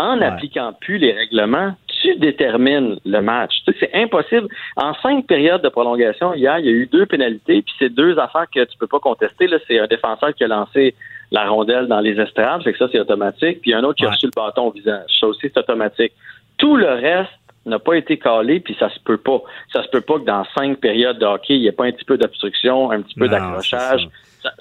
en 0.00 0.16
n'appliquant 0.16 0.72
plus 0.80 0.96
les 0.96 1.12
règlements, 1.12 1.74
tu 2.00 2.16
détermines 2.16 2.98
le 3.04 3.20
match. 3.20 3.52
Tu 3.66 3.72
sais, 3.72 3.78
c'est 3.80 3.94
impossible. 3.94 4.48
En 4.76 4.94
cinq 4.94 5.26
périodes 5.26 5.62
de 5.62 5.68
prolongation, 5.68 6.32
hier, 6.32 6.58
il 6.58 6.64
y 6.64 6.68
a 6.68 6.72
eu 6.72 6.86
deux 6.86 7.04
pénalités, 7.04 7.60
puis 7.60 7.74
c'est 7.78 7.90
deux 7.90 8.18
affaires 8.18 8.46
que 8.54 8.64
tu 8.64 8.78
peux 8.78 8.86
pas 8.86 9.00
contester. 9.00 9.46
Là, 9.46 9.58
c'est 9.68 9.78
un 9.78 9.86
défenseur 9.86 10.34
qui 10.34 10.44
a 10.44 10.48
lancé 10.48 10.94
la 11.30 11.48
rondelle 11.48 11.86
dans 11.86 12.00
les 12.00 12.18
estrades, 12.18 12.62
fait 12.62 12.72
que 12.72 12.78
ça, 12.78 12.88
c'est 12.90 12.98
automatique, 12.98 13.60
puis 13.60 13.74
un 13.74 13.84
autre 13.84 13.96
qui 13.96 14.06
a 14.06 14.10
reçu 14.10 14.26
le 14.26 14.32
bâton 14.34 14.68
au 14.68 14.70
visage. 14.72 15.10
Ça 15.20 15.26
aussi, 15.26 15.42
c'est 15.42 15.58
automatique. 15.58 16.12
Tout 16.56 16.76
le 16.76 16.88
reste, 16.88 17.30
n'a 17.66 17.78
pas 17.78 17.94
été 17.94 18.18
calé, 18.18 18.60
puis 18.60 18.76
ça 18.78 18.88
se 18.90 18.98
peut 19.00 19.18
pas. 19.18 19.42
Ça 19.72 19.82
se 19.82 19.88
peut 19.88 20.00
pas 20.00 20.18
que 20.18 20.24
dans 20.24 20.44
cinq 20.56 20.78
périodes 20.78 21.18
de 21.18 21.26
hockey, 21.26 21.56
il 21.56 21.60
n'y 21.60 21.66
ait 21.66 21.72
pas 21.72 21.84
un 21.84 21.92
petit 21.92 22.04
peu 22.04 22.16
d'obstruction, 22.16 22.90
un 22.90 23.02
petit 23.02 23.14
peu 23.14 23.28
d'accrochage. 23.28 24.08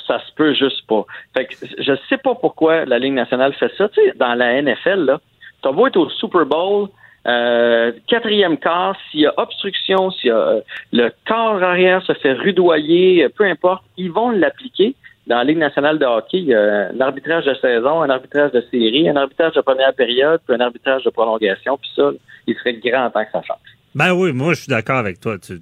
Ça. 0.06 0.20
se 0.20 0.34
peut 0.36 0.54
juste 0.54 0.86
pas. 0.88 1.06
Fait 1.34 1.46
que 1.46 1.56
je 1.78 1.94
sais 2.10 2.18
pas 2.18 2.36
pourquoi 2.36 2.84
la 2.86 3.00
Ligue 3.00 3.14
nationale 3.14 3.54
fait 3.54 3.72
ça. 3.78 3.88
Tu 3.90 4.02
sais, 4.02 4.14
dans 4.18 4.34
la 4.34 4.62
NFL, 4.62 5.06
là, 5.06 5.22
t'as 5.62 5.72
beau 5.72 5.88
être 5.88 5.96
au 5.96 6.10
Super 6.10 6.46
Bowl, 6.46 6.90
euh, 7.26 7.94
quatrième 8.08 8.58
quart, 8.58 8.98
s'il 9.10 9.22
y 9.22 9.26
a 9.26 9.34
obstruction, 9.38 10.12
s'il 10.12 10.30
y 10.30 10.32
a 10.32 10.38
euh, 10.38 10.62
le 10.92 11.12
corps 11.26 11.64
arrière 11.64 12.04
se 12.04 12.14
fait 12.14 12.34
rudoyer, 12.34 13.30
peu 13.30 13.46
importe, 13.46 13.84
ils 13.96 14.12
vont 14.12 14.32
l'appliquer 14.32 14.96
dans 15.28 15.38
la 15.38 15.44
Ligue 15.44 15.58
nationale 15.58 16.00
de 16.00 16.06
hockey, 16.06 16.40
il 16.40 16.46
y 16.46 16.56
a 16.56 16.90
un 16.90 17.00
arbitrage 17.02 17.46
de 17.46 17.54
saison, 17.56 18.02
un 18.02 18.10
arbitrage 18.10 18.52
de 18.52 18.62
série, 18.72 19.08
un 19.10 19.16
arbitrage 19.16 19.54
de 19.54 19.62
première 19.62 19.94
période, 19.94 20.42
puis 20.46 20.56
un 20.56 20.60
arbitrage 20.60 21.04
de 21.04 21.10
prolongation, 21.10 21.78
puis 21.78 21.90
ça, 21.96 22.12
il 22.48 22.56
serait 22.56 22.74
grand 22.74 23.10
temps 23.12 23.24
que 23.24 23.32
ça 23.32 23.42
change. 23.44 23.58
Ben 23.96 24.14
oui, 24.14 24.32
moi 24.34 24.54
je 24.54 24.62
suis 24.62 24.70
d'accord 24.70 24.98
avec 24.98 25.20
toi. 25.20 25.38
Tu, 25.40 25.60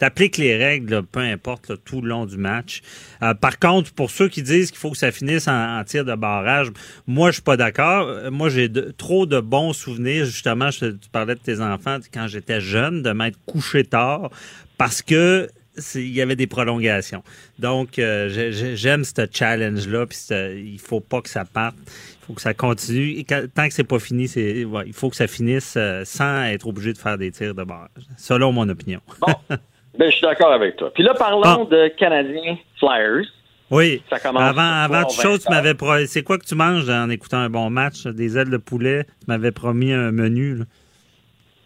appliques 0.00 0.38
les 0.38 0.56
règles, 0.56 1.02
peu 1.02 1.20
importe, 1.20 1.72
tout 1.84 2.00
le 2.00 2.08
long 2.08 2.24
du 2.24 2.38
match. 2.38 2.80
Euh, 3.22 3.34
par 3.34 3.58
contre, 3.58 3.92
pour 3.92 4.10
ceux 4.10 4.28
qui 4.28 4.42
disent 4.42 4.70
qu'il 4.70 4.78
faut 4.78 4.90
que 4.90 4.96
ça 4.96 5.12
finisse 5.12 5.46
en, 5.46 5.82
tir 5.84 6.06
de 6.06 6.14
barrage, 6.14 6.68
moi 7.06 7.30
je 7.30 7.34
suis 7.34 7.42
pas 7.42 7.58
d'accord. 7.58 8.08
Euh, 8.08 8.30
moi 8.30 8.48
j'ai 8.48 8.70
trop 8.96 9.26
de 9.26 9.38
bons 9.40 9.74
souvenirs. 9.74 10.24
Justement, 10.24 10.70
tu 10.70 10.94
parlais 11.12 11.34
de 11.34 11.40
tes 11.40 11.60
enfants 11.60 11.98
quand 12.12 12.26
j'étais 12.26 12.60
jeune, 12.60 13.02
de 13.02 13.10
m'être 13.10 13.38
couché 13.44 13.84
tard 13.84 14.30
parce 14.78 15.02
que 15.02 15.48
il 15.94 16.14
y 16.14 16.20
avait 16.20 16.36
des 16.36 16.46
prolongations. 16.46 17.22
Donc, 17.58 17.98
euh, 17.98 18.28
j'aime 18.74 19.04
ce 19.04 19.26
challenge-là, 19.30 20.06
puis 20.06 20.18
il 20.30 20.80
faut 20.80 21.00
pas 21.00 21.20
que 21.20 21.28
ça 21.28 21.44
parte. 21.44 21.76
Il 21.86 22.26
faut 22.26 22.32
que 22.34 22.40
ça 22.40 22.54
continue. 22.54 23.18
Et 23.18 23.24
tant 23.24 23.68
que 23.68 23.74
c'est 23.74 23.84
pas 23.84 23.98
fini, 23.98 24.28
c'est 24.28 24.66
il 24.86 24.92
faut 24.92 25.10
que 25.10 25.16
ça 25.16 25.26
finisse 25.26 25.74
euh, 25.76 26.02
sans 26.04 26.44
être 26.44 26.66
obligé 26.66 26.92
de 26.92 26.98
faire 26.98 27.18
des 27.18 27.30
tirs 27.30 27.54
de 27.54 27.62
barrage, 27.62 27.90
selon 28.16 28.52
mon 28.52 28.68
opinion. 28.68 29.00
bon, 29.20 29.32
ben, 29.50 30.10
je 30.10 30.16
suis 30.16 30.26
d'accord 30.26 30.52
avec 30.52 30.76
toi. 30.76 30.90
Puis 30.92 31.04
là, 31.04 31.14
parlons 31.14 31.64
de 31.64 31.88
Canadiens 31.96 32.56
Flyers. 32.78 33.26
Oui. 33.70 34.02
Ça 34.10 34.20
commence 34.20 34.42
avant 34.42 34.62
avant 34.62 35.02
toute 35.04 35.20
chose, 35.20 35.44
tu 35.44 35.50
m'avais 35.50 35.74
c'est 36.06 36.22
quoi 36.22 36.38
que 36.38 36.44
tu 36.44 36.54
manges 36.54 36.88
en 36.88 37.10
écoutant 37.10 37.38
un 37.38 37.50
bon 37.50 37.68
match? 37.70 38.06
Des 38.06 38.38
ailes 38.38 38.50
de 38.50 38.56
poulet. 38.58 39.04
Tu 39.20 39.26
m'avais 39.26 39.50
promis 39.50 39.92
un 39.92 40.12
menu. 40.12 40.60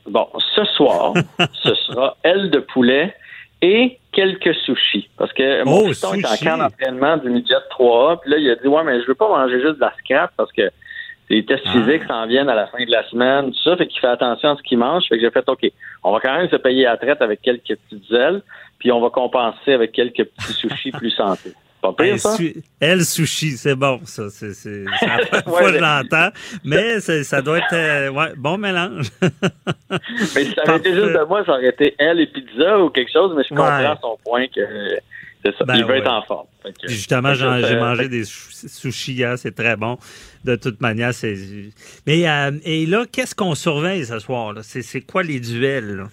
Bon, 0.06 0.26
ce 0.54 0.64
soir, 0.64 1.12
ce 1.62 1.74
sera 1.74 2.16
ailes 2.24 2.50
de 2.50 2.61
poulet 2.61 3.14
et 3.62 3.98
quelques 4.12 4.54
sushis. 4.54 5.08
Parce 5.16 5.32
que 5.32 5.64
mon 5.64 5.86
oh, 5.86 5.90
est 5.90 6.04
en 6.04 6.36
camp 6.42 6.58
d'entraînement 6.58 7.16
du 7.18 7.30
midget 7.30 7.54
3A, 7.70 8.20
puis 8.20 8.30
là, 8.30 8.36
il 8.38 8.50
a 8.50 8.56
dit 8.56 8.68
Ouais, 8.68 8.82
mais 8.84 9.00
je 9.02 9.06
veux 9.06 9.14
pas 9.14 9.28
manger 9.28 9.61
juste 9.61 9.76
de 9.76 9.80
la 9.80 9.92
scrap 9.98 10.32
parce 10.36 10.52
que 10.52 10.70
les 11.28 11.44
tests 11.44 11.62
ah. 11.66 11.72
physiques 11.72 12.02
s'en 12.08 12.26
viennent 12.26 12.48
à 12.48 12.54
la 12.54 12.66
fin 12.66 12.84
de 12.84 12.90
la 12.90 13.08
semaine, 13.08 13.52
tout 13.52 13.62
ça, 13.62 13.76
fait 13.76 13.86
qu'il 13.86 14.00
fait 14.00 14.08
attention 14.08 14.50
à 14.50 14.56
ce 14.56 14.62
qu'il 14.62 14.78
mange. 14.78 15.04
Fait 15.08 15.16
que 15.16 15.22
j'ai 15.22 15.30
fait 15.30 15.48
OK, 15.48 15.70
on 16.02 16.12
va 16.12 16.20
quand 16.20 16.36
même 16.36 16.48
se 16.48 16.56
payer 16.56 16.86
à 16.86 16.96
traite 16.96 17.22
avec 17.22 17.40
quelques 17.42 17.76
petites 17.76 18.11
ailes, 18.12 18.42
puis 18.78 18.90
on 18.90 19.00
va 19.00 19.11
compenser 19.11 19.72
avec 19.72 19.92
quelques 19.92 20.24
petits 20.24 20.52
sushis 20.52 20.90
plus 20.92 21.11
santé. 21.11 21.52
Pas 21.80 21.92
pire, 21.94 22.18
ça? 22.18 22.36
Elle 22.78 23.04
sushi, 23.04 23.52
c'est 23.52 23.74
bon, 23.74 24.00
ça. 24.04 24.28
C'est, 24.28 24.84
la 24.84 25.42
fois 25.46 25.72
je 25.72 25.78
l'entends. 25.78 26.30
Mais 26.64 27.00
ça 27.00 27.40
doit 27.40 27.58
être 27.58 27.72
euh, 27.72 28.08
ouais, 28.10 28.32
bon 28.36 28.58
mélange. 28.58 29.10
mais 29.20 30.44
si 30.44 30.54
ça 30.54 30.62
avait 30.66 30.76
été 30.76 30.92
juste 30.92 31.12
de 31.12 31.26
moi, 31.26 31.44
ça 31.44 31.52
aurait 31.52 31.68
été 31.68 31.94
elle 31.98 32.20
et 32.20 32.26
pizza 32.26 32.78
ou 32.80 32.90
quelque 32.90 33.12
chose, 33.12 33.32
mais 33.36 33.44
je 33.44 33.48
comprends 33.48 33.98
son 34.00 34.18
point 34.24 34.46
que 34.48 34.60
ça. 35.44 35.64
Ben 35.64 35.76
il 35.76 35.84
veut 35.84 35.96
être 35.96 36.10
en 36.10 36.22
forme. 36.22 36.46
justement, 36.86 37.34
j'ai 37.34 37.76
mangé 37.76 38.08
des 38.08 38.24
sushis 38.24 39.12
hier, 39.12 39.38
c'est 39.38 39.54
très 39.54 39.76
bon. 39.76 39.98
De 40.44 40.56
toute 40.56 40.80
manière, 40.80 41.14
c'est. 41.14 41.36
Mais 42.06 42.28
euh, 42.28 42.52
et 42.64 42.86
là, 42.86 43.04
qu'est-ce 43.10 43.34
qu'on 43.34 43.54
surveille 43.54 44.04
ce 44.04 44.18
soir? 44.18 44.54
C'est 44.62 45.00
quoi 45.02 45.22
les 45.22 45.40
duels? 45.40 45.96
Là? 45.96 46.04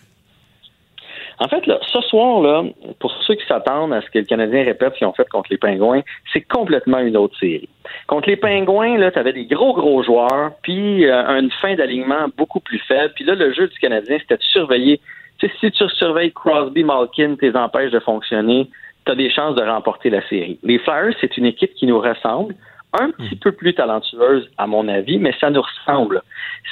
En 1.40 1.48
fait, 1.48 1.68
là, 1.68 1.80
ce 1.84 2.02
soir, 2.02 2.42
là, 2.42 2.64
pour 3.00 3.12
ceux 3.24 3.36
qui 3.36 3.46
s'attendent 3.46 3.94
à 3.94 4.02
ce 4.02 4.10
que 4.10 4.18
le 4.20 4.26
Canadien 4.26 4.64
répète 4.64 4.94
ce 4.94 4.98
qu'ils 5.00 5.08
ont 5.08 5.14
fait 5.14 5.30
contre 5.30 5.50
les 5.52 5.58
Pingouins, 5.58 6.02
c'est 6.34 6.42
complètement 6.42 6.98
une 6.98 7.16
autre 7.16 7.38
série. 7.40 7.70
Contre 8.08 8.30
les 8.30 8.38
Pingouins, 8.38 8.98
là, 8.98 9.12
tu 9.12 9.20
avais 9.20 9.34
des 9.34 9.46
gros, 9.46 9.74
gros 9.74 10.02
joueurs, 10.02 10.52
puis 10.64 11.06
euh, 11.06 11.40
une 11.40 11.52
fin 11.62 11.76
d'alignement 11.76 12.28
beaucoup 12.38 12.60
plus 12.60 12.80
faible. 12.80 13.14
Puis 13.16 13.24
là, 13.24 13.36
le 13.36 13.54
jeu 13.54 13.68
du 13.68 13.78
Canadien, 13.78 14.18
c'était 14.20 14.38
de 14.38 14.44
surveiller. 14.44 15.00
Si 15.40 15.72
tu 15.72 15.90
surveilles 15.90 16.32
Crosby, 16.32 16.84
Malkin, 16.84 17.36
tes 17.36 17.56
empêches 17.56 17.92
de 17.92 18.00
fonctionner, 18.00 18.68
tu 19.06 19.12
as 19.12 19.16
des 19.16 19.30
chances 19.30 19.56
de 19.56 19.62
remporter 19.62 20.10
la 20.10 20.28
série. 20.28 20.58
Les 20.64 20.80
Flyers, 20.80 21.14
c'est 21.22 21.38
une 21.38 21.46
équipe 21.46 21.74
qui 21.76 21.86
nous 21.86 22.00
ressemble. 22.00 22.56
un 22.94 23.12
petit 23.12 23.36
peu 23.36 23.52
plus 23.52 23.76
talentueuse, 23.76 24.50
à 24.58 24.66
mon 24.66 24.88
avis, 24.88 25.20
mais 25.20 25.34
ça 25.40 25.52
nous 25.52 25.62
ressemble. 25.62 26.24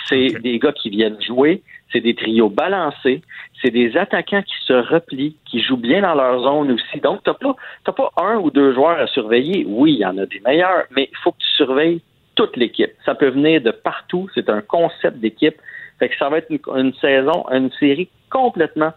C'est 0.07 0.29
des 0.41 0.57
gars 0.57 0.71
qui 0.71 0.89
viennent 0.89 1.21
jouer, 1.21 1.61
c'est 1.91 2.01
des 2.01 2.15
trios 2.15 2.49
balancés, 2.49 3.21
c'est 3.61 3.71
des 3.71 3.95
attaquants 3.97 4.41
qui 4.41 4.55
se 4.65 4.73
replient, 4.73 5.37
qui 5.45 5.61
jouent 5.61 5.77
bien 5.77 6.01
dans 6.01 6.15
leur 6.15 6.41
zone 6.41 6.71
aussi. 6.71 6.99
Donc, 6.99 7.23
tu 7.23 7.29
n'as 7.29 7.53
pas, 7.85 7.93
pas 7.93 8.11
un 8.17 8.37
ou 8.37 8.51
deux 8.51 8.73
joueurs 8.73 8.99
à 8.99 9.07
surveiller. 9.07 9.65
Oui, 9.67 9.93
il 9.93 9.99
y 9.99 10.05
en 10.05 10.17
a 10.17 10.25
des 10.25 10.41
meilleurs, 10.45 10.85
mais 10.91 11.09
il 11.11 11.17
faut 11.17 11.31
que 11.31 11.39
tu 11.39 11.55
surveilles 11.55 12.01
toute 12.35 12.57
l'équipe. 12.57 12.91
Ça 13.05 13.15
peut 13.15 13.29
venir 13.29 13.61
de 13.61 13.71
partout. 13.71 14.29
C'est 14.35 14.49
un 14.49 14.61
concept 14.61 15.17
d'équipe. 15.17 15.55
Fait 15.99 16.09
que 16.09 16.17
ça 16.17 16.29
va 16.29 16.39
être 16.39 16.51
une, 16.51 16.59
une, 16.75 16.93
saison, 16.95 17.45
une 17.49 17.71
série 17.79 18.09
complètement 18.29 18.91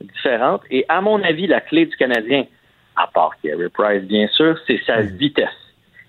différente. 0.00 0.62
Et 0.70 0.84
à 0.88 1.00
mon 1.00 1.22
avis, 1.22 1.46
la 1.46 1.60
clé 1.60 1.86
du 1.86 1.96
Canadien, 1.96 2.44
à 2.96 3.06
part 3.06 3.32
Carey 3.42 3.68
Price, 3.72 4.02
bien 4.02 4.28
sûr, 4.28 4.58
c'est 4.66 4.80
sa 4.84 5.00
vitesse. 5.00 5.48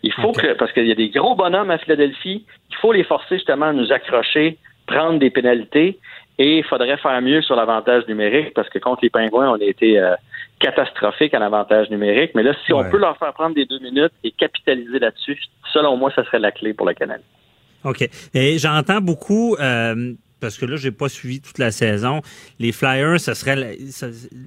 Il 0.03 0.11
faut 0.11 0.33
que, 0.33 0.53
parce 0.53 0.73
qu'il 0.73 0.85
y 0.85 0.91
a 0.91 0.95
des 0.95 1.09
gros 1.09 1.35
bonhommes 1.35 1.71
à 1.71 1.77
Philadelphie, 1.77 2.45
il 2.69 2.75
faut 2.77 2.91
les 2.91 3.05
forcer 3.05 3.35
justement 3.35 3.67
à 3.67 3.73
nous 3.73 3.91
accrocher, 3.93 4.57
prendre 4.85 5.17
des 5.17 5.29
pénalités. 5.29 5.97
Et 6.39 6.57
il 6.57 6.63
faudrait 6.63 6.97
faire 6.97 7.21
mieux 7.21 7.41
sur 7.41 7.55
l'avantage 7.55 8.07
numérique 8.07 8.53
parce 8.53 8.69
que 8.69 8.79
contre 8.79 9.01
les 9.03 9.09
Pingouins, 9.09 9.51
on 9.51 9.61
a 9.61 9.63
été 9.63 9.99
euh, 9.99 10.15
catastrophique 10.59 11.33
en 11.33 11.41
avantage 11.41 11.89
numérique. 11.89 12.31
Mais 12.33 12.43
là, 12.43 12.53
si 12.65 12.73
on 12.73 12.83
peut 12.89 12.97
leur 12.97 13.17
faire 13.17 13.33
prendre 13.33 13.55
des 13.55 13.65
deux 13.65 13.79
minutes 13.79 14.13
et 14.23 14.31
capitaliser 14.31 14.99
là-dessus, 14.99 15.39
selon 15.71 15.95
moi, 15.97 16.11
ça 16.15 16.23
serait 16.25 16.39
la 16.39 16.51
clé 16.51 16.73
pour 16.73 16.87
le 16.87 16.93
Canada. 16.93 17.23
OK. 17.83 18.07
Et 18.33 18.57
j'entends 18.57 19.01
beaucoup, 19.01 19.55
euh, 19.59 20.13
parce 20.39 20.57
que 20.57 20.65
là, 20.65 20.75
j'ai 20.77 20.91
pas 20.91 21.09
suivi 21.09 21.41
toute 21.41 21.59
la 21.59 21.71
saison, 21.71 22.21
les 22.59 22.71
Flyers, 22.71 23.19
ce 23.19 23.33
serait 23.33 23.55
la, 23.55 23.67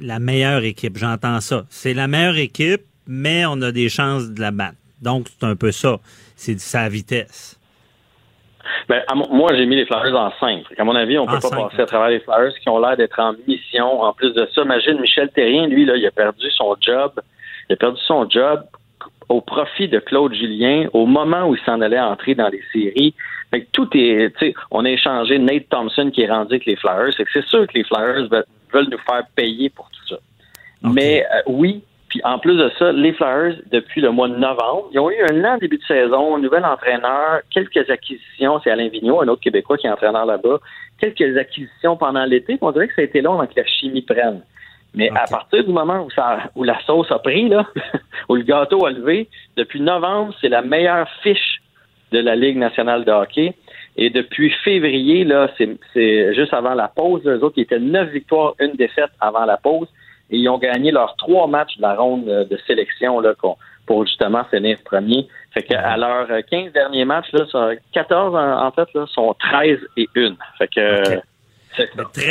la 0.01 0.19
meilleure 0.19 0.65
équipe. 0.65 0.97
J'entends 0.97 1.41
ça. 1.41 1.67
C'est 1.69 1.95
la 1.95 2.09
meilleure 2.09 2.39
équipe, 2.39 2.83
mais 3.07 3.47
on 3.47 3.61
a 3.63 3.71
des 3.71 3.89
chances 3.89 4.31
de 4.31 4.41
la 4.41 4.51
battre. 4.51 4.77
Donc, 5.03 5.29
c'est 5.29 5.47
un 5.47 5.55
peu 5.55 5.71
ça. 5.71 5.99
C'est 6.35 6.59
sa 6.59 6.89
vitesse. 6.89 7.61
Ben, 8.89 9.03
moi, 9.31 9.55
j'ai 9.55 9.67
mis 9.67 9.77
les 9.77 9.87
Flyers 9.87 10.15
en 10.15 10.33
5. 10.39 10.65
À 10.79 10.85
mon 10.85 10.95
avis, 10.95 11.19
on 11.19 11.27
peut 11.27 11.39
pas 11.41 11.51
passer 11.51 11.83
à 11.83 11.87
travers 11.87 12.09
les 12.09 12.21
Flyers 12.21 12.53
qui 12.61 12.69
ont 12.69 12.79
l'air 12.79 12.97
d'être 12.97 13.19
en 13.19 13.35
mission. 13.47 14.03
En 14.03 14.13
plus 14.13 14.33
de 14.33 14.49
ça, 14.55 14.63
imagine 14.63 15.01
Michel 15.01 15.31
Terrien, 15.31 15.67
lui, 15.67 15.85
là, 15.85 15.97
il 15.97 16.07
a 16.07 16.11
perdu 16.11 16.51
son 16.51 16.77
job. 16.81 17.13
Il 17.69 17.75
a 17.75 17.77
perdu 17.77 18.01
son 18.07 18.29
job 18.29 18.65
au 19.29 19.41
profit 19.41 19.89
de 19.89 19.99
Claude 19.99 20.35
Julien 20.35 20.87
au 20.93 21.07
moment 21.07 21.49
où 21.49 21.55
il 21.55 21.61
s'en 21.63 21.81
allait 21.81 22.01
entrer 22.01 22.35
dans 22.35 22.49
les 22.49 22.63
séries. 22.73 23.15
Fait 23.51 23.67
tout 23.73 23.89
est, 23.95 24.33
on 24.71 24.85
a 24.85 24.91
échangé 24.91 25.39
Nate 25.39 25.69
Thompson 25.69 26.11
qui 26.13 26.23
est 26.23 26.31
rendu 26.31 26.55
avec 26.55 26.67
les 26.67 26.77
Flyers. 26.77 27.13
C'est 27.17 27.45
sûr 27.47 27.67
que 27.67 27.75
les 27.75 27.85
Flyers 27.85 28.29
veulent 28.29 28.89
nous 28.91 28.99
faire 28.99 29.25
payer 29.35 29.71
pour 29.71 29.89
tout 29.91 30.15
ça. 30.15 30.21
Mais 30.83 31.25
euh, 31.35 31.43
oui, 31.47 31.83
puis 32.17 32.23
en 32.25 32.39
plus 32.39 32.57
de 32.57 32.71
ça, 32.79 32.93
les 32.93 33.13
Flyers, 33.13 33.57
depuis 33.71 34.01
le 34.01 34.11
mois 34.11 34.29
de 34.29 34.37
novembre, 34.37 34.89
ils 34.91 34.99
ont 34.99 35.11
eu 35.11 35.21
un 35.29 35.35
lent 35.35 35.59
début 35.59 35.77
de 35.77 35.83
saison, 35.83 36.37
un 36.37 36.39
nouvel 36.39 36.65
entraîneur, 36.65 37.41
quelques 37.51 37.91
acquisitions. 37.91 38.59
C'est 38.65 38.71
Alain 38.71 38.89
Vigneault, 38.89 39.21
un 39.21 39.29
autre 39.29 39.43
Québécois 39.43 39.77
qui 39.77 39.87
est 39.87 39.91
entraîneur 39.91 40.25
là-bas. 40.25 40.61
Quelques 40.99 41.37
acquisitions 41.37 41.99
pendant 41.99 42.25
l'été. 42.25 42.57
On 42.63 42.73
dirait 42.73 42.89
que 42.89 42.95
ça 42.95 43.03
a 43.03 43.05
été 43.05 43.21
long 43.21 43.35
avant 43.35 43.47
que 43.47 43.61
la 43.61 43.67
chimie 43.67 44.01
prenne. 44.01 44.41
Mais 44.95 45.11
à 45.11 45.27
partir 45.29 45.63
du 45.63 45.73
moment 45.73 46.07
où, 46.07 46.11
ça, 46.11 46.39
où 46.55 46.65
la 46.65 46.81
sauce 46.87 47.13
a 47.13 47.19
pris, 47.19 47.51
là, 47.51 47.67
où 48.31 48.37
le 48.37 48.45
gâteau 48.45 48.87
a 48.87 48.91
levé, 48.93 49.29
depuis 49.59 49.83
novembre, 49.83 50.33
c'est 50.41 50.49
la 50.49 50.63
meilleure 50.63 51.09
fiche 51.23 51.61
de 52.13 52.21
la 52.21 52.35
Ligue 52.35 52.57
nationale 52.57 53.05
de 53.05 53.13
hockey. 53.13 53.53
Et 53.99 54.09
depuis 54.09 54.51
février, 54.65 55.25
là, 55.25 55.51
c'est 55.59 56.35
juste 56.35 56.55
avant 56.55 56.73
la 56.73 56.89
pause, 56.89 57.27
eux 57.27 57.45
autres, 57.45 57.57
qui 57.57 57.61
étaient 57.61 57.79
neuf 57.79 58.09
victoires, 58.09 58.55
une 58.59 58.73
défaite 58.73 59.11
avant 59.21 59.45
la 59.45 59.59
pause 59.59 59.89
et 60.31 60.39
ils 60.39 60.49
ont 60.49 60.59
gagné 60.59 60.91
leurs 60.91 61.17
trois 61.17 61.47
matchs 61.47 61.77
de 61.77 61.83
la 61.83 61.95
ronde 61.95 62.25
de 62.25 62.59
sélection 62.67 63.21
là, 63.21 63.35
pour 63.87 64.07
justement 64.07 64.45
finir 64.45 64.79
premier. 64.85 65.29
Fait 65.53 65.63
qu'à 65.63 65.97
leurs 65.97 66.29
15 66.51 66.73
derniers 66.73 67.05
matchs, 67.05 67.33
là, 67.33 67.75
14 67.93 68.35
en, 68.35 68.71
fait, 68.73 68.89
là, 68.95 69.07
sont 69.07 69.35
13 69.39 69.79
et 69.97 70.09
1. 70.17 70.35
Fait 70.59 70.69
que 70.69 71.21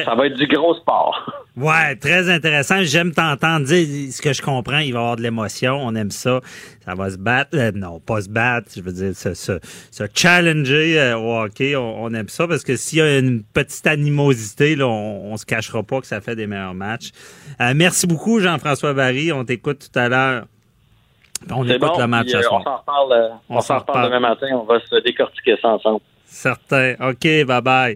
ça 0.06 0.16
va 0.16 0.28
être 0.28 0.36
du 0.36 0.48
gros 0.48 0.76
sport. 0.76 1.32
Ouais, 1.58 1.96
très 1.96 2.30
intéressant. 2.30 2.84
J'aime 2.84 3.14
t'entendre 3.14 3.66
dire 3.66 4.12
ce 4.12 4.22
que 4.22 4.34
je 4.34 4.42
comprends. 4.42 4.80
Il 4.80 4.92
va 4.92 5.00
y 5.00 5.02
avoir 5.02 5.16
de 5.16 5.22
l'émotion. 5.22 5.78
On 5.82 5.96
aime 5.96 6.12
ça. 6.12 6.42
Ça 6.84 6.96
va 6.96 7.10
se 7.10 7.18
battre. 7.18 7.52
Euh, 7.54 7.72
non, 7.74 8.02
pas 8.02 8.20
se 8.22 8.30
battre. 8.30 8.68
Je 8.76 8.82
veux 8.82 8.92
dire, 8.92 9.16
se, 9.16 9.34
se, 9.34 9.60
se 9.90 10.04
challenger 10.14 11.00
euh, 11.00 11.18
au 11.18 11.44
hockey. 11.44 11.78
On, 11.78 12.14
aime 12.14 12.28
ça 12.28 12.46
parce 12.46 12.64
que 12.64 12.76
s'il 12.76 13.00
y 13.00 13.02
a 13.02 13.20
une 13.20 13.42
petite 13.44 13.88
animosité, 13.88 14.76
là, 14.76 14.86
on, 14.86 15.32
on 15.32 15.38
se 15.38 15.46
cachera 15.46 15.82
pas 15.82 16.02
que 16.02 16.08
ça 16.08 16.20
fait 16.20 16.36
des 16.36 16.46
meilleurs 16.46 16.74
matchs. 16.74 17.12
Euh, 17.62 17.72
merci 17.74 18.06
beaucoup, 18.06 18.42
Jean-François 18.42 18.94
Barry. 18.94 19.32
On 19.32 19.46
t'écoute 19.46 19.90
tout 19.90 19.98
à 19.98 20.10
l'heure. 20.10 20.44
On 21.50 21.66
écoute 21.66 21.98
le 21.98 22.08
match 22.08 22.28
ce 22.28 22.42
soir. 22.42 22.60
On 22.60 22.64
s'en 22.64 22.78
reparle, 22.78 23.32
on, 23.48 23.62
s'en 23.62 23.80
reparle 23.80 24.06
demain 24.08 24.20
matin. 24.20 24.48
On 24.52 24.66
va 24.66 24.80
se 24.82 25.02
décortiquer 25.02 25.56
ça 25.62 25.70
ensemble. 25.70 26.02
Certain. 26.26 26.96
OK, 27.00 27.46
bye 27.46 27.62
bye. 27.62 27.96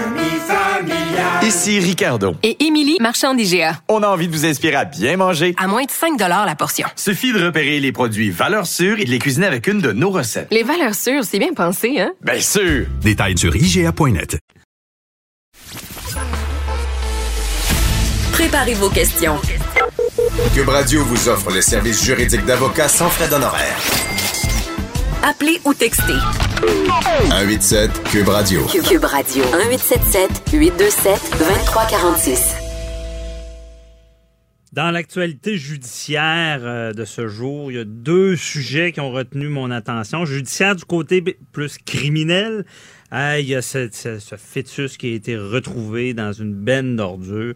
Ici 1.51 1.81
Ricardo. 1.81 2.33
Et 2.43 2.63
Émilie, 2.63 2.95
marchand 3.01 3.33
d'IGA. 3.33 3.81
On 3.89 4.03
a 4.03 4.07
envie 4.07 4.29
de 4.29 4.31
vous 4.31 4.45
inspirer 4.45 4.75
à 4.75 4.85
bien 4.85 5.17
manger. 5.17 5.53
À 5.57 5.67
moins 5.67 5.83
de 5.83 5.91
5 5.91 6.17
la 6.17 6.55
portion. 6.55 6.87
Suffit 6.95 7.33
de 7.33 7.43
repérer 7.43 7.81
les 7.81 7.91
produits 7.91 8.29
valeurs 8.29 8.65
sûres 8.65 9.01
et 9.01 9.03
de 9.03 9.09
les 9.09 9.19
cuisiner 9.19 9.47
avec 9.47 9.67
une 9.67 9.81
de 9.81 9.91
nos 9.91 10.11
recettes. 10.11 10.47
Les 10.49 10.63
valeurs 10.63 10.95
sûres, 10.95 11.25
c'est 11.25 11.39
bien 11.39 11.51
pensé, 11.53 11.99
hein? 11.99 12.13
Bien 12.21 12.39
sûr! 12.39 12.85
Détails 13.01 13.37
sur 13.37 13.53
IGA.net. 13.53 14.37
Préparez 18.31 18.75
vos 18.75 18.89
questions. 18.89 19.35
Cube 20.53 20.69
Radio 20.69 21.03
vous 21.03 21.27
offre 21.27 21.51
les 21.51 21.61
services 21.61 22.01
juridiques 22.01 22.45
d'avocats 22.45 22.87
sans 22.87 23.09
frais 23.09 23.27
d'honoraires. 23.27 23.75
Appelez 25.23 25.59
ou 25.65 25.73
textez. 25.75 26.17
187 26.61 28.03
Cube 28.05 28.27
Radio. 28.27 28.65
Cube 28.65 29.03
Radio. 29.03 29.43
1877 29.43 30.51
827 30.51 31.21
2346. 31.37 32.55
Dans 34.73 34.89
l'actualité 34.89 35.57
judiciaire 35.57 36.61
euh, 36.63 36.93
de 36.93 37.05
ce 37.05 37.27
jour, 37.27 37.71
il 37.71 37.75
y 37.75 37.79
a 37.79 37.83
deux 37.83 38.35
sujets 38.35 38.91
qui 38.93 38.99
ont 38.99 39.11
retenu 39.11 39.47
mon 39.47 39.69
attention. 39.69 40.25
Judiciaire 40.25 40.75
du 40.75 40.85
côté 40.85 41.21
plus 41.51 41.77
criminel, 41.77 42.65
euh, 43.13 43.37
il 43.39 43.47
y 43.47 43.53
a 43.55 43.61
ce, 43.61 43.89
ce, 43.91 44.17
ce, 44.17 44.35
fœtus 44.37 44.97
qui 44.97 45.11
a 45.11 45.15
été 45.15 45.37
retrouvé 45.37 46.13
dans 46.13 46.31
une 46.31 46.53
benne 46.53 46.95
d'ordures 46.95 47.53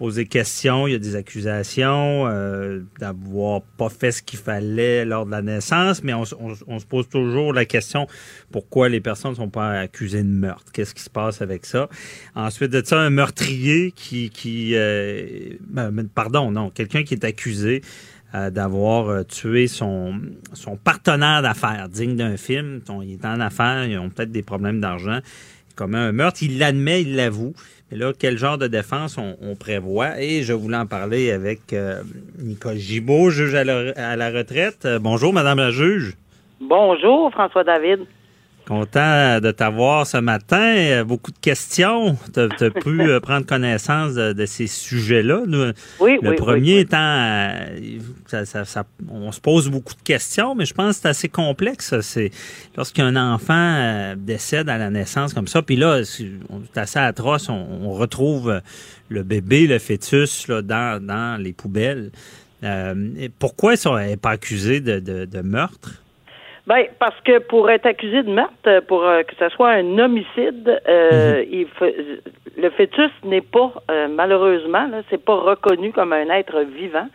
poser 0.00 0.24
questions, 0.24 0.86
il 0.86 0.92
y 0.92 0.94
a 0.94 0.98
des 0.98 1.14
accusations 1.14 2.26
euh, 2.26 2.80
d'avoir 2.98 3.60
pas 3.60 3.90
fait 3.90 4.12
ce 4.12 4.22
qu'il 4.22 4.38
fallait 4.38 5.04
lors 5.04 5.26
de 5.26 5.30
la 5.30 5.42
naissance, 5.42 6.02
mais 6.02 6.14
on, 6.14 6.24
se 6.24 6.86
pose 6.88 7.06
toujours 7.06 7.52
la 7.52 7.66
question 7.66 8.06
pourquoi 8.50 8.88
les 8.88 9.02
personnes 9.02 9.32
ne 9.32 9.36
sont 9.36 9.50
pas 9.50 9.78
accusées 9.78 10.22
de 10.22 10.28
meurtre? 10.28 10.72
Qu'est-ce 10.72 10.94
qui 10.94 11.02
se 11.02 11.10
passe 11.10 11.42
avec 11.42 11.66
ça? 11.66 11.90
Ensuite 12.34 12.70
de 12.70 12.82
ça, 12.82 12.98
un 12.98 13.10
meurtrier 13.10 13.92
qui... 13.92 14.30
qui 14.30 14.70
euh, 14.74 15.50
ben, 15.68 16.08
pardon, 16.08 16.50
non, 16.50 16.70
quelqu'un 16.70 17.02
qui 17.02 17.12
est 17.12 17.24
accusé 17.24 17.82
euh, 18.34 18.48
d'avoir 18.48 19.26
tué 19.26 19.66
son, 19.66 20.18
son 20.54 20.78
partenaire 20.78 21.42
d'affaires, 21.42 21.90
digne 21.90 22.16
d'un 22.16 22.38
film. 22.38 22.80
il 23.02 23.12
est 23.12 23.24
en 23.26 23.38
affaires, 23.38 23.84
ils 23.84 23.98
ont 23.98 24.08
peut-être 24.08 24.32
des 24.32 24.42
problèmes 24.42 24.80
d'argent. 24.80 25.18
Commet 25.76 25.98
un 25.98 26.12
meurtre, 26.12 26.42
il 26.42 26.58
l'admet, 26.58 27.02
il 27.02 27.16
l'avoue. 27.16 27.52
Et 27.92 27.96
là, 27.96 28.12
quel 28.16 28.38
genre 28.38 28.56
de 28.56 28.68
défense 28.68 29.18
on, 29.18 29.56
prévoit? 29.56 30.20
Et 30.20 30.42
je 30.42 30.52
voulais 30.52 30.76
en 30.76 30.86
parler 30.86 31.32
avec 31.32 31.72
euh, 31.72 32.02
Nicole 32.38 32.76
Gibault, 32.76 33.30
juge 33.30 33.54
à 33.54 33.64
la, 33.64 34.30
retraite. 34.30 34.84
Euh, 34.84 34.98
bonjour, 35.00 35.32
Madame 35.32 35.58
la 35.58 35.70
juge. 35.70 36.14
Bonjour, 36.60 37.32
François 37.32 37.64
David. 37.64 38.00
Content 38.70 39.40
de 39.40 39.50
t'avoir 39.50 40.06
ce 40.06 40.18
matin. 40.18 40.76
Euh, 40.76 41.02
beaucoup 41.02 41.32
de 41.32 41.38
questions. 41.40 42.16
Tu 42.32 42.38
as, 42.38 42.70
pu 42.70 43.00
euh, 43.00 43.18
prendre 43.18 43.44
connaissance 43.44 44.14
de, 44.14 44.46
ces 44.46 44.68
sujets-là. 44.68 45.42
Oui, 45.98 46.18
Le 46.22 46.36
premier 46.36 46.78
étant, 46.78 46.96
euh, 47.00 48.44
ça, 48.44 48.84
on 49.10 49.32
se 49.32 49.40
pose 49.40 49.68
beaucoup 49.68 49.94
de 49.94 50.02
questions, 50.04 50.54
mais 50.54 50.66
je 50.66 50.74
pense 50.74 50.94
que 50.94 51.02
c'est 51.02 51.08
assez 51.08 51.28
complexe. 51.28 51.98
C'est 52.02 52.30
lorsqu'un 52.76 53.16
enfant 53.16 54.14
décède 54.16 54.68
à 54.68 54.78
la 54.78 54.88
naissance 54.88 55.34
comme 55.34 55.48
ça, 55.48 55.62
puis 55.62 55.74
là, 55.74 56.04
c'est 56.04 56.30
assez 56.76 57.00
atroce. 57.00 57.48
On, 57.48 57.90
retrouve 57.90 58.62
le 59.08 59.22
bébé, 59.24 59.66
le 59.66 59.80
fœtus 59.80 60.46
là, 60.46 60.62
dans, 60.62 61.04
dans 61.04 61.42
les 61.42 61.52
poubelles. 61.52 62.12
pourquoi 63.40 63.74
ils 63.74 63.78
sont 63.78 63.98
pas 64.22 64.30
accusés 64.30 64.78
de 64.78 65.40
meurtre? 65.42 66.00
Ben, 66.70 66.86
parce 67.00 67.20
que 67.22 67.40
pour 67.40 67.68
être 67.68 67.86
accusé 67.86 68.22
de 68.22 68.30
meurtre, 68.30 68.78
pour 68.86 69.02
euh, 69.02 69.24
que 69.24 69.34
ce 69.40 69.48
soit 69.48 69.70
un 69.70 69.98
homicide, 69.98 70.80
euh, 70.88 71.44
il 71.50 71.66
faut- 71.66 71.96
le 72.56 72.70
fœtus 72.70 73.10
n'est 73.24 73.40
pas, 73.40 73.72
euh, 73.90 74.06
malheureusement, 74.08 74.88
c'est 75.10 75.24
pas 75.24 75.34
reconnu 75.34 75.90
comme 75.90 76.12
un 76.12 76.30
être 76.30 76.60
vivant. 76.60 77.08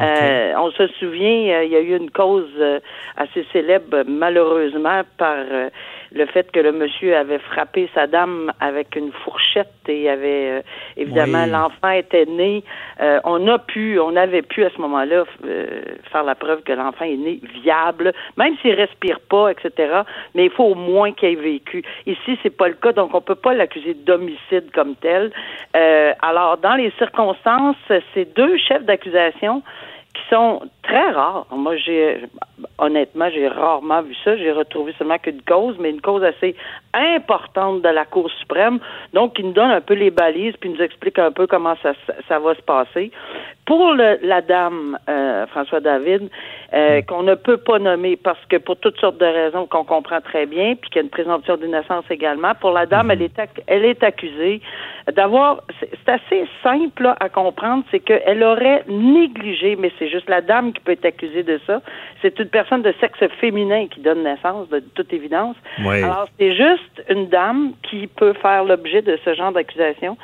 Euh, 0.00 0.52
on 0.56 0.72
se 0.72 0.88
souvient, 0.98 1.58
euh, 1.58 1.64
il 1.64 1.70
y 1.70 1.76
a 1.76 1.80
eu 1.80 1.96
une 1.96 2.10
cause 2.10 2.50
euh, 2.58 2.80
assez 3.16 3.46
célèbre, 3.52 4.02
malheureusement, 4.08 5.02
par 5.16 5.36
euh, 5.38 5.70
le 6.12 6.26
fait 6.26 6.50
que 6.50 6.60
le 6.60 6.72
monsieur 6.72 7.16
avait 7.16 7.38
frappé 7.38 7.88
sa 7.94 8.06
dame 8.06 8.52
avec 8.60 8.96
une 8.96 9.12
fourchette 9.12 9.68
et 9.88 10.08
avait 10.08 10.50
euh, 10.50 10.62
évidemment 10.96 11.44
Oui. 11.44 11.50
l'enfant 11.50 11.90
était 11.90 12.26
né. 12.26 12.64
Euh, 13.00 13.20
on 13.24 13.46
a 13.48 13.58
pu, 13.58 13.98
on 13.98 14.16
avait 14.16 14.42
pu 14.42 14.64
à 14.64 14.70
ce 14.70 14.80
moment-là 14.80 15.24
euh, 15.44 15.80
faire 16.10 16.24
la 16.24 16.34
preuve 16.34 16.62
que 16.62 16.72
l'enfant 16.72 17.04
est 17.04 17.16
né 17.16 17.40
viable, 17.62 18.12
même 18.36 18.56
s'il 18.62 18.74
respire 18.74 19.20
pas, 19.28 19.50
etc. 19.50 20.02
Mais 20.34 20.46
il 20.46 20.50
faut 20.50 20.64
au 20.64 20.74
moins 20.74 21.12
qu'il 21.12 21.28
ait 21.30 21.34
vécu. 21.34 21.82
Ici, 22.06 22.38
c'est 22.42 22.56
pas 22.56 22.68
le 22.68 22.74
cas, 22.74 22.92
donc 22.92 23.14
on 23.14 23.20
peut 23.20 23.34
pas 23.34 23.54
l'accuser 23.54 23.94
d'homicide 23.94 24.70
comme 24.74 24.94
tel. 24.96 25.30
Euh, 25.76 26.12
alors, 26.22 26.58
dans 26.58 26.74
les 26.74 26.92
circonstances, 26.98 27.76
c'est 28.14 28.34
deux 28.34 28.56
chefs 28.56 28.84
d'accusation 28.84 29.62
qui 30.18 30.34
sont 30.34 30.60
très 30.82 31.10
rares. 31.10 31.46
Moi, 31.52 31.76
j'ai 31.76 32.22
honnêtement, 32.78 33.28
j'ai 33.30 33.48
rarement 33.48 34.02
vu 34.02 34.14
ça. 34.24 34.36
J'ai 34.36 34.52
retrouvé 34.52 34.94
seulement 34.98 35.18
qu'une 35.18 35.42
cause, 35.42 35.76
mais 35.78 35.90
une 35.90 36.00
cause 36.00 36.22
assez 36.24 36.54
importante 36.94 37.82
de 37.82 37.88
la 37.88 38.04
Cour 38.04 38.30
suprême, 38.40 38.78
donc 39.12 39.34
qui 39.34 39.44
nous 39.44 39.52
donne 39.52 39.70
un 39.70 39.80
peu 39.80 39.94
les 39.94 40.10
balises, 40.10 40.54
puis 40.58 40.70
nous 40.70 40.82
explique 40.82 41.18
un 41.18 41.30
peu 41.30 41.46
comment 41.46 41.74
ça, 41.82 41.92
ça 42.28 42.38
va 42.38 42.54
se 42.54 42.62
passer. 42.62 43.10
Pour 43.66 43.92
le- 43.92 44.18
la 44.22 44.40
dame, 44.40 44.98
euh, 45.08 45.46
François 45.48 45.80
David, 45.80 46.30
euh, 46.72 47.02
qu'on 47.02 47.22
ne 47.22 47.34
peut 47.34 47.58
pas 47.58 47.78
nommer 47.78 48.16
parce 48.16 48.42
que 48.48 48.56
pour 48.56 48.76
toutes 48.78 48.98
sortes 48.98 49.18
de 49.18 49.26
raisons 49.26 49.66
qu'on 49.66 49.84
comprend 49.84 50.20
très 50.20 50.46
bien, 50.46 50.74
puis 50.74 50.88
qu'il 50.90 50.96
y 50.96 51.00
a 51.00 51.02
une 51.02 51.10
présomption 51.10 51.56
d'innocence 51.56 52.04
également, 52.10 52.52
pour 52.60 52.70
la 52.70 52.86
dame, 52.86 53.10
elle 53.10 53.22
est, 53.22 53.38
elle 53.66 53.84
est 53.84 54.02
accusée 54.02 54.60
d'avoir, 55.12 55.58
c'est 55.78 55.90
c'est 56.04 56.12
assez 56.12 56.48
simple 56.62 57.02
là, 57.02 57.16
à 57.20 57.28
comprendre, 57.28 57.84
c'est 57.90 58.00
qu'elle 58.00 58.42
aurait 58.42 58.84
négligé, 58.88 59.76
mais 59.76 59.92
c'est 59.98 60.07
juste 60.08 60.28
la 60.28 60.40
dame 60.40 60.72
qui 60.72 60.80
peut 60.80 60.92
être 60.92 61.04
accusée 61.04 61.42
de 61.42 61.60
ça. 61.66 61.80
C'est 62.22 62.38
une 62.38 62.48
personne 62.48 62.82
de 62.82 62.94
sexe 63.00 63.18
féminin 63.40 63.86
qui 63.88 64.00
donne 64.00 64.24
naissance, 64.24 64.68
de 64.68 64.80
toute 64.94 65.12
évidence. 65.12 65.56
Oui. 65.84 66.02
Alors, 66.02 66.28
c'est 66.38 66.54
juste 66.54 67.02
une 67.08 67.28
dame 67.28 67.72
qui 67.82 68.06
peut 68.06 68.32
faire 68.34 68.64
l'objet 68.64 69.02
de 69.02 69.18
ce 69.24 69.34
genre 69.34 69.52
d'accusation. 69.52 70.16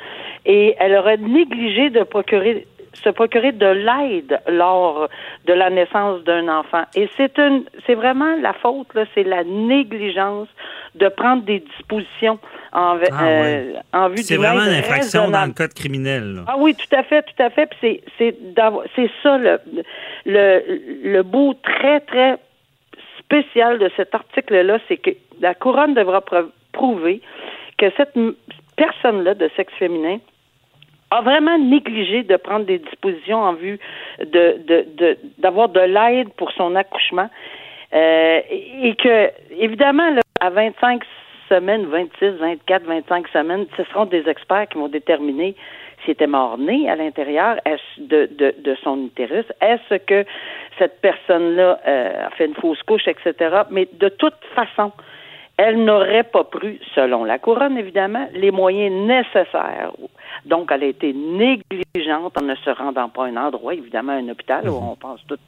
Et 0.45 0.75
elle 0.79 0.95
aurait 0.95 1.17
négligé 1.17 1.89
de 1.89 2.03
procurer 2.03 2.67
se 3.03 3.09
procurer 3.09 3.51
de 3.51 3.65
l'aide 3.65 4.39
lors 4.47 5.07
de 5.45 5.53
la 5.53 5.69
naissance 5.69 6.23
d'un 6.23 6.47
enfant. 6.47 6.83
Et 6.95 7.09
c'est 7.17 7.37
une, 7.37 7.63
c'est 7.85 7.95
vraiment 7.95 8.35
la 8.41 8.53
faute, 8.53 8.93
là, 8.93 9.05
c'est 9.13 9.23
la 9.23 9.43
négligence 9.43 10.47
de 10.95 11.07
prendre 11.09 11.43
des 11.43 11.59
dispositions 11.59 12.39
en, 12.71 12.97
Ah, 13.11 13.23
euh, 13.25 13.41
ouais. 13.73 13.75
en 13.93 14.09
vue 14.09 14.17
C'est 14.19 14.37
vraiment 14.37 14.63
une 14.63 14.73
infraction 14.79 15.29
dans 15.29 15.45
le 15.45 15.51
code 15.53 15.73
criminel. 15.73 16.35
là. 16.35 16.41
Ah 16.47 16.55
oui, 16.57 16.73
tout 16.75 16.95
à 16.95 17.03
fait, 17.03 17.23
tout 17.23 17.41
à 17.43 17.49
fait. 17.49 17.67
Puis 17.67 17.77
c'est 17.81 18.03
c'est 18.17 18.53
d'avoir- 18.53 18.85
c'est 18.95 19.09
ça 19.21 19.37
le, 19.37 19.59
le 20.25 20.63
le 21.03 21.23
beau 21.23 21.53
très 21.61 21.99
très 22.01 22.37
spécial 23.19 23.79
de 23.79 23.89
cet 23.95 24.13
article-là, 24.15 24.79
c'est 24.87 24.97
que 24.97 25.11
la 25.41 25.53
couronne 25.53 25.93
devra 25.93 26.21
prou- 26.21 26.51
prouver 26.71 27.21
que 27.77 27.87
cette 27.97 28.13
personne-là 28.77 29.33
de 29.33 29.49
sexe 29.55 29.73
féminin 29.79 30.17
a 31.11 31.21
vraiment 31.21 31.57
négligé 31.57 32.23
de 32.23 32.35
prendre 32.37 32.65
des 32.65 32.79
dispositions 32.79 33.41
en 33.41 33.53
vue 33.53 33.79
de 34.19 34.57
de- 34.69 34.85
de- 34.97 35.17
d'avoir 35.37 35.69
de, 35.69 35.79
l'aide 35.81 36.29
pour 36.37 36.51
son 36.51 36.75
accouchement 36.75 37.29
Euh, 37.93 38.41
et 38.83 38.95
que 38.95 39.31
évidemment 39.57 40.09
là, 40.09 40.21
à 40.41 40.49
25 40.49 41.01
semaines, 41.47 41.85
26, 41.85 42.31
24, 42.39 42.83
25 42.83 43.27
semaines, 43.29 43.65
ce 43.77 43.83
seront 43.85 44.05
des 44.05 44.27
experts 44.27 44.67
qui 44.69 44.77
vont 44.79 44.89
déterminer 44.89 45.55
s'il 46.01 46.11
était 46.11 46.27
mort-né 46.27 46.89
à 46.89 46.95
l'intérieur 46.95 47.55
de, 47.97 48.27
de, 48.39 48.53
de 48.59 48.75
son 48.83 48.97
utérus. 49.05 49.45
Est-ce 49.61 49.95
que 49.97 50.25
cette 50.77 50.99
personne-là 51.01 51.79
euh, 51.87 52.27
a 52.27 52.29
fait 52.31 52.47
une 52.47 52.55
fausse 52.55 52.81
couche, 52.83 53.07
etc. 53.07 53.33
Mais 53.69 53.87
de 53.93 54.09
toute 54.09 54.41
façon, 54.55 54.91
elle 55.57 55.83
n'aurait 55.83 56.23
pas 56.23 56.43
pris, 56.43 56.79
selon 56.93 57.23
la 57.23 57.39
couronne 57.39 57.77
évidemment, 57.77 58.27
les 58.33 58.51
moyens 58.51 58.93
nécessaires. 58.93 59.91
Donc, 60.45 60.69
elle 60.71 60.83
a 60.83 60.87
été 60.87 61.13
négligente 61.13 62.37
en 62.37 62.43
ne 62.43 62.55
se 62.55 62.69
rendant 62.69 63.09
pas 63.09 63.25
à 63.25 63.27
un 63.27 63.37
endroit, 63.37 63.73
évidemment, 63.73 64.11
un 64.11 64.27
hôpital, 64.29 64.69
où 64.69 64.75
on 64.75 64.95
pense 64.95 65.25
tout 65.27 65.39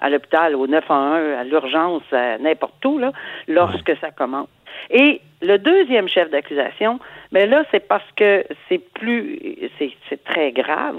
à 0.00 0.10
l'hôpital, 0.10 0.54
au 0.54 0.66
911, 0.66 1.38
à 1.38 1.44
l'urgence, 1.44 2.02
à 2.12 2.38
n'importe 2.38 2.84
où, 2.84 2.98
là, 2.98 3.12
lorsque 3.48 3.96
ça 4.00 4.10
commence. 4.10 4.48
Et 4.90 5.20
le 5.42 5.58
deuxième 5.58 6.08
chef 6.08 6.30
d'accusation, 6.30 6.98
mais 7.32 7.46
là, 7.46 7.64
c'est 7.70 7.86
parce 7.86 8.10
que 8.16 8.44
c'est 8.68 8.78
plus, 8.94 9.40
c'est, 9.78 10.24
très 10.24 10.52
grave. 10.52 10.96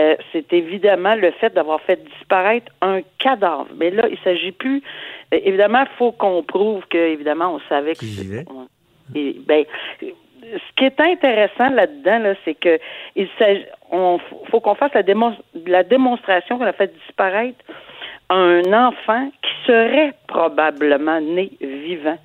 Euh, 0.00 0.16
c'est 0.32 0.52
évidemment 0.52 1.14
le 1.14 1.30
fait 1.32 1.52
d'avoir 1.54 1.80
fait 1.82 2.02
disparaître 2.04 2.72
un 2.80 3.00
cadavre. 3.18 3.68
Mais 3.76 3.90
là, 3.90 4.06
il 4.10 4.18
s'agit 4.18 4.52
plus. 4.52 4.82
euh, 5.32 5.38
évidemment, 5.44 5.80
il 5.82 5.96
faut 5.98 6.12
qu'on 6.12 6.42
prouve 6.42 6.84
que, 6.88 6.98
évidemment, 6.98 7.54
on 7.54 7.60
savait 7.68 7.94
que. 7.94 8.04
c'est- 8.04 8.44
et, 9.14 9.36
ben, 9.46 9.64
ce 10.42 10.74
qui 10.76 10.84
est 10.84 11.00
intéressant 11.00 11.68
là-dedans, 11.70 12.18
là, 12.20 12.34
c'est 12.44 12.54
que 12.54 12.78
il 13.16 13.28
s'agit, 13.38 13.64
on 13.90 14.18
faut 14.50 14.60
qu'on 14.60 14.74
fasse 14.74 14.92
la, 14.94 15.02
démon- 15.02 15.36
la 15.66 15.82
démonstration 15.82 16.58
qu'on 16.58 16.64
a 16.66 16.72
fait 16.72 16.92
disparaître 17.06 17.58
un 18.30 18.62
enfant 18.72 19.30
qui 19.42 19.50
serait 19.66 20.12
probablement 20.26 21.20
né 21.20 21.50
vivant. 21.60 22.18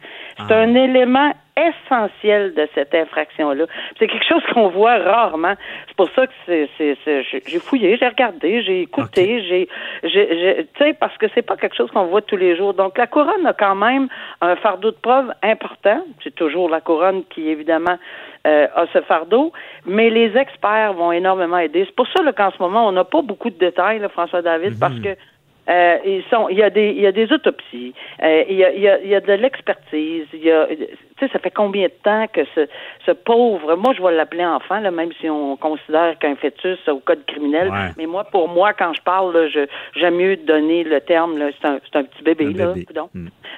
C'est 0.48 0.54
un 0.56 0.74
élément 0.74 1.34
essentiel 1.58 2.54
de 2.54 2.66
cette 2.74 2.96
infraction-là. 2.96 3.66
C'est 3.98 4.08
quelque 4.08 4.26
chose 4.26 4.42
qu'on 4.54 4.70
voit 4.70 4.98
rarement. 4.98 5.56
C'est 5.88 5.98
pour 5.98 6.10
ça 6.12 6.26
que 6.28 6.34
c'est, 6.46 6.70
c'est, 6.78 6.98
c'est- 7.04 7.24
j'ai- 7.24 7.60
fouillé, 7.60 7.98
j'ai 7.98 8.08
regardé, 8.08 8.62
j'ai 8.64 8.82
écouté, 8.84 9.44
j'ai, 9.44 9.68
j'ai, 10.04 10.10
j'ai- 10.40 10.68
tu 10.74 10.84
sais, 10.86 10.94
parce 10.94 11.18
que 11.18 11.26
c'est 11.36 11.42
pas 11.42 11.58
quelque 11.58 11.76
chose 11.76 11.92
qu'on 11.92 12.06
voit 12.06 12.22
tous 12.22 12.38
les 12.38 12.56
jours. 12.56 12.74
Donc 12.74 12.98
la 12.98 13.08
couronne 13.08 13.46
a 13.46 13.52
quand 13.52 13.76
même 13.76 14.08
un 14.40 14.56
fardeau 14.56 14.92
de 14.92 14.96
preuve 14.96 15.34
important. 15.44 16.02
C'est 16.24 16.34
toujours 16.36 16.70
la 16.70 16.80
couronne 16.80 17.24
qui 17.30 17.50
évidemment 17.50 17.98
euh, 18.48 18.68
a 18.74 18.86
ce 18.94 19.02
fardeau, 19.02 19.52
mais 19.86 20.10
les 20.10 20.38
experts 20.38 20.94
vont 20.94 21.12
énormément 21.12 21.58
aider. 21.58 21.84
C'est 21.86 21.96
pour 21.96 22.08
ça 22.16 22.24
là, 22.24 22.32
qu'en 22.32 22.52
ce 22.52 22.62
moment 22.64 22.88
on 22.88 22.94
n'a 22.94 23.04
pas 23.04 23.22
beaucoup 23.22 23.50
de 23.50 23.58
détails, 23.58 24.00
là, 24.00 24.08
François 24.08 24.42
David, 24.42 24.80
parce 24.80 24.98
que 25.00 25.10
euh, 25.70 25.98
ils 26.06 26.24
sont, 26.30 26.50
il 26.50 26.58
y 26.58 26.64
a 26.64 26.70
des, 26.70 26.90
il 26.90 27.02
y 27.02 27.08
a 27.08 27.12
des 27.12 27.32
autopsies, 27.32 27.94
euh, 28.24 28.44
il 28.50 28.56
y 28.56 28.64
a, 28.64 28.72
il 28.72 28.82
y 28.82 28.88
a, 28.88 29.00
il 29.00 29.10
y 29.10 29.16
a 29.16 29.22
de 29.22 29.34
l'expertise, 29.34 30.26
il 30.34 30.44
y 30.44 30.52
a, 30.52 30.68
tu 31.20 31.26
sais, 31.28 31.32
ça 31.34 31.40
fait 31.40 31.52
combien 31.52 31.84
de 31.88 31.94
temps 32.04 32.26
que 32.32 32.42
ce, 32.56 32.68
ce 33.06 33.12
pauvre, 33.12 33.76
moi 33.76 33.94
je 33.96 34.02
vais 34.02 34.12
l'appeler 34.16 34.46
enfant, 34.46 34.80
là, 34.80 34.90
même 34.92 35.12
si 35.20 35.30
on 35.30 35.56
considère 35.58 36.18
qu'un 36.20 36.36
fœtus 36.36 36.80
au 36.88 37.00
code 37.00 37.26
criminel, 37.28 37.70
Ouais. 37.70 37.90
mais 37.98 38.06
moi 38.06 38.24
pour 38.24 38.48
moi 38.50 38.74
quand 38.74 38.94
je 38.94 39.02
parle, 39.02 39.34
là, 39.36 39.48
je, 39.50 39.66
j'aime 39.96 40.16
mieux 40.16 40.38
donner 40.38 40.84
le 40.84 41.02
terme, 41.02 41.38
là, 41.38 41.50
c'est 41.62 41.68
un, 41.68 41.80
c'est 41.92 42.00
un 42.00 42.04
petit 42.04 42.24
bébé, 42.24 42.46
Un 42.46 42.58
là, 42.58 42.68
bébé. 42.74 42.86
coudonc. 42.86 43.10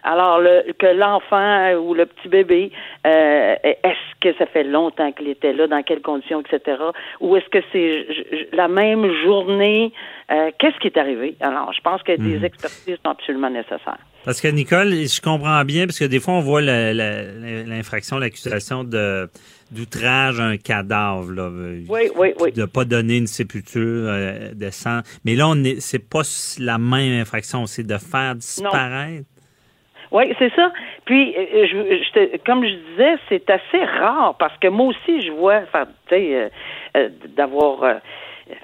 Alors 0.03 0.39
le, 0.39 0.73
que 0.73 0.87
l'enfant 0.87 1.73
ou 1.75 1.93
le 1.93 2.05
petit 2.07 2.27
bébé, 2.27 2.71
euh, 3.05 3.55
est-ce 3.63 4.19
que 4.19 4.33
ça 4.37 4.45
fait 4.47 4.63
longtemps 4.63 5.11
qu'il 5.11 5.27
était 5.29 5.53
là, 5.53 5.67
dans 5.67 5.83
quelles 5.83 6.01
conditions, 6.01 6.41
etc. 6.41 6.77
Ou 7.19 7.35
est-ce 7.37 7.49
que 7.49 7.59
c'est 7.71 8.11
j- 8.11 8.25
j- 8.31 8.47
la 8.53 8.67
même 8.67 9.11
journée? 9.23 9.91
Euh, 10.31 10.49
Qu'est-ce 10.57 10.77
qui 10.79 10.87
est 10.87 10.97
arrivé? 10.97 11.35
Alors, 11.41 11.71
je 11.73 11.81
pense 11.81 12.01
que 12.03 12.13
des 12.13 12.43
expertises 12.45 12.97
sont 13.03 13.11
absolument 13.11 13.49
nécessaires. 13.49 13.97
Parce 14.23 14.39
que 14.39 14.47
Nicole, 14.47 14.89
je 14.91 15.19
comprends 15.21 15.63
bien, 15.65 15.85
parce 15.87 15.97
que 15.99 16.05
des 16.05 16.19
fois 16.19 16.35
on 16.35 16.41
voit 16.41 16.61
l'infraction, 16.61 18.17
l'accusation 18.19 18.83
de 18.83 19.29
d'outrage 19.71 20.39
à 20.41 20.43
un 20.47 20.57
cadavre, 20.57 21.31
là, 21.31 21.43
euh, 21.43 21.79
Oui, 21.87 22.09
oui, 22.17 22.33
oui. 22.41 22.51
de 22.51 22.65
pas 22.65 22.83
donner 22.83 23.15
une 23.17 23.27
sépulture 23.27 23.79
euh, 24.09 24.53
de 24.53 24.69
sang. 24.69 24.99
Mais 25.23 25.33
là, 25.35 25.47
on 25.47 25.63
est, 25.63 25.79
c'est 25.79 26.09
pas 26.09 26.23
la 26.59 26.77
même 26.77 27.21
infraction, 27.21 27.65
c'est 27.67 27.83
de 27.87 27.97
faire 27.97 28.35
disparaître. 28.35 29.23
Oui, 30.11 30.25
c'est 30.39 30.53
ça. 30.57 30.73
Puis, 31.05 31.33
euh, 31.37 31.67
je, 31.71 32.03
je 32.03 32.11
te- 32.11 32.37
comme 32.45 32.65
je 32.65 32.75
disais, 32.91 33.13
c'est 33.29 33.49
assez 33.49 33.81
rare 34.01 34.35
parce 34.37 34.57
que 34.57 34.67
moi 34.67 34.87
aussi, 34.87 35.21
je 35.25 35.31
vois, 35.31 35.61
enfin, 35.63 35.85
tu 36.09 36.15
sais, 36.15 36.35
euh, 36.35 36.49
euh, 36.97 37.09
d'avoir 37.37 37.83
euh, 37.83 37.93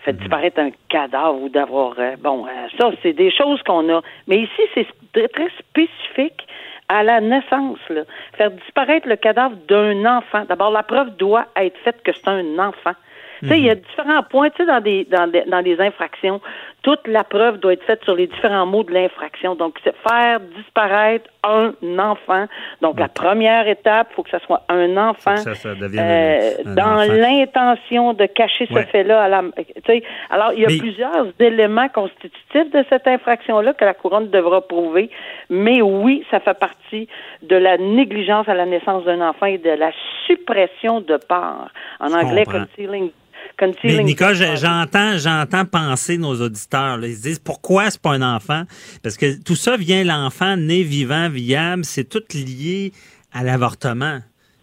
fait 0.04 0.14
disparaître 0.14 0.60
un 0.60 0.72
cadavre 0.90 1.42
ou 1.42 1.50
d'avoir, 1.50 1.94
euh, 2.00 2.16
bon, 2.20 2.46
euh, 2.46 2.50
ça, 2.80 2.92
c'est 3.02 3.14
des 3.14 3.32
choses 3.32 3.62
qu'on 3.64 3.88
a. 3.94 4.02
Mais 4.28 4.40
ici, 4.40 4.62
c'est 4.74 4.88
très, 5.14 5.28
très 5.28 5.50
spécifique 5.60 6.48
à 6.90 7.04
la 7.04 7.20
naissance, 7.20 7.80
là. 7.90 8.02
Faire 8.38 8.52
disparaître 8.52 9.08
le 9.08 9.16
cadavre 9.18 9.56
d'un 9.68 10.06
enfant. 10.06 10.44
D'abord, 10.48 10.72
la 10.72 10.84
preuve 10.84 11.16
doit 11.18 11.46
être 11.58 11.78
faite 11.80 12.02
que 12.04 12.12
c'est 12.14 12.28
un 12.30 12.60
enfant. 12.60 12.94
Tu 13.42 13.50
sais, 13.50 13.60
il 13.60 13.66
y 13.66 13.70
a 13.70 13.76
Mhm. 13.76 13.82
différents 13.82 14.24
points, 14.24 14.50
tu 14.50 14.58
sais, 14.58 14.66
dans 14.66 14.82
des, 14.82 15.04
dans 15.06 15.28
des, 15.28 15.44
dans 15.44 15.62
des 15.62 15.80
infractions, 15.80 16.42
toute 16.84 17.06
la 17.08 17.24
preuve 17.24 17.58
doit 17.58 17.74
être 17.74 17.84
faite 17.84 18.04
sur 18.06 18.16
les 18.16 18.28
différents 18.28 18.66
mots 18.66 18.84
de 18.84 18.94
l'infraction. 18.94 19.56
Donc, 19.56 19.78
c'est 19.84 19.94
faire 20.08 20.40
disparaître 20.56 21.30
un 21.44 21.74
enfant. 22.00 22.46
Donc, 22.82 23.00
la 23.00 23.10
première 23.10 23.68
étape, 23.68 24.08
il 24.12 24.16
faut 24.16 24.24
que 24.24 24.30
ce 24.30 24.40
soit 24.40 24.64
un 24.70 24.96
enfant. 24.96 25.36
ça, 25.38 25.54
ça 25.56 25.76
devienne 25.76 26.04
euh, 26.06 26.52
un 26.66 26.74
dans 26.76 27.14
l'intention 27.14 28.14
de 28.14 28.26
cacher 28.26 28.68
Ouais. 28.72 28.84
ce 28.84 28.88
fait-là 28.90 29.24
à 29.24 29.28
la, 29.28 29.44
alors 30.30 30.54
il 30.54 30.60
y 30.62 30.66
a 30.66 30.70
Mais- 30.70 30.78
plusieurs 30.78 31.28
éléments 31.40 31.90
constitutifs 31.90 32.72
de 32.72 32.84
cette 32.90 33.08
infraction-là 33.08 33.74
que 33.74 33.84
la 33.86 33.94
couronne 33.94 34.30
devra 34.30 34.62
prouver, 34.62 35.10
mais 35.50 35.82
oui, 35.82 36.26
ça 36.32 36.40
fait 36.40 36.58
partie 36.58 37.08
de 37.42 37.56
la 37.56 37.78
négligence 37.78 38.48
à 38.48 38.54
la 38.54 38.66
naissance 38.66 39.04
d'un 39.06 39.22
enfant 39.22 39.46
et 39.48 39.58
de 39.58 39.70
la 39.72 39.92
suppression 40.26 41.02
de 41.02 41.18
part. 41.18 41.70
En 42.00 42.10
Je 42.10 42.16
anglais, 42.16 42.46
concealing. 42.46 43.12
Mais 43.84 44.04
Nicole, 44.04 44.36
j'entends, 44.36 45.18
j'entends 45.18 45.66
penser 45.66 46.18
nos 46.18 46.40
auditeurs. 46.42 46.98
là. 46.98 47.08
Ils 47.08 47.16
se 47.16 47.22
disent 47.22 47.40
pourquoi 47.40 47.90
c'est 47.90 48.02
pas 48.02 48.12
un 48.12 48.36
enfant? 48.36 48.64
Parce 49.04 49.18
que 49.18 49.42
tout 49.42 49.56
ça 49.56 49.78
vient 49.78 50.04
l'enfant 50.04 50.56
né 50.58 50.84
vivant, 50.84 51.30
viable, 51.30 51.86
c'est 51.86 52.06
tout 52.06 52.24
lié 52.34 52.92
à 53.32 53.44
l'avortement. 53.44 54.20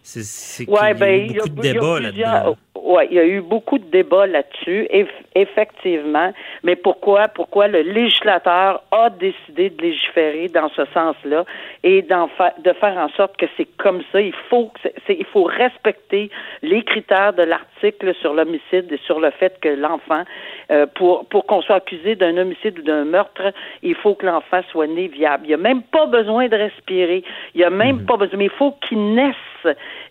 C'est, 0.07 0.69
Ouais, 0.69 0.93
ben, 0.93 1.25
il 1.25 1.31
y 1.35 1.39
a- 1.39 1.43
beaucoup 1.45 1.49
de 1.49 1.61
il 1.61 1.65
y 1.65 1.69
a 1.69 1.73
débats 1.73 1.95
plusieurs- 1.97 2.33
là-dedans. 2.33 2.55
Ouais, 2.75 3.07
il 3.09 3.15
y 3.15 3.19
a 3.19 3.25
eu 3.25 3.41
beaucoup 3.41 3.79
de 3.79 3.85
débats 3.85 4.27
là-dessus, 4.27 4.85
eff- 4.93 5.07
effectivement. 5.33 6.31
Mais 6.61 6.75
pourquoi, 6.75 7.27
pourquoi 7.29 7.67
le 7.67 7.81
législateur 7.81 8.83
a 8.91 9.09
décidé 9.09 9.71
de 9.71 9.81
légiférer 9.81 10.49
dans 10.49 10.69
ce 10.69 10.85
sens-là 10.93 11.45
et 11.83 12.05
fa- 12.37 12.53
de 12.63 12.73
faire 12.73 12.95
en 12.97 13.09
sorte 13.17 13.37
que 13.37 13.47
c'est 13.57 13.65
comme 13.77 14.03
ça? 14.11 14.21
Il 14.21 14.35
faut, 14.51 14.71
il 15.09 15.25
faut 15.25 15.45
respecter 15.45 16.29
les 16.61 16.83
critères 16.83 17.33
de 17.33 17.41
l'article 17.41 18.13
sur 18.21 18.35
l'homicide 18.35 18.91
et 18.91 18.99
sur 19.07 19.19
le 19.19 19.31
fait 19.31 19.59
que 19.59 19.69
l'enfant, 19.69 20.23
euh, 20.69 20.85
pour 20.93 21.25
pour 21.25 21.47
qu'on 21.47 21.63
soit 21.63 21.77
accusé 21.77 22.15
d'un 22.15 22.37
homicide 22.37 22.77
ou 22.77 22.83
d'un 22.83 23.05
meurtre, 23.05 23.51
il 23.81 23.95
faut 23.95 24.13
que 24.13 24.27
l'enfant 24.27 24.61
soit 24.69 24.85
né 24.85 25.07
viable. 25.07 25.45
Il 25.45 25.47
n'y 25.47 25.53
a 25.55 25.57
même 25.57 25.81
pas 25.81 26.05
besoin 26.05 26.47
de 26.49 26.55
respirer. 26.55 27.23
Il 27.55 27.57
n'y 27.59 27.63
a 27.63 27.71
même 27.71 28.05
pas 28.05 28.17
besoin, 28.17 28.37
mais 28.37 28.45
il 28.45 28.51
faut 28.51 28.73
qu'il 28.87 29.15
naisse 29.15 29.35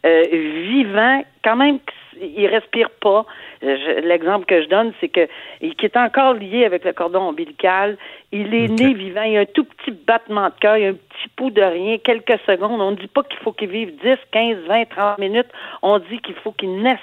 euh, 0.05 0.25
vivant, 0.31 1.25
quand 1.43 1.57
même 1.57 1.79
il 2.21 2.47
respire 2.47 2.91
pas. 3.01 3.27
Euh, 3.65 4.01
L'exemple 4.03 4.47
que 4.47 4.63
je 4.63 4.69
donne, 4.69 4.93
c'est 5.01 5.09
que 5.09 5.27
il- 5.61 5.75
qui 5.75 5.87
est 5.87 5.97
encore 5.97 6.35
lié 6.35 6.65
avec 6.65 6.85
le 6.85 6.93
cordon 6.93 7.23
ombilical. 7.23 7.97
Il 8.31 8.55
est 8.55 8.69
né 8.69 8.95
vivant. 8.95 9.23
Il 9.23 9.33
y 9.33 9.37
a 9.37 9.41
un 9.41 9.45
tout 9.47 9.65
petit 9.65 9.91
battement 9.91 10.47
de 10.49 10.55
cœur, 10.61 10.77
il 10.77 10.83
y 10.85 10.87
a 10.87 10.91
un 10.91 10.95
petit 10.95 11.29
pouls 11.35 11.51
de 11.51 11.63
rien, 11.63 11.99
quelques 11.99 12.39
secondes. 12.47 12.81
On 12.81 12.93
ne 12.93 12.97
dit 12.97 13.09
pas 13.09 13.25
qu'il 13.25 13.39
faut 13.41 13.51
qu'il 13.53 13.69
vive 13.71 13.97
10, 14.01 14.17
15, 14.31 14.59
20, 14.69 14.85
30 14.91 15.19
minutes. 15.19 15.49
On 15.83 15.99
dit 15.99 16.19
qu'il 16.21 16.35
faut 16.37 16.53
qu'il 16.53 16.81
naisse 16.83 16.99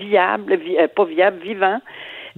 viable, 0.00 0.56
vi- 0.56 0.78
euh, 0.78 0.88
pas 0.88 1.04
viable, 1.04 1.38
vivant. 1.42 1.80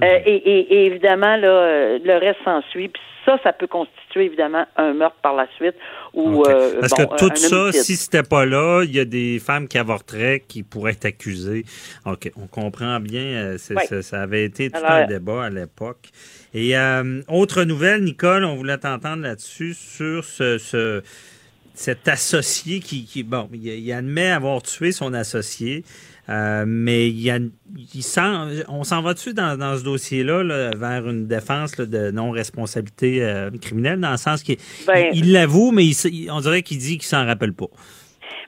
Euh, 0.02 0.18
et, 0.26 0.34
et- 0.36 0.74
et 0.74 0.86
évidemment, 0.86 1.36
là, 1.36 1.48
euh, 1.48 1.98
le 2.04 2.18
reste 2.18 2.38
s'ensuit. 2.44 2.88
Puis 2.88 3.00
ça, 3.24 3.38
ça 3.42 3.52
peut 3.52 3.66
constituer 3.66 4.24
évidemment 4.26 4.66
un 4.76 4.92
meurtre 4.92 5.16
par 5.22 5.34
la 5.34 5.46
suite 5.56 5.74
ou 6.12 6.40
OK. 6.42 6.48
euh, 6.48 6.80
Parce 6.80 6.92
bon, 6.92 7.06
que 7.06 7.16
tout 7.16 7.34
ça, 7.36 7.72
si 7.72 7.96
c'était 7.96 8.22
pas 8.22 8.44
là, 8.44 8.82
il 8.84 8.94
y 8.94 9.00
a 9.00 9.04
des 9.06 9.38
femmes 9.38 9.66
qui 9.68 9.78
avorteraient 9.78 10.44
qui 10.46 10.62
pourraient 10.62 10.92
être 10.92 11.06
accusées. 11.06 11.64
OK, 12.04 12.30
on 12.36 12.46
comprend 12.46 13.00
bien. 13.00 13.22
euh, 13.22 13.56
Ouais. 13.74 13.86
ça, 13.86 14.02
ça 14.02 14.22
avait 14.22 14.44
été 14.44 14.70
tout 14.70 14.76
Alors, 14.78 14.90
un 14.90 15.06
débat 15.06 15.44
à 15.44 15.50
l'époque. 15.50 16.10
Et 16.54 16.76
euh, 16.76 17.22
autre 17.28 17.64
nouvelle, 17.64 18.02
Nicole, 18.04 18.44
on 18.44 18.54
voulait 18.54 18.78
t'entendre 18.78 19.22
là-dessus 19.22 19.74
sur 19.74 20.24
ce, 20.24 20.58
ce- 20.58 21.02
cet 21.76 22.08
associé 22.08 22.80
qui, 22.80 23.04
qui 23.04 23.22
bon, 23.22 23.48
il, 23.52 23.66
il 23.66 23.92
admet 23.92 24.30
avoir 24.30 24.62
tué 24.62 24.90
son 24.92 25.12
associé. 25.14 25.84
euh, 26.28 26.64
mais 26.66 27.08
il, 27.08 27.20
y 27.20 27.30
a, 27.30 27.38
il 27.94 28.02
sent, 28.02 28.64
on 28.68 28.82
s'en 28.82 29.00
va-tu 29.02 29.32
dans, 29.32 29.56
dans 29.56 29.78
ce 29.78 29.84
dossier-là 29.84 30.42
là, 30.42 30.70
vers 30.76 31.08
une 31.08 31.26
défense 31.28 31.76
là, 31.76 31.86
de 31.86 32.10
non-responsabilité 32.10 33.22
euh, 33.22 33.50
criminelle, 33.60 34.00
dans 34.00 34.10
le 34.10 34.16
sens 34.16 34.42
qu'il 34.42 34.56
Ben- 34.86 35.10
il 35.12 35.32
l'avoue, 35.32 35.70
mais 35.70 35.86
il- 35.86 36.30
on 36.32 36.40
dirait 36.40 36.62
qu'il 36.62 36.78
dit 36.78 36.98
qu'il 36.98 37.06
s'en 37.06 37.24
rappelle 37.26 37.52
pas. 37.52 37.66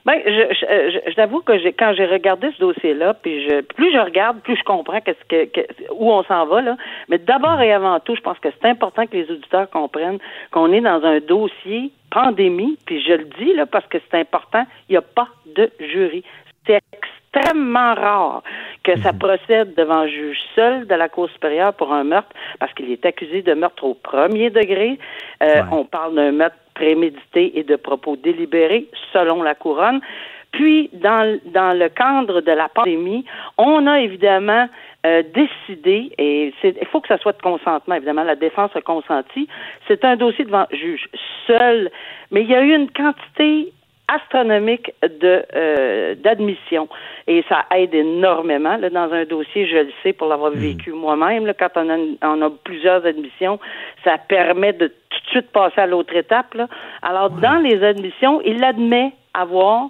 Ben, 0.05 0.19
je, 0.25 0.31
je, 0.53 0.91
je- 0.91 1.11
je 1.11 1.15
t'avoue 1.15 1.41
que 1.41 1.57
j'ai, 1.59 1.73
quand 1.73 1.93
j'ai 1.95 2.05
regardé 2.05 2.49
ce 2.53 2.59
dossier-là, 2.59 3.13
puis 3.15 3.43
je, 3.47 3.61
plus 3.61 3.91
je 3.93 3.97
regarde, 3.99 4.39
plus 4.41 4.55
je 4.55 4.63
comprends 4.63 5.01
qu'est-ce 5.01 5.25
que, 5.27 5.45
que- 5.45 5.67
où 5.91 6.11
on 6.11 6.23
s'en 6.23 6.45
va 6.45 6.61
là. 6.61 6.77
Mais 7.09 7.17
d'abord 7.17 7.59
et 7.61 7.71
avant 7.73 7.99
tout, 7.99 8.15
je 8.15 8.21
pense 8.21 8.39
que 8.39 8.49
c'est 8.51 8.67
important 8.69 9.05
que 9.05 9.15
les 9.17 9.29
auditeurs 9.29 9.69
comprennent 9.69 10.19
qu'on 10.51 10.71
est 10.71 10.81
dans 10.81 11.03
un 11.03 11.19
dossier 11.19 11.91
pandémie, 12.11 12.77
puis 12.85 13.01
je 13.03 13.13
le 13.13 13.25
dis 13.39 13.53
là 13.53 13.65
parce 13.65 13.85
que 13.87 13.97
c'est 14.09 14.17
important. 14.19 14.65
Il 14.87 14.93
n'y 14.93 14.97
a 14.97 15.01
pas 15.01 15.27
de 15.55 15.69
jury. 15.79 16.23
C'est 16.65 16.79
extrêmement 17.39 17.93
rare 17.95 18.43
que 18.83 18.99
ça 19.01 19.13
procède 19.13 19.75
devant 19.75 19.99
un 19.99 20.07
juge 20.07 20.39
seul 20.55 20.87
de 20.87 20.95
la 20.95 21.09
Cour 21.09 21.29
supérieure 21.29 21.73
pour 21.73 21.93
un 21.93 22.03
meurtre 22.03 22.29
parce 22.59 22.73
qu'il 22.73 22.91
est 22.91 23.05
accusé 23.05 23.41
de 23.41 23.53
meurtre 23.53 23.83
au 23.83 23.93
premier 23.93 24.49
degré. 24.49 24.99
Euh, 25.43 25.61
On 25.71 25.85
parle 25.85 26.15
d'un 26.15 26.31
meurtre 26.31 26.57
prémédité 26.73 27.57
et 27.59 27.63
de 27.63 27.75
propos 27.75 28.15
délibérés 28.15 28.87
selon 29.13 29.41
la 29.43 29.55
couronne. 29.55 30.01
Puis, 30.51 30.89
dans, 30.93 31.39
dans 31.45 31.77
le 31.77 31.89
cadre 31.89 32.41
de 32.41 32.51
la 32.51 32.69
pandémie, 32.69 33.23
on 33.57 33.85
a 33.85 33.99
évidemment 33.99 34.67
euh, 35.05 35.21
décidé, 35.33 36.11
et 36.17 36.51
il 36.63 36.87
faut 36.87 37.01
que 37.01 37.07
ça 37.07 37.19
soit 37.19 37.33
de 37.33 37.41
consentement, 37.41 37.95
évidemment, 37.95 38.23
la 38.23 38.35
défense 38.35 38.71
a 38.75 38.81
consenti, 38.81 39.47
c'est 39.87 40.03
un 40.03 40.15
dossier 40.15 40.45
devant 40.45 40.65
juge 40.71 41.07
seul, 41.45 41.91
mais 42.31 42.41
il 42.41 42.49
y 42.49 42.55
a 42.55 42.61
eu 42.61 42.73
une 42.73 42.89
quantité 42.89 43.71
astronomique 44.09 44.93
de 45.03 45.43
euh, 45.55 46.15
d'admission. 46.15 46.87
Et 47.27 47.43
ça 47.47 47.65
aide 47.75 47.93
énormément 47.93 48.77
là, 48.77 48.89
dans 48.89 49.11
un 49.13 49.25
dossier 49.25 49.67
je 49.67 49.77
le 49.77 49.91
sais 50.03 50.13
pour 50.13 50.27
l'avoir 50.27 50.51
vécu 50.51 50.91
moi-même 50.91 51.45
là, 51.45 51.53
quand 51.53 51.69
on 51.75 51.89
a, 51.89 51.97
on 52.23 52.41
a 52.41 52.49
plusieurs 52.63 53.05
admissions 53.05 53.59
ça 54.03 54.17
permet 54.17 54.73
de 54.73 54.87
tout 54.87 55.19
de 55.25 55.29
suite 55.29 55.51
passer 55.51 55.81
à 55.81 55.87
l'autre 55.87 56.15
étape 56.15 56.53
là. 56.55 56.67
alors 57.01 57.29
dans 57.29 57.61
les 57.61 57.83
admissions 57.83 58.41
il 58.41 58.63
admet 58.63 59.13
avoir 59.33 59.89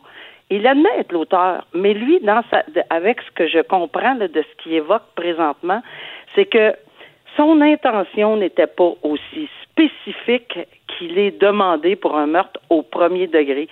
il 0.49 0.65
admet 0.65 0.89
être 0.97 1.11
l'auteur, 1.11 1.65
mais 1.73 1.93
lui, 1.93 2.19
dans 2.21 2.41
sa, 2.49 2.63
avec 2.89 3.21
ce 3.21 3.31
que 3.31 3.47
je 3.47 3.61
comprends 3.61 4.15
là, 4.15 4.27
de 4.27 4.41
ce 4.41 4.63
qu'il 4.63 4.73
évoque 4.73 5.03
présentement, 5.15 5.81
c'est 6.35 6.45
que 6.45 6.73
son 7.37 7.61
intention 7.61 8.37
n'était 8.37 8.67
pas 8.67 8.91
aussi 9.03 9.47
spécifique 9.89 10.59
qu'il 10.97 11.17
est 11.17 11.39
demandé 11.39 11.95
pour 11.95 12.17
un 12.17 12.27
meurtre 12.27 12.59
au 12.69 12.81
premier 12.81 13.27
degré, 13.27 13.67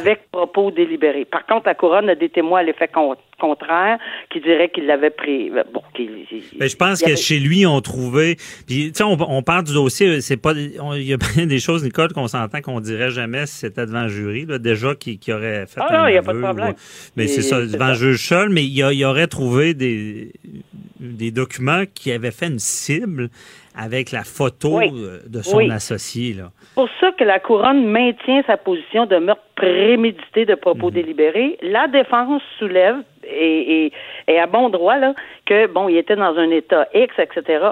avec 0.00 0.30
propos 0.32 0.70
délibérés. 0.70 1.24
Par 1.24 1.46
contre, 1.46 1.66
la 1.66 1.74
couronne 1.74 2.08
a 2.08 2.14
des 2.14 2.28
témoins 2.30 2.60
à 2.60 2.62
l'effet 2.62 2.88
con- 2.88 3.14
contraire 3.38 3.98
qui 4.30 4.40
diraient 4.40 4.70
qu'il 4.70 4.86
l'avait 4.86 5.10
pris. 5.10 5.50
Bon, 5.72 5.82
qu'il. 5.94 6.10
Ben, 6.58 6.68
je 6.68 6.76
pense 6.76 7.02
que 7.02 7.14
chez 7.14 7.38
lui, 7.38 7.66
on 7.66 7.80
trouvait. 7.80 8.36
Puis, 8.66 8.90
tu 8.90 8.94
sais, 8.94 9.02
on, 9.04 9.16
on 9.20 9.42
parle 9.42 9.64
du 9.64 9.74
dossier. 9.74 10.20
C'est 10.20 10.36
pas. 10.36 10.52
Il 10.54 11.02
y 11.02 11.12
a 11.12 11.16
bien 11.36 11.46
des 11.46 11.58
choses, 11.60 11.84
Nicole, 11.84 12.12
qu'on 12.12 12.26
s'entend 12.28 12.60
qu'on 12.62 12.80
dirait 12.80 13.10
jamais 13.10 13.46
si 13.46 13.58
c'était 13.58 13.86
devant 13.86 13.98
un 13.98 14.08
jury. 14.08 14.46
Là, 14.46 14.58
déjà, 14.58 14.94
qui, 14.94 15.18
qui 15.18 15.32
aurait 15.32 15.66
fait. 15.66 15.80
Ah 15.80 15.86
un 15.90 16.02
non, 16.02 16.08
il 16.08 16.14
y 16.14 16.18
a 16.18 16.22
pas 16.22 16.32
de 16.34 16.40
problème. 16.40 16.70
ou- 16.70 17.10
mais 17.16 17.26
c'est 17.28 17.42
ça, 17.42 17.60
devant 17.60 17.86
un 17.86 17.94
juge 17.94 18.26
seul. 18.26 18.48
Mais 18.48 18.64
il, 18.64 18.72
y 18.72 19.04
aurait 19.04 19.26
trouvé 19.28 19.74
des, 19.74 20.32
des 20.98 21.30
documents 21.30 21.84
qui 21.94 22.10
avaient 22.12 22.30
fait 22.30 22.46
une 22.48 22.58
cible 22.58 23.28
avec 23.76 24.12
la 24.12 24.24
photo 24.24 24.78
Oui. 24.78 24.90
euh, 24.94 25.20
de 25.26 25.42
son 25.42 25.56
Oui. 25.58 25.70
associé. 25.70 26.34
Là. 26.34 26.50
pour 26.74 26.88
ça 27.00 27.10
que 27.12 27.24
la 27.24 27.40
couronne 27.40 27.86
maintient 27.86 28.42
sa 28.46 28.56
position 28.56 29.06
de 29.06 29.16
meurtre 29.16 29.42
prémédité 29.62 30.44
de 30.44 30.54
propos 30.56 30.88
Mhm. 30.88 30.94
délibérés. 30.94 31.58
La 31.62 31.86
défense 31.86 32.42
soulève 32.58 32.96
et, 33.24 33.86
et, 33.86 33.92
et 34.26 34.38
à 34.40 34.46
bon 34.46 34.68
droit 34.68 34.96
là 34.96 35.14
que 35.46 35.68
bon, 35.68 35.88
il 35.88 35.96
était 35.96 36.16
dans 36.16 36.36
un 36.36 36.50
état 36.50 36.88
X, 36.92 37.14
etc. 37.18 37.66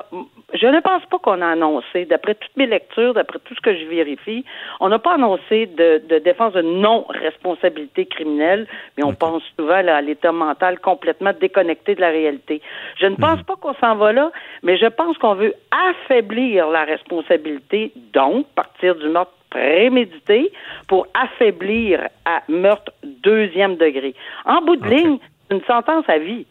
Je 0.54 0.66
ne 0.66 0.80
pense 0.80 1.04
pas 1.06 1.18
qu'on 1.18 1.40
a 1.42 1.48
annoncé, 1.48 2.04
d'après 2.04 2.34
toutes 2.36 2.56
mes 2.56 2.66
lectures, 2.66 3.14
d'après 3.14 3.38
tout 3.44 3.54
ce 3.54 3.60
que 3.60 3.74
je 3.74 3.84
vérifie, 3.86 4.44
on 4.78 4.88
n'a 4.88 4.98
pas 5.00 5.14
annoncé 5.14 5.66
de, 5.66 6.00
de 6.08 6.18
défense 6.18 6.52
de 6.52 6.62
non-responsabilité 6.62 8.06
criminelle, 8.06 8.66
mais 8.96 9.04
on 9.04 9.12
pense 9.14 9.42
souvent 9.58 9.82
là, 9.82 9.96
à 9.96 10.00
l'état 10.00 10.32
mental 10.32 10.78
complètement 10.78 11.32
déconnecté 11.40 11.96
de 11.96 12.00
la 12.00 12.10
réalité. 12.10 12.60
Je 13.00 13.06
ne 13.06 13.16
pense 13.16 13.42
pas 13.42 13.56
qu'on 13.56 13.74
s'en 13.74 13.96
va 13.96 14.12
là, 14.12 14.30
mais 14.62 14.76
je 14.76 14.86
pense 14.86 15.18
qu'on 15.18 15.34
veut 15.34 15.54
affaiblir 15.90 16.68
la 16.68 16.84
responsabilité, 16.84 17.92
donc 18.12 18.46
partir 18.54 18.94
du 18.94 19.08
meurtre 19.08 19.32
prémédité 19.50 20.52
pour 20.88 21.06
affaiblir 21.14 22.08
à 22.24 22.42
meurtre 22.48 22.92
deuxième 23.02 23.76
degré. 23.76 24.14
En 24.44 24.62
bout 24.62 24.76
de 24.76 24.88
ligne, 24.88 25.18
c'est 25.48 25.56
une 25.56 25.64
sentence 25.64 26.04
à 26.08 26.18
vie. 26.18 26.46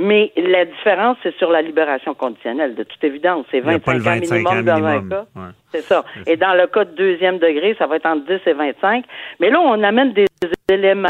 Mais 0.00 0.32
la 0.36 0.64
différence, 0.64 1.16
c'est 1.24 1.34
sur 1.38 1.50
la 1.50 1.60
libération 1.60 2.14
conditionnelle, 2.14 2.76
de 2.76 2.84
toute 2.84 3.02
évidence. 3.02 3.46
C'est 3.50 3.58
Il 3.58 3.66
y 3.66 3.74
a 3.74 3.78
pas 3.80 3.94
25 3.94 3.94
le 3.94 4.00
ans 4.00 4.14
25 4.14 4.36
minimum 4.36 4.58
ans 4.58 4.62
dans 4.62 4.86
un 4.86 5.08
cas. 5.08 5.26
Ouais. 5.34 5.42
C'est 5.72 5.80
ça. 5.80 6.04
Et 6.24 6.36
dans 6.36 6.54
le 6.54 6.68
cas 6.68 6.84
de 6.84 6.94
deuxième 6.94 7.38
degré, 7.38 7.74
ça 7.76 7.88
va 7.88 7.96
être 7.96 8.06
entre 8.06 8.24
10 8.26 8.40
et 8.46 8.52
25. 8.52 9.04
Mais 9.40 9.50
là, 9.50 9.60
on 9.60 9.82
amène 9.82 10.12
des 10.12 10.26
éléments. 10.70 11.08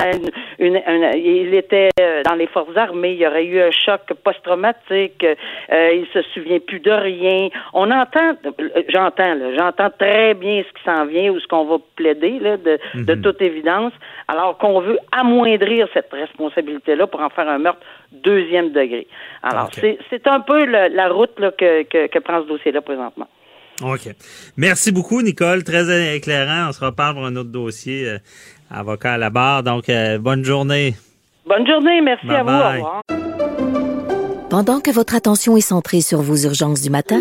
Une, 0.58 0.76
une- 0.76 1.10
il 1.16 1.54
était 1.54 1.88
euh, 2.00 2.22
dans 2.24 2.34
les 2.34 2.46
forces 2.46 2.76
armées. 2.76 3.12
Il 3.12 3.18
y 3.18 3.26
aurait 3.26 3.44
eu 3.44 3.60
un 3.60 3.70
choc 3.70 4.00
post-traumatique. 4.24 5.24
euh, 5.24 5.90
il 5.94 6.06
se 6.12 6.22
souvient 6.34 6.58
plus 6.60 6.80
de 6.80 6.90
rien. 6.90 7.48
On 7.74 7.90
entend, 7.90 8.34
euh, 8.46 8.82
j'entends, 8.88 9.34
j'entends 9.58 9.90
très 9.98 10.34
bien 10.34 10.62
ce 10.62 10.72
qui 10.78 10.84
s'en 10.84 11.04
vient 11.06 11.30
ou 11.32 11.40
ce 11.40 11.46
qu'on 11.46 11.64
va 11.66 11.76
plaider, 11.96 12.38
là, 12.40 12.56
de, 12.56 12.78
de 12.94 13.14
Mhm. 13.14 13.22
toute 13.22 13.42
évidence. 13.42 13.92
Alors 14.28 14.58
qu'on 14.58 14.80
veut 14.80 14.98
amoindrir 15.12 15.88
cette 15.94 16.10
responsabilité-là 16.12 17.06
pour 17.06 17.20
en 17.20 17.30
faire 17.30 17.48
un 17.48 17.58
meurtre 17.58 17.80
deuxième 18.12 18.70
degré. 18.72 19.06
Alors, 19.42 19.68
c'est, 19.72 19.98
c'est 20.10 20.26
un 20.26 20.40
peu 20.40 20.64
le- 20.64 20.88
la 20.94 21.08
route 21.08 21.38
là, 21.38 21.50
que, 21.50 21.82
que, 21.84 22.06
que 22.06 22.18
prend 22.18 22.42
ce 22.42 22.48
dossier-là 22.48 22.80
présentement. 22.80 23.28
OK. 23.82 24.08
Merci 24.56 24.90
beaucoup, 24.90 25.22
Nicole. 25.22 25.62
Très 25.62 26.16
éclairant. 26.16 26.68
On 26.68 26.72
se 26.72 26.84
reparle 26.84 27.14
pour 27.14 27.24
un 27.26 27.36
autre 27.36 27.50
dossier. 27.52 28.16
Avocat 28.70 29.14
à 29.14 29.18
la 29.18 29.30
barre. 29.30 29.62
Donc, 29.62 29.88
euh, 29.88 30.18
bonne 30.18 30.44
journée. 30.44 30.94
Bonne 31.46 31.66
journée, 31.66 32.00
merci 32.02 32.28
à 32.28 32.42
vous. 32.42 32.48
Au 32.50 32.52
Bye-bye. 32.52 32.76
revoir. 32.76 33.02
Pendant 34.50 34.80
que 34.80 34.90
votre 34.90 35.14
attention 35.14 35.56
est 35.56 35.60
centrée 35.62 36.00
sur 36.00 36.22
vos 36.22 36.36
urgences 36.36 36.80
du 36.80 36.90
matin, 36.90 37.20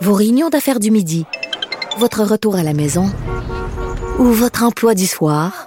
vos 0.00 0.14
réunions 0.14 0.48
d'affaires 0.48 0.80
du 0.80 0.90
midi, 0.90 1.24
votre 1.98 2.22
retour 2.24 2.56
à 2.56 2.62
la 2.62 2.74
maison 2.74 3.06
ou 4.18 4.24
votre 4.24 4.64
emploi 4.64 4.94
du 4.94 5.06
soir, 5.06 5.66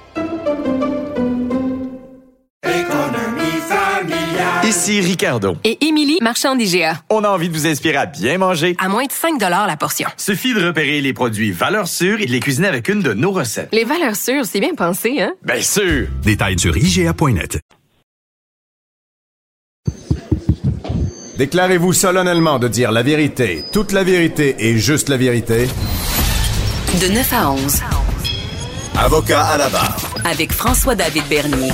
Ici 4.63 5.01
Ricardo. 5.01 5.57
Et 5.63 5.85
Émilie, 5.85 6.19
marchand 6.21 6.55
d'IGA. 6.55 7.01
On 7.09 7.23
a 7.23 7.29
envie 7.29 7.49
de 7.49 7.53
vous 7.53 7.65
inspirer 7.65 7.97
à 7.97 8.05
bien 8.05 8.37
manger. 8.37 8.75
À 8.77 8.89
moins 8.89 9.05
de 9.05 9.11
5 9.11 9.39
la 9.39 9.75
portion. 9.75 10.07
Suffit 10.17 10.53
de 10.53 10.63
repérer 10.63 11.01
les 11.01 11.13
produits 11.13 11.51
valeurs 11.51 11.87
sûres 11.87 12.21
et 12.21 12.27
de 12.27 12.31
les 12.31 12.39
cuisiner 12.39 12.67
avec 12.67 12.87
une 12.87 13.01
de 13.01 13.13
nos 13.13 13.31
recettes. 13.31 13.69
Les 13.71 13.85
valeurs 13.85 14.15
sûres, 14.15 14.45
c'est 14.45 14.59
bien 14.59 14.75
pensé, 14.75 15.19
hein? 15.19 15.33
Bien 15.43 15.61
sûr! 15.61 16.07
Détails 16.23 16.59
sur 16.59 16.77
IGA.net. 16.77 17.59
Déclarez-vous 21.37 21.93
solennellement 21.93 22.59
de 22.59 22.67
dire 22.67 22.91
la 22.91 23.01
vérité, 23.01 23.63
toute 23.71 23.91
la 23.91 24.03
vérité 24.03 24.55
et 24.59 24.77
juste 24.77 25.09
la 25.09 25.17
vérité. 25.17 25.67
De 27.01 27.07
9 27.07 27.33
à 27.33 27.51
11. 27.51 27.81
Avocat 28.95 29.43
à 29.43 29.57
la 29.57 29.69
barre. 29.69 29.97
Avec 30.23 30.51
François-David 30.51 31.23
Bernier. 31.29 31.71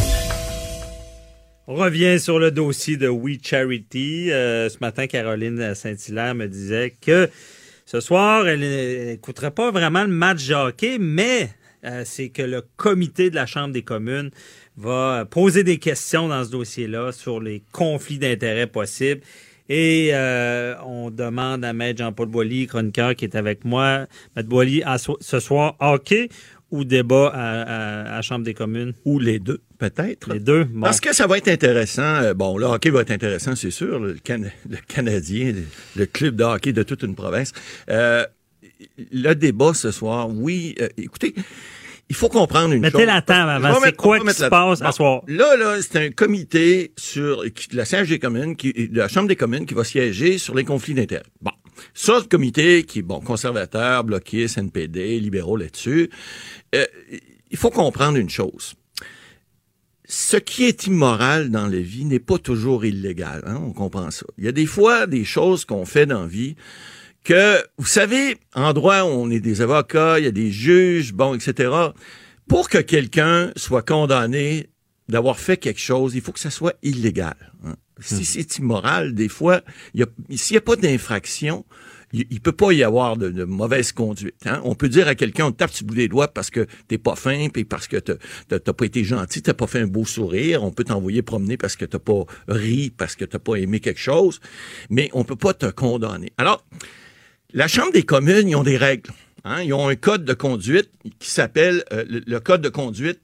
On 1.69 1.75
revient 1.75 2.17
sur 2.17 2.39
le 2.39 2.49
dossier 2.49 2.95
de 2.95 3.09
We 3.09 3.39
Charity. 3.43 4.31
Euh, 4.31 4.69
ce 4.69 4.77
matin, 4.79 5.05
Caroline 5.05 5.75
Saint-Hilaire 5.75 6.33
me 6.33 6.47
disait 6.47 6.95
que 7.01 7.29
ce 7.85 7.99
soir, 7.99 8.47
elle 8.47 8.61
n'écouterait 8.61 9.51
pas 9.51 9.69
vraiment 9.69 10.03
le 10.03 10.07
match 10.07 10.47
de 10.47 10.53
hockey, 10.53 10.97
mais 10.97 11.49
euh, 11.83 12.03
c'est 12.05 12.29
que 12.29 12.41
le 12.41 12.63
comité 12.77 13.29
de 13.29 13.35
la 13.35 13.45
Chambre 13.45 13.73
des 13.73 13.81
communes 13.81 14.31
va 14.77 15.25
poser 15.25 15.65
des 15.65 15.77
questions 15.77 16.29
dans 16.29 16.45
ce 16.45 16.51
dossier-là 16.51 17.11
sur 17.11 17.41
les 17.41 17.61
conflits 17.73 18.17
d'intérêts 18.17 18.67
possibles. 18.67 19.19
Et 19.67 20.11
euh, 20.13 20.73
on 20.85 21.11
demande 21.11 21.65
à 21.65 21.73
Maître 21.73 21.99
Jean-Paul 22.01 22.29
Boilly, 22.29 22.67
chroniqueur 22.67 23.13
qui 23.13 23.25
est 23.25 23.35
avec 23.35 23.65
moi, 23.65 24.07
Maître 24.37 24.47
Boilly, 24.47 24.83
ce 25.19 25.39
soir, 25.41 25.75
hockey 25.81 26.29
ou 26.71 26.83
débat 26.83 27.27
à, 27.33 27.61
à- 27.61 28.01
à 28.01 28.15
la 28.17 28.21
Chambre 28.21 28.43
des 28.45 28.53
communes? 28.53 28.93
Ou 29.05 29.19
les 29.19 29.39
deux, 29.39 29.59
peut-être. 29.77 30.33
Les 30.33 30.39
deux? 30.39 30.65
Bon. 30.65 30.81
Parce 30.81 30.99
que 30.99 31.13
ça 31.13 31.27
va 31.27 31.37
être 31.37 31.47
intéressant. 31.47 32.01
Euh, 32.23 32.33
Bon, 32.33 32.57
le 32.57 32.65
hockey 32.65 32.89
va 32.89 33.01
être 33.01 33.11
intéressant, 33.11 33.55
c'est 33.55 33.71
sûr. 33.71 33.99
Le, 33.99 34.17
Can- 34.25 34.49
le 34.69 34.77
Canadien, 34.87 35.53
le, 35.53 35.63
le 35.95 36.05
club 36.05 36.35
de 36.35 36.43
hockey 36.43 36.73
de 36.73 36.83
toute 36.83 37.03
une 37.03 37.15
province. 37.15 37.51
Euh, 37.89 38.25
le 39.11 39.33
débat 39.33 39.73
ce 39.73 39.91
soir, 39.91 40.29
oui. 40.29 40.75
euh, 40.81 40.87
écoutez, 40.97 41.33
il 42.09 42.15
faut 42.15 42.29
comprendre 42.29 42.73
une 42.73 42.81
Mettez 42.81 42.99
chose. 42.99 43.07
la 43.07 43.21
table 43.21 43.49
avant. 43.65 43.79
C'est 43.83 43.95
quoi 43.95 44.19
qui 44.19 44.29
se 44.33 44.41
la- 44.43 44.49
passe 44.49 44.81
à 44.81 44.85
Bon, 44.85 44.91
soir? 44.91 45.21
Là, 45.27 45.57
là, 45.57 45.77
c'est 45.81 45.97
un 46.05 46.11
comité 46.11 46.91
sur 46.97 47.43
qui- 47.53 47.67
de 47.69 47.77
la 47.77 48.03
des 48.03 48.19
communes, 48.19 48.55
qui, 48.55 48.71
de 48.73 48.97
la 48.97 49.07
Chambre 49.07 49.27
des 49.27 49.35
communes 49.35 49.65
qui 49.65 49.73
va 49.73 49.83
siéger 49.83 50.37
sur 50.37 50.55
les 50.55 50.63
conflits 50.63 50.93
d'intérêts. 50.93 51.23
Bon. 51.41 51.51
Ça, 51.93 52.19
le 52.19 52.25
comité 52.25 52.83
qui 52.83 52.99
est, 52.99 53.03
bon, 53.03 53.19
conservateur, 53.19 54.03
bloquiste, 54.03 54.57
NPD, 54.57 55.19
libéraux 55.19 55.57
là-dessus. 55.57 56.09
Euh, 56.75 56.85
il 57.49 57.57
faut 57.57 57.69
comprendre 57.69 58.17
une 58.17 58.29
chose. 58.29 58.75
Ce 60.09 60.37
qui 60.37 60.63
est 60.65 60.87
immoral 60.87 61.49
dans 61.49 61.67
la 61.67 61.79
vie 61.79 62.05
n'est 62.05 62.19
pas 62.19 62.37
toujours 62.37 62.85
illégal. 62.85 63.43
hein, 63.45 63.61
on 63.61 63.73
comprend 63.73 64.09
ça. 64.11 64.25
Il 64.37 64.45
y 64.45 64.47
a 64.47 64.53
des 64.53 64.65
fois 64.65 65.05
des 65.05 65.25
choses 65.25 65.65
qu'on 65.65 65.85
fait 65.85 66.05
dans 66.05 66.21
la 66.21 66.27
vie 66.27 66.55
que, 67.25 67.61
vous 67.77 67.85
savez, 67.85 68.37
en 68.53 68.71
droit, 68.71 69.01
on 69.01 69.29
est 69.29 69.41
des 69.41 69.61
avocats, 69.61 70.17
il 70.19 70.23
y 70.25 70.27
a 70.27 70.31
des 70.31 70.49
juges, 70.49 71.13
bon, 71.13 71.35
etc. 71.35 71.71
Pour 72.47 72.69
que 72.69 72.77
quelqu'un 72.77 73.51
soit 73.57 73.81
condamné 73.81 74.69
d'avoir 75.09 75.37
fait 75.39 75.57
quelque 75.57 75.81
chose, 75.81 76.15
il 76.15 76.21
faut 76.21 76.31
que 76.31 76.39
ça 76.39 76.51
soit 76.51 76.75
illégal. 76.83 77.35
hein. 77.65 77.75
Si 77.99 78.25
c'est 78.25 78.57
immoral, 78.57 79.13
des 79.15 79.29
fois, 79.29 79.61
s'il 80.29 80.53
n'y 80.53 80.57
a 80.57 80.61
pas 80.61 80.75
d'infraction, 80.75 81.65
il, 82.13 82.25
il 82.29 82.39
peut 82.39 82.51
pas 82.51 82.71
y 82.71 82.83
avoir 82.83 83.17
de, 83.17 83.43
mauvaise 83.43 83.91
conduite. 83.91 84.35
hein. 84.45 84.61
On 84.63 84.75
peut 84.75 84.89
dire 84.89 85.07
à 85.07 85.15
quelqu'un, 85.15 85.47
on 85.47 85.51
tape 85.51 85.71
sur 85.71 85.85
le 85.85 85.93
bout 85.93 86.07
doigts 86.07 86.27
parce 86.27 86.49
que 86.49 86.65
t'es 86.87 86.97
pas 86.97 87.15
fin, 87.15 87.49
puis 87.49 87.65
parce 87.65 87.87
que 87.87 87.97
t'as 87.97 88.59
pas 88.59 88.85
été 88.85 89.03
gentil, 89.03 89.41
t'as 89.41 89.53
pas 89.53 89.67
fait 89.67 89.81
un 89.81 89.87
beau 89.87 90.05
sourire. 90.05 90.63
On 90.63 90.71
peut 90.71 90.83
t'envoyer 90.83 91.21
promener 91.21 91.57
parce 91.57 91.75
que 91.75 91.85
t'as 91.85 91.99
pas 91.99 92.23
ri, 92.47 92.91
parce 92.95 93.15
que 93.15 93.25
t'as 93.25 93.39
pas 93.39 93.55
aimé 93.55 93.79
quelque 93.79 93.99
chose, 93.99 94.39
mais 94.89 95.09
on 95.13 95.23
peut 95.23 95.35
pas 95.35 95.53
te 95.53 95.65
condamner. 95.67 96.31
Alors, 96.37 96.63
la 97.53 97.67
Chambre 97.67 97.91
des 97.91 98.03
communes, 98.03 98.47
ils 98.47 98.55
ont 98.55 98.63
des 98.63 98.77
règles. 98.77 99.09
hein. 99.43 99.61
Ils 99.63 99.73
ont 99.73 99.87
un 99.87 99.95
code 99.95 100.23
de 100.25 100.33
conduite 100.33 100.89
qui 101.19 101.29
s'appelle 101.29 101.83
euh, 101.93 102.05
le, 102.07 102.39
code 102.39 102.61
de 102.61 102.69
conduite 102.69 103.19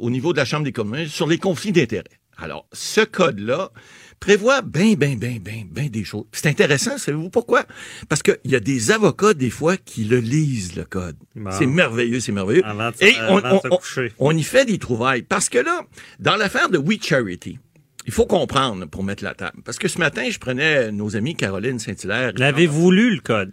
au 0.00 0.10
niveau 0.10 0.32
de 0.32 0.38
la 0.38 0.44
Chambre 0.44 0.64
des 0.64 0.72
communes 0.72 1.06
sur 1.06 1.26
les 1.26 1.38
conflits 1.38 1.72
d'intérêts. 1.72 2.19
Alors, 2.40 2.66
ce 2.72 3.00
code-là 3.02 3.70
prévoit 4.18 4.60
bien, 4.62 4.94
bien, 4.94 5.14
bien, 5.16 5.38
bien, 5.40 5.64
bien 5.70 5.86
des 5.88 6.04
choses. 6.04 6.24
C'est 6.32 6.48
intéressant, 6.48 6.98
savez-vous 6.98 7.30
pourquoi? 7.30 7.64
Parce 8.08 8.22
qu'il 8.22 8.38
y 8.44 8.54
a 8.54 8.60
des 8.60 8.90
avocats, 8.90 9.32
des 9.34 9.50
fois, 9.50 9.76
qui 9.76 10.04
le 10.04 10.18
lisent, 10.18 10.76
le 10.76 10.84
code. 10.84 11.16
Bon. 11.34 11.50
C'est 11.52 11.66
merveilleux, 11.66 12.20
c'est 12.20 12.32
merveilleux. 12.32 12.64
Avant 12.66 12.90
de- 12.90 13.02
Et 13.04 13.14
on, 13.28 13.38
avant 13.38 13.56
de 13.56 13.60
se 13.62 13.68
on- 13.70 13.76
coucher. 13.76 14.12
on 14.18 14.36
y 14.36 14.42
fait 14.42 14.64
des 14.66 14.78
trouvailles. 14.78 15.22
Parce 15.22 15.48
que 15.48 15.58
là, 15.58 15.82
dans 16.18 16.36
l'affaire 16.36 16.68
de 16.68 16.76
We 16.78 16.98
Charity, 17.02 17.58
il 18.06 18.12
faut 18.12 18.26
comprendre 18.26 18.86
pour 18.86 19.04
mettre 19.04 19.24
la 19.24 19.34
table. 19.34 19.62
Parce 19.64 19.78
que 19.78 19.88
ce 19.88 19.98
matin, 19.98 20.28
je 20.30 20.38
prenais 20.38 20.90
nos 20.92 21.16
amis 21.16 21.34
Caroline 21.34 21.78
Saint-Hilaire. 21.78 22.32
L'avez-vous 22.36 22.90
lu, 22.90 23.14
le 23.14 23.20
code? 23.20 23.52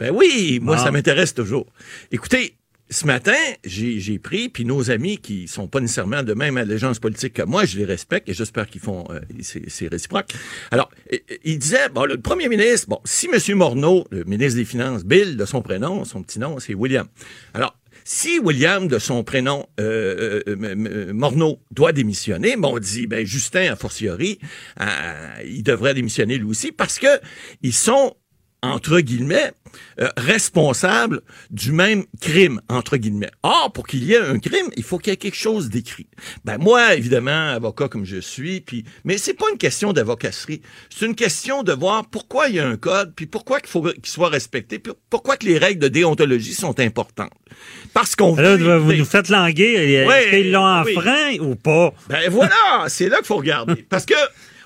Ben 0.00 0.10
oui, 0.12 0.58
moi, 0.60 0.76
Bon. 0.76 0.82
ça 0.82 0.90
m'intéresse 0.90 1.32
toujours. 1.34 1.66
Écoutez, 2.10 2.56
ce 2.92 3.06
matin, 3.06 3.32
j'ai 3.64 4.18
pris, 4.18 4.48
puis 4.48 4.64
nos 4.64 4.90
amis 4.90 5.18
qui 5.18 5.48
sont 5.48 5.66
pas 5.66 5.80
nécessairement 5.80 6.22
de 6.22 6.34
même 6.34 6.56
allégeance 6.56 6.98
politique 6.98 7.34
que 7.34 7.42
moi, 7.42 7.64
je 7.64 7.78
les 7.78 7.84
respecte 7.84 8.28
et 8.28 8.34
j'espère 8.34 8.68
qu'ils 8.68 8.80
font, 8.80 9.04
euh, 9.10 9.20
c'est 9.40 9.88
réciproque. 9.88 10.32
Alors, 10.70 10.90
euh, 11.12 11.16
euh, 11.30 11.36
il 11.44 11.58
disait, 11.58 11.88
bon, 11.88 12.04
le 12.04 12.18
premier 12.18 12.48
ministre, 12.48 12.88
bon, 12.88 13.00
si 13.04 13.28
M. 13.32 13.56
Morneau, 13.56 14.06
le 14.10 14.24
ministre 14.24 14.58
des 14.58 14.64
Finances, 14.64 15.04
Bill, 15.04 15.36
de 15.36 15.44
son 15.44 15.62
prénom, 15.62 16.04
son 16.04 16.22
petit 16.22 16.38
nom, 16.38 16.58
c'est 16.58 16.74
William. 16.74 17.06
Alors, 17.54 17.74
si 18.04 18.38
William, 18.40 18.88
de 18.88 18.98
son 18.98 19.22
prénom, 19.24 19.66
euh, 19.80 20.42
euh, 20.46 20.56
euh, 20.56 21.12
Morneau, 21.12 21.60
doit 21.70 21.92
démissionner, 21.92 22.56
bon, 22.56 22.76
on 22.76 22.78
dit, 22.78 23.06
ben, 23.06 23.24
Justin, 23.24 23.72
a 23.72 23.76
fortiori, 23.76 24.38
il 25.44 25.62
devrait 25.62 25.94
démissionner 25.94 26.38
lui 26.38 26.46
aussi 26.46 26.72
parce 26.72 26.98
que 26.98 27.20
ils 27.62 27.72
sont 27.72 28.14
entre 28.64 29.00
guillemets, 29.00 29.50
euh, 30.00 30.08
responsable 30.16 31.22
du 31.50 31.72
même 31.72 32.04
crime, 32.20 32.60
entre 32.68 32.96
guillemets. 32.96 33.30
Or, 33.42 33.72
pour 33.72 33.86
qu'il 33.86 34.04
y 34.04 34.12
ait 34.12 34.20
un 34.20 34.38
crime, 34.38 34.70
il 34.76 34.82
faut 34.82 34.98
qu'il 34.98 35.12
y 35.12 35.14
ait 35.14 35.18
quelque 35.18 35.36
chose 35.36 35.68
d'écrit. 35.68 36.08
Ben 36.44 36.58
moi, 36.58 36.94
évidemment, 36.94 37.50
avocat 37.50 37.88
comme 37.88 38.04
je 38.04 38.18
suis, 38.18 38.60
puis 38.60 38.84
mais 39.04 39.18
c'est 39.18 39.34
pas 39.34 39.46
une 39.50 39.58
question 39.58 39.92
d'avocasserie. 39.92 40.62
C'est 40.90 41.06
une 41.06 41.14
question 41.14 41.62
de 41.62 41.72
voir 41.72 42.06
pourquoi 42.08 42.48
il 42.48 42.56
y 42.56 42.60
a 42.60 42.66
un 42.66 42.76
code, 42.76 43.12
puis 43.14 43.26
pourquoi 43.26 43.58
il 43.62 43.68
faut 43.68 43.82
qu'il 43.82 44.06
soit 44.06 44.28
respecté, 44.28 44.78
puis 44.78 44.92
pourquoi 45.10 45.36
que 45.36 45.46
les 45.46 45.58
règles 45.58 45.80
de 45.80 45.88
déontologie 45.88 46.54
sont 46.54 46.78
importantes. 46.80 47.32
Parce 47.92 48.16
qu'on 48.16 48.34
Là, 48.36 48.78
vous 48.78 48.92
nous 48.92 49.04
faites 49.04 49.28
languer. 49.28 49.74
Est-ce 49.74 50.30
qu'ils 50.30 50.52
l'ont 50.52 50.82
oui. 50.82 50.96
enfreint 50.96 51.38
ou 51.40 51.54
pas? 51.54 51.92
ben 52.08 52.30
voilà, 52.30 52.86
c'est 52.88 53.08
là 53.08 53.18
qu'il 53.18 53.26
faut 53.26 53.36
regarder. 53.36 53.74
Parce 53.88 54.06
que 54.06 54.14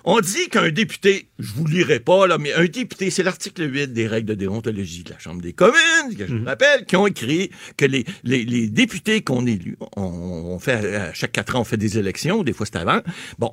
On 0.08 0.20
dit 0.20 0.48
qu'un 0.50 0.70
député, 0.70 1.28
je 1.40 1.52
vous 1.52 1.66
lirai 1.66 1.98
pas, 1.98 2.28
là, 2.28 2.38
mais 2.38 2.52
un 2.54 2.66
député, 2.66 3.10
c'est 3.10 3.24
l'article 3.24 3.68
8 3.68 3.92
des 3.92 4.06
règles 4.06 4.28
de 4.28 4.34
déontologie 4.34 5.02
de 5.02 5.10
la 5.10 5.18
Chambre 5.18 5.42
des 5.42 5.52
communes, 5.52 6.14
que 6.16 6.28
je 6.28 6.34
Mhm. 6.34 6.46
rappelle, 6.46 6.84
qui 6.86 6.94
ont 6.94 7.08
écrit 7.08 7.50
que 7.76 7.84
les, 7.86 8.04
les, 8.22 8.44
les 8.44 8.68
députés 8.68 9.22
qu'on 9.22 9.44
élu, 9.46 9.76
on, 9.96 10.02
on 10.04 10.58
fait, 10.60 10.94
à 10.94 11.12
chaque 11.12 11.32
quatre 11.32 11.56
ans, 11.56 11.62
on 11.62 11.64
fait 11.64 11.76
des 11.76 11.98
élections, 11.98 12.44
des 12.44 12.52
fois 12.52 12.66
c'est 12.66 12.76
avant. 12.76 13.00
Bon, 13.40 13.52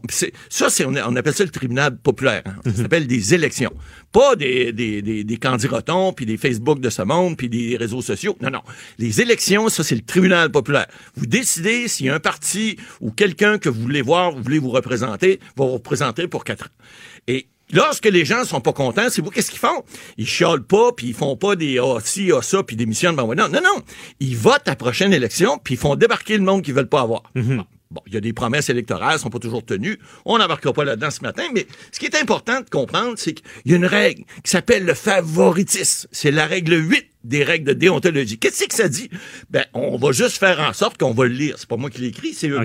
ça, 0.50 0.70
c'est, 0.70 0.86
on, 0.86 0.94
on 0.94 1.16
appelle 1.16 1.34
ça 1.34 1.44
le 1.44 1.50
tribunal 1.50 1.98
populaire. 1.98 2.44
hein. 2.46 2.54
Mhm. 2.66 2.72
Ça 2.76 2.82
s'appelle 2.84 3.08
des 3.08 3.34
élections. 3.34 3.74
Pas 4.14 4.35
des, 4.38 4.72
des, 4.72 5.02
des, 5.02 5.23
des 5.26 5.38
candidatons, 5.38 6.14
puis 6.14 6.26
des 6.26 6.38
Facebook 6.38 6.80
de 6.80 6.90
ce 6.90 7.02
monde, 7.02 7.35
puis 7.35 7.49
des 7.49 7.76
réseaux 7.76 8.02
sociaux. 8.02 8.38
Non, 8.41 8.52
non. 8.52 8.61
Les 8.99 9.19
élections, 9.19 9.68
ça, 9.68 9.84
c'est 9.84 9.95
le 9.95 10.03
tribunal 10.03 10.52
populaire. 10.52 10.88
Vous 11.15 11.26
décidez 11.26 11.88
a 12.07 12.14
un 12.14 12.19
parti 12.19 12.77
ou 13.02 13.11
quelqu'un 13.11 13.57
que 13.57 13.69
vous 13.69 13.81
voulez 13.81 14.02
voir, 14.02 14.31
vous 14.31 14.44
voulez 14.44 14.60
vous 14.60 14.69
représenter, 14.69 15.40
va 15.57 15.65
vous 15.65 15.73
représenter 15.73 16.27
pour 16.27 16.44
quatre 16.44 16.65
ans. 16.65 16.85
Et 17.27 17.48
lorsque 17.72 18.06
les 18.06 18.23
gens 18.23 18.45
sont 18.45 18.61
pas 18.61 18.73
contents, 18.73 19.10
c'est 19.10 19.22
vous 19.22 19.31
qu'est-ce 19.31 19.49
qu'ils 19.49 19.60
font? 19.60 19.84
Ils 20.18 20.27
chiolent 20.27 20.65
pas, 20.65 20.91
puis 20.95 21.07
ils 21.07 21.14
font 21.14 21.35
pas 21.35 21.56
des 21.56 21.80
ah 21.80 21.98
ci, 22.03 22.31
ah 22.31 22.41
ça, 22.41 22.64
puis 22.64 22.76
démissionnent. 22.76 23.15
Ben 23.15 23.23
ouais, 23.23 23.35
non, 23.35 23.49
non, 23.49 23.61
non. 23.64 23.81
Ils 24.19 24.38
votent 24.38 24.68
à 24.68 24.72
la 24.72 24.76
prochaine 24.76 25.14
élection, 25.14 25.60
puis 25.64 25.73
ils 25.73 25.77
font 25.77 25.95
débarquer 25.95 26.38
le 26.38 26.44
monde 26.44 26.61
qu'ils 26.61 26.73
veulent 26.73 26.88
pas 26.90 27.02
avoir. 27.02 27.23
Bon. 27.35 27.65
Bon, 27.94 28.02
il 28.07 28.14
y 28.15 28.18
a 28.18 28.22
des 28.22 28.34
promesses 28.34 28.70
électorales, 28.70 29.20
sont 29.20 29.30
pas 29.30 29.38
toujours 29.38 29.64
tenues. 29.64 29.99
On 30.26 30.40
n'embarquera 30.40 30.74
pas 30.74 30.84
là-dedans 30.84 31.11
ce 31.11 31.22
matin, 31.22 31.44
mais 31.53 31.68
ce 31.91 31.99
qui 31.99 32.07
est 32.07 32.15
important 32.15 32.60
de 32.61 32.68
comprendre, 32.68 33.14
c'est 33.18 33.34
qu'il 33.34 33.45
y 33.65 33.74
a 33.74 33.78
une 33.78 33.86
règle 33.86 34.24
qui 34.44 34.49
s'appelle 34.49 34.84
le 34.84 34.95
favoritisme. 34.95 36.07
C'est 36.11 36.32
la 36.32 36.48
règle 36.48 36.74
8 36.74 37.06
des 37.24 37.44
règles 37.44 37.65
de 37.68 37.74
déontologie. 37.74 38.38
Qu'est-ce 38.40 38.65
que 38.65 38.74
ça 38.74 38.90
dit? 38.90 39.10
Ben, 39.52 39.64
on 39.74 39.95
va 39.98 40.11
juste 40.11 40.38
faire 40.38 40.60
en 40.60 40.74
sorte 40.74 40.98
qu'on 40.98 41.14
va 41.14 41.26
le 41.26 41.34
lire. 41.34 41.56
C'est 41.57 41.70
pas 41.70 41.78
moi 41.78 41.90
qui 41.91 42.02
l'écris, 42.02 42.34
c'est 42.34 42.49
eux. 42.49 42.60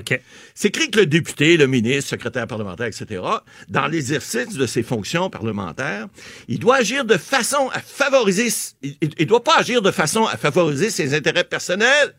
C'est 0.55 0.67
écrit 0.69 0.89
que 0.89 0.99
le 0.99 1.05
député, 1.05 1.55
le 1.57 1.67
ministre, 1.67 2.09
secrétaire 2.09 2.47
parlementaire, 2.47 2.87
etc., 2.87 3.21
dans 3.69 3.87
l'exercice 3.87 4.55
de 4.55 4.65
ses 4.65 4.81
fonctions 4.83 5.29
parlementaires, 5.29 6.07
il 6.47 6.57
doit 6.59 6.77
agir 6.77 7.05
de 7.05 7.17
façon 7.17 7.69
à 7.71 7.79
favoriser, 7.79 8.49
il- 8.81 8.97
il 9.17 9.25
doit 9.27 9.43
pas 9.43 9.57
agir 9.59 9.81
de 9.83 9.91
façon 9.91 10.25
à 10.25 10.35
favoriser 10.37 10.89
ses 10.89 11.13
intérêts 11.13 11.43
personnels 11.45 12.15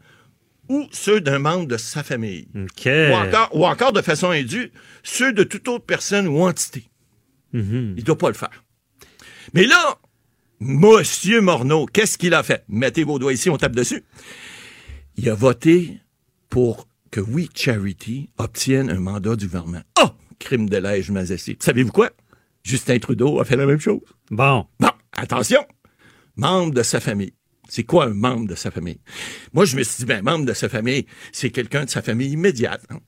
ou 0.70 0.86
ceux 0.92 1.20
d'un 1.20 1.40
membre 1.40 1.66
de 1.66 1.76
sa 1.76 2.04
famille. 2.04 2.48
Ou, 2.54 3.14
encore, 3.14 3.50
ou 3.52 3.66
encore, 3.66 3.92
de 3.92 4.00
façon 4.00 4.30
indue, 4.30 4.70
ceux 5.02 5.32
de 5.32 5.42
toute 5.42 5.66
autre 5.66 5.84
personne 5.84 6.28
ou 6.28 6.42
entité. 6.42 6.84
Il 7.52 7.94
ne 7.96 8.00
doit 8.02 8.16
pas 8.16 8.28
le 8.28 8.34
faire. 8.34 8.64
Mais 9.52 9.66
là, 9.66 9.98
Monsieur 10.60 11.40
Morneau, 11.40 11.86
qu'est-ce 11.86 12.16
qu'il 12.16 12.34
a 12.34 12.44
fait? 12.44 12.64
Mettez 12.68 13.02
vos 13.02 13.18
doigts 13.18 13.32
ici, 13.32 13.50
on 13.50 13.56
tape 13.56 13.74
dessus. 13.74 14.04
Il 15.16 15.28
a 15.28 15.34
voté 15.34 15.98
pour 16.48 16.86
que 17.10 17.20
We 17.20 17.48
Charity 17.52 18.30
obtienne 18.38 18.90
un 18.90 19.00
mandat 19.00 19.34
du 19.34 19.46
gouvernement. 19.46 19.82
Oh! 20.00 20.10
Crime 20.38 20.68
de 20.68 20.76
lège 20.76 21.10
majesté. 21.10 21.56
Savez-vous 21.58 21.90
quoi? 21.90 22.10
Justin 22.62 22.98
Trudeau 23.00 23.40
a 23.40 23.44
fait 23.44 23.56
la 23.56 23.66
même 23.66 23.80
chose. 23.80 24.00
Bon. 24.30 24.66
Bon, 24.78 24.90
attention. 25.12 25.66
Membre 26.36 26.74
de 26.74 26.82
sa 26.84 27.00
famille. 27.00 27.34
C'est 27.70 27.84
quoi 27.84 28.06
un 28.06 28.14
membre 28.14 28.48
de 28.48 28.56
sa 28.56 28.70
famille? 28.72 29.00
Moi, 29.52 29.64
je 29.64 29.76
me 29.76 29.84
suis 29.84 29.98
dit, 29.98 30.04
ben, 30.04 30.22
membre 30.22 30.44
de 30.44 30.52
sa 30.52 30.68
famille, 30.68 31.06
c'est 31.32 31.50
quelqu'un 31.50 31.84
de 31.84 31.90
sa 31.90 32.02
famille 32.02 32.30
immédiate. 32.32 32.82
hein. 32.90 32.98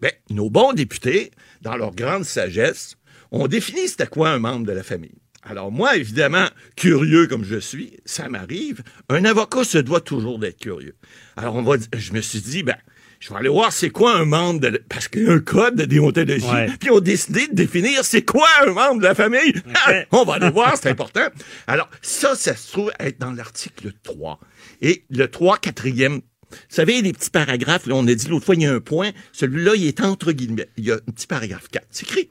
Ben, 0.00 0.12
nos 0.28 0.50
bons 0.50 0.74
députés, 0.74 1.30
dans 1.62 1.76
leur 1.76 1.94
grande 1.94 2.24
sagesse, 2.24 2.96
ont 3.30 3.46
défini 3.48 3.88
c'était 3.88 4.06
quoi 4.06 4.28
un 4.28 4.38
membre 4.38 4.66
de 4.66 4.72
la 4.72 4.82
famille. 4.82 5.16
Alors 5.44 5.70
moi, 5.70 5.96
évidemment, 5.96 6.46
curieux 6.76 7.26
comme 7.26 7.44
je 7.44 7.58
suis, 7.58 7.98
ça 8.04 8.28
m'arrive. 8.28 8.82
Un 9.08 9.24
avocat 9.24 9.64
se 9.64 9.78
doit 9.78 10.00
toujours 10.00 10.38
d'être 10.38 10.58
curieux. 10.58 10.96
Alors 11.36 11.54
on 11.56 11.62
va, 11.62 11.76
je 11.96 12.12
me 12.12 12.20
suis 12.20 12.40
dit, 12.40 12.62
ben, 12.62 12.76
je 13.20 13.28
vais 13.30 13.36
aller 13.36 13.48
voir 13.48 13.72
c'est 13.72 13.90
quoi 13.90 14.16
un 14.16 14.24
membre 14.24 14.60
de 14.60 14.66
la- 14.68 14.78
parce 14.88 15.08
qu'il 15.08 15.24
y 15.24 15.28
a 15.28 15.32
un 15.32 15.38
code 15.40 15.76
de 15.76 15.84
déontologie. 15.84 16.44
Ouais. 16.46 16.68
Puis 16.80 16.90
on 16.90 16.96
a 16.98 17.00
décidé 17.00 17.46
de 17.48 17.54
définir 17.54 18.04
c'est 18.04 18.22
quoi 18.24 18.46
un 18.66 18.72
membre 18.72 18.98
de 19.00 19.04
la 19.04 19.14
famille. 19.14 19.54
Ah, 19.86 19.92
on 20.12 20.24
va 20.24 20.34
aller 20.34 20.50
voir, 20.50 20.76
c'est 20.80 20.88
important. 20.90 21.26
Alors 21.66 21.88
ça, 22.02 22.34
ça 22.36 22.56
se 22.56 22.72
trouve 22.72 22.90
être 22.98 23.18
dans 23.20 23.32
l'article 23.32 23.92
3. 24.02 24.40
Et 24.82 25.04
le 25.10 25.28
3, 25.28 25.58
quatrième 25.58 26.20
vous 26.50 26.58
savez, 26.68 27.02
les 27.02 27.12
petits 27.12 27.30
paragraphes, 27.30 27.86
là, 27.86 27.96
on 27.96 28.06
a 28.06 28.14
dit 28.14 28.28
l'autre 28.28 28.44
fois, 28.46 28.54
il 28.54 28.62
y 28.62 28.66
a 28.66 28.72
un 28.72 28.78
point. 28.78 29.10
Celui-là, 29.32 29.72
il 29.74 29.86
est 29.88 30.00
entre 30.00 30.30
guillemets. 30.30 30.68
Il 30.76 30.84
y 30.84 30.92
a 30.92 30.94
un 30.94 31.12
petit 31.12 31.26
paragraphe 31.26 31.66
4. 31.68 31.84
C'est 31.90 32.04
écrit. 32.06 32.28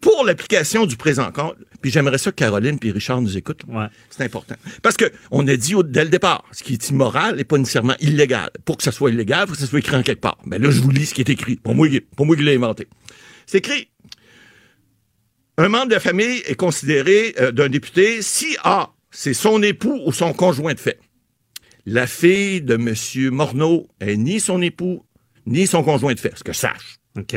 Pour 0.00 0.24
l'application 0.24 0.86
du 0.86 0.96
présent 0.96 1.30
compte, 1.30 1.56
puis 1.82 1.90
j'aimerais 1.90 2.16
ça 2.18 2.30
que 2.30 2.36
Caroline 2.36 2.78
puis 2.78 2.90
Richard 2.90 3.20
nous 3.20 3.36
écoutent. 3.36 3.62
C'est 4.08 4.24
important. 4.24 4.54
Parce 4.82 4.96
que 4.96 5.04
on 5.30 5.46
a 5.46 5.56
dit 5.56 5.74
au- 5.74 5.82
dès 5.82 6.04
le 6.04 6.10
départ, 6.10 6.44
ce 6.52 6.62
qui 6.62 6.72
est 6.74 6.88
immoral 6.88 7.36
n'est 7.36 7.44
pas 7.44 7.58
nécessairement 7.58 7.96
illégal. 8.00 8.50
Pour 8.64 8.76
que 8.78 8.82
ça 8.82 8.92
soit 8.92 9.10
illégal, 9.10 9.44
il 9.44 9.48
faut 9.48 9.54
que 9.54 9.60
ça 9.60 9.66
soit 9.66 9.78
écrit 9.78 9.96
en 9.96 10.02
quelque 10.02 10.20
part. 10.20 10.38
Mais 10.46 10.58
là, 10.58 10.70
je 10.70 10.80
vous 10.80 10.90
lis 10.90 11.06
ce 11.06 11.14
qui 11.14 11.20
est 11.20 11.28
écrit. 11.28 11.56
Pour 11.56 11.74
moi, 11.74 11.86
il- 11.88 12.00
pour 12.00 12.24
moi 12.26 12.34
qui 12.36 12.42
l'ai 12.42 12.54
inventé. 12.56 12.86
C'est 13.46 13.58
écrit. 13.58 13.88
Un 15.58 15.68
membre 15.68 15.88
de 15.88 15.94
la 15.94 16.00
famille 16.00 16.42
est 16.46 16.54
considéré 16.54 17.34
euh, 17.38 17.52
d'un 17.52 17.68
député 17.68 18.22
si 18.22 18.56
A, 18.64 18.90
c'est 19.10 19.34
son 19.34 19.62
époux 19.62 20.00
ou 20.06 20.12
son 20.12 20.32
conjoint 20.32 20.72
de 20.72 20.80
fait. 20.80 20.98
La 21.84 22.06
fille 22.06 22.62
de 22.62 22.74
M. 22.74 23.30
Morneau 23.34 23.88
est 24.00 24.16
ni 24.16 24.40
son 24.40 24.62
époux, 24.62 25.04
ni 25.46 25.66
son 25.66 25.82
conjoint 25.82 26.14
de 26.14 26.20
fait, 26.20 26.32
ce 26.38 26.44
que 26.44 26.52
je 26.52 26.58
sache. 26.58 26.96
OK. 27.18 27.34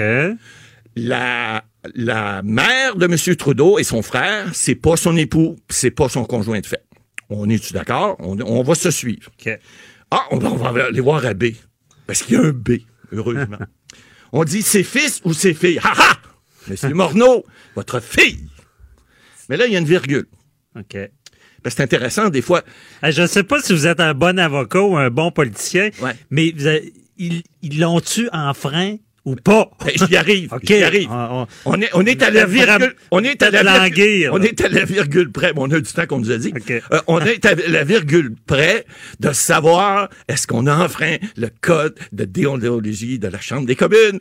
La, 0.96 1.64
la 1.96 2.42
mère 2.44 2.96
de 2.96 3.06
M. 3.06 3.36
Trudeau 3.36 3.80
et 3.80 3.84
son 3.84 4.02
frère, 4.02 4.50
c'est 4.54 4.76
pas 4.76 4.96
son 4.96 5.16
époux, 5.18 5.56
c'est 5.70 5.92
pas 5.92 6.08
son 6.10 6.24
conjoint 6.26 6.60
de 6.60 6.66
fait. 6.66 6.86
On 7.30 7.50
est-tu 7.50 7.74
d'accord? 7.74 8.16
On, 8.20 8.40
on 8.42 8.62
va 8.64 8.76
se 8.76 8.92
suivre. 8.92 9.32
Ah, 10.12 10.26
on 10.32 10.38
va, 10.38 10.52
on 10.52 10.56
va 10.58 10.86
aller 10.86 11.02
voir 11.02 11.26
à 11.26 11.34
B. 11.34 11.46
Parce 12.06 12.22
qu'il 12.22 12.36
y 12.36 12.38
a 12.38 12.44
un 12.44 12.52
B, 12.52 12.74
heureusement. 13.12 13.58
on 14.32 14.44
dit 14.44 14.62
ses 14.62 14.84
fils 14.84 15.22
ou 15.24 15.34
ses 15.34 15.54
filles. 15.54 15.80
Ha 15.84 15.94
ha! 15.98 16.18
Monsieur 16.68 16.94
Morneau, 16.94 17.44
votre 17.76 18.00
fille. 18.00 18.48
Mais 19.50 19.58
là, 19.58 19.66
il 19.66 19.74
y 19.74 19.76
a 19.76 19.80
une 19.80 19.86
virgule. 19.86 20.28
OK. 20.78 20.94
Ben, 20.94 21.70
c'est 21.70 21.82
intéressant, 21.82 22.30
des 22.30 22.42
fois. 22.42 22.62
je 23.02 23.22
ne 23.22 23.28
sais 23.28 23.44
pas 23.44 23.62
si 23.62 23.74
vous 23.74 23.88
êtes 23.88 24.00
un 24.00 24.14
bon 24.14 24.38
avocat 24.38 24.82
ou 24.82 24.96
un 24.98 25.10
bon 25.10 25.32
politicien, 25.32 25.90
mais 26.30 26.52
vous 26.56 26.68
avez- 26.68 26.94
ils 27.18 27.42
ils 27.62 27.80
l'ont-tu 27.80 28.28
en 28.32 28.54
frein 28.54 28.98
ou 29.26 29.36
pas? 29.36 29.70
Ben, 29.86 29.92
j'y 30.08 30.16
arrive. 30.16 30.54
OK. 30.54 30.62
j'y 30.66 30.84
arrive. 30.84 31.10
On, 31.12 31.46
On 31.66 31.82
est, 31.82 31.90
on 31.94 32.06
est 32.06 32.22
à 32.24 32.30
la 32.30 32.46
virgule. 32.46 32.96
On 33.12 33.24
est 33.24 33.42
à 33.44 33.52
la 33.52 33.64
virgule. 33.90 34.30
On 34.32 34.42
est 34.42 34.62
à 34.62 34.70
la 34.70 34.86
virgule 34.86 35.32
près. 35.32 35.54
Bon, 35.54 35.68
on 35.68 35.72
a 35.72 35.80
du 35.80 35.92
temps 35.92 36.06
qu'on 36.06 36.20
nous 36.20 36.32
a 36.32 36.38
dit. 36.38 36.54
Euh, 36.70 36.80
on 37.08 37.20
est 37.20 37.46
à 37.46 37.56
la 37.56 37.84
virgule 37.84 38.34
près 38.48 38.86
de 39.20 39.32
savoir 39.34 40.10
est-ce 40.28 40.48
qu'on 40.48 40.68
a 40.68 40.76
enfreint 40.76 41.18
le 41.38 41.50
code 41.62 41.96
de 42.12 42.26
déontologie 42.26 43.20
de 43.20 43.28
la 43.28 43.40
Chambre 43.40 43.66
des 43.68 43.76
communes 43.76 44.20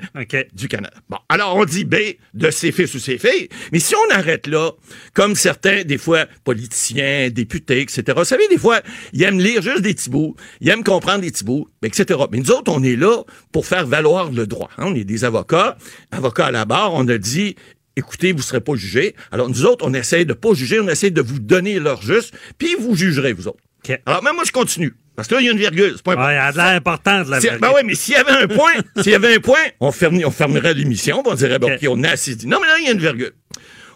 du 0.53 0.69
Canada. 0.69 0.95
Bon, 1.09 1.19
alors 1.29 1.57
on 1.57 1.65
dit 1.65 1.85
B 1.85 1.97
de 2.35 2.51
ses 2.51 2.73
fils 2.73 2.95
ou 2.95 2.99
ses 2.99 3.19
filles. 3.19 3.49
Mais 3.73 3.79
si 3.79 3.95
on 3.95 4.15
arrête 4.15 4.47
là, 4.47 4.71
comme 5.15 5.35
certains, 5.35 5.83
des 5.85 5.99
fois, 5.99 6.27
politiciens, 6.45 7.29
députés, 7.31 7.81
etc., 7.81 8.03
vous 8.17 8.25
savez, 8.25 8.47
des 8.49 8.59
fois, 8.59 8.81
ils 9.13 9.23
aiment 9.23 9.41
lire 9.41 9.63
juste 9.63 9.83
des 9.83 9.95
petits 9.95 10.11
bouts, 10.11 10.35
ils 10.61 10.69
aiment 10.71 10.85
comprendre 10.85 11.21
des 11.21 11.31
petits 11.31 11.45
bouts, 11.45 11.69
etc. 11.83 12.19
Mais 12.31 12.39
nous 12.39 12.51
autres, 12.51 12.71
on 12.73 12.83
est 12.83 12.97
là 12.97 13.23
pour 13.53 13.67
faire 13.67 13.87
valoir 13.87 14.31
le 14.31 14.47
droit. 14.47 14.71
hein. 14.79 14.92
Est 14.95 15.05
des 15.05 15.25
avocats, 15.25 15.77
avocats 16.11 16.47
à 16.47 16.51
la 16.51 16.65
barre, 16.65 16.95
on 16.95 17.07
a 17.09 17.19
dit 17.19 17.57
écoutez, 17.97 18.33
vous 18.33 18.39
ne 18.39 18.43
serez 18.43 18.61
pas 18.61 18.75
jugés. 18.75 19.15
Alors, 19.31 19.49
nous 19.51 19.67
autres, 19.67 19.87
on 19.87 19.93
essaie 19.93 20.25
de 20.25 20.33
pas 20.33 20.55
juger, 20.55 20.81
on 20.81 20.89
essaie 20.89 21.11
de 21.11 21.21
vous 21.21 21.39
donner 21.39 21.79
l'heure 21.79 22.01
juste, 22.01 22.33
puis 22.57 22.75
vous 22.79 22.95
jugerez, 22.97 23.33
vous 23.35 23.49
autres. 23.49 23.59
Alors, 24.07 24.23
même 24.23 24.35
moi, 24.35 24.45
je 24.47 24.53
continue. 24.53 24.95
Parce 25.15 25.29
que 25.29 25.35
là, 25.35 25.41
il 25.43 25.45
y 25.45 25.49
a 25.51 25.53
une 25.53 25.59
virgule. 25.59 25.93
C'est 25.97 26.03
pas 26.03 26.15
Ouais, 26.15 26.33
il 26.33 26.37
y 26.37 26.39
a 26.39 26.53
de 26.53 26.57
l'air 26.57 26.67
important 26.69 27.23
de 27.23 27.31
la 27.31 27.39
virgule. 27.39 27.61
Ben 27.61 27.71
oui, 27.75 27.83
mais 27.85 27.95
s'il 27.95 28.15
y 28.15 28.17
avait 28.17 28.31
un 28.33 28.47
point, 28.47 28.73
s'il 29.03 29.13
y 29.13 29.15
avait 29.15 29.35
un 29.35 29.41
point, 29.41 29.59
on, 29.81 29.91
fermi- 29.91 30.25
on 30.25 30.31
fermerait 30.31 30.73
l'émission, 30.73 31.23
on 31.27 31.35
dirait, 31.35 31.59
bon, 31.59 31.71
OK, 31.71 31.87
on 31.89 32.03
a 32.05 32.11
assez 32.11 32.35
dit. 32.35 32.47
Non, 32.47 32.59
mais 32.63 32.67
là, 32.69 32.79
il 32.79 32.87
y 32.87 32.89
a 32.89 32.93
une 32.93 32.99
virgule. 33.01 33.33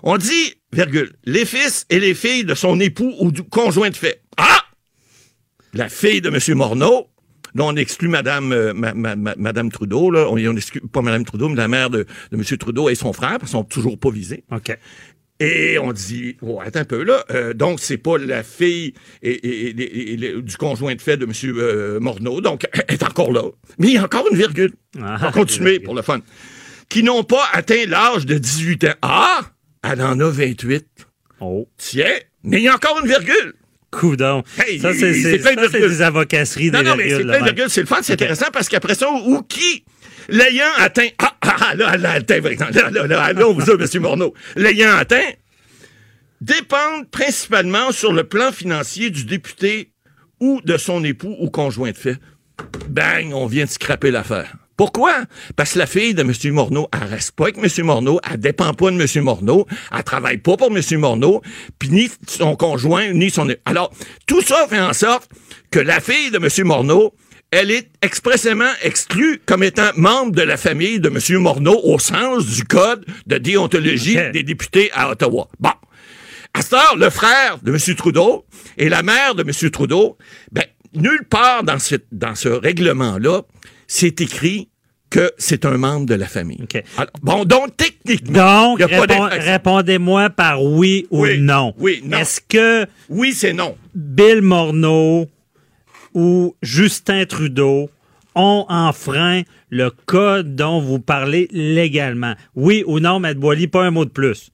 On 0.02 0.18
dit, 0.18 0.54
virgule, 0.72 1.14
les 1.24 1.46
fils 1.46 1.86
et 1.88 1.98
les 2.00 2.14
filles 2.14 2.44
de 2.44 2.54
son 2.54 2.78
époux 2.80 3.14
ou 3.20 3.32
du 3.32 3.42
conjoint 3.44 3.88
de 3.88 3.96
fait. 3.96 4.20
Ah! 4.36 4.60
La 5.72 5.88
fille 5.88 6.20
de 6.20 6.28
M. 6.28 6.38
Morneau, 6.56 7.08
Là, 7.56 7.64
on 7.64 7.76
exclut 7.76 8.08
Madame, 8.08 8.52
euh, 8.52 8.72
ma- 8.74 8.94
ma- 8.94 9.16
ma- 9.16 9.34
Madame 9.36 9.70
Trudeau, 9.70 10.10
là. 10.10 10.26
On, 10.28 10.34
on 10.36 10.56
exclut 10.56 10.80
pas 10.82 11.02
Madame 11.02 11.24
Trudeau, 11.24 11.48
mais 11.48 11.56
la 11.56 11.68
mère 11.68 11.90
de, 11.90 12.06
de 12.30 12.36
M. 12.36 12.42
Trudeau 12.58 12.88
et 12.88 12.94
son 12.94 13.12
frère, 13.12 13.32
parce 13.38 13.42
qu'ils 13.50 13.58
sont 13.58 13.64
toujours 13.64 13.98
pas 13.98 14.10
visés. 14.10 14.44
OK. 14.52 14.76
Et 15.38 15.78
on 15.78 15.92
dit, 15.92 16.36
oh, 16.40 16.60
attends 16.64 16.80
un 16.80 16.84
peu 16.86 17.02
là, 17.02 17.22
euh, 17.30 17.52
donc 17.52 17.78
c'est 17.80 17.98
pas 17.98 18.16
la 18.16 18.42
fille 18.42 18.94
et, 19.22 19.30
et- 19.32 19.68
et- 19.68 19.82
et- 19.82 20.12
et- 20.24 20.40
du 20.42 20.56
conjoint 20.56 20.94
de 20.94 21.00
fait 21.02 21.18
de 21.18 21.24
M. 21.26 21.32
euh, 21.58 22.00
Morneau, 22.00 22.40
donc 22.40 22.66
elle 22.72 22.94
est 22.94 23.02
encore 23.02 23.30
là. 23.32 23.42
Mais 23.78 23.88
il 23.88 23.92
y 23.94 23.98
a 23.98 24.04
encore 24.04 24.26
une 24.30 24.38
virgule. 24.38 24.72
Ah, 24.98 25.16
on 25.20 25.24
va 25.26 25.32
continuer 25.32 25.78
pour 25.78 25.94
le 25.94 26.00
fun. 26.00 26.20
Qui 26.88 27.02
n'ont 27.02 27.22
pas 27.24 27.44
atteint 27.52 27.84
l'âge 27.86 28.24
de 28.24 28.38
18 28.38 28.84
ans. 28.84 28.94
Ah! 29.02 29.40
Elle 29.82 30.00
en 30.00 30.18
a 30.20 30.28
28. 30.30 30.86
Oh. 31.40 31.68
Tiens, 31.76 32.14
mais 32.42 32.58
il 32.58 32.62
y 32.64 32.68
a 32.68 32.74
encore 32.74 32.98
une 33.02 33.08
virgule. 33.08 33.54
Coudon. 33.96 34.42
Hey, 34.58 34.78
ça, 34.78 34.92
c'est 34.92 35.12
des 35.12 36.02
avocasseries, 36.02 36.70
Non, 36.70 36.80
des 36.80 36.84
non, 36.84 36.96
mais 36.96 37.08
c'est 37.08 37.22
plein 37.22 37.32
là, 37.32 37.38
de 37.38 37.44
virgules, 37.44 37.70
c'est 37.70 37.80
le 37.80 37.86
fun, 37.86 37.98
c'est 38.02 38.12
OK. 38.12 38.22
intéressant 38.22 38.46
parce 38.52 38.68
qu'après 38.68 38.94
ça, 38.94 39.10
ou 39.10 39.42
qui, 39.42 39.84
l'ayant 40.28 40.64
atteint, 40.76 41.08
ah, 41.18 41.34
ah, 41.40 41.56
ah, 41.60 41.74
là, 41.74 41.96
là, 41.96 42.10
atteint, 42.12 42.42
par 42.42 42.50
exemple, 42.50 42.74
là, 42.74 42.90
là, 42.90 43.06
là, 43.06 43.32
là, 43.32 43.52
vous 43.52 43.70
a, 43.70 43.74
M. 43.74 44.02
Morneau, 44.02 44.34
l'ayant 44.54 44.94
atteint, 44.96 45.30
dépendent 46.40 47.10
principalement 47.10 47.90
sur 47.92 48.12
le 48.12 48.24
plan 48.24 48.52
financier 48.52 49.10
du 49.10 49.24
député 49.24 49.92
ou 50.40 50.60
de 50.62 50.76
son 50.76 51.02
époux 51.02 51.34
ou 51.40 51.48
conjoint 51.48 51.90
de 51.90 51.96
fait. 51.96 52.18
Bang, 52.88 53.32
on 53.32 53.46
vient 53.46 53.64
de 53.64 53.70
scraper 53.70 54.10
l'affaire. 54.10 54.54
Pourquoi? 54.76 55.24
Parce 55.56 55.72
que 55.72 55.78
la 55.78 55.86
fille 55.86 56.14
de 56.14 56.22
M. 56.22 56.32
Morneau, 56.52 56.88
elle 56.92 57.08
reste 57.08 57.32
pas 57.32 57.44
avec 57.44 57.58
M. 57.58 57.86
Morneau, 57.86 58.20
elle 58.30 58.38
dépend 58.38 58.74
pas 58.74 58.90
de 58.90 59.00
M. 59.00 59.24
Morneau, 59.24 59.66
elle 59.96 60.04
travaille 60.04 60.38
pas 60.38 60.56
pour 60.56 60.70
M. 60.70 60.82
Morneau, 60.98 61.42
puis 61.78 61.88
ni 61.90 62.10
son 62.26 62.56
conjoint, 62.56 63.12
ni 63.12 63.30
son... 63.30 63.48
Alors, 63.64 63.90
tout 64.26 64.42
ça 64.42 64.66
fait 64.68 64.80
en 64.80 64.92
sorte 64.92 65.30
que 65.70 65.78
la 65.78 66.00
fille 66.00 66.30
de 66.30 66.36
M. 66.36 66.66
Morneau, 66.66 67.14
elle 67.50 67.70
est 67.70 67.88
expressément 68.02 68.70
exclue 68.82 69.40
comme 69.46 69.62
étant 69.62 69.90
membre 69.96 70.32
de 70.32 70.42
la 70.42 70.56
famille 70.56 71.00
de 71.00 71.08
M. 71.08 71.40
Morneau 71.40 71.80
au 71.84 71.98
sens 71.98 72.44
du 72.46 72.64
code 72.64 73.06
de 73.26 73.38
déontologie 73.38 74.18
des 74.32 74.42
députés 74.42 74.90
à 74.92 75.10
Ottawa. 75.10 75.48
Bon. 75.58 75.70
À 76.52 76.62
cette 76.62 76.72
heure, 76.74 76.96
le 76.96 77.10
frère 77.10 77.58
de 77.62 77.70
M. 77.70 77.94
Trudeau 77.96 78.44
et 78.76 78.88
la 78.88 79.02
mère 79.02 79.34
de 79.34 79.42
M. 79.42 79.70
Trudeau, 79.70 80.18
ben, 80.52 80.64
nulle 80.94 81.24
part 81.28 81.62
dans 81.62 81.78
ce, 81.78 81.96
dans 82.12 82.34
ce 82.34 82.48
règlement-là, 82.48 83.42
c'est 83.86 84.20
écrit 84.20 84.68
que 85.10 85.30
c'est 85.38 85.64
un 85.64 85.76
membre 85.78 86.06
de 86.06 86.14
la 86.14 86.26
famille. 86.26 86.66
Alors, 86.96 87.10
bon, 87.22 87.44
donc 87.44 87.76
techniquement, 87.76 88.76
Donc, 88.76 88.90
répond- 88.90 89.28
répondez-moi 89.30 90.30
par 90.30 90.62
oui 90.64 91.06
ou 91.10 91.22
Oui, 91.22 91.38
non. 91.40 91.74
oui, 91.78 92.02
non. 92.04 92.18
Est-ce 92.18 92.40
que 92.40 92.86
oui, 93.08 93.32
c'est 93.32 93.52
non. 93.52 93.76
Bill 93.94 94.42
Morneau 94.42 95.26
ou 96.14 96.54
Justin 96.62 97.24
Trudeau 97.26 97.88
ont 98.34 98.66
enfreint 98.68 99.42
le 99.70 99.90
code 99.90 100.56
dont 100.56 100.80
vous 100.80 100.98
parlez 100.98 101.48
légalement? 101.52 102.34
Oui 102.54 102.82
ou 102.86 102.98
non, 103.00 103.20
Maître 103.20 103.40
Boily, 103.40 103.68
pas 103.68 103.84
un 103.84 103.90
mot 103.92 104.04
de 104.04 104.10
plus. 104.10 104.50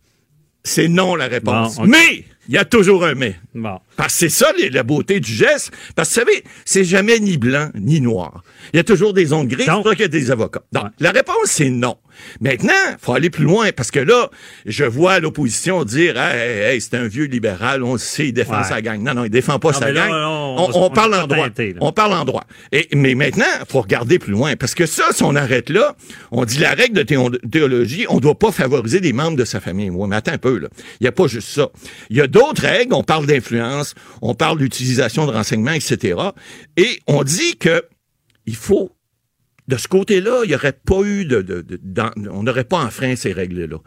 C'est 0.65 0.89
non 0.89 1.17
la 1.17 1.27
réponse. 1.29 1.77
Bon. 1.77 1.87
Mais 1.87 2.25
il 2.48 2.55
y 2.55 2.59
a 2.59 2.64
toujours 2.64 3.05
un 3.05 3.14
mais. 3.14 3.36
Bon. 3.55 3.78
Parce 3.97 4.12
que 4.14 4.19
c'est 4.20 4.28
ça 4.28 4.52
les- 4.59 4.70
la 4.70 4.82
beauté 4.82 5.20
du 5.20 5.32
geste. 5.32 5.70
Parce 5.94 6.09
que 6.14 6.20
vous 6.20 6.27
savez, 6.27 6.44
c'est 6.64 6.85
jamais 6.85 7.19
ni 7.20 7.36
blanc 7.39 7.70
ni 7.74 8.01
noir. 8.01 8.43
Il 8.73 8.77
y 8.78 8.81
a 8.81 8.85
toujours 8.85 9.12
des 9.12 9.32
ondes 9.32 9.48
grises. 9.48 9.66
C'est 9.66 9.73
pour 9.73 9.85
ça 9.85 9.90
qu'il 9.93 10.02
y 10.02 10.05
a 10.05 10.09
des 10.09 10.31
avocats. 10.31 10.62
Donc, 10.73 10.85
la 10.98 11.10
réponse, 11.12 11.36
c'est 11.47 11.70
non. 11.70 11.97
Maintenant, 12.40 12.72
faut 13.01 13.14
aller 13.14 13.30
plus 13.30 13.44
loin 13.44 13.70
parce 13.76 13.90
que 13.90 14.01
là, 14.01 14.30
je 14.66 14.84
vois 14.84 15.20
l'opposition 15.20 15.84
dire 15.84 16.16
hey, 16.20 16.74
hey, 16.74 16.80
c'est 16.80 16.94
un 16.94 17.06
vieux 17.09 17.24
libéral, 17.24 17.82
on 17.82 17.94
le 17.94 17.98
sait, 17.98 18.28
il 18.28 18.32
défend 18.32 18.59
Ouais. 18.59 18.64
sa 18.64 18.82
gang. 18.82 19.02
Non, 19.02 19.14
non, 19.14 19.24
il 19.24 19.30
défend 19.30 19.59
pas 19.59 19.72
Non, 19.72 19.78
sa 19.78 19.93
là, 19.93 20.09
gang. 20.09 20.10
on 20.12 20.56
on, 20.59 20.66
va- 20.68 20.76
on 20.78 20.84
on 20.86 20.90
parle 20.90 21.14
en 21.14 21.26
droit. 21.26 21.48
On 21.80 21.93
parle 21.93 22.12
en 22.12 22.24
droit. 22.24 22.44
Et, 22.72 22.89
mais 22.94 23.14
maintenant, 23.14 23.44
faut 23.68 23.80
regarder 23.80 24.18
plus 24.18 24.32
loin 24.32 24.56
parce 24.56 24.74
que 24.74 24.86
ça, 24.86 25.05
si 25.12 25.22
on 25.22 25.34
arrête 25.34 25.70
là, 25.70 25.97
on 26.30 26.44
dit 26.44 26.59
la 26.59 26.72
règle 26.74 26.94
de 26.97 27.02
théo- 27.02 27.30
théologie, 27.51 28.06
on 28.09 28.18
doit 28.20 28.39
pas 28.39 28.52
favoriser 28.52 29.01
des 29.01 29.12
membres 29.12 29.36
de 29.36 29.44
sa 29.44 29.60
famille. 29.60 29.90
Ouais, 29.90 30.06
mais 30.09 30.16
attends 30.16 30.32
un 30.32 30.39
peu 30.39 30.59
là. 30.59 30.68
Il 31.01 31.05
y 31.05 31.09
a 31.09 31.12
pas 31.12 31.26
juste 31.26 31.48
ça. 31.48 31.68
Il 32.10 32.16
y 32.16 32.20
a 32.20 32.26
d'autres 32.26 32.62
règles. 32.62 32.94
On 32.94 33.02
parle 33.02 33.26
d'influence, 33.26 33.94
on 34.20 34.34
parle 34.34 34.59
d'utilisation 34.59 35.26
de 35.26 35.32
renseignements, 35.32 35.72
etc. 35.72 36.16
Et 36.76 37.01
on 37.06 37.22
dit 37.24 37.56
que 37.59 37.84
il 38.47 38.56
faut 38.56 38.90
de 39.68 39.76
ce 39.76 39.89
côté-là, 39.89 40.43
il 40.44 40.48
n'y 40.48 40.55
aurait 40.55 40.72
pas 40.72 41.02
eu 41.02 41.24
de, 41.24 41.43
d'en- 41.82 42.10
on 42.30 42.43
n'aurait 42.43 42.64
pas 42.64 42.78
enfreint 42.82 43.16
ces 43.16 43.32
règles-là. 43.32 43.78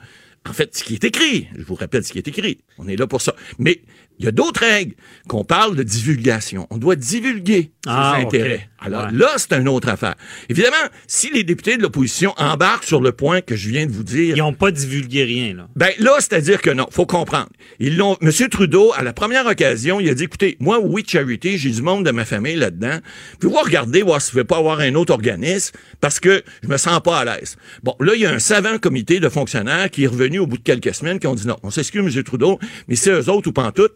En 0.47 0.53
fait, 0.53 0.76
ce 0.77 0.84
qui 0.84 0.93
est 0.93 1.03
écrit, 1.03 1.47
je 1.57 1.64
vous 1.64 1.76
répète 1.76 2.06
ce 2.06 2.11
qui 2.11 2.19
est 2.19 2.27
écrit, 2.27 2.60
on 2.77 2.88
est 2.88 2.95
là 2.95 3.07
pour 3.07 3.22
ça. 3.22 3.35
Mais 3.57 3.81
il 4.20 4.26
y 4.26 4.28
a 4.28 4.32
d'autres 4.32 4.62
règles 4.62 4.96
qu'on 5.28 5.44
parle 5.44 5.76
de 5.76 5.84
divulgation. 5.84 6.68
On 6.70 6.78
doit 6.78 6.96
divulguer 6.96 7.72
Ah, 7.88 8.16
ses 8.18 8.22
ok. 8.26 8.34
intérêts. 8.34 8.70
Alors 8.80 9.06
Ouais. 9.06 9.12
là, 9.14 9.30
c'est 9.38 9.54
une 9.54 9.68
autre 9.68 9.90
affaire. 9.90 10.16
Évidemment, 10.50 10.76
si 11.08 11.32
les 11.32 11.44
députés 11.44 11.78
de 11.78 11.82
l'opposition 11.82 12.34
embarquent 12.38 12.84
sur 12.84 13.02
le 13.02 13.12
point 13.12 13.42
que 13.42 13.56
je 13.56 13.70
viens 13.70 13.86
de 13.88 13.92
vous 13.92 14.04
dire, 14.04 14.36
Ils 14.36 14.40
n'ont 14.40 14.54
pas 14.54 14.72
divulgué 14.72 15.24
rien, 15.24 15.54
là. 15.56 15.68
ben 15.76 15.90
là, 16.00 16.12
c'est-à-dire 16.20 16.62
que 16.62 16.70
non, 16.70 16.88
faut 16.92 17.06
comprendre. 17.06 17.50
Ils 17.80 17.98
l'ont. 17.98 18.16
Monsieur 18.22 18.48
Trudeau, 18.48 18.92
à 18.96 19.04
la 19.04 19.12
première 19.14 19.46
occasion, 19.48 20.00
il 20.00 20.10
a 20.10 20.14
dit 20.14 20.24
écoutez, 20.26 20.56
moi, 20.60 20.80
oui, 20.80 21.04
Charity, 21.08 21.58
j'ai 21.58 21.72
du 21.72 21.82
monde 21.82 22.06
de 22.06 22.12
ma 22.12 22.26
famille 22.26 22.56
là-dedans. 22.56 23.00
Puis 23.40 23.50
vous 23.50 23.56
regardez 23.58 24.02
voir 24.04 24.22
si 24.22 24.30
vous 24.32 24.34
pouvez 24.34 24.44
pas 24.44 24.58
avoir 24.58 24.80
un 24.80 24.94
autre 24.96 25.14
organisme 25.14 25.76
parce 26.00 26.20
que 26.20 26.44
je 26.64 26.68
me 26.68 26.78
sens 26.78 27.02
pas 27.02 27.20
à 27.20 27.26
l'aise. 27.26 27.58
Bon, 27.84 27.96
là, 28.00 28.14
il 28.16 28.22
y 28.22 28.26
a 28.26 28.32
un 28.32 28.40
savant 28.40 28.78
comité 28.78 29.20
de 29.20 29.30
fonctionnaires 29.30 29.90
qui 29.90 30.04
est 30.04 30.08
revenu 30.08 30.40
au 30.40 30.48
bout 30.48 30.58
de 30.58 30.64
quelques 30.64 30.94
semaines 30.94 31.20
qui 31.20 31.28
ont 31.28 31.36
dit 31.36 31.48
non, 31.48 31.58
on 31.64 31.70
s'excuse, 31.72 32.02
Monsieur 32.04 32.24
Trudeau, 32.24 32.60
mais 32.88 32.96
c'est 32.96 33.12
eux 33.12 33.30
autres 33.30 33.50
ou 33.50 33.52
pas 33.54 33.64
en 33.64 33.72
tout. 33.72 33.90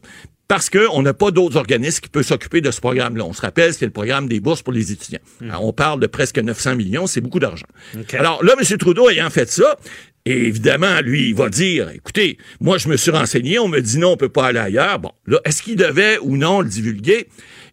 Parce 0.50 0.72
qu'on 0.72 1.04
n'a 1.04 1.14
pas 1.14 1.30
d'autres 1.30 1.58
organismes 1.58 2.02
qui 2.02 2.10
peuvent 2.10 2.26
s'occuper 2.26 2.60
de 2.60 2.72
ce 2.72 2.82
programme-là. 2.82 3.24
On 3.24 3.34
se 3.34 3.42
rappelle, 3.42 3.72
c'est 3.72 3.86
le 3.86 3.92
programme 3.92 4.28
des 4.28 4.40
bourses 4.40 4.64
pour 4.64 4.74
les 4.74 4.92
étudiants. 4.92 5.20
Alors, 5.44 5.64
on 5.64 5.74
parle 5.74 6.00
de 6.00 6.08
presque 6.08 6.40
900 6.40 6.76
millions, 6.76 7.06
c'est 7.06 7.22
beaucoup 7.22 7.40
d'argent. 7.40 7.68
Alors 8.14 8.44
là, 8.44 8.56
M. 8.60 8.78
Trudeau 8.80 9.10
ayant 9.12 9.30
fait 9.30 9.48
ça, 9.48 9.78
et 10.26 10.48
évidemment, 10.48 11.02
lui, 11.02 11.30
il 11.30 11.36
va 11.36 11.50
dire, 11.50 11.90
écoutez, 11.90 12.40
moi, 12.60 12.80
je 12.80 12.90
me 12.90 12.98
suis 12.98 13.12
renseigné, 13.12 13.60
on 13.60 13.68
me 13.68 13.80
dit 13.80 14.00
non, 14.00 14.14
on 14.14 14.18
peut 14.18 14.30
pas 14.30 14.48
aller 14.48 14.60
ailleurs. 14.60 14.98
Bon, 14.98 15.12
là, 15.28 15.40
est-ce 15.46 15.62
qu'il 15.62 15.76
devait 15.76 16.18
ou 16.20 16.36
non 16.36 16.62
le 16.62 16.68
divulguer? 16.68 17.28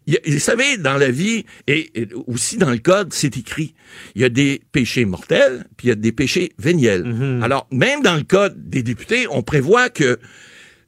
Il 0.05 0.19
vous 0.25 0.39
savez, 0.39 0.77
dans 0.77 0.97
la 0.97 1.09
vie, 1.09 1.45
et, 1.65 1.89
et 1.99 2.07
aussi 2.27 2.57
dans 2.57 2.69
le 2.69 2.77
code, 2.77 3.11
c'est 3.11 3.35
écrit. 3.37 3.73
Il 4.15 4.21
y 4.21 4.25
a 4.25 4.29
des 4.29 4.61
péchés 4.71 5.03
mortels, 5.03 5.65
puis 5.75 5.87
il 5.87 5.89
y 5.89 5.93
a 5.93 5.95
des 5.95 6.11
péchés 6.11 6.53
véniels. 6.59 7.41
Alors, 7.41 7.67
même 7.71 8.03
dans 8.03 8.15
le 8.15 8.23
code 8.23 8.69
des 8.69 8.83
députés, 8.83 9.25
on 9.31 9.41
prévoit 9.41 9.89
que 9.89 10.19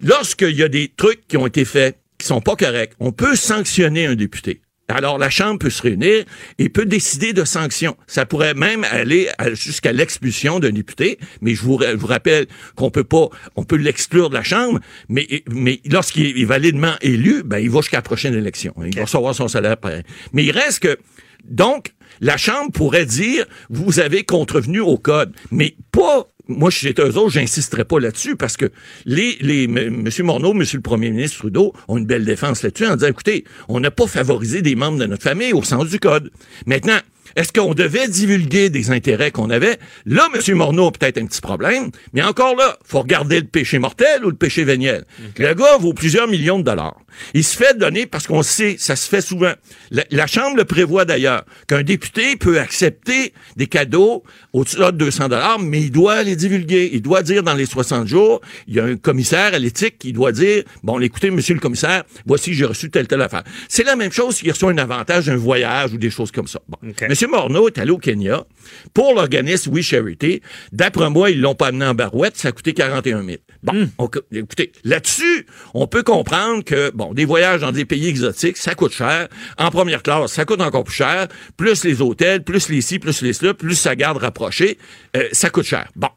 lorsqu'il 0.02 0.56
y 0.56 0.64
a 0.64 0.68
des 0.70 0.92
trucs 0.96 1.28
qui 1.28 1.38
ont 1.38 1.48
été 1.48 1.66
faits 1.66 1.98
qui 2.18 2.28
sont 2.28 2.42
pas 2.42 2.56
corrects, 2.56 2.94
on 3.00 3.12
peut 3.12 3.36
sanctionner 3.36 4.06
un 4.06 4.16
député. 4.16 4.62
Alors, 4.92 5.20
la 5.20 5.30
Chambre 5.30 5.60
peut 5.60 5.70
se 5.70 5.84
réunir 5.84 6.26
et 6.58 6.68
peut 6.68 6.86
décider 6.86 7.32
de 7.32 7.46
sanctions. 7.46 7.96
Ça 8.08 8.26
pourrait 8.26 8.56
même 8.56 8.84
aller 8.86 9.30
jusqu'à 9.54 9.94
l'expulsion 9.94 10.60
d'un 10.60 10.72
député, 10.72 11.20
mais 11.42 11.54
je 11.54 11.62
vous, 11.62 11.76
ra- 11.76 11.92
je 11.92 11.96
vous 11.98 12.08
rappelle 12.08 12.48
qu'on 12.76 12.90
peut 12.90 13.04
pas, 13.04 13.28
on 13.56 13.64
peut 13.64 13.76
l'exclure 13.76 14.30
de 14.32 14.34
la 14.34 14.42
Chambre, 14.44 14.80
mais, 15.08 15.44
mais 15.48 15.80
lorsqu'il 15.86 16.42
est 16.42 16.46
validement 16.46 16.96
élu, 17.02 17.44
ben, 17.46 17.60
il 17.60 17.70
va 17.70 17.82
jusqu'à 17.82 17.98
la 17.98 18.02
prochaine 18.02 18.34
élection. 18.34 18.74
Il 18.84 18.96
va 18.96 19.04
recevoir 19.04 19.36
son 19.36 19.48
salaire 19.48 19.78
pareil. 19.78 20.02
Mais 20.34 20.44
il 20.44 20.52
reste 20.52 20.80
que, 20.80 20.98
donc, 21.46 21.94
la 22.20 22.38
Chambre 22.38 22.72
pourrait 22.72 23.06
dire, 23.06 23.46
vous 23.70 24.00
avez 24.00 24.24
contrevenu 24.24 24.80
au 24.80 24.98
code, 24.98 25.34
mais 25.52 25.76
pas 25.92 26.28
moi, 26.50 26.70
j'étais 26.72 27.04
eux 27.04 27.18
autres, 27.18 27.30
j'insisterais 27.30 27.86
pas 27.86 28.00
là-dessus 28.00 28.36
parce 28.36 28.58
que 28.58 28.66
les, 29.06 29.38
les, 29.40 29.66
M. 29.66 30.10
Morneau, 30.24 30.52
M. 30.52 30.64
le 30.74 30.82
premier 30.82 31.12
ministre 31.12 31.38
Trudeau 31.38 31.74
ont 31.88 31.98
une 31.98 32.06
belle 32.06 32.26
défense 32.26 32.64
là-dessus 32.64 32.88
en 32.88 32.96
disant, 32.96 33.08
écoutez, 33.08 33.46
on 33.68 33.80
n'a 33.80 33.92
pas 33.92 34.08
favorisé 34.08 34.62
des 34.62 34.76
membres 34.76 34.98
de 34.98 35.06
notre 35.06 35.24
famille 35.24 35.54
au 35.54 35.64
sens 35.64 35.90
du 35.90 36.00
code. 36.00 36.32
Maintenant, 36.66 37.00
est-ce 37.36 37.52
qu'on 37.54 37.74
devait 37.74 38.08
divulguer 38.08 38.70
des 38.70 38.92
intérêts 38.92 39.32
qu'on 39.32 39.50
avait? 39.50 39.78
Là, 40.06 40.28
M. 40.34 40.56
Morneau 40.56 40.88
a 40.88 40.92
peut-être 40.92 41.18
un 41.18 41.26
petit 41.26 41.42
problème, 41.42 41.92
mais 42.14 42.22
encore 42.24 42.56
là, 42.56 42.78
faut 42.86 43.00
regarder 43.02 43.40
le 43.40 43.48
péché 43.48 43.80
mortel 43.80 44.26
ou 44.26 44.30
le 44.30 44.36
péché 44.36 44.64
véniel. 44.64 45.06
Le 45.38 45.54
gars 45.54 45.78
vaut 45.78 45.94
plusieurs 45.94 46.28
millions 46.28 46.60
de 46.60 46.64
dollars. 46.64 47.00
Il 47.34 47.44
se 47.44 47.58
fait 47.58 47.78
donner, 47.78 48.06
parce 48.06 48.28
qu'on 48.28 48.44
sait, 48.44 48.76
ça 48.78 48.96
se 48.96 49.08
fait 49.08 49.22
souvent. 49.22 49.54
La, 49.92 50.04
la 50.12 50.28
Chambre 50.28 50.58
le 50.58 50.66
prévoit 50.66 51.06
d'ailleurs, 51.06 51.44
qu'un 51.68 51.84
député 51.84 52.36
peut 52.36 52.60
accepter 52.60 53.34
des 53.56 53.68
cadeaux 53.68 54.24
au-dessus 54.54 54.78
de 54.78 54.92
200 54.92 55.30
dollars, 55.30 55.60
mais 55.60 55.82
il 55.82 55.92
doit 55.92 56.24
les 56.24 56.36
divulguer. 56.36 56.90
Il 56.94 57.02
doit 57.02 57.24
dire 57.24 57.44
dans 57.44 57.54
les 57.54 57.66
60 57.66 58.08
jours, 58.08 58.42
il 58.68 58.76
y 58.76 58.80
a 58.80 58.86
un 58.86 58.96
commissaire 58.96 59.54
à 59.54 59.60
l'éthique 59.60 59.98
qui 59.98 60.14
doit 60.14 60.32
dire, 60.32 60.64
bon, 60.84 61.00
écoutez, 61.00 61.32
monsieur 61.32 61.54
le 61.54 61.60
commissaire, 61.60 62.04
voici, 62.26 62.54
j'ai 62.54 62.66
reçu 62.66 62.90
telle, 62.90 63.08
telle 63.08 63.22
affaire. 63.22 63.44
C'est 63.68 63.84
la 63.84 63.96
même 63.96 64.12
chose 64.12 64.38
s'il 64.38 64.52
reçoit 64.52 64.72
un 64.72 64.78
avantage, 64.78 65.30
un 65.30 65.36
voyage 65.36 65.94
ou 65.94 65.98
des 65.98 66.10
choses 66.10 66.32
comme 66.32 66.48
ça. 66.48 66.60
Bon. 66.68 66.78
Monsieur 67.20 67.36
Morneau 67.36 67.68
est 67.68 67.78
allé 67.78 67.92
au 67.92 67.98
Kenya 67.98 68.46
pour 68.94 69.14
l'organisme 69.14 69.74
We 69.74 69.84
Charity. 69.84 70.42
D'après 70.72 71.10
moi, 71.10 71.30
ils 71.32 71.42
l'ont 71.42 71.54
pas 71.54 71.68
amené 71.68 71.86
en 71.86 71.94
barouette, 71.94 72.38
ça 72.38 72.48
a 72.48 72.52
coûté 72.54 72.74
41 72.74 73.26
000. 73.26 73.38
Bon, 73.62 73.90
on- 73.98 74.10
écoutez, 74.32 74.72
là-dessus, 74.86 75.46
on 75.74 75.86
peut 75.86 76.04
comprendre 76.04 76.64
que, 76.64 76.92
bon, 76.92 77.14
des 77.14 77.26
voyages 77.26 77.60
dans 77.60 77.74
des 77.74 77.84
pays 77.84 78.08
exotiques, 78.08 78.56
ça 78.56 78.74
coûte 78.74 78.94
cher. 78.94 79.28
En 79.58 79.70
première 79.70 80.02
classe, 80.02 80.32
ça 80.32 80.46
coûte 80.46 80.62
encore 80.62 80.86
plus 80.86 80.96
cher. 80.96 81.28
Plus 81.58 81.84
les 81.84 82.02
hôtels, 82.02 82.42
plus 82.42 82.70
les 82.70 82.80
ci, 82.80 83.00
plus 83.00 83.22
les 83.22 83.34
cela, 83.34 83.54
plus 83.54 83.76
sa 83.76 83.98
garde 83.98 84.16
rapprochée, 84.16 84.78
euh, 85.18 85.28
ça 85.34 85.50
coûte 85.50 85.66
cher. 85.66 85.90
Bon. 85.98 86.08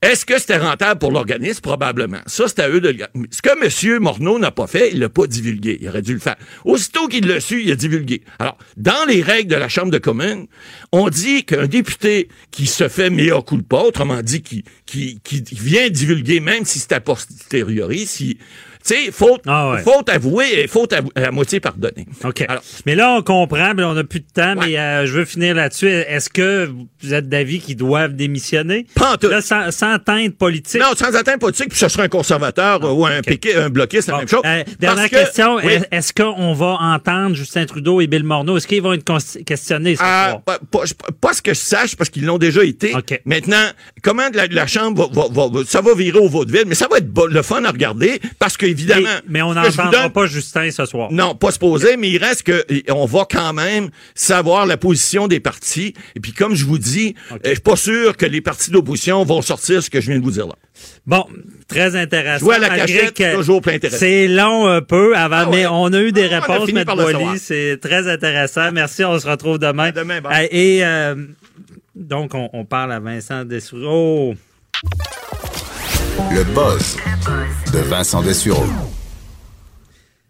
Est-ce 0.00 0.26
que 0.26 0.40
c'était 0.40 0.56
rentable 0.56 0.98
pour 0.98 1.12
l'organisme? 1.12 1.60
Probablement. 1.60 2.18
Ça, 2.26 2.48
c'est 2.48 2.58
à 2.58 2.68
eux 2.68 2.80
de 2.80 2.96
Ce 3.30 3.42
que 3.42 3.50
M. 3.94 4.02
Morneau 4.02 4.40
n'a 4.40 4.50
pas 4.50 4.66
fait, 4.66 4.90
il 4.90 4.98
l'a 4.98 5.08
pas 5.08 5.28
divulgué. 5.28 5.78
Il 5.80 5.88
aurait 5.88 6.02
dû 6.02 6.14
le 6.14 6.18
faire. 6.18 6.34
Aussitôt 6.64 7.06
qu'il 7.06 7.28
l'a 7.28 7.38
su, 7.38 7.62
il 7.62 7.70
a 7.70 7.76
divulgué. 7.76 8.22
Alors, 8.40 8.58
dans 8.76 9.06
les 9.06 9.22
règles 9.22 9.50
de 9.52 9.56
la 9.56 9.68
Chambre 9.68 9.92
de 9.92 9.98
communes, 9.98 10.46
on 10.90 11.08
dit 11.08 11.44
qu'un 11.44 11.68
député 11.68 12.28
qui 12.50 12.66
se 12.66 12.88
fait 12.88 13.08
mea 13.08 13.40
culpa, 13.42 13.76
autrement 13.76 14.20
dit, 14.20 14.42
qui, 14.42 14.64
qui, 14.84 15.20
qui 15.20 15.44
vient 15.54 15.88
divulguer, 15.88 16.40
même 16.40 16.64
si 16.64 16.80
c'est 16.80 16.92
a 16.92 17.00
posteriori, 17.00 18.06
si, 18.06 18.38
sais, 18.82 19.10
faute, 19.12 19.42
faute 19.84 20.08
avouée 20.08 20.60
et 20.62 20.66
faute 20.68 20.92
avou- 20.92 21.10
à 21.14 21.30
moitié 21.30 21.60
pardonnée. 21.60 22.06
OK. 22.24 22.46
mais 22.86 22.94
là, 22.94 23.12
on 23.18 23.22
comprend, 23.22 23.74
mais 23.74 23.84
on 23.84 23.94
n'a 23.94 24.04
plus 24.04 24.20
de 24.20 24.26
temps, 24.34 24.54
mais 24.56 24.78
euh, 24.78 25.06
je 25.06 25.12
veux 25.12 25.24
finir 25.24 25.54
là-dessus. 25.54 25.88
Est-ce 25.88 26.28
que 26.30 26.70
vous 27.02 27.14
êtes 27.14 27.28
d'avis 27.28 27.60
qu'ils 27.60 27.76
doivent 27.76 28.14
démissionner? 28.14 28.86
Pas 28.94 29.14
en 29.14 29.16
tout. 29.16 29.28
Là, 29.28 29.40
sans, 29.40 29.70
sans 29.70 29.92
atteinte 29.92 30.36
politique. 30.36 30.80
Non, 30.80 30.94
sans 30.96 31.14
atteinte 31.14 31.40
politique, 31.40 31.68
puis 31.70 31.78
ce 31.78 31.88
serait 31.88 32.04
un 32.04 32.08
conservateur 32.08 32.84
euh, 32.84 32.92
ou 32.92 33.06
un 33.06 33.20
piqué, 33.22 33.54
un 33.56 33.68
bloquiste, 33.70 34.06
c'est 34.06 34.12
la 34.12 34.18
même 34.18 34.28
chose. 34.28 34.42
Euh, 34.44 34.64
dernière 34.80 35.10
que- 35.10 35.16
question, 35.16 35.56
Oui. 35.56 35.74
est-ce 35.90 36.12
qu'on 36.12 36.52
va 36.54 36.76
entendre 36.80 37.34
Justin 37.36 37.66
Trudeau 37.66 38.00
et 38.00 38.06
Bill 38.06 38.24
Morneau? 38.24 38.56
Est-ce 38.56 38.66
qu'ils 38.66 38.82
vont 38.82 38.92
être 38.94 39.04
questionnés 39.44 39.96
ce 39.96 40.02
Ah, 40.04 40.28
soir? 40.30 40.42
pas, 40.42 40.58
pas- 40.70 40.84
pas 41.20 41.32
ce 41.32 41.42
que 41.42 41.54
je 41.54 41.58
sache, 41.60 41.96
parce 41.96 42.10
qu'ils 42.10 42.24
l'ont 42.24 42.38
déjà 42.38 42.64
été. 42.64 42.92
Maintenant, 43.24 43.64
comment 44.02 44.28
la, 44.32 44.46
la 44.46 44.66
Chambre 44.66 45.10
va, 45.12 45.26
va- 45.30 45.48
va- 45.48 45.64
ça 45.66 45.80
va 45.80 45.94
virer 45.94 46.18
au 46.18 46.28
vaudeville, 46.28 46.64
mais 46.66 46.74
ça 46.74 46.88
va 46.90 46.98
être 46.98 47.08
le 47.30 47.42
fun 47.42 47.64
à 47.64 47.70
regarder, 47.70 48.20
parce 48.38 48.56
qu'il 48.56 48.71
évidemment. 48.72 49.08
Mais, 49.26 49.28
mais 49.28 49.42
on 49.42 49.50
je 49.52 49.58
n'entendra 49.60 50.02
donne- 50.02 50.12
pas 50.12 50.26
Justin 50.26 50.70
ce 50.70 50.84
soir. 50.84 51.10
Non, 51.12 51.34
pas 51.34 51.52
supposé, 51.52 51.96
mais 51.96 52.10
il 52.10 52.18
reste 52.18 52.42
que 52.42 52.64
on 52.90 53.06
va 53.06 53.26
quand 53.30 53.52
même 53.52 53.90
savoir 54.14 54.66
la 54.66 54.76
position 54.76 55.28
des 55.28 55.40
partis. 55.40 55.94
Et 56.16 56.20
puis, 56.20 56.32
comme 56.32 56.54
je 56.54 56.64
vous 56.64 56.78
dis, 56.78 57.14
euh, 57.30 57.36
je 57.44 57.50
suis 57.50 57.60
pas 57.60 57.76
sûr 57.76 58.16
que 58.16 58.26
les 58.26 58.40
partis 58.40 58.70
d'opposition 58.70 59.24
vont 59.24 59.42
sortir 59.42 59.82
ce 59.82 59.88
que 59.90 60.00
je 60.00 60.10
viens 60.10 60.18
de 60.18 60.24
vous 60.24 60.32
dire 60.32 60.46
là. 60.46 60.54
Bon, 61.06 61.24
très 61.68 61.94
intéressant. 61.96 62.48
À 62.50 62.58
la 62.58 62.68
cachette, 62.68 63.22
toujours 63.34 63.60
plein 63.60 63.74
intéressant. 63.74 63.98
C'est 64.00 64.26
long 64.26 64.66
un 64.66 64.82
peu 64.82 65.16
avant, 65.16 65.48
mais 65.50 65.66
on 65.66 65.86
a 65.92 66.00
eu 66.00 66.10
des 66.12 66.28
Ah, 66.32 66.40
réponses, 66.40 66.68
M. 66.70 66.84
Boily. 66.84 67.38
C'est 67.38 67.78
très 67.80 68.08
intéressant. 68.10 68.72
Merci, 68.72 69.04
on 69.04 69.18
se 69.18 69.28
retrouve 69.28 69.58
demain. 69.58 69.92
Et 70.50 70.84
euh, 70.84 71.14
donc, 71.94 72.34
on, 72.34 72.48
on 72.52 72.64
parle 72.64 72.92
à 72.92 73.00
Vincent 73.00 73.44
Dessureau. 73.44 74.34
Le 76.18 76.44
buzz 76.54 76.96
de 77.72 77.78
Vincent 77.78 78.22
Dessureau. 78.22 78.64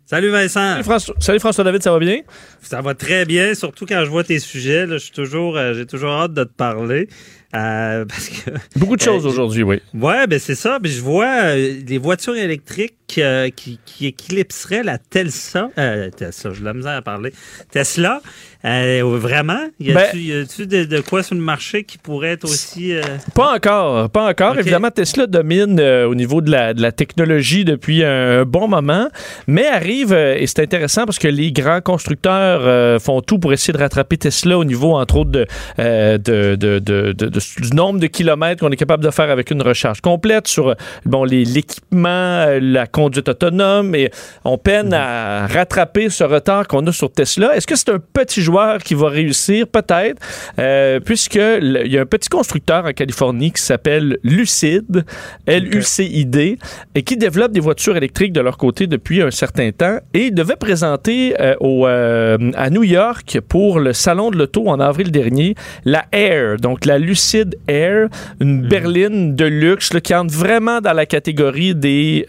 Salut 0.07 0.31
Vincent. 0.31 0.73
Salut 0.73 0.85
François, 0.85 1.15
salut 1.19 1.41
François 1.41 1.65
David, 1.65 1.83
ça 1.83 1.91
va 1.93 1.99
bien? 1.99 2.19
Ça 2.61 2.81
va 2.83 2.95
très 2.95 3.25
bien, 3.25 3.55
surtout 3.55 3.87
quand 3.87 4.05
je 4.05 4.11
vois 4.11 4.25
tes 4.25 4.39
sujets. 4.39 4.87
là, 4.87 4.99
je 4.99 5.05
suis 5.05 5.13
toujours, 5.13 5.57
euh, 5.57 5.73
j'ai 5.75 5.87
toujours 5.87 6.11
hâte 6.11 6.35
de 6.35 6.45
te 6.45 6.53
parler. 6.53 7.09
euh, 7.57 8.05
parce 8.05 8.29
que, 8.29 8.51
Beaucoup 8.79 8.97
de 8.97 9.01
choses 9.03 9.25
Euh, 9.27 9.31
aujourd'hui, 9.31 9.63
oui. 9.63 9.81
Ouais, 9.95 10.27
ben 10.27 10.39
c'est 10.39 10.55
ça. 10.55 10.79
Puis 10.83 10.93
je 10.93 11.01
vois 11.01 11.27
euh, 11.55 11.81
des 11.83 11.99
voitures 11.99 12.37
électriques 12.37 12.95
euh, 13.19 13.51
qui, 13.51 13.79
qui 13.85 14.07
éclipseraient 14.07 14.83
la 14.83 14.99
Tesla. 14.99 15.69
Euh, 15.79 16.11
Tesla, 16.11 16.51
de 16.53 16.65
la 16.65 16.73
misère 16.75 16.97
à 16.97 17.03
parler. 17.03 17.33
Tesla. 17.71 18.21
Euh, 18.65 19.03
vraiment? 19.05 19.59
Y 19.81 19.91
a-tu 19.93 20.67
Ben- 20.67 20.67
de, 20.69 20.97
de 20.97 21.01
quoi 21.01 21.25
sur 21.25 21.35
le 21.35 21.41
marché 21.41 21.83
qui 21.83 21.99
pourrait 21.99 22.31
être 22.33 22.45
aussi. 22.45 22.93
euh, 22.95 23.03
Pas 23.35 23.57
encore, 23.57 24.09
pas 24.11 24.31
encore. 24.31 24.57
Évidemment, 24.57 24.91
Tesla 24.93 25.27
domine 25.27 25.81
au 25.81 26.15
niveau 26.15 26.41
de 26.41 26.51
la, 26.53 26.73
de 26.73 26.81
la 26.81 26.93
technologie 26.93 27.65
depuis 27.65 28.05
un 28.05 28.45
bon 28.45 28.69
moment, 28.69 29.09
mais 29.49 29.67
arrive, 29.67 30.13
et 30.13 30.47
c'est 30.47 30.61
intéressant 30.61 31.07
parce 31.07 31.19
que 31.19 31.27
les 31.27 31.51
grands 31.51 31.81
constructeurs 31.81 33.01
font 33.03 33.21
tout 33.21 33.41
pour 33.41 33.53
essayer 33.53 33.73
de 33.73 33.79
rattraper 33.79 34.17
Tesla 34.17 34.57
au 34.57 34.65
niveau, 34.65 34.95
entre 34.95 35.17
autres, 35.17 35.33
de, 35.33 35.47
du 37.61 37.75
nombre 37.77 37.99
de 38.01 38.07
kilomètres 38.07 38.61
qu'on 38.65 38.71
est 38.71 38.77
capable 38.77 39.05
de 39.05 39.11
faire 39.11 39.31
avec 39.31 39.51
une 39.51 39.63
recharge 39.63 40.01
complète 40.01 40.47
sur 40.49 40.75
bon, 41.05 41.25
les- 41.25 41.45
l'équipement, 41.45 42.47
la 42.61 42.87
conduite 43.03 43.29
autonome, 43.29 43.95
et 43.95 44.11
on 44.45 44.59
peine 44.59 44.95
à 44.95 45.47
rattraper 45.47 46.09
ce 46.09 46.25
retard 46.25 46.69
qu'on 46.69 46.87
a 46.87 46.93
sur 46.93 47.11
Tesla. 47.11 47.57
Est-ce 47.57 47.67
que 47.67 47.77
c'est 47.77 47.91
un 47.91 47.99
petit 47.99 48.41
joueur 48.41 48.79
qui 48.79 48.95
va 48.95 49.09
réussir? 49.09 49.67
Peut-être, 49.67 50.21
euh, 50.59 51.01
puisque 51.01 51.35
il 51.35 51.93
y 51.93 51.99
a 51.99 52.03
un 52.03 52.07
petit 52.07 52.29
constructeur 52.29 52.85
en 52.85 52.93
Californie 52.93 53.51
qui 53.53 53.63
s'appelle 53.63 54.19
Lucid, 54.23 55.05
L-U-C-I-D, 55.47 56.59
et 56.95 57.03
qui 57.03 57.17
développe 57.17 57.53
des 57.53 57.61
voitures 57.61 57.97
électriques 57.97 58.33
de 58.33 58.41
leur 58.41 58.57
côté 58.57 58.87
depuis 58.87 59.21
un 59.21 59.31
certain 59.31 59.71
temps. 59.73 59.99
Et 60.15 60.27
il 60.27 60.35
devait 60.35 60.57
présenter 60.57 61.35
euh, 61.41 61.57
au, 61.61 61.87
euh, 61.87 62.39
à 62.55 62.71
New 62.71 62.85
York 62.85 63.41
pour 63.49 63.81
le 63.81 63.93
salon 63.93 64.31
de 64.31 64.39
l'auto 64.39 64.69
en 64.69 64.79
avril 64.79 65.11
dernier 65.11 65.55
la 65.85 66.05
Air, 66.13 66.59
donc 66.59 66.85
la 66.85 66.99
Lucid 66.99 67.57
Air, 67.67 68.09
une 68.41 68.63
berline 68.69 69.35
de 69.35 69.45
luxe 69.45 69.93
là, 69.93 70.01
qui 70.01 70.15
entre 70.15 70.35
vraiment 70.35 70.81
dans 70.81 70.93
la 70.93 71.07
catégorie 71.07 71.75
des, 71.75 72.25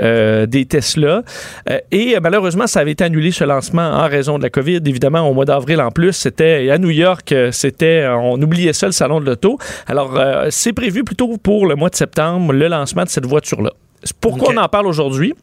Tesla. 0.66 1.24
Euh, 1.70 1.80
et 1.92 2.16
euh, 2.16 2.20
malheureusement, 2.22 2.68
ça 2.68 2.80
avait 2.80 2.92
été 2.92 3.04
annulé 3.04 3.32
ce 3.32 3.44
lancement 3.44 3.82
en 3.90 4.08
raison 4.08 4.38
de 4.38 4.44
la 4.44 4.50
COVID. 4.50 4.82
Évidemment, 4.86 5.22
au 5.30 5.34
mois 5.34 5.46
d'avril 5.46 5.82
en 5.82 5.92
plus, 5.92 6.14
c'était 6.14 6.70
à 6.70 6.78
New 6.78 6.90
York, 6.90 7.32
euh, 7.32 7.52
c'était 7.52 8.06
on 8.08 8.42
oubliait 8.42 8.74
ça 8.74 8.86
le 8.88 8.92
salon 8.92 9.20
de 9.20 9.26
l'auto. 9.26 9.58
Alors, 9.88 10.18
euh, 10.18 10.48
c'est 10.50 10.74
prévu 10.74 11.04
plutôt 11.04 11.38
pour 11.38 11.66
le 11.68 11.76
mois 11.76 11.90
de 11.90 11.96
septembre 11.96 12.54
le 12.54 12.68
lancement 12.68 13.04
de 13.04 13.10
cette 13.10 13.26
voiture-là. 13.26 13.72
Pourquoi 14.20 14.50
Ok. 14.50 14.56
on 14.58 14.62
en 14.62 14.68
parle 14.68 14.88
aujourd'hui? 14.88 15.34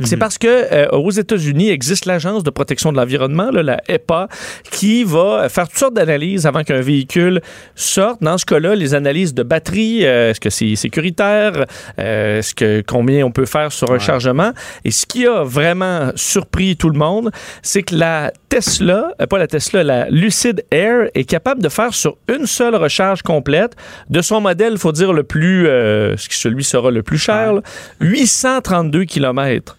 C'est 0.00 0.16
parce 0.16 0.38
que 0.38 0.48
euh, 0.48 0.88
aux 0.88 1.10
États-Unis 1.10 1.68
existe 1.68 2.06
l'agence 2.06 2.42
de 2.42 2.50
protection 2.50 2.92
de 2.92 2.96
l'environnement, 2.96 3.50
la 3.50 3.78
EPA, 3.88 4.28
qui 4.70 5.04
va 5.04 5.48
faire 5.50 5.68
toutes 5.68 5.78
sortes 5.78 5.94
d'analyses 5.94 6.46
avant 6.46 6.64
qu'un 6.64 6.80
véhicule 6.80 7.42
sorte. 7.74 8.22
Dans 8.22 8.38
ce 8.38 8.46
cas-là, 8.46 8.74
les 8.74 8.94
analyses 8.94 9.34
de 9.34 9.42
batterie, 9.42 10.06
euh, 10.06 10.30
est-ce 10.30 10.40
que 10.40 10.48
c'est 10.48 10.76
sécuritaire, 10.76 11.66
euh, 11.98 12.38
est-ce 12.38 12.54
que 12.54 12.82
combien 12.86 13.24
on 13.26 13.30
peut 13.30 13.44
faire 13.44 13.70
sur 13.70 13.92
un 13.92 13.98
chargement? 13.98 14.52
Et 14.84 14.90
ce 14.90 15.04
qui 15.04 15.26
a 15.26 15.44
vraiment 15.44 16.10
surpris 16.16 16.76
tout 16.76 16.88
le 16.88 16.98
monde, 16.98 17.30
c'est 17.62 17.82
que 17.82 17.94
la 17.94 18.32
Tesla, 18.52 19.14
euh, 19.18 19.26
pas 19.26 19.38
la 19.38 19.46
Tesla, 19.46 19.82
la 19.82 20.10
Lucid 20.10 20.62
Air 20.70 21.08
est 21.14 21.24
capable 21.24 21.62
de 21.62 21.70
faire 21.70 21.94
sur 21.94 22.18
une 22.28 22.44
seule 22.44 22.74
recharge 22.74 23.22
complète 23.22 23.76
de 24.10 24.20
son 24.20 24.42
modèle, 24.42 24.76
faut 24.76 24.92
dire 24.92 25.14
le 25.14 25.22
plus, 25.22 25.66
euh, 25.66 26.18
ce 26.18 26.28
qui 26.28 26.36
celui 26.36 26.62
sera 26.62 26.90
le 26.90 27.02
plus 27.02 27.16
cher, 27.16 27.54
là, 27.54 27.62
832 28.00 29.04
km. 29.04 29.74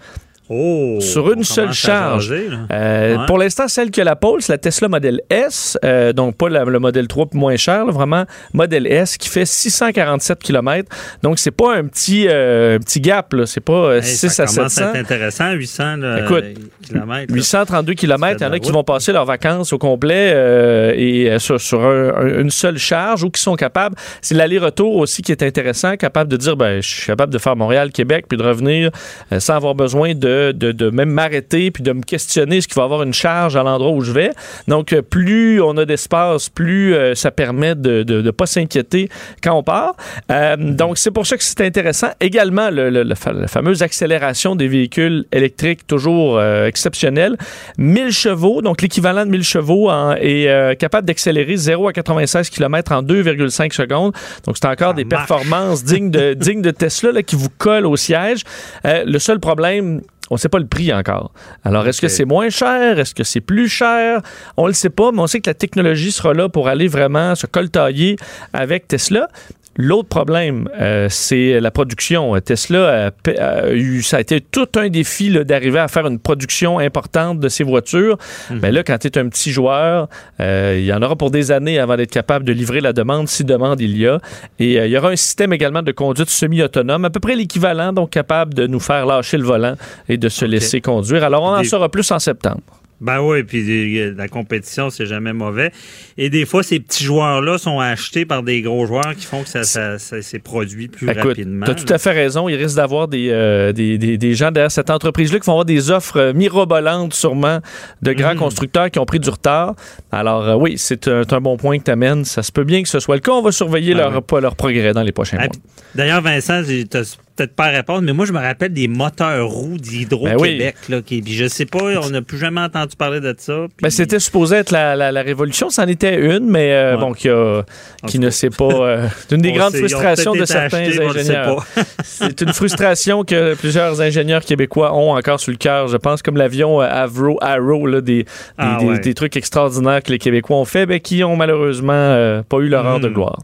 Oh, 0.55 0.99
sur 1.01 1.31
une 1.33 1.43
seule 1.43 1.73
charge. 1.73 2.31
Euh, 2.31 3.17
Ouais. 3.17 3.25
Pour 3.27 3.37
l'instant, 3.37 3.67
celle 3.67 3.91
que 3.91 4.01
la 4.01 4.15
pole, 4.15 4.41
c'est 4.41 4.51
la 4.53 4.57
Tesla 4.57 4.87
Model 4.87 5.21
S, 5.29 5.77
euh, 5.83 6.13
donc 6.13 6.35
pas 6.37 6.49
la- 6.49 6.63
le 6.65 6.79
modèle 6.79 7.07
3 7.07 7.25
puis 7.27 7.39
moins 7.39 7.55
cher, 7.55 7.85
là, 7.85 7.91
vraiment 7.91 8.25
Model 8.53 8.85
S 8.87 9.17
qui 9.17 9.29
fait 9.29 9.45
647 9.45 10.39
km. 10.39 10.89
Donc 11.23 11.39
c'est 11.39 11.51
pas 11.51 11.75
un 11.75 11.85
petit 11.85 12.27
euh, 12.27 12.75
un 12.75 12.79
petit 12.79 13.01
gap, 13.01 13.33
là. 13.33 13.45
c'est 13.45 13.61
pas 13.61 13.95
Hey, 13.97 14.03
6 14.03 14.29
ça 14.29 14.43
à 14.43 14.45
commence 14.47 14.73
700. 14.73 14.85
à 14.85 14.89
être 14.91 14.97
intéressant, 14.97 15.51
800 15.53 15.95
là, 15.97 16.19
Écoute, 16.23 16.43
là. 16.91 17.03
832 17.29 17.93
km, 17.93 18.37
il 18.39 18.43
y 18.43 18.47
en 18.47 18.51
a 18.53 18.59
qui 18.59 18.71
vont 18.71 18.83
passer 18.83 19.11
leurs 19.11 19.25
vacances 19.25 19.73
au 19.73 19.77
complet 19.77 20.93
et 20.97 21.37
sur, 21.39 21.59
sur 21.59 21.81
un- 21.83 22.13
un- 22.15 22.39
une 22.41 22.49
seule 22.49 22.77
charge 22.77 23.23
ou 23.23 23.29
qui 23.29 23.41
sont 23.41 23.55
capables. 23.55 23.95
C'est 24.21 24.35
l'aller-retour 24.35 24.95
aussi 24.97 25.21
qui 25.21 25.31
est 25.31 25.43
intéressant, 25.43 25.95
capable 25.97 26.29
de 26.31 26.37
dire 26.37 26.55
ben, 26.57 26.81
je 26.81 26.87
suis 26.89 27.05
capable 27.07 27.31
de 27.33 27.37
faire 27.37 27.55
Montréal-Québec 27.55 28.25
puis 28.27 28.37
de 28.37 28.43
revenir 28.43 28.91
sans 29.39 29.55
avoir 29.55 29.75
besoin 29.75 30.13
de, 30.13 30.42
de, 30.51 30.71
de 30.71 30.89
même 30.89 31.09
m'arrêter 31.11 31.71
puis 31.71 31.83
de 31.83 31.91
me 31.93 32.01
questionner 32.01 32.59
ce 32.61 32.67
qu'il 32.67 32.75
va 32.75 32.83
avoir 32.83 33.03
une 33.03 33.13
charge 33.13 33.55
à 33.55 33.63
l'endroit 33.63 33.91
où 33.91 34.01
je 34.01 34.11
vais. 34.11 34.31
Donc, 34.67 34.91
euh, 34.93 35.01
plus 35.01 35.61
on 35.61 35.77
a 35.77 35.85
d'espace, 35.85 36.49
plus 36.49 36.93
euh, 36.95 37.15
ça 37.15 37.31
permet 37.31 37.75
de 37.75 38.03
ne 38.21 38.31
pas 38.31 38.45
s'inquiéter 38.45 39.09
quand 39.41 39.53
on 39.53 39.63
part. 39.63 39.95
Euh, 40.31 40.55
donc, 40.57 40.97
c'est 40.97 41.11
pour 41.11 41.25
ça 41.27 41.37
que 41.37 41.43
c'est 41.43 41.61
intéressant. 41.61 42.09
Également, 42.19 42.69
le, 42.69 42.89
le- 42.89 43.03
le 43.03 43.15
fa- 43.15 43.31
la 43.33 43.47
fameuse 43.47 43.81
accélération 43.83 44.55
des 44.55 44.67
véhicules 44.67 45.25
électriques, 45.31 45.85
toujours 45.87 46.37
euh, 46.37 46.67
exceptionnelle. 46.67 47.37
1000 47.77 48.11
chevaux, 48.11 48.61
donc 48.61 48.81
l'équivalent 48.81 49.25
de 49.25 49.31
1000 49.31 49.43
chevaux 49.43 49.89
en- 49.89 50.15
est 50.19 50.75
capable 50.79 51.07
d'accélérer 51.07 51.55
0 51.55 51.87
à 51.87 51.93
96 51.93 52.49
km 52.49 52.91
en 52.91 53.03
2,5 53.03 53.71
secondes. 53.73 54.13
Donc, 54.45 54.57
c'est 54.59 54.67
encore 54.67 54.93
des 54.93 55.05
marche. 55.05 55.27
performances 55.27 55.83
dignes 55.83 56.09
de, 56.11 56.33
dignes 56.33 56.61
de 56.61 56.71
Tesla 56.71 57.11
là, 57.11 57.21
qui 57.23 57.35
vous 57.35 57.49
collent 57.57 57.85
au 57.85 57.95
siège. 57.95 58.41
Le 58.83 59.19
seul 59.19 59.39
problème, 59.39 60.01
on 60.33 60.35
ne 60.35 60.39
sait 60.39 60.49
pas 60.49 60.57
le 60.57 60.65
prix 60.65 60.91
encore. 60.91 61.31
Alors, 61.63 61.87
est-ce 61.87 62.01
que 62.01 62.07
c'est 62.07 62.25
moins 62.25 62.49
cher? 62.49 62.97
Est-ce 62.97 63.13
que 63.13 63.23
c'est 63.23 63.39
plus 63.39 63.69
cher? 63.69 64.19
On 64.57 64.63
ne 64.63 64.69
le 64.69 64.73
sait 64.73 64.89
pas, 64.89 65.11
mais 65.11 65.19
on 65.19 65.27
sait 65.27 65.41
que 65.41 65.49
la 65.49 65.53
technologie 65.53 66.11
sera 66.11 66.33
là 66.33 66.49
pour 66.49 66.67
aller 66.69 66.87
vraiment 66.87 67.35
se 67.35 67.45
coltailler 67.45 68.15
avec 68.51 68.87
Tesla. 68.87 69.27
L'autre 69.75 70.07
problème, 70.07 70.69
euh, 70.79 71.07
c'est 71.09 71.59
la 71.59 71.71
production. 71.71 72.39
Tesla 72.41 73.11
a, 73.39 73.71
eu, 73.71 74.03
ça 74.03 74.17
a 74.17 74.19
été 74.19 74.39
tout 74.39 74.67
un 74.75 74.89
défi 74.89 75.31
d'arriver 75.31 75.79
à 75.79 75.87
faire 75.87 76.05
une 76.05 76.19
production 76.19 76.77
importante 76.77 77.39
de 77.39 77.49
ses 77.49 77.63
voitures. 77.63 78.17
Mais 78.51 78.71
là, 78.71 78.83
quand 78.83 78.99
tu 78.99 79.07
es 79.07 79.17
un 79.17 79.27
petit 79.29 79.51
joueur, 79.51 80.09
euh, 80.39 80.77
il 80.77 80.85
y 80.85 80.93
en 80.93 81.01
aura 81.01 81.15
pour 81.15 81.31
des 81.31 81.51
années 81.51 81.79
avant 81.79 81.97
d'être 81.97 82.11
capable 82.11 82.45
de 82.45 82.53
livrer 82.53 82.81
la 82.81 82.93
demande, 82.93 83.27
si 83.27 83.43
demande 83.43 83.81
il 83.81 83.97
y 83.97 84.07
a. 84.07 84.19
Et 84.59 84.79
euh, 84.79 84.85
il 84.85 84.91
y 84.91 84.97
aura 84.97 85.09
un 85.09 85.15
système 85.15 85.53
également 85.53 85.81
de 85.81 85.91
conduite 85.91 86.29
semi-autonome, 86.29 87.05
à 87.05 87.09
peu 87.09 87.19
près 87.19 87.35
l'équivalent, 87.35 87.93
donc 87.93 88.11
capable 88.11 88.53
de 88.53 88.67
nous 88.67 88.79
faire 88.79 89.07
lâcher 89.07 89.37
le 89.37 89.43
volant 89.43 89.75
et 90.07 90.17
de 90.17 90.29
se 90.29 90.45
laisser 90.45 90.81
conduire. 90.81 91.23
Alors, 91.23 91.43
on 91.43 91.55
en 91.55 91.63
saura 91.63 91.89
plus 91.89 92.09
en 92.11 92.19
septembre. 92.19 92.61
Ben 93.03 93.19
oui, 93.21 93.43
puis 93.43 94.13
la 94.15 94.27
compétition, 94.29 94.89
c'est 94.89 95.05
jamais 95.05 95.33
mauvais. 95.33 95.71
Et 96.17 96.29
des 96.29 96.45
fois, 96.45 96.63
ces 96.63 96.79
petits 96.79 97.03
joueurs-là 97.03 97.57
sont 97.57 97.79
achetés 97.81 98.25
par 98.25 98.43
des 98.43 98.61
gros 98.61 98.85
joueurs 98.85 99.13
qui 99.17 99.25
font 99.25 99.43
que 99.43 99.49
ça, 99.49 99.63
ça, 99.63 99.99
ça 99.99 100.21
s'est 100.21 100.39
produit 100.39 100.87
plus 100.87 101.09
Écoute, 101.09 101.21
rapidement. 101.23 101.65
tu 101.65 101.71
as 101.71 101.75
tout 101.75 101.93
à 101.93 101.97
fait 101.97 102.11
raison. 102.13 102.47
Il 102.47 102.55
risque 102.55 102.77
d'avoir 102.77 103.09
des, 103.09 103.27
euh, 103.29 103.73
des, 103.73 103.97
des- 103.97 104.17
des 104.17 104.33
gens 104.35 104.51
derrière 104.51 104.71
cette 104.71 104.89
entreprise-là 104.89 105.39
qui 105.39 105.45
vont 105.47 105.53
avoir 105.53 105.65
des 105.65 105.91
offres 105.91 106.17
euh, 106.17 106.33
mirobolantes, 106.33 107.13
sûrement, 107.13 107.59
de 108.01 108.13
grands 108.13 108.33
Mhm. 108.35 108.39
constructeurs 108.39 108.89
qui 108.89 108.99
ont 108.99 109.05
pris 109.05 109.19
du 109.19 109.29
retard. 109.29 109.75
Alors, 110.11 110.47
euh, 110.47 110.55
oui, 110.55 110.75
c'est 110.77 111.07
un, 111.09 111.23
bon 111.41 111.57
point 111.57 111.79
que 111.79 111.83
tu 111.83 111.91
amènes. 111.91 112.23
Ça 112.23 112.41
se 112.41 112.53
peut 112.53 112.63
bien 112.63 112.83
que 112.83 112.89
ce 112.89 113.01
soit 113.01 113.15
le 113.15 113.21
cas. 113.21 113.33
On 113.33 113.41
va 113.41 113.51
surveiller 113.51 113.93
Ben 113.95 114.09
leur, 114.11 114.41
leur 114.41 114.55
progrès 114.55 114.93
dans 114.93 115.03
les 115.03 115.11
prochains 115.11 115.37
Ah, 115.41 115.47
mois. 115.47 115.55
D'ailleurs, 115.93 116.21
Vincent, 116.21 116.63
j'ai- 116.63 116.85
t'as 116.85 117.03
peut-être 117.35 117.55
pas 117.55 117.65
à 117.65 117.69
répondre, 117.69 118.01
mais 118.01 118.13
moi, 118.13 118.25
je 118.25 118.31
me 118.33 118.39
rappelle 118.39 118.73
des 118.73 118.87
moteurs 118.87 119.47
roux 119.47 119.77
d'Hydro-Québec. 119.77 120.75
là, 120.89 121.01
qui- 121.01 121.21
Puis 121.21 121.33
je 121.33 121.47
sais 121.47 121.65
pas, 121.65 121.79
on 122.01 122.09
n'a 122.09 122.21
plus 122.21 122.37
jamais 122.37 122.61
entendu 122.61 122.95
parler 122.95 123.19
de 123.19 123.33
ça. 123.37 123.65
puis- 123.69 123.83
Ben, 123.83 123.89
c'était 123.89 124.19
supposé 124.19 124.57
être 124.57 124.71
la, 124.71 124.95
la- 124.95 125.11
la 125.11 125.21
révolution. 125.21 125.69
C'en 125.69 125.87
était 125.87 126.15
une, 126.15 126.45
mais 126.49 126.71
euh, 126.73 126.95
Ouais. 126.95 126.99
bon, 127.01 127.13
qui, 127.13 127.29
a- 127.29 127.63
qui 128.07 128.19
ne 128.19 128.29
sait 128.29 128.49
pas. 128.49 128.65
euh, 128.65 129.07
c'est 129.27 129.35
une 129.35 129.41
des 129.41 129.51
On 129.51 129.55
grandes 129.55 129.71
sait, 129.73 129.79
frustrations 129.79 130.33
de 130.33 130.45
certains 130.45 130.79
ingénieurs. 130.99 131.65
c'est 132.03 132.41
une 132.41 132.53
frustration 132.53 133.23
que 133.23 133.55
plusieurs 133.55 134.01
ingénieurs 134.01 134.43
québécois 134.45 134.93
ont 134.95 135.11
encore 135.15 135.39
sur 135.39 135.51
le 135.51 135.57
cœur. 135.57 135.87
Je 135.87 135.97
pense 135.97 136.21
comme 136.21 136.37
l'avion 136.37 136.81
euh, 136.81 136.87
Avro, 136.89 137.37
Arrow, 137.41 137.87
là, 137.87 138.01
des, 138.01 138.23
des, 138.23 138.25
Ah, 138.57 138.77
des- 138.79 138.85
ouais. 138.85 138.99
des 138.99 139.13
trucs 139.13 139.35
extraordinaires 139.37 140.01
que 140.03 140.11
les 140.11 140.19
Québécois 140.19 140.57
ont 140.57 140.65
fait, 140.65 140.85
mais 140.85 140.99
qui 140.99 141.23
ont 141.23 141.35
malheureusement 141.35 141.93
euh, 141.93 142.41
pas 142.47 142.57
eu 142.59 142.67
leur 142.67 142.85
heure 142.85 142.99
de 142.99 143.09
Hmm. 143.09 143.13
gloire. 143.13 143.39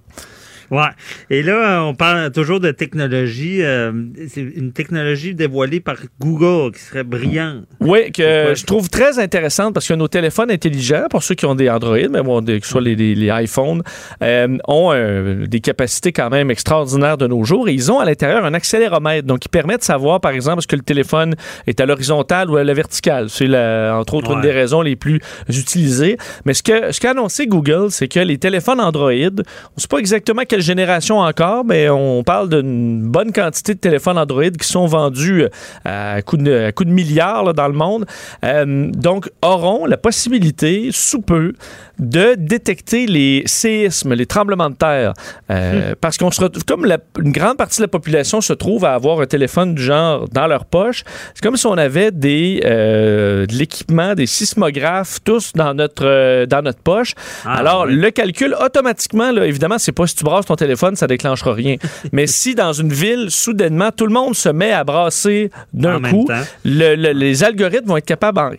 Ouais. 0.72 0.90
Et 1.30 1.42
là, 1.44 1.84
on 1.84 1.94
parle 1.96 2.32
toujours 2.32 2.60
de 2.60 2.72
technologie. 2.72 3.62
euh, 3.64 3.92
c'est 4.28 4.42
une 4.42 4.72
technologie 4.72 5.34
dévoilée 5.36 5.80
par 5.80 5.96
Google 6.20 6.74
qui 6.76 6.82
serait 6.82 7.04
brillante. 7.04 7.64
Oui, 7.80 8.12
que 8.12 8.54
je 8.56 8.66
trouve 8.66 8.90
très 8.90 9.20
intéressante 9.20 9.74
parce 9.74 9.88
que 9.88 9.94
nos 9.94 10.08
téléphones 10.08 10.52
intelligents, 10.52 11.06
pour 11.10 11.24
ceux 11.24 11.36
qui 11.36 11.46
ont 11.46 11.56
des 11.56 11.70
Android, 11.70 11.98
mais 12.10 12.22
bon, 12.22 12.44
que 12.44 12.60
ce 12.62 12.70
soit 12.70 12.82
les, 12.82 12.96
les- 12.96 13.16
les 13.16 13.28
iPhones, 13.44 13.82
euh, 14.24 14.58
ont 14.68 14.92
euh, 14.94 15.48
des 15.48 15.60
capacités 15.60 16.12
quand 16.12 16.30
même 16.30 16.52
extraordinaires 16.52 17.18
de 17.18 17.28
nos 17.28 17.44
jours 17.44 17.68
et 17.70 17.74
ils 17.74 17.92
ont 17.92 18.00
à 18.00 18.06
l'intérieur 18.06 18.46
un 18.46 18.54
accéléromètre. 18.54 19.28
Donc, 19.28 19.40
qui 19.40 19.50
permet 19.50 19.78
de 19.78 19.84
savoir, 19.84 20.20
par 20.22 20.32
exemple, 20.32 20.60
est-ce 20.60 20.68
que 20.68 20.76
le 20.76 20.82
téléphone 20.84 21.36
est 21.68 21.80
à 21.82 21.86
l'horizontale 21.86 22.50
ou 22.50 22.58
à 22.58 22.64
la 22.64 22.74
verticale. 22.74 23.30
C'est, 23.30 23.48
entre 23.92 24.14
autres, 24.16 24.32
une 24.34 24.42
des 24.42 24.52
raisons 24.52 24.82
les 24.82 24.96
plus 24.96 25.20
utilisées. 25.48 26.18
Mais 26.46 26.54
ce 26.54 26.64
que 26.64 26.92
ce 26.92 27.00
qu'a 27.00 27.12
annoncé 27.12 27.48
Google, 27.48 27.88
c'est 27.92 28.08
que 28.08 28.20
les 28.20 28.38
téléphones 28.38 28.80
Android, 28.80 29.12
on 29.12 29.16
ne 29.16 29.42
sait 29.82 29.88
pas 29.90 29.98
exactement 29.98 30.44
génération 30.62 31.20
encore, 31.20 31.66
mais 31.66 31.90
on 31.90 32.24
parle 32.24 32.50
d'une 32.50 33.02
bonne 33.02 33.32
quantité 33.32 33.74
de 33.74 33.80
téléphones 33.80 34.18
Android 34.18 34.50
qui 34.50 34.68
sont 34.68 34.86
vendus 34.86 35.44
euh, 35.88 36.18
à 36.18 36.22
coup 36.22 36.38
de, 36.38 36.74
milliards 36.86 37.54
dans 37.54 37.68
le 37.68 37.74
monde. 37.74 38.06
Euh, 38.44 38.90
donc, 38.92 39.30
auront 39.42 39.86
la 39.86 39.98
possibilité, 39.98 40.90
sous 40.92 41.22
peu, 41.22 41.54
de 42.00 42.36
détecter 42.38 43.06
les 43.06 43.44
séismes, 43.46 44.14
les 44.14 44.26
tremblements 44.26 44.70
de 44.70 44.76
terre. 44.76 45.14
Euh, 45.52 45.94
Parce 46.00 46.18
qu'on 46.18 46.32
se 46.32 46.42
retrouve, 46.42 46.64
comme 46.66 46.86
la- 46.86 46.98
une 47.22 47.32
grande 47.32 47.58
partie 47.58 47.78
de 47.78 47.84
la 47.84 47.88
population 47.90 48.42
se 48.42 48.54
trouve 48.54 48.86
à 48.86 48.94
avoir 48.94 49.20
un 49.22 49.26
téléphone 49.26 49.76
du 49.76 49.84
genre 49.84 50.28
dans 50.30 50.48
leur 50.48 50.66
poche, 50.66 51.04
c'est 51.34 51.44
comme 51.44 51.58
si 51.58 51.66
on 51.68 51.78
avait 51.78 52.12
des, 52.12 52.62
euh, 52.66 53.46
de 53.46 53.54
l'équipement, 53.56 54.16
des 54.16 54.26
sismographes, 54.26 55.20
tous 55.24 55.52
dans 55.54 55.74
notre, 55.74 56.06
euh, 56.06 56.46
dans 56.46 56.62
notre 56.62 56.80
poche. 56.80 57.14
Ah, 57.46 57.58
Alors, 57.58 57.86
oui. 57.88 57.96
le 57.96 58.12
calcul, 58.12 58.56
automatiquement, 58.60 59.32
là, 59.32 59.46
évidemment, 59.46 59.78
c'est 59.78 59.92
pas 59.92 60.08
si 60.08 60.16
tu 60.16 60.24
brasses 60.24 60.46
ton 60.46 60.56
téléphone, 60.56 60.96
ça 60.96 61.08
déclenchera 61.08 61.54
rien. 61.54 61.76
Mais 62.14 62.28
si 62.28 62.56
dans 62.56 62.74
une 62.74 62.94
ville, 62.94 63.28
soudainement, 63.30 63.92
tout 63.92 64.06
le 64.08 64.14
monde 64.14 64.36
se 64.36 64.50
met 64.50 64.72
à 64.72 64.84
brasser 64.84 65.52
d'un 65.74 66.00
coup, 66.02 66.26
temps. 66.28 66.42
le- 66.64 66.96
le- 66.96 67.12
les 67.12 67.44
algorithmes 67.44 67.88
vont 67.88 67.98
être 67.98 68.06
capables 68.06 68.40
en 68.40 68.50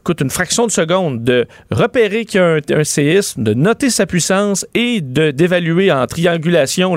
écoute, 0.00 0.20
une 0.22 0.30
fraction 0.30 0.66
de 0.66 0.72
seconde 0.72 1.24
de 1.24 1.46
repérer 1.70 2.24
qu'il 2.24 2.40
y 2.40 2.42
a 2.42 2.78
un, 2.78 2.84
séisme, 2.84 3.42
de 3.42 3.54
noter 3.54 3.90
sa 3.90 4.06
puissance 4.06 4.66
et 4.74 5.00
d'évaluer 5.00 5.92
en 5.92 6.06
triangulation 6.06 6.96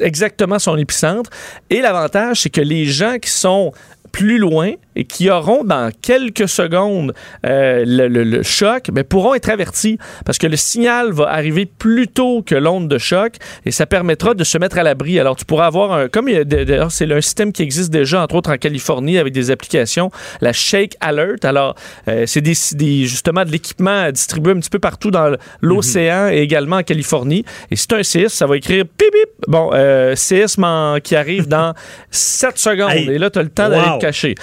exactement 0.00 0.58
son 0.58 0.76
épicentre. 0.76 1.30
Et 1.70 1.80
l'avantage, 1.80 2.42
c'est 2.42 2.50
que 2.50 2.60
les 2.60 2.84
gens 2.84 3.18
qui 3.18 3.30
sont 3.30 3.72
plus 4.12 4.38
loin 4.38 4.72
et 4.96 5.04
qui 5.04 5.30
auront 5.30 5.64
dans 5.64 5.90
quelques 6.02 6.48
secondes 6.48 7.14
euh, 7.46 7.84
le, 7.86 8.08
le- 8.08 8.24
le 8.24 8.42
choc, 8.42 8.88
mais 8.92 9.04
pourront 9.04 9.34
être 9.34 9.48
avertis 9.50 9.98
parce 10.24 10.36
que 10.38 10.46
le 10.46 10.56
signal 10.56 11.12
va 11.12 11.24
arriver 11.30 11.64
plus 11.66 12.08
tôt 12.08 12.42
que 12.42 12.54
l'onde 12.54 12.88
de 12.88 12.98
choc 12.98 13.34
et 13.64 13.70
ça 13.70 13.86
permettra 13.86 14.34
de 14.34 14.44
se 14.44 14.58
mettre 14.58 14.78
à 14.78 14.82
l'abri. 14.82 15.18
Alors 15.18 15.36
tu 15.36 15.44
pourras 15.44 15.66
avoir 15.66 15.92
un, 15.92 16.08
comme 16.08 16.28
il 16.28 16.34
y 16.34 16.38
a 16.38 16.44
de- 16.44 16.64
d'ailleurs 16.64 16.90
c'est 16.92 17.10
un 17.10 17.20
système 17.20 17.52
qui 17.52 17.62
existe 17.62 17.90
déjà 17.90 18.22
entre 18.22 18.34
autres 18.34 18.52
en 18.52 18.56
Californie 18.56 19.18
avec 19.18 19.32
des 19.32 19.50
applications, 19.50 20.10
la 20.40 20.52
Shake 20.52 20.96
Alert. 21.00 21.44
Alors 21.44 21.74
euh, 22.08 22.24
c'est 22.26 22.40
des, 22.40 22.54
des- 22.72 23.04
justement 23.06 23.44
de 23.44 23.50
l'équipement 23.50 24.10
distribué 24.10 24.52
un 24.52 24.60
petit 24.60 24.70
peu 24.70 24.78
partout 24.80 25.10
dans 25.10 25.34
l'océan 25.60 26.28
et 26.30 26.38
également 26.40 26.76
en 26.76 26.82
Californie. 26.82 27.44
Et 27.70 27.74
as 27.74 27.96
un 27.96 28.02
séisme, 28.02 28.28
ça 28.36 28.46
va 28.46 28.56
écrire 28.56 28.84
pip 28.84 29.08
pip. 29.10 29.30
Bon, 29.48 29.70
euh, 29.72 30.14
séisme 30.16 30.64
en- 30.64 30.98
qui 31.02 31.16
arrive 31.16 31.48
dans 31.48 31.74
7 32.10 32.58
secondes 32.58 32.90
Hey, 32.90 33.08
et 33.08 33.18
là 33.18 33.30
tu 33.30 33.38
as 33.38 33.42
le 33.42 33.48
temps 33.48 33.68
d'aller 33.68 33.88
wow. 33.88 33.98
te 33.98 33.99
cacher. 34.00 34.34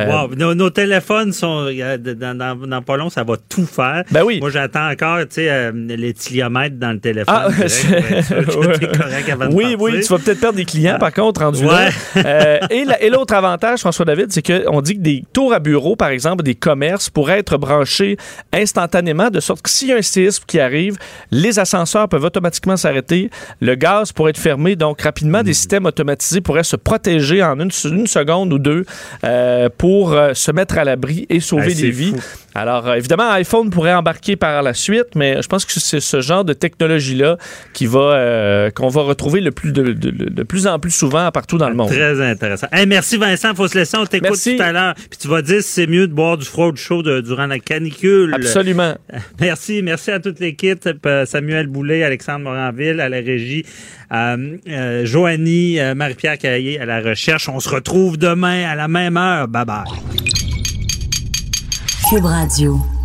Euh, 0.00 0.10
Wow. 0.10 0.34
Nos, 0.36 0.54
nos 0.54 0.70
téléphones 0.70 1.32
sont 1.32 1.66
dans, 1.66 2.36
dans, 2.36 2.56
dans 2.66 2.82
pas 2.82 2.96
long, 2.96 3.10
ça 3.10 3.22
va 3.24 3.34
tout 3.48 3.66
faire. 3.66 4.02
Ben 4.10 4.22
oui. 4.24 4.40
Moi, 4.40 4.50
j'attends 4.50 4.88
encore, 4.90 5.18
tu 5.20 5.26
sais, 5.36 5.50
euh, 5.50 5.72
les 5.74 6.12
tiliomètres 6.14 6.76
dans 6.76 6.92
le 6.92 6.98
téléphone. 7.00 7.34
Ah, 7.36 7.48
direct, 7.50 8.28
correct 8.98 9.28
avant 9.30 9.48
oui, 9.52 9.76
oui, 9.78 10.00
tu 10.00 10.12
vas 10.12 10.18
peut-être 10.18 10.40
perdre 10.40 10.56
des 10.56 10.64
clients, 10.64 10.98
par 10.98 11.12
contre, 11.12 11.42
rendu 11.42 11.64
Ouais. 11.64 11.70
là. 11.72 11.90
Euh, 12.30 12.58
et 12.70 12.84
la- 12.84 13.02
et 13.02 13.08
l'autre 13.10 13.34
avantage, 13.34 13.80
François 13.80 14.04
David, 14.04 14.30
c'est 14.32 14.42
qu'on 14.46 14.80
dit 14.82 14.94
que 14.96 15.00
des 15.00 15.24
tours 15.32 15.52
à 15.52 15.58
bureau, 15.58 15.96
par 15.96 16.08
exemple, 16.10 16.42
des 16.42 16.54
commerces, 16.54 17.08
pourraient 17.10 17.38
être 17.38 17.56
branchés 17.56 18.16
instantanément, 18.52 19.30
de 19.30 19.40
sorte 19.40 19.62
que 19.62 19.70
s'il 19.70 19.88
y 19.88 19.92
a 19.92 19.96
un 19.96 20.02
séisme 20.02 20.44
qui 20.46 20.60
arrive, 20.60 20.96
les 21.30 21.58
ascenseurs 21.58 22.08
peuvent 22.08 22.24
automatiquement 22.24 22.76
s'arrêter, 22.76 23.30
le 23.60 23.74
gaz 23.74 24.12
pourrait 24.12 24.30
être 24.30 24.38
fermé, 24.38 24.76
donc 24.76 25.00
rapidement, 25.02 25.42
des 25.42 25.54
systèmes 25.54 25.86
automatisés 25.86 26.40
pourraient 26.40 26.64
se 26.64 26.76
protéger 26.76 27.42
en 27.42 27.58
une, 27.60 27.70
une 27.84 28.06
seconde 28.06 28.52
ou 28.52 28.58
deux 28.58 28.84
euh, 29.24 29.68
pour 29.76 29.89
euh, 30.12 30.34
se 30.34 30.50
mettre 30.52 30.78
à 30.78 30.84
l'abri 30.84 31.26
et 31.28 31.40
sauver 31.40 31.72
Ah, 31.76 31.80
des 31.80 31.90
vies. 31.90 32.14
fou. 32.16 32.49
Alors, 32.54 32.88
euh, 32.88 32.94
évidemment, 32.94 33.30
iPhone 33.30 33.70
pourrait 33.70 33.94
embarquer 33.94 34.34
par 34.36 34.62
la 34.62 34.74
suite, 34.74 35.14
mais 35.14 35.40
je 35.40 35.46
pense 35.46 35.64
que 35.64 35.72
c'est 35.72 36.00
ce 36.00 36.20
genre 36.20 36.44
de 36.44 36.52
technologie-là 36.52 37.36
qui 37.72 37.86
va, 37.86 38.00
euh, 38.00 38.70
qu'on 38.70 38.88
va 38.88 39.02
retrouver 39.02 39.40
le 39.40 39.50
plus 39.52 39.72
de, 39.72 39.92
de- 39.92 40.42
plus 40.42 40.66
en 40.66 40.78
plus 40.78 40.90
souvent 40.90 41.30
partout 41.30 41.58
dans 41.58 41.68
le 41.68 41.76
monde. 41.76 41.90
Très 41.90 42.20
intéressant. 42.20 42.66
Hey, 42.72 42.86
merci 42.86 43.16
Vincent, 43.18 43.54
faut 43.54 43.68
se 43.68 43.78
laisser, 43.78 43.96
on 43.96 44.04
t'écoute 44.06 44.30
tout 44.56 44.62
à 44.62 44.72
l'heure. 44.72 44.94
Puis 44.94 45.18
tu 45.20 45.28
vas 45.28 45.42
dire 45.42 45.62
si 45.62 45.68
c'est 45.72 45.86
mieux 45.86 46.08
de 46.08 46.12
boire 46.12 46.36
du 46.38 46.44
froid 46.44 46.66
ou 46.68 46.72
du 46.72 46.80
chaud 46.80 47.02
de- 47.02 47.20
durant 47.20 47.46
la 47.46 47.58
canicule. 47.60 48.34
Absolument. 48.34 48.94
Merci, 49.40 49.82
merci 49.82 50.10
à 50.10 50.18
toute 50.20 50.40
l'équipe. 50.40 50.80
Euh, 51.06 51.24
Samuel 51.26 51.66
Boulay, 51.66 52.02
Alexandre 52.02 52.40
Moranville 52.44 53.00
à 53.00 53.08
la 53.08 53.16
régie, 53.18 53.64
euh, 54.12 54.56
euh, 54.68 55.04
Joanie, 55.06 55.78
Marie-Pierre 55.94 56.38
Caillé 56.38 56.80
à 56.80 56.84
la 56.86 57.00
recherche. 57.00 57.48
On 57.48 57.60
se 57.60 57.68
retrouve 57.68 58.16
demain 58.18 58.68
à 58.68 58.74
la 58.74 58.88
même 58.88 59.16
heure. 59.16 59.46
Bye 59.48 59.64
bye. 59.64 60.29
Cube 62.10 62.26
Radio. 62.26 62.99